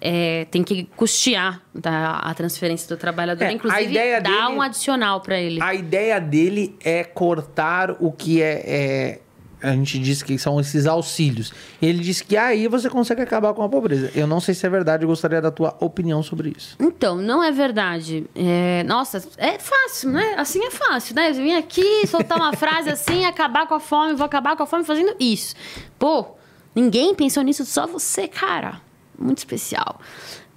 é, 0.00 0.46
tem 0.50 0.62
que 0.62 0.84
custear 0.96 1.62
tá, 1.80 2.20
a 2.22 2.34
transferência 2.34 2.88
do 2.88 2.98
trabalhor. 2.98 3.36
É, 3.40 3.46
a 3.46 3.52
Inclusive, 3.52 3.90
ideia 3.90 4.20
dá 4.20 4.30
dele- 4.30 4.56
um 4.56 4.62
adicional 4.62 5.20
para 5.20 5.38
ele. 5.40 5.62
A 5.62 5.74
ideia 5.74 6.20
dele 6.20 6.76
é 6.84 7.04
cortar 7.04 7.90
o 8.00 8.10
que 8.12 8.42
é. 8.42 8.62
é- 8.66 9.20
a 9.62 9.72
gente 9.72 9.98
diz 9.98 10.22
que 10.22 10.38
são 10.38 10.60
esses 10.60 10.86
auxílios. 10.86 11.52
Ele 11.80 11.98
diz 11.98 12.20
que 12.20 12.36
aí 12.36 12.68
você 12.68 12.90
consegue 12.90 13.22
acabar 13.22 13.54
com 13.54 13.62
a 13.62 13.68
pobreza. 13.68 14.10
Eu 14.14 14.26
não 14.26 14.40
sei 14.40 14.54
se 14.54 14.66
é 14.66 14.68
verdade, 14.68 15.04
eu 15.04 15.08
gostaria 15.08 15.40
da 15.40 15.50
tua 15.50 15.76
opinião 15.80 16.22
sobre 16.22 16.52
isso. 16.56 16.76
Então, 16.80 17.16
não 17.16 17.42
é 17.42 17.50
verdade. 17.50 18.26
É, 18.34 18.82
nossa, 18.84 19.22
é 19.38 19.58
fácil, 19.58 20.10
né? 20.10 20.34
Assim 20.36 20.62
é 20.64 20.70
fácil, 20.70 21.14
né? 21.14 21.30
Eu 21.30 21.34
vim 21.34 21.54
aqui 21.54 22.06
soltar 22.06 22.38
uma 22.38 22.52
frase 22.52 22.90
assim, 22.90 23.24
acabar 23.24 23.66
com 23.66 23.74
a 23.74 23.80
fome, 23.80 24.14
vou 24.14 24.26
acabar 24.26 24.56
com 24.56 24.62
a 24.62 24.66
fome 24.66 24.84
fazendo 24.84 25.14
isso. 25.18 25.54
Pô, 25.98 26.26
ninguém 26.74 27.14
pensou 27.14 27.42
nisso, 27.42 27.64
só 27.64 27.86
você, 27.86 28.28
cara. 28.28 28.80
Muito 29.18 29.38
especial. 29.38 30.00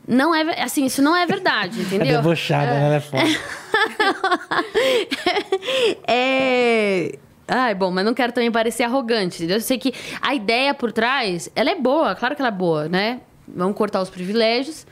Não 0.07 0.33
é, 0.33 0.63
assim, 0.63 0.85
isso 0.85 1.01
não 1.01 1.15
é 1.15 1.25
verdade, 1.25 1.79
É 1.79 1.83
entendeu? 1.83 2.21
debochada, 2.21 2.71
né? 2.71 2.85
Ela 2.85 2.95
é 2.95 2.99
foda. 2.99 3.23
é. 6.07 7.17
Ai, 7.47 7.73
bom, 7.73 7.89
mas 7.89 8.03
não 8.03 8.13
quero 8.13 8.33
também 8.33 8.51
parecer 8.51 8.83
arrogante? 8.83 9.49
Eu 9.49 9.61
sei 9.61 9.77
que 9.77 9.93
a 10.21 10.35
ideia 10.35 10.73
por 10.73 10.91
trás, 10.91 11.49
ela 11.55 11.69
é 11.69 11.75
boa, 11.75 12.13
claro 12.13 12.35
que 12.35 12.41
ela 12.41 12.49
é 12.49 12.51
boa, 12.51 12.89
né? 12.89 13.21
Vamos 13.47 13.77
cortar 13.77 14.01
os 14.01 14.09
privilégios. 14.09 14.85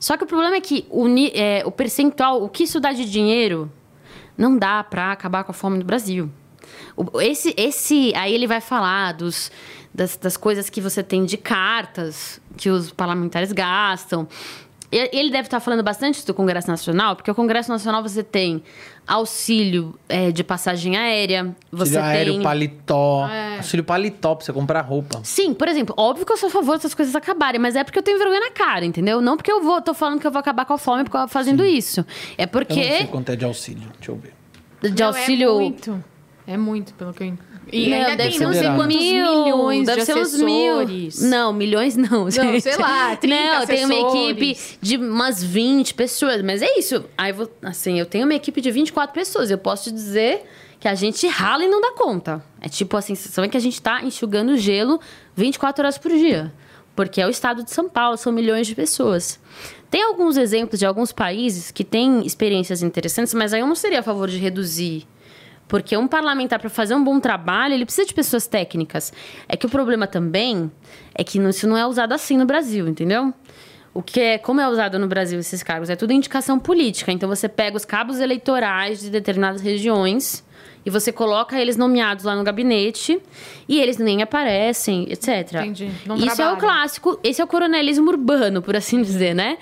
Só 0.00 0.16
que 0.16 0.24
o 0.24 0.26
problema 0.26 0.56
é 0.56 0.60
que 0.60 0.86
o, 0.88 1.06
é, 1.34 1.62
o 1.66 1.70
percentual, 1.70 2.42
o 2.42 2.48
que 2.48 2.64
isso 2.64 2.80
dá 2.80 2.92
de 2.92 3.04
dinheiro, 3.04 3.70
não 4.38 4.56
dá 4.56 4.82
pra 4.82 5.12
acabar 5.12 5.44
com 5.44 5.50
a 5.50 5.54
fome 5.54 5.78
no 5.78 5.84
Brasil. 5.84 6.30
Esse, 7.20 7.52
esse, 7.56 8.14
aí 8.14 8.32
ele 8.32 8.46
vai 8.46 8.60
falar 8.60 9.12
dos, 9.12 9.50
das, 9.92 10.16
das 10.16 10.36
coisas 10.36 10.70
que 10.70 10.80
você 10.80 11.02
tem 11.02 11.24
de 11.24 11.36
cartas 11.36 12.40
que 12.56 12.70
os 12.70 12.90
parlamentares 12.90 13.52
gastam. 13.52 14.26
Ele 14.90 15.30
deve 15.30 15.46
estar 15.48 15.60
falando 15.60 15.82
bastante 15.82 16.24
do 16.24 16.32
Congresso 16.32 16.68
Nacional, 16.68 17.14
porque 17.14 17.30
o 17.30 17.34
Congresso 17.34 17.70
Nacional 17.70 18.02
você 18.02 18.22
tem 18.22 18.62
auxílio 19.06 19.98
é, 20.08 20.30
de 20.30 20.44
passagem 20.44 20.96
aérea, 20.96 21.54
você 21.70 21.96
Auxílio 21.98 22.04
aéreo, 22.04 22.32
tem 22.34 22.42
paletó. 22.42 23.28
É. 23.28 23.56
Auxílio 23.56 23.84
paletó 23.84 24.34
pra 24.34 24.44
você 24.44 24.52
comprar 24.52 24.80
roupa. 24.82 25.20
Sim, 25.24 25.52
por 25.54 25.68
exemplo, 25.68 25.94
óbvio 25.98 26.24
que 26.24 26.32
eu 26.32 26.36
sou 26.36 26.48
a 26.48 26.52
favor 26.52 26.76
dessas 26.76 26.94
coisas 26.94 27.14
acabarem, 27.14 27.60
mas 27.60 27.76
é 27.76 27.84
porque 27.84 27.98
eu 27.98 28.02
tenho 28.02 28.18
vergonha 28.18 28.40
na 28.40 28.50
cara, 28.50 28.84
entendeu? 28.84 29.20
Não 29.20 29.36
porque 29.36 29.50
eu 29.52 29.62
vou, 29.62 29.80
tô 29.82 29.92
falando 29.94 30.20
que 30.20 30.26
eu 30.26 30.30
vou 30.30 30.40
acabar 30.40 30.64
com 30.64 30.74
a 30.74 30.78
fome 30.78 31.04
por 31.04 31.10
causa- 31.10 31.28
fazendo 31.28 31.64
isso. 31.64 32.00
É 32.36 32.42
Eu 32.42 32.46
não 32.46 32.52
porque 32.52 32.74
sei 32.82 33.06
quanto 33.06 33.30
é 33.32 33.36
de 33.36 33.44
auxílio. 33.44 33.88
Deixa 33.98 34.10
eu 34.12 34.16
ver. 34.16 34.34
de 34.90 35.00
Não, 35.02 35.08
auxílio. 35.08 35.50
É 35.50 35.54
muito. 35.54 36.04
É 36.46 36.56
muito, 36.56 36.94
pelo 36.94 37.12
que 37.12 37.24
eu. 37.24 37.38
E 37.72 37.92
ainda 37.92 38.16
deve 38.16 38.30
tem 38.30 38.38
ser 38.38 38.44
não 38.44 38.50
uns 38.50 38.76
quantos 38.76 38.96
milhões 38.96 39.86
deve 39.86 40.00
de 40.00 40.06
ser 40.06 40.16
uns 40.16 40.34
mil. 40.40 40.74
assessores. 40.80 41.22
Não, 41.22 41.52
milhões 41.52 41.96
não, 41.96 42.30
gente. 42.30 42.60
sei 42.62 42.76
lá, 42.76 43.16
30 43.16 43.34
Não, 43.36 43.66
tem 43.66 43.84
uma 43.84 43.94
assessores. 43.94 44.30
equipe 44.38 44.78
de 44.80 44.96
umas 44.96 45.42
20 45.42 45.94
pessoas, 45.94 46.42
mas 46.42 46.62
é 46.62 46.78
isso. 46.78 47.04
Aí, 47.16 47.32
vou, 47.32 47.50
assim, 47.62 47.98
eu 47.98 48.06
tenho 48.06 48.24
uma 48.24 48.34
equipe 48.34 48.60
de 48.60 48.70
24 48.70 49.12
pessoas. 49.12 49.50
Eu 49.50 49.58
posso 49.58 49.84
te 49.84 49.92
dizer 49.92 50.44
que 50.80 50.88
a 50.88 50.94
gente 50.94 51.26
rala 51.26 51.64
e 51.64 51.68
não 51.68 51.80
dá 51.80 51.92
conta. 51.92 52.42
É 52.60 52.68
tipo 52.68 52.96
a 52.96 53.02
sensação 53.02 53.44
é 53.44 53.48
que 53.48 53.56
a 53.56 53.60
gente 53.60 53.80
tá 53.80 54.02
enxugando 54.02 54.56
gelo 54.56 55.00
24 55.34 55.82
horas 55.84 55.98
por 55.98 56.10
dia. 56.12 56.52
Porque 56.94 57.20
é 57.20 57.26
o 57.26 57.30
estado 57.30 57.62
de 57.62 57.70
São 57.70 57.88
Paulo, 57.88 58.16
são 58.16 58.32
milhões 58.32 58.66
de 58.66 58.74
pessoas. 58.74 59.38
Tem 59.90 60.02
alguns 60.02 60.36
exemplos 60.36 60.78
de 60.78 60.86
alguns 60.86 61.12
países 61.12 61.70
que 61.70 61.84
têm 61.84 62.26
experiências 62.26 62.82
interessantes, 62.82 63.32
mas 63.34 63.52
aí 63.54 63.60
eu 63.60 63.66
não 63.66 63.74
seria 63.76 64.00
a 64.00 64.02
favor 64.02 64.28
de 64.28 64.36
reduzir 64.38 65.06
porque 65.68 65.96
um 65.96 66.08
parlamentar, 66.08 66.58
para 66.58 66.70
fazer 66.70 66.94
um 66.94 67.04
bom 67.04 67.20
trabalho, 67.20 67.74
ele 67.74 67.84
precisa 67.84 68.06
de 68.06 68.14
pessoas 68.14 68.46
técnicas. 68.46 69.12
É 69.48 69.56
que 69.56 69.66
o 69.66 69.68
problema 69.68 70.06
também 70.06 70.70
é 71.14 71.22
que 71.22 71.38
isso 71.38 71.68
não 71.68 71.76
é 71.76 71.86
usado 71.86 72.12
assim 72.12 72.36
no 72.36 72.46
Brasil, 72.46 72.88
entendeu? 72.88 73.32
O 73.92 74.02
que 74.02 74.20
é, 74.20 74.38
como 74.38 74.60
é 74.60 74.68
usado 74.68 74.98
no 74.98 75.06
Brasil 75.06 75.38
esses 75.40 75.62
cargos? 75.62 75.90
É 75.90 75.96
tudo 75.96 76.12
indicação 76.12 76.58
política. 76.58 77.12
Então 77.12 77.28
você 77.28 77.48
pega 77.48 77.76
os 77.76 77.84
cabos 77.84 78.18
eleitorais 78.20 79.00
de 79.00 79.10
determinadas 79.10 79.60
regiões 79.60 80.44
e 80.86 80.90
você 80.90 81.10
coloca 81.12 81.58
eles 81.60 81.76
nomeados 81.76 82.24
lá 82.24 82.34
no 82.36 82.44
gabinete 82.44 83.20
e 83.68 83.80
eles 83.80 83.98
nem 83.98 84.22
aparecem, 84.22 85.06
etc. 85.10 85.28
Entendi. 85.54 85.90
Não 86.06 86.16
Isso 86.16 86.40
é 86.40 86.52
o 86.52 86.56
clássico, 86.56 87.18
esse 87.22 87.40
é 87.40 87.44
o 87.44 87.48
coronelismo 87.48 88.08
urbano, 88.08 88.62
por 88.62 88.76
assim 88.76 89.02
dizer, 89.02 89.34
né? 89.34 89.58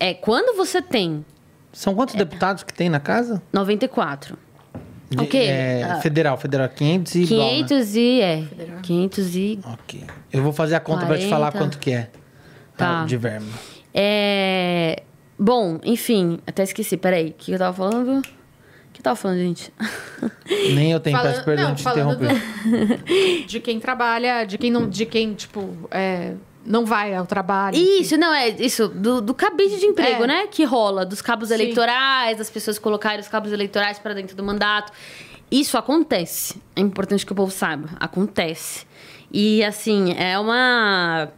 É 0.00 0.14
quando 0.14 0.56
você 0.56 0.80
tem 0.80 1.24
São 1.72 1.94
quantos 1.94 2.14
É. 2.14 2.18
deputados 2.18 2.62
que 2.62 2.72
tem 2.72 2.88
na 2.88 3.00
casa? 3.00 3.42
94. 3.52 4.38
De- 5.10 5.18
Ok. 5.24 5.40
é, 5.40 5.82
Ah. 5.84 6.00
Federal, 6.00 6.36
federal. 6.36 6.68
500 6.68 7.14
e 7.14 7.22
igual, 7.22 7.40
né? 7.40 7.46
500 7.56 7.96
e 7.96 8.20
é. 8.20 8.44
500 8.82 9.36
e 9.36 9.58
Ok. 9.64 10.04
Eu 10.32 10.42
vou 10.42 10.52
fazer 10.52 10.74
a 10.74 10.80
conta 10.80 11.06
pra 11.06 11.16
te 11.18 11.26
falar 11.28 11.50
40. 11.52 11.58
quanto 11.58 11.78
que 11.78 11.90
é. 11.92 12.10
Tá. 12.76 13.04
De 13.04 13.16
verme. 13.16 13.50
é 13.94 15.02
bom, 15.38 15.78
enfim, 15.84 16.38
até 16.46 16.62
esqueci, 16.62 16.96
peraí, 16.96 17.28
o 17.30 17.32
que 17.32 17.52
eu 17.52 17.58
tava 17.58 17.74
falando? 17.76 18.18
O 18.18 18.22
que 18.92 19.00
eu 19.00 19.02
tava 19.02 19.16
falando, 19.16 19.38
gente? 19.38 19.72
Nem 20.74 20.92
eu 20.92 21.00
tenho, 21.00 21.16
Falando- 21.16 21.32
peço 21.32 21.44
perdão 21.44 21.68
não, 21.68 21.74
de 21.74 21.82
interromper. 21.82 22.28
de 23.46 23.60
quem 23.60 23.78
trabalha, 23.80 24.44
de 24.44 24.58
quem 24.58 24.70
não, 24.70 24.88
de 24.88 25.06
quem 25.06 25.34
tipo 25.34 25.88
é, 25.90 26.34
não 26.68 26.84
vai 26.84 27.14
ao 27.14 27.26
trabalho. 27.26 27.76
Isso, 27.76 28.16
não, 28.16 28.32
é 28.32 28.48
isso, 28.50 28.88
do, 28.88 29.20
do 29.20 29.32
cabide 29.34 29.80
de 29.80 29.86
emprego, 29.86 30.24
É. 30.24 30.26
né? 30.26 30.46
Que 30.46 30.64
rola, 30.64 31.04
dos 31.04 31.22
cabos 31.22 31.48
Sim. 31.48 31.54
eleitorais, 31.54 32.36
das 32.36 32.50
pessoas 32.50 32.78
colocarem 32.78 33.20
os 33.20 33.28
cabos 33.28 33.50
eleitorais 33.52 33.98
para 33.98 34.14
dentro 34.14 34.36
do 34.36 34.44
mandato. 34.44 34.92
Isso 35.50 35.78
acontece. 35.78 36.60
É 36.76 36.80
importante 36.80 37.24
que 37.24 37.32
o 37.32 37.34
povo 37.34 37.50
saiba. 37.50 37.88
Acontece. 37.98 38.86
E, 39.32 39.64
assim, 39.64 40.14
é 40.18 40.38
uma. 40.38 41.30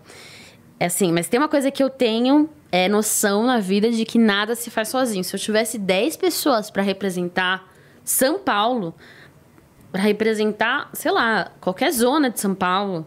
É 0.79 0.87
assim, 0.87 1.13
mas 1.13 1.29
tem 1.29 1.39
uma 1.39 1.49
coisa 1.49 1.71
que 1.71 1.83
eu 1.83 1.89
tenho 1.91 2.49
é 2.73 2.89
noção 2.89 3.45
na 3.45 3.59
vida 3.59 3.91
de 3.91 4.05
que 4.05 4.19
nada 4.19 4.55
se 4.55 4.71
faz 4.71 4.89
sozinho. 4.89 5.23
Se 5.23 5.35
eu 5.35 5.41
tivesse 5.41 5.79
10 5.79 6.17
pessoas 6.17 6.71
para 6.71 6.83
representar 6.83 7.69
São 8.05 8.39
Paulo, 8.39 8.95
para 9.93 10.01
representar, 10.01 10.89
sei 10.93 11.11
lá, 11.11 11.51
qualquer 11.61 11.91
zona 11.93 12.31
de 12.31 12.41
São 12.41 12.55
Paulo, 12.55 13.07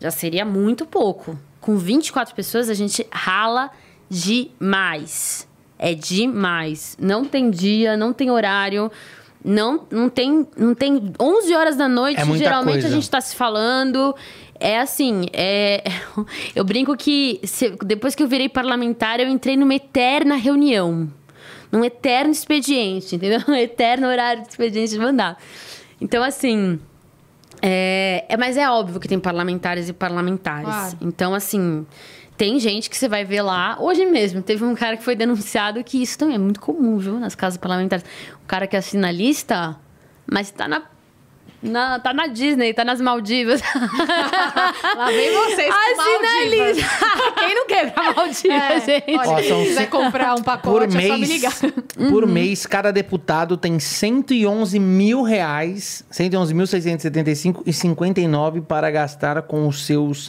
já 0.00 0.10
seria 0.10 0.44
muito 0.44 0.86
pouco. 0.86 1.38
Com 1.64 1.78
24 1.78 2.34
pessoas, 2.34 2.68
a 2.68 2.74
gente 2.74 3.06
rala 3.10 3.70
demais. 4.10 5.48
É 5.78 5.94
demais. 5.94 6.94
Não 7.00 7.24
tem 7.24 7.50
dia, 7.50 7.96
não 7.96 8.12
tem 8.12 8.30
horário. 8.30 8.92
Não, 9.42 9.86
não 9.90 10.10
tem 10.10 10.46
não 10.58 10.74
tem 10.74 11.12
11 11.18 11.54
horas 11.54 11.74
da 11.76 11.88
noite, 11.88 12.20
É 12.20 12.36
geralmente 12.36 12.74
coisa. 12.74 12.88
a 12.88 12.90
gente 12.90 13.08
tá 13.08 13.18
se 13.18 13.34
falando. 13.34 14.14
É 14.60 14.78
assim, 14.78 15.24
é... 15.32 15.82
eu 16.54 16.64
brinco 16.64 16.94
que 16.98 17.40
se- 17.44 17.76
depois 17.82 18.14
que 18.14 18.22
eu 18.22 18.28
virei 18.28 18.48
parlamentar, 18.50 19.18
eu 19.20 19.28
entrei 19.28 19.56
numa 19.56 19.74
eterna 19.74 20.34
reunião. 20.36 21.10
Num 21.72 21.82
eterno 21.82 22.30
expediente, 22.30 23.16
entendeu? 23.16 23.40
Um 23.48 23.54
eterno 23.56 24.06
horário 24.06 24.42
de 24.42 24.48
expediente 24.50 24.92
de 24.92 24.98
mandato. 24.98 25.42
Então, 25.98 26.22
assim. 26.22 26.78
É, 27.62 28.24
é, 28.28 28.36
mas 28.36 28.56
é 28.56 28.68
óbvio 28.68 29.00
que 29.00 29.08
tem 29.08 29.18
parlamentares 29.18 29.88
e 29.88 29.92
parlamentares. 29.92 30.64
Claro. 30.64 30.96
Então, 31.00 31.34
assim, 31.34 31.86
tem 32.36 32.58
gente 32.58 32.90
que 32.90 32.96
você 32.96 33.08
vai 33.08 33.24
ver 33.24 33.42
lá. 33.42 33.76
Hoje 33.80 34.04
mesmo, 34.06 34.42
teve 34.42 34.64
um 34.64 34.74
cara 34.74 34.96
que 34.96 35.04
foi 35.04 35.14
denunciado 35.14 35.82
que 35.84 36.02
isso 36.02 36.18
também 36.18 36.34
é 36.34 36.38
muito 36.38 36.60
comum, 36.60 36.98
viu, 36.98 37.18
nas 37.18 37.34
casas 37.34 37.56
parlamentares. 37.56 38.04
O 38.42 38.46
cara 38.46 38.66
que 38.66 38.76
assina 38.76 39.08
a 39.08 39.12
lista, 39.12 39.76
mas 40.30 40.50
tá 40.50 40.66
na. 40.66 40.82
Na- 41.64 41.98
tá 41.98 42.12
na 42.12 42.26
Disney, 42.26 42.72
tá 42.72 42.84
nas 42.84 43.00
Maldivas. 43.00 43.60
Lá 44.96 45.06
vem 45.06 45.32
vocês 45.32 45.72
com 45.74 45.96
Maldivas. 45.96 46.76
Quem 47.38 47.54
não 47.54 47.66
quer 47.66 47.86
ir 47.86 47.90
pra 47.92 48.12
Maldivas, 48.12 48.42
É, 48.48 48.80
gente? 48.80 49.18
olha, 49.18 49.30
Ó, 49.30 49.38
se 49.42 49.66
quiser 49.68 49.88
comprar 49.88 50.32
um 50.34 50.36
Por 50.36 50.44
pacote, 50.44 50.96
é 50.98 51.08
só 51.08 51.16
me 51.18 51.26
ligar. 51.26 51.52
mês, 51.62 52.10
por 52.10 52.26
mês, 52.26 52.66
cada 52.66 52.92
deputado 52.92 53.56
tem 53.56 53.78
111 53.80 54.78
mil 54.78 55.22
reais, 55.22 56.04
111.675 56.12 57.62
e 57.66 57.72
59 57.72 58.60
para 58.62 58.90
gastar 58.90 59.42
com 59.42 59.66
os 59.66 59.84
seus 59.86 60.28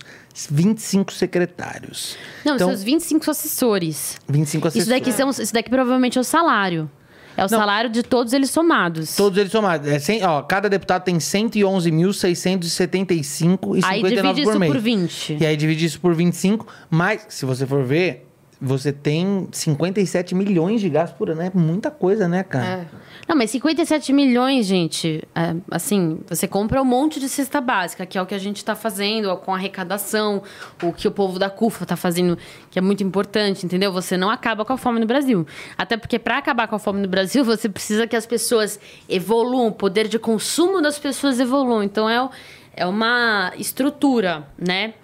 25 0.50 1.14
secretários. 1.14 2.18
Não, 2.44 2.56
então, 2.56 2.70
seus 2.70 2.84
25 2.84 3.30
assessores. 3.32 4.18
25 4.28 4.68
assessores. 4.68 4.88
Isso 4.88 4.90
daqui, 5.00 5.12
são, 5.12 5.30
isso 5.30 5.54
daqui 5.54 5.70
provavelmente 5.70 6.18
é 6.18 6.22
o 6.22 6.24
salário. 6.24 6.90
É 7.38 7.44
o 7.44 7.50
salário 7.50 7.90
de 7.90 8.02
todos 8.04 8.32
eles 8.34 8.50
somados. 8.50 9.16
Todos 9.16 9.38
eles 9.38 9.52
somados. 9.52 9.88
É, 9.88 10.00
cem- 10.00 10.24
ó, 10.24 10.42
cada 10.42 10.70
deputado 10.70 11.04
tem 11.04 11.18
111.675 11.18 13.78
e 13.78 13.84
59 13.84 13.86
Aí 13.86 14.04
divide 14.04 14.44
por 14.44 14.50
isso 14.52 14.60
mês. 14.60 14.72
por 14.72 14.82
20. 14.82 15.38
E 15.40 15.46
aí 15.46 15.58
divide 15.58 15.86
isso 15.86 16.00
por 16.00 16.14
25, 16.16 16.66
mas 16.90 17.26
se 17.30 17.46
você 17.46 17.66
for 17.66 17.84
ver, 17.84 18.25
você 18.66 18.92
tem 18.92 19.48
57 19.52 20.34
milhões 20.34 20.82
de 20.82 20.90
gastos 20.90 21.18
por 21.18 21.30
ano. 21.30 21.42
É 21.42 21.52
muita 21.54 21.92
coisa, 21.92 22.28
né, 22.28 22.44
cara? 22.44 22.66
É. 22.66 22.86
Não, 23.28 23.36
mas 23.36 23.52
57 23.52 24.12
milhões, 24.12 24.66
gente, 24.66 25.24
é, 25.36 25.56
assim, 25.70 26.20
você 26.28 26.48
compra 26.48 26.82
um 26.82 26.86
monte 26.86 27.20
de 27.20 27.30
cesta 27.30 27.62
básica, 27.62 28.06
que 28.06 28.18
é 28.18 28.22
o 28.22 28.26
que 28.26 28.34
a 28.34 28.40
gente 28.40 28.66
tá 28.66 28.76
fazendo 28.76 29.36
com 29.38 29.54
arrecadação, 29.54 30.42
o 30.82 30.92
que 30.92 31.08
o 31.08 31.12
povo 31.12 31.38
da 31.38 31.50
CUFA 31.50 31.86
tá 31.86 31.96
fazendo, 31.96 32.38
que 32.72 32.80
é 32.80 32.82
muito 32.82 33.04
importante, 33.04 33.66
entendeu? 33.66 33.92
Você 33.94 34.18
não 34.18 34.30
acaba 34.30 34.66
com 34.66 34.74
a 34.74 34.78
fome 34.78 35.00
no 35.00 35.06
Brasil. 35.06 35.46
Até 35.78 35.96
porque 35.96 36.18
para 36.18 36.38
acabar 36.38 36.68
com 36.68 36.76
a 36.76 36.80
fome 36.80 37.02
no 37.02 37.08
Brasil, 37.08 37.46
você 37.46 37.70
precisa 37.70 38.08
que 38.08 38.16
as 38.16 38.26
pessoas 38.26 38.80
evoluam, 39.08 39.68
o 39.68 39.72
poder 39.72 40.08
de 40.08 40.18
consumo 40.18 40.82
das 40.82 40.98
pessoas 40.98 41.40
evolua. 41.40 41.86
Então 41.86 42.10
é, 42.10 42.28
é 42.74 42.86
uma 42.86 43.54
estrutura, 43.58 44.48
né? 44.58 44.96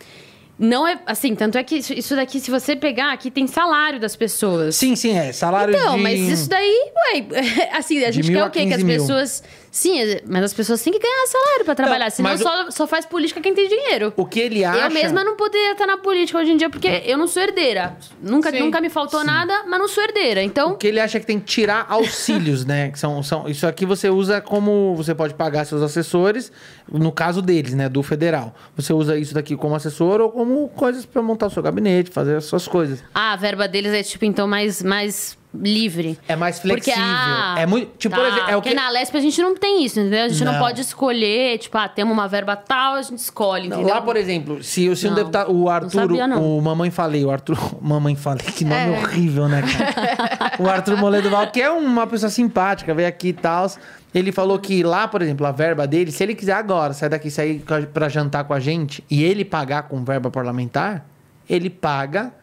Não 0.61 0.87
é 0.87 0.99
assim, 1.07 1.33
tanto 1.33 1.57
é 1.57 1.63
que 1.63 1.77
isso- 1.77 2.15
daqui, 2.15 2.39
se 2.39 2.51
você 2.51 2.75
pegar, 2.75 3.11
aqui 3.13 3.31
tem 3.31 3.47
salário 3.47 3.99
das 3.99 4.15
pessoas. 4.15 4.75
Sim, 4.75 4.95
sim, 4.95 5.17
é. 5.17 5.33
Salário 5.33 5.75
Então, 5.75 5.97
de... 5.97 6.03
mas 6.03 6.19
isso 6.19 6.47
daí, 6.47 6.91
ué, 7.15 7.25
assim, 7.73 8.03
a 8.03 8.11
gente 8.11 8.31
quer 8.31 8.43
o 8.45 8.49
quê? 8.51 8.59
Que 8.59 8.65
15 8.67 8.75
as 8.75 8.83
mil. 8.83 8.99
pessoas. 8.99 9.43
Sim, 9.71 9.99
mas 10.27 10.43
as 10.43 10.53
pessoas 10.53 10.83
têm 10.83 10.91
que 10.91 10.99
ganhar 10.99 11.25
salário 11.27 11.63
pra 11.63 11.73
trabalhar, 11.73 12.09
senão 12.09 12.29
mas 12.29 12.41
o- 12.41 12.43
só, 12.43 12.71
só 12.71 12.87
faz 12.87 13.05
política 13.05 13.39
quem 13.39 13.53
tem 13.53 13.69
dinheiro. 13.69 14.11
O 14.17 14.25
que 14.25 14.41
ele 14.41 14.65
acha... 14.65 14.81
Eu 14.81 14.91
mesma 14.91 15.23
não 15.23 15.37
poderia 15.37 15.71
estar 15.71 15.85
na 15.87 15.97
política 15.97 16.37
hoje 16.39 16.51
em 16.51 16.57
dia, 16.57 16.69
porque 16.69 17.01
eu 17.05 17.17
não 17.17 17.25
sou 17.25 17.41
herdeira. 17.41 17.95
Nunca, 18.21 18.51
Sim. 18.51 18.59
nunca 18.59 18.81
me 18.81 18.89
faltou 18.89 19.23
nada, 19.23 19.63
mas 19.65 19.79
não 19.79 19.87
sou 19.87 20.03
herdeira. 20.03 20.43
Então, 20.43 20.71
O 20.73 20.75
que 20.75 20.87
ele 20.87 20.99
acha 20.99 21.21
que 21.21 21.25
tem 21.25 21.39
que 21.39 21.45
tirar 21.45 21.85
auxílios, 21.87 22.65
né? 22.65 22.89
Que 22.91 22.99
são, 22.99 23.23
são, 23.23 23.47
isso 23.47 23.65
aqui 23.65 23.85
você 23.85 24.09
usa 24.09 24.41
como. 24.41 24.93
Você 24.97 25.15
pode 25.15 25.33
pagar 25.35 25.63
seus 25.65 25.81
assessores, 25.81 26.51
no 26.91 27.11
caso 27.11 27.41
deles, 27.41 27.73
né? 27.73 27.87
Do 27.87 28.03
federal. 28.03 28.53
Você 28.75 28.91
usa 28.91 29.17
isso 29.17 29.33
daqui 29.33 29.55
como 29.55 29.73
assessor 29.73 30.19
ou 30.19 30.31
como 30.31 30.67
coisas 30.69 31.05
pra 31.05 31.21
montar 31.21 31.47
o 31.47 31.49
seu 31.49 31.63
gabinete, 31.63 32.09
fazer 32.11 32.35
as 32.35 32.43
suas 32.43 32.67
coisas. 32.67 33.01
a 33.15 33.37
verba 33.37 33.69
deles 33.69 33.93
é, 33.93 34.03
tipo, 34.03 34.25
então, 34.25 34.47
mais, 34.47 34.83
mais 34.83 35.37
livre. 35.53 36.17
É 36.27 36.35
mais 36.35 36.59
Porque, 36.59 36.91
flexível. 36.91 37.03
ah, 37.03 37.55
é 37.57 37.65
muito. 37.65 37.91
Tipo, 37.97 38.15
por 38.15 38.21
tá, 38.23 38.27
exemplo, 38.29 38.49
é 38.51 38.55
o 38.55 38.61
porque 38.61 38.69
que. 38.69 38.75
na 38.75 38.89
Lesp 38.89 39.15
a 39.17 39.19
gente 39.19 39.41
não 39.41 39.55
tem 39.55 39.83
isso, 39.83 39.99
entendeu? 39.99 40.25
A 40.25 40.29
gente 40.29 40.43
não, 40.45 40.53
Não. 40.53 40.59
pode 40.59 40.81
escolher, 40.81 41.57
tipo, 41.57 41.77
ah, 41.77 41.89
temos 41.89 42.13
uma 42.13 42.27
verba 42.27 42.55
tal, 42.55 42.95
a 42.95 43.01
gente 43.01 43.19
escolhe, 43.19 43.67
entendeu? 43.67 43.87
lá, 43.93 44.01
por 44.01 44.15
exemplo, 44.15 44.63
se, 44.63 44.95
se 44.95 45.05
um 45.07 45.09
Não, 45.09 45.15
deputado. 45.17 45.51
O 45.51 45.69
Arthur, 45.69 45.89
sabia, 45.91 46.27
não. 46.27 46.57
o 46.57 46.61
Mamãe 46.61 46.89
Falei, 46.89 47.25
o 47.25 47.31
Arthur. 47.31 47.57
Mamãe 47.81 48.15
Falei, 48.15 48.45
que 48.45 48.63
nome 48.63 48.75
É. 48.95 48.99
horrível, 48.99 49.47
né, 49.49 49.61
cara? 49.61 50.53
o 50.59 50.69
Arthur 50.69 50.97
Moledo 50.97 51.29
Val, 51.29 51.47
que 51.47 51.61
é 51.61 51.69
uma 51.69 52.07
pessoa 52.07 52.29
simpática, 52.29 52.93
veio 52.93 53.07
aqui 53.09 53.29
e 53.29 53.33
tal. 53.33 53.69
Ele 54.13 54.31
falou 54.31 54.59
que 54.59 54.83
lá, 54.83 55.07
por 55.07 55.21
exemplo, 55.21 55.45
a 55.47 55.51
verba 55.51 55.87
dele, 55.87 56.11
se 56.11 56.21
ele 56.23 56.35
quiser 56.35 56.53
agora 56.53 56.91
sair 56.93 57.09
daqui 57.09 57.29
e 57.29 57.31
sair 57.31 57.59
com 57.65 57.73
a- 57.73 57.81
pra 57.81 58.09
jantar 58.09 58.43
com 58.43 58.53
a 58.53 58.59
gente 58.59 59.03
e 59.09 59.23
ele 59.23 59.45
pagar 59.45 59.83
com 59.83 60.03
verba 60.03 60.29
parlamentar, 60.29 61.05
ele 61.49 61.69
paga, 61.69 62.33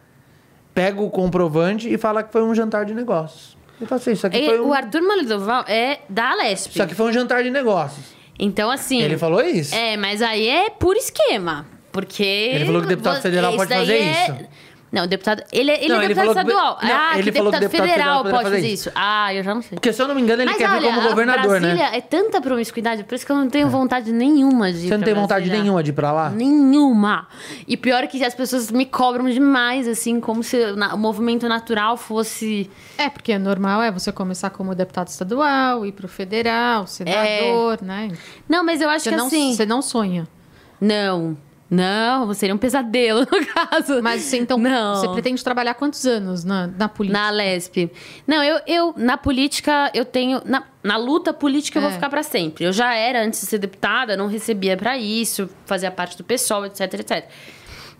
pega 0.78 1.02
o 1.02 1.10
comprovante 1.10 1.92
e 1.92 1.98
fala 1.98 2.22
que 2.22 2.30
foi 2.30 2.40
um 2.44 2.54
jantar 2.54 2.84
de 2.84 2.94
negócios. 2.94 3.56
Fala 3.84 4.00
assim, 4.00 4.12
isso 4.12 4.24
aqui 4.28 4.38
E 4.38 4.46
foi 4.46 4.60
um, 4.60 4.68
O 4.68 4.72
Arthur 4.72 5.02
Malidoval 5.02 5.64
é 5.66 5.98
da 6.08 6.34
Lesp. 6.34 6.70
isso 6.70 6.82
aqui 6.82 6.94
foi 6.94 7.10
um 7.10 7.12
jantar 7.12 7.42
de 7.42 7.50
negócios. 7.50 8.06
Então, 8.38 8.70
assim. 8.70 9.02
Ele 9.02 9.18
falou 9.18 9.42
isso. 9.42 9.74
É, 9.74 9.96
mas 9.96 10.22
aí 10.22 10.48
é 10.48 10.70
por 10.70 10.96
esquema. 10.96 11.66
Porque. 11.90 12.22
Ele 12.22 12.64
falou 12.64 12.80
que 12.80 12.86
o 12.86 12.90
deputado 12.90 13.20
federal 13.20 13.56
pode 13.56 13.74
fazer 13.74 13.98
isso. 13.98 14.36
Não, 14.90 15.04
o 15.04 15.06
deputado. 15.06 15.42
Ele, 15.52 15.70
ele 15.70 15.88
Não, 15.88 15.96
é 16.00 16.04
ele 16.06 16.14
deputado 16.14 16.34
falou 16.34 16.34
que- 16.34 16.50
estadual. 16.50 16.78
não, 16.82 16.96
ah, 16.96 17.18
ele 17.18 17.30
que 17.30 17.36
falou 17.38 17.52
que 17.52 17.58
deputado, 17.58 17.60
deputado 17.60 17.70
federal 17.88 18.22
federal 18.24 18.24
pode 18.42 18.50
fazer 18.56 18.68
isso. 18.68 18.90
Ah, 18.94 19.34
eu 19.34 19.42
já 19.44 19.54
não 19.54 19.60
sei. 19.60 19.76
Porque 19.76 19.92
se 19.92 20.00
eu 20.00 20.08
não 20.08 20.14
me 20.14 20.22
engano, 20.22 20.40
ele 20.42 20.48
Mas 20.50 20.58
quer 20.58 20.70
olha, 20.70 20.80
vir 20.80 20.86
como 20.86 21.00
a 21.00 21.08
governador, 21.10 21.60
né? 21.60 21.74
Brasília 21.74 21.96
é 21.96 22.00
tanta 22.00 22.40
promiscuidade, 22.40 23.04
por 23.04 23.14
isso 23.14 23.26
que 23.26 23.30
eu 23.32 23.36
não 23.36 23.48
tenho 23.50 23.68
vontade 23.68 24.10
nenhuma 24.12 24.72
de 24.72 24.78
ir 24.78 24.82
Você 24.88 24.90
não 24.94 24.98
pra 25.00 25.04
tem 25.04 25.14
vontade 25.14 25.40
Brasília. 25.44 25.62
nenhuma 25.62 25.82
de 25.82 25.90
ir 25.90 25.92
pra 25.92 26.10
lá? 26.10 26.30
Nenhuma. 26.30 27.28
E 27.66 27.76
pior 27.76 28.02
é 28.02 28.06
que 28.06 28.24
as 28.24 28.34
pessoas 28.34 28.70
me 28.70 28.86
cobram 28.86 29.28
demais, 29.28 29.86
assim, 29.86 30.20
como 30.20 30.42
se 30.42 30.72
na- 30.72 30.94
o 30.94 30.98
movimento 30.98 31.46
natural 31.48 31.96
fosse. 31.98 32.70
É, 32.96 33.10
porque 33.10 33.34
o 33.34 33.38
normal 33.38 33.82
é 33.82 33.90
você 33.90 34.10
começar 34.10 34.48
como 34.50 34.74
deputado 34.74 35.08
estadual, 35.08 35.84
ir 35.84 35.92
pro 35.92 36.08
federal, 36.08 36.86
senador, 36.86 37.78
né? 37.82 38.10
Não, 38.48 38.64
mas 38.64 38.80
eu 38.80 38.88
acho 38.88 39.04
Você 39.04 39.10
que 39.10 39.16
não, 39.16 39.26
assim. 39.26 39.52
você 39.54 39.66
não 39.66 39.82
sonha. 39.82 40.26
Não. 40.80 41.36
Não, 41.70 42.32
seria 42.32 42.54
um 42.54 42.58
pesadelo, 42.58 43.20
no 43.30 43.46
caso. 43.46 44.02
Mas 44.02 44.22
você, 44.22 44.38
então, 44.38 44.56
Não. 44.56 44.94
você 44.96 45.08
pretende 45.08 45.44
trabalhar 45.44 45.74
quantos 45.74 46.06
anos 46.06 46.42
na, 46.44 46.66
na 46.66 46.88
política? 46.88 47.18
Na 47.20 47.30
Lesp. 47.30 47.90
Não, 48.26 48.42
eu, 48.42 48.60
eu 48.66 48.94
na 48.96 49.16
política, 49.18 49.90
eu 49.92 50.04
tenho. 50.04 50.40
Na, 50.46 50.64
na 50.82 50.96
luta 50.96 51.32
política, 51.32 51.78
eu 51.78 51.82
vou 51.82 51.90
É. 51.90 51.94
ficar 51.94 52.08
pra 52.08 52.22
sempre. 52.22 52.64
Eu 52.64 52.72
já 52.72 52.94
era, 52.94 53.22
antes 53.22 53.40
de 53.40 53.46
ser 53.46 53.58
deputada, 53.58 54.16
não 54.16 54.28
recebia 54.28 54.76
pra 54.78 54.96
isso, 54.96 55.48
fazia 55.66 55.90
parte 55.90 56.16
do 56.16 56.24
pessoal, 56.24 56.64
etc, 56.64 56.80
etc. 56.94 57.28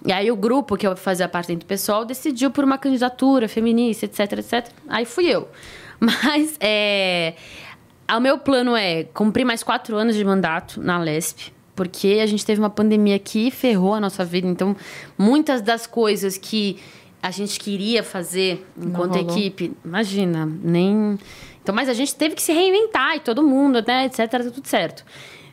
E 0.07 0.12
aí 0.12 0.31
o 0.31 0.36
grupo 0.36 0.77
que 0.77 0.86
eu 0.86 0.97
fazia 0.97 1.28
parte 1.28 1.49
dentro 1.49 1.66
do 1.66 1.69
pessoal 1.69 2.05
decidiu 2.05 2.51
por 2.51 2.65
uma 2.65 2.78
candidatura 2.78 3.49
feminista, 3.49 4.07
etc, 4.07 4.32
etc. 4.39 4.69
Aí 4.89 5.05
fui 5.05 5.27
eu. 5.27 5.47
Mas 6.01 6.57
é, 6.61 7.35
o 8.16 8.20
meu 8.20 8.39
plano 8.39 8.74
é 8.77 9.05
cumprir 9.12 9.45
mais 9.45 9.62
quatro 9.62 9.97
anos 9.97 10.15
de 10.16 10.24
mandato 10.24 10.81
na 10.81 10.99
Lesp. 10.99 11.53
Porque 11.79 12.19
a 12.21 12.27
gente 12.27 12.45
teve 12.45 12.61
uma 12.61 12.69
pandemia 12.69 13.21
que 13.21 13.53
ferrou 13.53 13.95
a 13.95 14.01
nossa 14.01 14.25
vida. 14.25 14.49
Então, 14.49 14.75
muitas 15.17 15.63
das 15.63 15.87
coisas 15.87 16.37
que 16.37 16.77
a 17.23 17.31
gente 17.31 17.61
queria 17.61 18.03
fazer 18.03 18.67
enquanto 18.77 19.17
equipe, 19.17 19.73
imagina, 19.85 20.45
nem. 20.45 21.17
Então, 21.63 21.73
mas 21.73 21.89
a 21.89 21.95
gente 21.95 22.17
teve 22.17 22.35
que 22.35 22.43
se 22.43 22.53
reinventar 22.53 23.15
e 23.15 23.21
todo 23.21 23.45
mundo, 23.45 23.81
né, 23.87 24.07
etc, 24.07 24.29
tá 24.29 24.51
tudo 24.51 24.67
certo. 24.67 25.05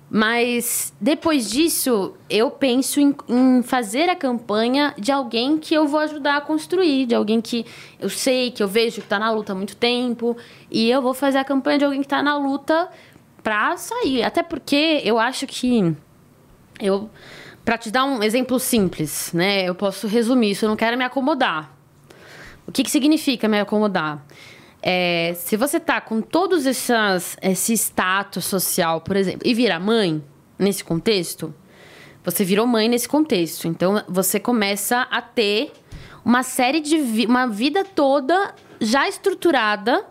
Mas 0.09 0.91
depois 0.99 1.47
disso, 1.47 2.15
eu 2.27 2.49
penso 2.49 2.99
em, 2.99 3.15
em 3.29 3.61
fazer 3.61 4.09
a 4.09 4.15
campanha 4.15 4.95
de 4.97 5.11
alguém 5.11 5.59
que 5.59 5.75
eu 5.75 5.87
vou 5.87 5.99
ajudar 5.99 6.37
a 6.37 6.41
construir, 6.41 7.05
de 7.05 7.13
alguém 7.13 7.39
que 7.39 7.67
eu 7.99 8.09
sei, 8.09 8.49
que 8.49 8.63
eu 8.63 8.67
vejo 8.67 8.99
que 8.99 9.07
tá 9.07 9.19
na 9.19 9.29
luta 9.29 9.51
há 9.53 9.55
muito 9.55 9.75
tempo, 9.75 10.35
e 10.71 10.89
eu 10.89 11.03
vou 11.03 11.13
fazer 11.13 11.37
a 11.37 11.43
campanha 11.43 11.77
de 11.77 11.85
alguém 11.85 12.01
que 12.01 12.07
tá 12.07 12.23
na 12.23 12.35
luta 12.35 12.89
pra 13.43 13.77
sair. 13.77 14.23
Até 14.23 14.41
porque 14.41 15.03
eu 15.03 15.19
acho 15.19 15.45
que 15.45 15.95
eu 16.79 17.09
Pra 17.65 17.79
te 17.79 17.89
dar 17.89 18.05
um 18.05 18.21
exemplo 18.21 18.59
simples, 18.59 19.31
né? 19.33 19.63
Eu 19.63 19.73
posso 19.73 20.05
resumir 20.05 20.51
isso, 20.51 20.65
eu 20.65 20.69
não 20.69 20.75
quero 20.75 20.95
me 20.95 21.03
acomodar. 21.03 21.75
O 22.67 22.71
que, 22.71 22.83
que 22.83 22.91
significa 22.91 23.47
me 23.47 23.59
acomodar? 23.59 24.23
É, 24.83 25.33
se 25.35 25.57
você 25.57 25.79
tá 25.79 25.99
com 25.99 26.21
todos 26.21 26.67
essas, 26.67 27.35
esse 27.41 27.73
status 27.73 28.45
social, 28.45 29.01
por 29.01 29.15
exemplo, 29.15 29.41
e 29.43 29.51
vira 29.55 29.79
mãe 29.79 30.23
nesse 30.59 30.83
contexto, 30.83 31.51
você 32.23 32.45
virou 32.45 32.67
mãe 32.67 32.87
nesse 32.87 33.09
contexto. 33.09 33.67
Então 33.67 34.03
você 34.07 34.39
começa 34.39 35.01
a 35.09 35.19
ter 35.19 35.73
uma 36.23 36.43
série 36.43 36.79
de 36.79 36.99
vi 36.99 37.25
uma 37.25 37.47
vida 37.47 37.83
toda 37.83 38.53
já 38.79 39.09
estruturada 39.09 40.05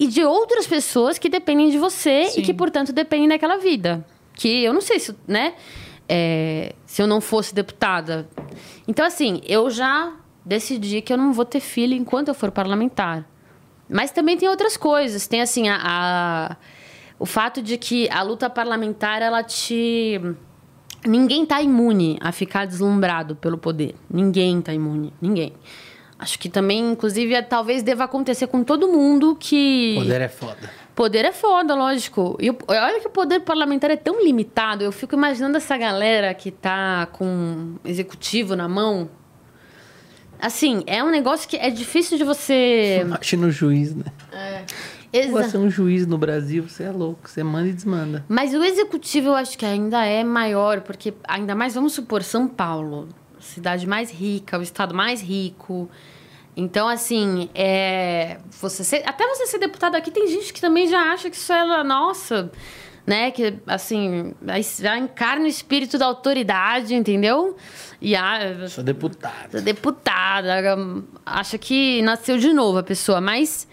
e 0.00 0.08
de 0.08 0.24
outras 0.24 0.66
pessoas 0.66 1.16
que 1.16 1.28
dependem 1.28 1.70
de 1.70 1.78
você 1.78 2.24
Sim. 2.24 2.40
e 2.40 2.42
que, 2.42 2.52
portanto, 2.52 2.92
dependem 2.92 3.28
daquela 3.28 3.58
vida. 3.58 4.04
Que 4.42 4.64
eu 4.64 4.72
não 4.72 4.80
sei 4.80 4.98
se, 4.98 5.14
né? 5.26 5.54
é, 6.08 6.74
se 6.84 7.00
eu 7.00 7.06
não 7.06 7.20
fosse 7.20 7.54
deputada. 7.54 8.28
Então, 8.88 9.06
assim, 9.06 9.40
eu 9.46 9.70
já 9.70 10.12
decidi 10.44 11.00
que 11.00 11.12
eu 11.12 11.16
não 11.16 11.32
vou 11.32 11.44
ter 11.44 11.60
filho 11.60 11.94
enquanto 11.94 12.26
eu 12.28 12.34
for 12.34 12.50
parlamentar. 12.50 13.24
Mas 13.88 14.10
também 14.10 14.36
tem 14.36 14.48
outras 14.48 14.76
coisas. 14.76 15.28
Tem, 15.28 15.40
assim, 15.40 15.68
a, 15.68 15.78
a- 15.80 16.56
o 17.20 17.24
fato 17.24 17.62
de 17.62 17.78
que 17.78 18.08
a 18.10 18.20
luta 18.22 18.50
parlamentar, 18.50 19.22
ela 19.22 19.44
te... 19.44 20.20
Ninguém 21.06 21.46
tá 21.46 21.62
imune 21.62 22.18
a 22.20 22.32
ficar 22.32 22.66
deslumbrado 22.66 23.36
pelo 23.36 23.56
poder. 23.56 23.94
Ninguém 24.10 24.60
tá 24.60 24.74
imune. 24.74 25.12
Ninguém. 25.22 25.52
Acho 26.18 26.36
que 26.38 26.48
também, 26.48 26.90
inclusive, 26.92 27.32
é- 27.34 27.42
talvez 27.42 27.82
deva 27.82 28.04
acontecer 28.04 28.48
com 28.48 28.64
todo 28.64 28.88
mundo 28.88 29.36
que... 29.38 29.94
Poder 29.98 30.20
é 30.20 30.28
foda. 30.28 30.68
Poder 30.94 31.24
é 31.24 31.32
foda, 31.32 31.74
lógico. 31.74 32.36
E 32.40 32.50
olha 32.50 33.00
que 33.00 33.06
o 33.06 33.10
poder 33.10 33.40
parlamentar 33.40 33.90
é 33.90 33.96
tão 33.96 34.22
limitado. 34.22 34.84
Eu 34.84 34.92
fico 34.92 35.14
imaginando 35.14 35.56
essa 35.56 35.76
galera 35.78 36.34
que 36.34 36.50
tá 36.50 37.06
com 37.12 37.76
executivo 37.84 38.54
na 38.54 38.68
mão. 38.68 39.08
Assim, 40.40 40.82
é 40.86 41.02
um 41.02 41.10
negócio 41.10 41.48
que 41.48 41.56
é 41.56 41.70
difícil 41.70 42.18
de 42.18 42.24
você. 42.24 42.98
Imagina 43.02 43.46
o 43.46 43.50
juiz, 43.50 43.94
né? 43.94 44.04
Exa- 45.12 45.42
Você 45.48 45.56
é 45.56 45.60
um 45.60 45.70
juiz 45.70 46.06
no 46.06 46.18
Brasil, 46.18 46.68
você 46.68 46.84
é 46.84 46.90
louco. 46.90 47.28
Você 47.28 47.42
manda 47.44 47.68
e 47.68 47.72
desmanda. 47.72 48.24
Mas 48.28 48.52
o 48.52 48.62
executivo 48.64 49.28
eu 49.28 49.34
acho 49.34 49.56
que 49.56 49.64
ainda 49.64 50.04
é 50.04 50.24
maior, 50.24 50.80
porque 50.80 51.14
ainda 51.28 51.54
mais, 51.54 51.74
vamos 51.74 51.92
supor, 51.92 52.22
São 52.22 52.48
Paulo, 52.48 53.08
cidade 53.38 53.86
mais 53.86 54.10
rica, 54.10 54.58
o 54.58 54.62
estado 54.62 54.94
mais 54.94 55.20
rico. 55.22 55.88
Então, 56.56 56.86
assim, 56.86 57.48
é, 57.54 58.38
você 58.60 58.84
ser- 58.84 59.02
até 59.06 59.26
você 59.26 59.46
ser 59.46 59.58
deputado 59.58 59.94
aqui, 59.94 60.10
tem 60.10 60.26
gente 60.28 60.52
que 60.52 60.60
também 60.60 60.86
já 60.86 61.00
acha 61.12 61.30
que 61.30 61.36
isso 61.36 61.52
é, 61.52 61.82
nossa, 61.82 62.52
né? 63.06 63.30
Que, 63.30 63.54
assim, 63.66 64.34
já 64.80 64.98
encarna 64.98 65.44
o 65.44 65.48
espírito 65.48 65.96
da 65.96 66.04
autoridade, 66.06 66.94
entendeu? 66.94 67.56
E 68.00 68.14
a, 68.14 68.68
Sou 69.50 69.62
deputada, 69.62 70.76
hum, 70.76 71.02
acha 71.24 71.56
que 71.56 72.02
nasceu 72.02 72.36
de 72.36 72.52
novo 72.52 72.78
a 72.78 72.82
pessoa, 72.82 73.20
mas 73.20 73.66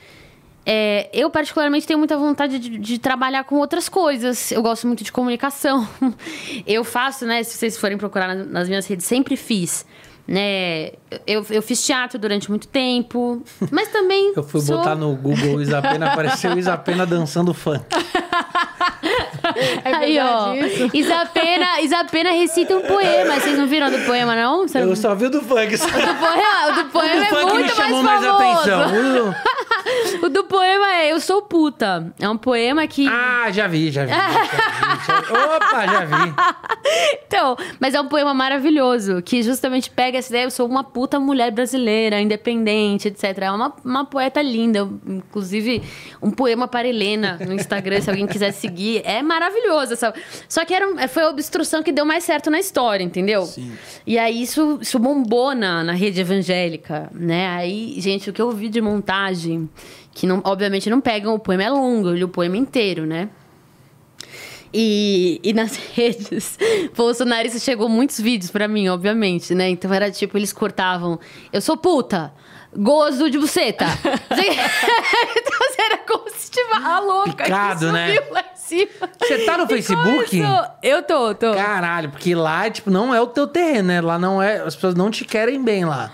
é, 0.66 1.10
eu 1.12 1.30
particularmente 1.30 1.86
tenho 1.86 2.00
muita 2.00 2.16
vontade 2.18 2.60
de, 2.60 2.78
de 2.78 2.98
trabalhar 3.00 3.44
com 3.44 3.56
outras 3.56 3.90
coisas. 3.90 4.52
Eu 4.52 4.62
gosto 4.62 4.88
muito 4.88 5.04
de 5.04 5.12
comunicação. 5.12 5.88
Eu 6.66 6.84
faço, 6.84 7.26
né? 7.26 7.44
Se 7.44 7.58
vocês 7.58 7.78
forem 7.78 7.98
procurar 7.98 8.36
nas 8.36 8.70
minhas 8.70 8.86
redes, 8.88 9.06
sempre 9.06 9.36
fiz. 9.36 9.86
Né? 10.32 10.92
Eu, 11.26 11.44
eu 11.50 11.62
fiz 11.64 11.84
teatro 11.84 12.20
durante 12.20 12.50
muito 12.52 12.68
tempo, 12.68 13.42
mas 13.72 13.88
também. 13.90 14.32
Eu 14.38 14.44
fui 14.44 14.62
sou- 14.62 14.78
botar 14.78 14.94
no 14.94 15.16
Google 15.16 15.60
Isapena, 15.60 16.12
apareceu 16.12 16.56
Isapena 16.56 17.04
dançando 17.04 17.52
funk. 17.52 17.84
É 19.84 19.96
Aí, 19.96 20.20
ó. 20.20 20.54
isso? 20.54 20.90
Isapena, 20.94 21.82
Isapena 21.82 22.32
recita 22.32 22.76
um 22.76 22.82
poema. 22.82 23.40
Vocês 23.40 23.58
não 23.58 23.66
viram 23.66 23.90
do 23.90 23.98
poema, 24.06 24.36
não? 24.36 24.68
Você 24.68 24.80
não- 24.80 24.90
Eu 24.90 24.96
só 24.96 25.16
vi 25.16 25.26
o 25.26 25.30
do 25.30 25.42
funk. 25.42 25.76
Só. 25.78 25.86
O 25.88 25.90
do 25.90 26.16
poema, 26.16 26.68
o 26.70 26.76
do 26.76 26.82
O 26.90 26.92
poema 26.92 27.16
do 27.16 27.22
é 27.22 27.26
funk 27.30 27.46
me 27.46 27.52
muito 27.54 27.76
chamou 27.76 28.04
mais 28.04 28.22
mais 28.22 28.34
atenção. 28.36 28.82
O- 28.92 30.26
O 30.26 30.30
do 30.30 30.44
poema 30.44 30.94
é 30.96 31.12
Eu 31.12 31.20
Sou 31.20 31.42
Puta. 31.42 32.14
É 32.20 32.30
um 32.30 32.38
poema 32.38 32.86
que. 32.88 33.08
Ah, 33.08 33.50
já 33.52 33.68
vi, 33.68 33.90
já 33.90 34.06
vi. 34.06 34.12
Já 34.12 34.28
vi, 34.28 34.36
já 35.08 35.22
vi. 35.22 35.34
Opa, 35.34 35.88
já 35.88 36.06
vi. 36.06 36.34
Então, 37.26 37.58
mas 37.80 37.96
é 37.96 38.02
um 38.02 38.08
poema 38.08 38.34
maravilhoso, 38.34 39.22
que 39.24 39.42
justamente 39.42 39.90
pega 39.90 40.19
essa 40.20 40.30
ideia, 40.30 40.44
eu 40.46 40.52
sou 40.52 40.68
uma 40.68 40.84
puta 40.84 41.20
mulher 41.20 41.52
brasileira, 41.52 42.22
independente, 42.22 43.08
etc. 43.08 43.24
É 43.42 43.52
uma, 43.52 43.74
uma 43.84 44.06
poeta 44.06 44.42
linda. 44.42 44.80
Eu, 44.80 45.00
Inclusive, 45.08 45.82
um 46.22 46.32
poema 46.32 46.68
para 46.68 46.88
Helena 46.88 47.40
no 47.46 47.54
Instagram, 47.54 48.02
se 48.02 48.10
alguém 48.10 48.28
quiser 48.28 48.52
seguir. 48.52 49.02
É 49.04 49.22
maravilhoso. 49.22 49.94
Essa... 49.94 50.14
Só 50.48 50.64
que 50.66 50.74
era, 50.74 51.08
foi 51.08 51.24
a 51.24 51.30
obstrução 51.30 51.82
que 51.82 51.92
deu 51.92 52.06
mais 52.06 52.24
certo 52.24 52.50
na 52.50 52.60
história, 52.60 53.04
entendeu? 53.04 53.44
Sim. 53.44 53.72
E 54.06 54.18
aí 54.18 54.42
isso, 54.42 54.80
isso 54.82 55.00
bombou 55.00 55.56
na, 55.56 55.84
na 55.84 55.94
rede 55.94 56.22
evangélica, 56.22 57.10
né? 57.14 57.48
Aí, 57.48 57.96
gente, 58.00 58.30
o 58.30 58.34
que 58.34 58.42
eu 58.42 58.52
vi 58.52 58.70
de 58.70 58.82
montagem, 58.82 59.70
que 60.14 60.28
não, 60.28 60.42
obviamente 60.44 60.90
não 60.90 61.02
pegam, 61.02 61.34
o 61.34 61.40
poema 61.40 61.64
é 61.64 61.70
longo, 61.70 62.10
eu 62.10 62.16
li 62.16 62.24
o 62.24 62.30
poema 62.30 62.58
inteiro, 62.58 63.06
né? 63.06 63.30
E, 64.74 65.40
e 65.44 65.54
nas 65.54 65.76
redes, 65.96 66.58
bolsonarista 66.96 67.60
chegou 67.60 67.90
muitos 67.90 68.20
vídeos 68.20 68.52
pra 68.52 68.68
mim, 68.68 68.88
obviamente, 68.90 69.56
né? 69.56 69.70
Então 69.70 69.94
era 69.94 70.12
tipo, 70.12 70.38
eles 70.38 70.54
cortavam, 70.54 71.20
eu 71.52 71.62
sou 71.62 71.76
puta, 71.76 72.32
gozo 72.76 73.30
de 73.30 73.40
buceta. 73.40 73.86
então 74.30 75.86
era 75.86 75.98
como 75.98 76.30
se 76.30 76.52
tivesse 76.52 76.86
a 76.86 77.00
louca 77.00 77.44
Picado, 77.44 77.88
que 77.88 77.92
né? 77.92 78.16
subiu 78.16 78.34
lá 78.34 78.42
em 78.42 78.56
cima. 78.58 78.90
Você 79.20 79.38
tá 79.40 79.58
no 79.58 79.64
E 79.64 79.68
Facebook? 79.68 80.30
começou. 80.40 80.66
Eu 80.84 81.04
tô, 81.04 81.34
tô. 81.36 81.54
Caralho, 81.54 82.10
porque 82.12 82.36
lá, 82.36 82.70
tipo, 82.70 82.92
não 82.92 83.14
é 83.14 83.20
o 83.20 83.28
teu 83.28 83.48
terreno, 83.48 83.88
né? 83.88 84.02
Lá 84.02 84.20
não 84.20 84.42
é. 84.42 84.60
As 84.62 84.76
pessoas 84.76 84.96
não 84.96 85.10
te 85.10 85.26
querem 85.26 85.64
bem 85.64 85.86
lá. 85.86 86.12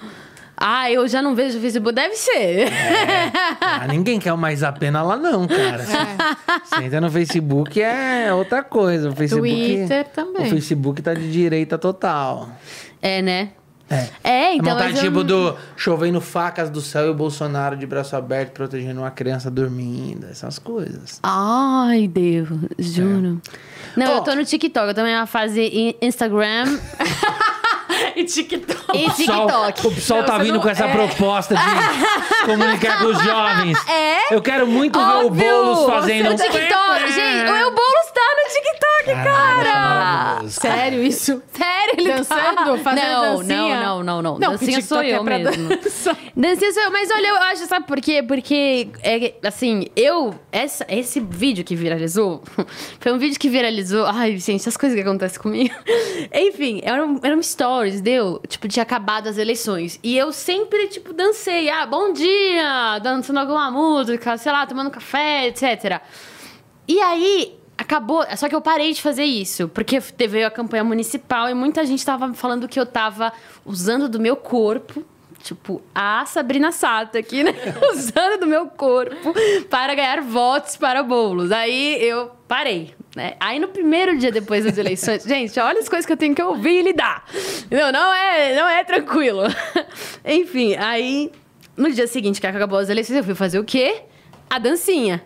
Ah, 0.58 0.90
eu 0.90 1.08
já 1.08 1.22
não 1.22 1.36
vejo 1.36 1.58
o 1.58 1.62
Facebook. 1.62 1.94
Deve 1.96 2.16
ser. 2.16 2.70
Ah, 3.62 3.86
ninguém 3.88 4.20
quer 4.20 4.34
uma 4.34 4.52
Isapena 4.54 5.02
lá, 5.02 5.18
não, 5.18 5.48
cara. 5.48 5.84
Você 6.64 6.84
entra 6.84 7.02
no 7.02 7.12
Facebook 7.12 7.82
é 7.82 8.34
outra 8.34 8.64
coisa. 8.64 9.10
O 9.10 9.16
Facebook. 9.16 9.50
Twitter 9.50 10.06
também. 10.10 10.48
O 10.48 10.50
Facebook 10.50 11.02
tá 11.02 11.14
de 11.14 11.32
direita 11.32 11.78
total. 11.78 12.50
É, 13.02 13.22
né? 13.22 13.50
É. 13.88 14.08
É, 14.24 14.56
então. 14.56 14.74
Então, 14.74 14.80
mas 14.88 14.96
eu 14.98 15.04
tipo 15.04 15.18
não- 15.18 15.24
do 15.26 15.56
chovendo 15.78 16.20
facas 16.20 16.72
do 16.72 16.82
céu 16.82 17.06
e 17.06 17.10
o 17.10 17.14
Bolsonaro 17.14 17.78
de 17.78 17.86
braço 17.86 18.16
aberto 18.16 18.52
protegendo 18.54 19.02
uma 19.02 19.12
criança 19.12 19.52
dormindo. 19.52 20.26
Essas 20.32 20.58
coisas. 20.58 21.20
Ai, 21.22 22.08
Deus, 22.08 22.48
juro. 22.80 23.40
Não, 23.96 24.14
Ó. 24.14 24.16
eu 24.18 24.22
tô 24.24 24.34
no 24.34 24.44
TikTok. 24.44 24.88
Eu 24.88 24.94
tô 24.96 25.04
na 25.04 25.28
fase 25.28 25.62
in- 25.62 25.96
Instagram 26.02 26.66
E 28.20 28.24
TikTok. 28.24 28.98
e 28.98 29.10
TikTok. 29.12 29.88
O 29.88 29.92
pessoal 29.94 30.24
tá 30.24 30.38
vindo 30.38 30.54
não- 30.54 30.62
com 30.62 30.70
essa 30.70 30.86
é. 30.86 30.92
proposta 30.94 31.54
de 31.56 31.62
comunicar 32.46 33.00
com 33.00 33.08
os 33.08 33.22
jovens. 33.22 33.78
É? 33.90 34.34
Eu 34.34 34.42
quero 34.42 34.66
muito 34.66 34.98
ver 34.98 35.06
o 35.06 35.26
Óbvio! 35.28 35.52
Boulos 35.52 35.86
fazendo. 35.94 36.32
O 36.32 36.36
TikTok. 36.36 37.12
Gente, 37.12 37.52
o 37.52 37.72
Boulos 37.72 38.12
tá 38.14 38.22
no 38.38 38.54
TikTok, 38.54 39.06
Caralho, 39.06 39.24
cara. 39.26 39.55
Sério 40.50 41.02
isso? 41.04 41.42
Sério, 41.52 41.96
ele 41.98 42.14
Dançando? 42.14 42.56
tá... 42.56 42.78
Fazendo 42.78 43.06
não, 43.06 43.38
dancinha? 43.38 43.80
não, 43.80 44.04
não, 44.04 44.04
não, 44.04 44.22
não. 44.22 44.40
Não, 44.40 44.52
dancinha 44.52 44.82
sou 44.82 45.04
eu 45.04 45.22
é 45.28 45.40
mesmo. 45.40 45.70
dançar. 45.70 46.18
Dancinha 46.36 46.72
sou 46.74 46.84
eu. 46.84 46.92
Mas 46.92 47.10
olha, 47.12 47.28
eu 47.28 47.36
acho, 47.36 47.66
sabe 47.66 47.86
por 47.88 48.02
quê? 48.02 48.24
Porque, 48.24 48.90
é, 49.02 49.34
assim, 49.44 49.88
eu... 49.96 50.36
Essa, 50.52 50.86
esse 50.90 51.20
vídeo 51.20 51.64
que 51.64 51.76
viralizou... 51.76 52.44
Foi 53.00 53.12
um 53.12 53.18
vídeo 53.18 53.40
que 53.40 53.50
viralizou... 53.50 54.06
Ai, 54.06 54.38
gente, 54.38 54.68
as 54.68 54.78
coisas 54.78 54.96
que 54.96 55.02
acontecem 55.02 55.42
comigo. 55.42 55.74
Enfim, 56.34 56.82
eram, 56.84 57.20
eram 57.24 57.42
stories, 57.42 58.02
deu? 58.02 58.42
Tipo, 58.48 58.68
tinha 58.68 58.84
acabado 58.84 59.28
as 59.28 59.38
eleições. 59.38 60.00
E 60.04 60.18
eu 60.18 60.32
sempre, 60.32 60.88
tipo, 60.88 61.14
dancei. 61.14 61.70
Ah, 61.70 61.86
bom 61.86 62.12
dia! 62.14 63.00
Dançando 63.00 63.40
alguma 63.40 63.72
música, 63.72 64.38
sei 64.38 64.52
lá, 64.52 64.66
tomando 64.66 64.90
café, 64.92 65.48
etc. 65.48 66.02
E 66.88 67.00
aí, 67.02 67.58
acabou. 67.78 68.26
Só 68.36 68.48
que 68.48 68.56
eu 68.56 68.62
parei 68.62 68.94
de 68.94 69.02
fazer 69.02 69.24
isso, 69.24 69.68
porque 69.70 70.00
teve 70.02 70.44
a 70.44 70.52
campanha 70.52 70.84
municipal 70.84 71.50
e 71.50 71.54
muita 71.54 71.86
gente 71.86 72.06
tava 72.06 72.34
falando 72.34 72.68
que 72.68 72.80
eu 72.80 72.86
tava 72.86 73.32
usando 73.66 74.10
do 74.10 74.20
meu 74.20 74.36
corpo. 74.36 75.04
Tipo, 75.44 75.80
a 75.94 76.26
Sabrina 76.26 76.72
Sato 76.72 77.20
aqui, 77.20 77.44
né? 77.44 77.54
Usando 77.94 78.40
do 78.40 78.48
meu 78.48 78.66
corpo 78.66 79.32
para 79.70 79.94
ganhar 79.94 80.20
votos 80.22 80.76
para 80.76 81.04
bolos. 81.04 81.52
Aí 81.52 82.02
eu 82.02 82.32
parei, 82.48 82.96
né? 83.16 83.36
Aí 83.40 83.60
no 83.60 83.68
primeiro 83.68 84.18
dia 84.18 84.32
depois 84.32 84.66
das 84.66 84.76
eleições, 84.76 85.22
gente, 85.28 85.60
olha 85.60 85.80
as 85.80 85.88
coisas 85.88 86.04
que 86.04 86.12
eu 86.12 86.18
tenho 86.18 86.34
que 86.34 86.42
ouvir 86.42 86.80
e 86.80 86.82
lidar. 86.82 87.26
Não, 87.70 87.92
não 87.92 88.12
é, 88.12 88.56
não 88.56 88.68
é 88.68 88.84
tranquilo. 88.84 89.44
Enfim, 90.26 90.76
aí 90.78 91.32
no 91.78 91.92
dia 91.92 92.08
seguinte 92.08 92.42
que 92.42 92.48
acabou 92.48 92.80
as 92.80 92.90
eleições, 92.90 93.18
eu 93.18 93.24
fui 93.24 93.36
fazer 93.36 93.60
o 93.60 93.64
quê? 93.64 94.02
A 94.50 94.60
dancinha. 94.60 95.24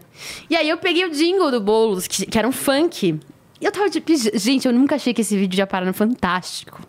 E 0.49 0.55
aí 0.55 0.69
eu 0.69 0.77
peguei 0.77 1.05
o 1.05 1.11
jingle 1.11 1.51
do 1.51 1.61
Boulos, 1.61 2.07
que, 2.07 2.25
que 2.25 2.37
era 2.37 2.47
um 2.47 2.51
funk. 2.51 3.19
E 3.61 3.65
eu 3.65 3.71
tava 3.71 3.89
tipo, 3.89 4.11
gente, 4.35 4.67
eu 4.67 4.73
nunca 4.73 4.95
achei 4.95 5.13
que 5.13 5.21
esse 5.21 5.37
vídeo 5.37 5.57
ia 5.57 5.67
parar 5.67 5.85
no 5.85 5.93
Fantástico. 5.93 6.81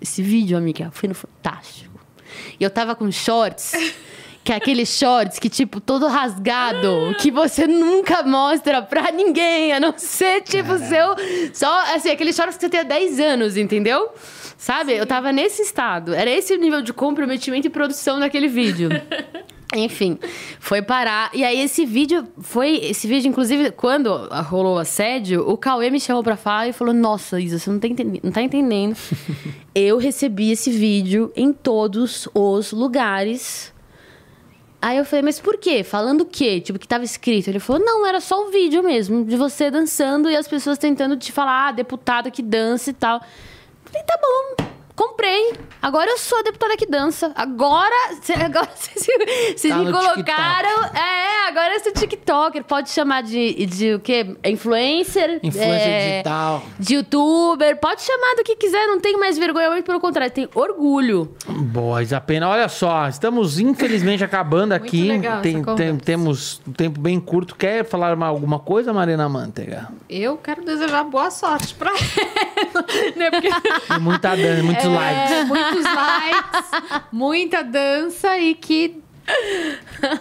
Esse 0.00 0.22
vídeo, 0.22 0.56
amiga, 0.56 0.90
foi 0.92 1.08
no 1.08 1.14
Fantástico. 1.14 1.98
E 2.58 2.64
eu 2.64 2.70
tava 2.70 2.94
com 2.94 3.10
shorts 3.10 3.72
Que 4.44 4.52
é 4.52 4.56
aquele 4.56 4.84
shorts 4.84 5.38
que, 5.38 5.48
tipo, 5.48 5.80
todo 5.80 6.06
rasgado, 6.06 7.16
que 7.18 7.30
você 7.30 7.66
nunca 7.66 8.22
mostra 8.22 8.82
pra 8.82 9.10
ninguém, 9.10 9.72
a 9.72 9.80
não 9.80 9.94
ser, 9.96 10.42
tipo, 10.42 10.76
seu. 10.76 11.16
Só, 11.54 11.94
assim, 11.94 12.10
aquele 12.10 12.30
shorts 12.30 12.56
que 12.56 12.60
você 12.60 12.68
tem 12.68 12.80
há 12.80 12.82
10 12.82 13.20
anos, 13.20 13.56
entendeu? 13.56 14.10
Sabe? 14.58 14.92
Eu 14.92 15.06
tava 15.06 15.32
nesse 15.32 15.62
estado. 15.62 16.12
Era 16.12 16.30
esse 16.30 16.52
o 16.52 16.58
nível 16.58 16.82
de 16.82 16.92
comprometimento 16.92 17.66
e 17.66 17.70
produção 17.70 18.20
daquele 18.20 18.46
vídeo. 18.46 18.90
Enfim, 19.74 20.18
foi 20.60 20.80
parar. 20.80 21.30
E 21.34 21.44
aí, 21.44 21.60
esse 21.60 21.84
vídeo 21.84 22.26
foi. 22.38 22.76
Esse 22.76 23.08
vídeo, 23.08 23.28
inclusive, 23.28 23.72
quando 23.72 24.28
rolou 24.44 24.76
o 24.76 24.78
assédio, 24.78 25.48
o 25.48 25.56
Cauê 25.56 25.90
me 25.90 26.00
chamou 26.00 26.22
pra 26.22 26.36
falar 26.36 26.68
e 26.68 26.72
falou: 26.72 26.94
Nossa, 26.94 27.40
Isa, 27.40 27.58
você 27.58 27.70
não 27.70 27.80
tá 27.80 27.88
entendendo. 27.88 28.20
Não 28.22 28.32
tá 28.32 28.42
entendendo. 28.42 28.96
Eu 29.74 29.98
recebi 29.98 30.52
esse 30.52 30.70
vídeo 30.70 31.32
em 31.34 31.52
todos 31.52 32.28
os 32.32 32.70
lugares. 32.70 33.74
Aí 34.80 34.98
eu 34.98 35.04
falei, 35.06 35.22
mas 35.22 35.40
por 35.40 35.56
quê? 35.56 35.82
Falando 35.82 36.20
o 36.20 36.24
quê? 36.26 36.60
Tipo, 36.60 36.78
que 36.78 36.86
tava 36.86 37.04
escrito. 37.04 37.48
Ele 37.48 37.58
falou, 37.58 37.82
não, 37.82 38.06
era 38.06 38.20
só 38.20 38.46
o 38.46 38.50
vídeo 38.50 38.82
mesmo, 38.82 39.24
de 39.24 39.34
você 39.34 39.70
dançando 39.70 40.28
e 40.28 40.36
as 40.36 40.46
pessoas 40.46 40.76
tentando 40.76 41.16
te 41.16 41.32
falar, 41.32 41.68
ah, 41.68 41.72
deputado 41.72 42.30
que 42.30 42.42
dança 42.42 42.90
e 42.90 42.92
tal. 42.92 43.18
Falei, 43.86 44.02
tá 44.02 44.20
bom, 44.20 44.64
comprei. 44.96 45.52
Agora 45.82 46.10
eu 46.10 46.18
sou 46.18 46.38
a 46.38 46.42
deputada 46.42 46.76
que 46.76 46.86
dança. 46.86 47.32
Agora, 47.34 47.94
agora 48.44 48.68
vocês 48.74 49.72
Tá 49.74 49.78
me 49.78 49.92
colocaram. 49.92 50.84
É, 50.94 51.48
agora 51.48 51.74
eu 51.74 51.80
sou 51.80 51.92
TikToker. 51.92 52.64
Pode 52.64 52.90
chamar 52.90 53.22
de, 53.22 53.66
de 53.66 53.94
o 53.94 54.00
quê? 54.00 54.36
Influencer? 54.44 55.40
Influencer 55.42 55.88
é, 55.88 56.10
digital. 56.12 56.62
De 56.78 56.94
youtuber. 56.94 57.76
Pode 57.78 58.02
chamar 58.02 58.34
do 58.36 58.44
que 58.44 58.56
quiser, 58.56 58.86
não 58.86 59.00
tenho 59.00 59.18
mais 59.18 59.36
vergonha. 59.38 59.70
Muito 59.70 59.84
pelo 59.84 60.00
contrário, 60.00 60.32
tenho 60.32 60.48
orgulho. 60.54 61.34
Boa, 61.46 62.02
Isapena. 62.02 62.48
Olha 62.48 62.68
só, 62.68 63.08
estamos 63.08 63.58
infelizmente 63.58 64.22
acabando 64.24 64.72
aqui. 64.72 65.08
legal 65.08 65.42
Tem- 65.42 65.62
tem- 65.62 65.96
temos 65.96 66.60
um 66.66 66.72
tempo 66.72 67.00
bem 67.00 67.18
curto. 67.20 67.54
Quer 67.56 67.84
falar 67.84 68.14
uma- 68.14 68.26
alguma 68.28 68.58
coisa, 68.58 68.92
Marina 68.92 69.28
Manteiga? 69.28 69.88
Eu 70.08 70.36
quero 70.36 70.64
desejar 70.64 71.04
boa 71.04 71.30
sorte 71.30 71.74
pra 71.74 71.90
ela. 72.56 72.84
né? 73.16 73.30
Porque 73.30 73.48
muita 74.00 74.36
dança, 74.36 74.62
muitos 74.64 74.83
likes. 74.84 75.32
é, 75.32 75.44
muitos 75.44 75.84
likes, 75.84 77.06
muita 77.12 77.62
dança 77.62 78.38
e 78.38 78.54
que 78.54 79.03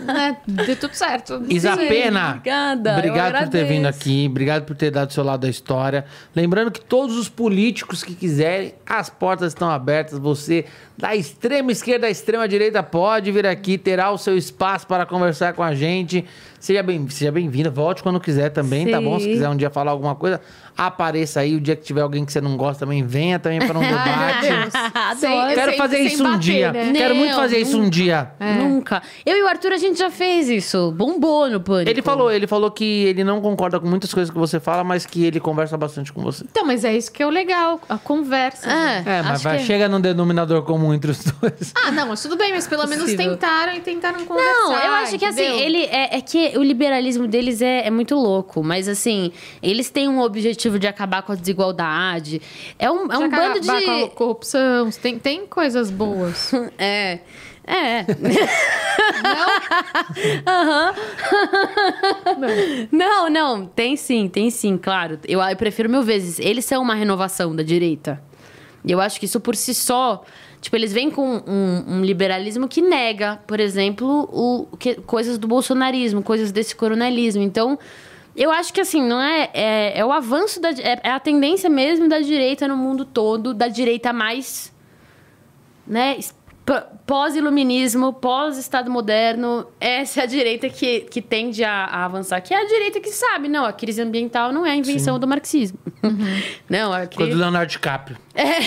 né, 0.05 0.37
dê 0.47 0.75
tudo 0.75 0.93
certo. 0.93 1.43
Isapena, 1.49 2.29
Obrigada, 2.37 2.89
eu 2.91 2.97
obrigado 2.97 3.37
por 3.43 3.49
ter 3.49 3.65
vindo 3.65 3.85
aqui, 3.85 4.27
obrigado 4.29 4.63
por 4.65 4.75
ter 4.75 4.91
dado 4.91 5.09
o 5.09 5.13
seu 5.13 5.23
lado 5.23 5.41
da 5.41 5.49
história. 5.49 6.05
Lembrando 6.35 6.71
que 6.71 6.81
todos 6.81 7.17
os 7.17 7.27
políticos 7.29 8.03
que 8.03 8.15
quiserem, 8.15 8.73
as 8.85 9.09
portas 9.09 9.49
estão 9.53 9.69
abertas. 9.69 10.17
Você, 10.19 10.65
da 10.97 11.15
extrema 11.15 11.71
esquerda 11.71 12.07
à 12.07 12.09
extrema 12.09 12.47
direita, 12.47 12.81
pode 12.83 13.31
vir 13.31 13.45
aqui, 13.47 13.77
terá 13.77 14.11
o 14.11 14.17
seu 14.17 14.37
espaço 14.37 14.87
para 14.87 15.05
conversar 15.05 15.53
com 15.53 15.63
a 15.63 15.73
gente. 15.73 16.25
Seja 16.59 16.81
bem- 16.81 17.09
seja 17.09 17.29
bem-vindo, 17.31 17.69
volte 17.69 18.01
quando 18.01 18.21
quiser 18.21 18.49
também, 18.49 18.87
tá 18.89 19.01
bom? 19.01 19.19
Se 19.19 19.25
Sim. 19.25 19.31
quiser 19.33 19.49
um 19.49 19.57
dia 19.57 19.69
falar 19.69 19.91
alguma 19.91 20.15
coisa, 20.15 20.39
apareça 20.77 21.41
aí. 21.41 21.55
O 21.55 21.59
dia 21.59 21.75
que 21.75 21.83
tiver 21.83 21.99
alguém 21.99 22.23
que 22.23 22.31
você 22.31 22.39
não 22.39 22.55
gosta 22.55 22.85
também, 22.85 23.03
venha 23.05 23.37
também 23.37 23.59
para 23.59 23.77
um 23.77 23.81
debate. 23.83 24.47
Adoro. 24.93 25.53
Quero 25.53 25.71
Sem- 25.71 25.77
fazer 25.77 25.97
sem 25.97 26.05
isso 26.05 26.23
um 26.23 26.31
bater, 26.31 26.39
dia. 26.39 26.71
né? 26.71 26.93
Quero 26.93 27.15
muito 27.15 27.31
Não, 27.31 27.39
fazer 27.39 27.57
isso 27.57 27.77
um 27.77 27.89
dia. 27.89 28.31
Nunca. 28.59 28.92
Eu 29.25 29.37
e 29.37 29.43
o 29.43 29.47
Arthur, 29.47 29.73
a 29.73 29.77
gente 29.77 29.97
já 29.97 30.09
fez 30.11 30.49
isso. 30.49 30.91
Bombou 30.91 31.49
no 31.49 31.59
pânico. 31.59 31.89
Ele 31.89 32.01
falou, 32.01 32.31
ele 32.31 32.47
falou 32.47 32.69
que 32.71 32.83
ele 33.05 33.23
não 33.23 33.41
concorda 33.41 33.79
com 33.79 33.87
muitas 33.87 34.13
coisas 34.13 34.31
que 34.31 34.37
você 34.37 34.59
fala, 34.59 34.83
mas 34.83 35.05
que 35.05 35.23
ele 35.25 35.39
conversa 35.39 35.77
bastante 35.77 36.11
com 36.11 36.21
você. 36.21 36.43
Então, 36.49 36.65
mas 36.65 36.83
é 36.83 36.95
isso 36.95 37.11
que 37.11 37.21
é 37.23 37.27
o 37.27 37.29
legal, 37.29 37.79
a 37.87 37.97
conversa. 37.97 38.67
né? 38.67 39.03
É, 39.05 39.21
mas 39.21 39.31
acho 39.35 39.43
vai, 39.43 39.57
que- 39.57 39.63
chega 39.65 39.87
num 39.87 40.01
denominador 40.01 40.63
comum 40.63 40.93
entre 40.93 41.11
os 41.11 41.23
dois. 41.23 41.73
Ah, 41.75 41.91
não, 41.91 42.07
mas 42.09 42.21
tudo 42.21 42.35
bem, 42.37 42.51
mas 42.53 42.67
pelo 42.67 42.85
menos 42.87 43.05
Possível. 43.05 43.31
tentaram 43.31 43.73
e 43.73 43.79
tentaram 43.79 44.25
conversar. 44.25 44.51
Não, 44.53 44.73
eu 44.77 44.91
acho 44.93 45.17
que 45.17 45.25
assim, 45.25 45.41
entendeu? 45.43 45.59
ele 45.65 45.83
é, 45.85 46.17
é 46.17 46.21
que 46.21 46.57
o 46.57 46.63
liberalismo 46.63 47.27
deles 47.27 47.61
é, 47.61 47.87
é 47.87 47.89
muito 47.89 48.15
louco, 48.15 48.63
mas 48.63 48.87
assim, 48.87 49.31
eles 49.61 49.89
têm 49.89 50.07
um 50.07 50.19
objetivo 50.21 50.77
de 50.79 50.87
acabar 50.87 51.21
com 51.23 51.31
a 51.31 51.35
desigualdade. 51.35 52.41
É 52.79 52.89
um, 52.91 53.11
é 53.11 53.17
um 53.17 53.29
bando 53.29 53.59
acabar 53.59 53.79
de. 53.79 53.85
com 53.85 54.03
a 54.03 54.09
corrupção, 54.09 54.89
tem, 55.01 55.17
tem 55.19 55.45
coisas 55.47 55.89
boas. 55.91 56.51
É. 56.77 57.19
É. 57.65 58.05
Não? 60.43 60.93
Não, 62.91 63.29
não, 63.29 63.65
tem 63.65 63.95
sim, 63.95 64.27
tem 64.27 64.49
sim, 64.49 64.77
claro. 64.77 65.19
Eu, 65.27 65.41
eu 65.41 65.55
prefiro 65.55 65.89
mil 65.89 66.03
vezes. 66.03 66.39
Eles 66.39 66.65
são 66.65 66.81
uma 66.81 66.95
renovação 66.95 67.55
da 67.55 67.63
direita. 67.63 68.21
E 68.85 68.91
eu 68.91 68.99
acho 68.99 69.19
que 69.19 69.25
isso 69.25 69.39
por 69.39 69.55
si 69.55 69.73
só. 69.73 70.23
Tipo, 70.61 70.75
eles 70.75 70.93
vêm 70.93 71.09
com 71.11 71.43
um, 71.45 71.83
um 71.97 72.01
liberalismo 72.01 72.67
que 72.67 72.81
nega, 72.81 73.39
por 73.47 73.59
exemplo, 73.59 74.29
o, 74.31 74.77
que- 74.77 74.95
coisas 74.95 75.37
do 75.37 75.47
bolsonarismo, 75.47 76.21
coisas 76.23 76.51
desse 76.51 76.75
coronelismo. 76.75 77.41
Então, 77.43 77.77
eu 78.35 78.49
acho 78.51 78.73
que 78.73 78.79
assim, 78.81 79.01
não 79.05 79.21
é. 79.21 79.49
É, 79.53 79.99
é 79.99 80.05
o 80.05 80.11
avanço 80.11 80.61
da. 80.61 80.69
É, 80.71 80.99
é 81.03 81.11
a 81.11 81.19
tendência 81.19 81.69
mesmo 81.69 82.07
da 82.07 82.19
direita 82.19 82.67
no 82.67 82.77
mundo 82.77 83.03
todo, 83.05 83.53
da 83.53 83.67
direita 83.67 84.11
mais 84.13 84.71
né? 85.85 86.17
Pós-iluminismo, 87.05 88.13
pós-Estado 88.13 88.89
moderno, 88.89 89.67
essa 89.81 90.21
é 90.21 90.23
a 90.23 90.25
direita 90.25 90.69
que, 90.69 91.01
que 91.01 91.21
tende 91.21 91.61
a, 91.63 91.83
a 91.85 92.05
avançar. 92.05 92.39
Que 92.41 92.53
é 92.53 92.61
a 92.61 92.65
direita 92.65 93.01
que 93.01 93.09
sabe, 93.09 93.49
não, 93.49 93.65
a 93.65 93.73
crise 93.73 94.01
ambiental 94.01 94.53
não 94.53 94.65
é 94.65 94.71
a 94.71 94.75
invenção 94.75 95.19
do 95.19 95.27
marxismo. 95.27 95.77
Não, 96.69 96.91
a 96.91 96.99
Coisa 96.99 97.07
do 97.07 97.15
crise... 97.15 97.33
Leonardo 97.35 97.71
DiCaprio. 97.71 98.17
É. 98.35 98.59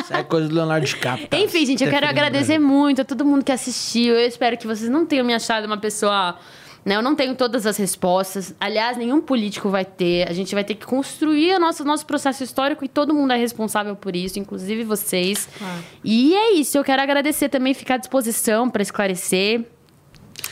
Isso 0.00 0.12
é 0.12 0.22
coisa 0.24 0.48
do 0.48 0.54
Leonardo 0.54 0.84
DiCaprio. 0.84 1.28
tá? 1.28 1.38
Enfim, 1.38 1.64
gente, 1.64 1.84
eu 1.84 1.90
quero 1.90 2.06
agradecer 2.06 2.58
muito 2.58 3.02
a 3.02 3.04
todo 3.04 3.24
mundo 3.24 3.44
que 3.44 3.52
assistiu. 3.52 4.14
Eu 4.14 4.26
espero 4.26 4.56
que 4.56 4.66
vocês 4.66 4.90
não 4.90 5.06
tenham 5.06 5.24
me 5.24 5.32
achado 5.32 5.64
uma 5.66 5.76
pessoa. 5.76 6.36
Né? 6.84 6.96
Eu 6.96 7.02
não 7.02 7.14
tenho 7.14 7.34
todas 7.34 7.66
as 7.66 7.76
respostas. 7.76 8.54
Aliás, 8.60 8.96
nenhum 8.96 9.20
político 9.20 9.68
vai 9.70 9.84
ter. 9.84 10.28
A 10.28 10.32
gente 10.32 10.54
vai 10.54 10.62
ter 10.62 10.74
que 10.74 10.84
construir 10.84 11.54
o 11.56 11.60
nosso, 11.60 11.84
nosso 11.84 12.04
processo 12.04 12.44
histórico 12.44 12.84
e 12.84 12.88
todo 12.88 13.14
mundo 13.14 13.32
é 13.32 13.36
responsável 13.36 13.96
por 13.96 14.14
isso, 14.14 14.38
inclusive 14.38 14.84
vocês. 14.84 15.48
Claro. 15.56 15.84
E 16.04 16.34
é 16.34 16.52
isso. 16.52 16.76
Eu 16.76 16.84
quero 16.84 17.00
agradecer 17.00 17.48
também, 17.48 17.72
ficar 17.72 17.94
à 17.94 17.98
disposição 17.98 18.68
para 18.68 18.82
esclarecer. 18.82 19.64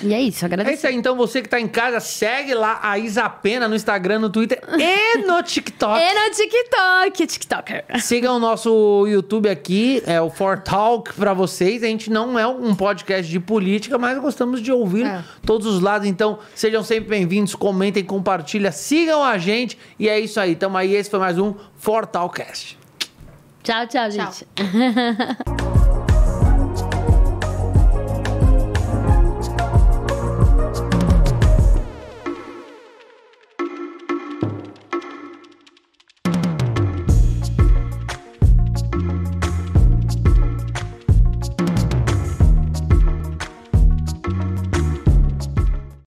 E 0.01 0.13
é 0.13 0.21
isso, 0.21 0.45
É 0.45 0.47
agradecer. 0.47 0.75
isso 0.77 0.87
aí, 0.87 0.95
então 0.97 1.15
você 1.17 1.43
que 1.43 1.49
tá 1.49 1.61
em 1.61 1.69
casa, 1.69 2.01
segue 2.01 2.55
lá 2.55 2.81
a 2.83 2.99
Isapena 2.99 3.69
no 3.69 3.75
Instagram, 3.77 4.19
no 4.21 4.31
Twitter 4.31 4.61
e 4.79 5.19
no 5.19 5.41
TikTok. 5.43 6.01
E 6.01 6.15
no 6.15 6.35
TikTok, 6.35 7.27
TikToker. 7.27 7.85
Sigam 8.01 8.37
o 8.37 8.39
nosso 8.41 9.07
YouTube 9.07 9.49
aqui, 9.49 10.03
é 10.07 10.21
o 10.21 10.29
For 10.31 10.59
Talk 10.59 11.13
pra 11.15 11.33
vocês. 11.35 11.83
A 11.83 11.87
gente 11.87 12.11
não 12.11 12.37
é 12.39 12.47
um 12.47 12.75
podcast 12.75 13.31
de 13.31 13.39
política, 13.39 13.97
mas 13.99 14.19
gostamos 14.19 14.61
de 14.61 14.73
ouvir 14.73 15.07
É. 15.07 15.23
todos 15.47 15.67
os 15.67 15.81
lados. 15.81 16.09
Então, 16.09 16.39
sejam 16.55 16.83
sempre 16.83 17.11
bem-vindos, 17.11 17.55
comentem, 17.55 18.03
compartilhem, 18.03 18.73
sigam 18.73 19.23
a 19.23 19.39
gente. 19.39 19.79
E 19.99 20.09
é 20.09 20.19
isso 20.19 20.41
aí. 20.41 20.57
Tamo 20.57 20.77
aí, 20.79 20.95
esse 20.95 21.11
foi 21.11 21.21
mais 21.21 21.39
um 21.39 21.55
For 21.77 22.07
Talkcast. 22.07 22.79
Tchau, 23.63 23.87
tchau, 23.87 24.09
Tchau. 24.11 24.33
gente. 24.33 24.47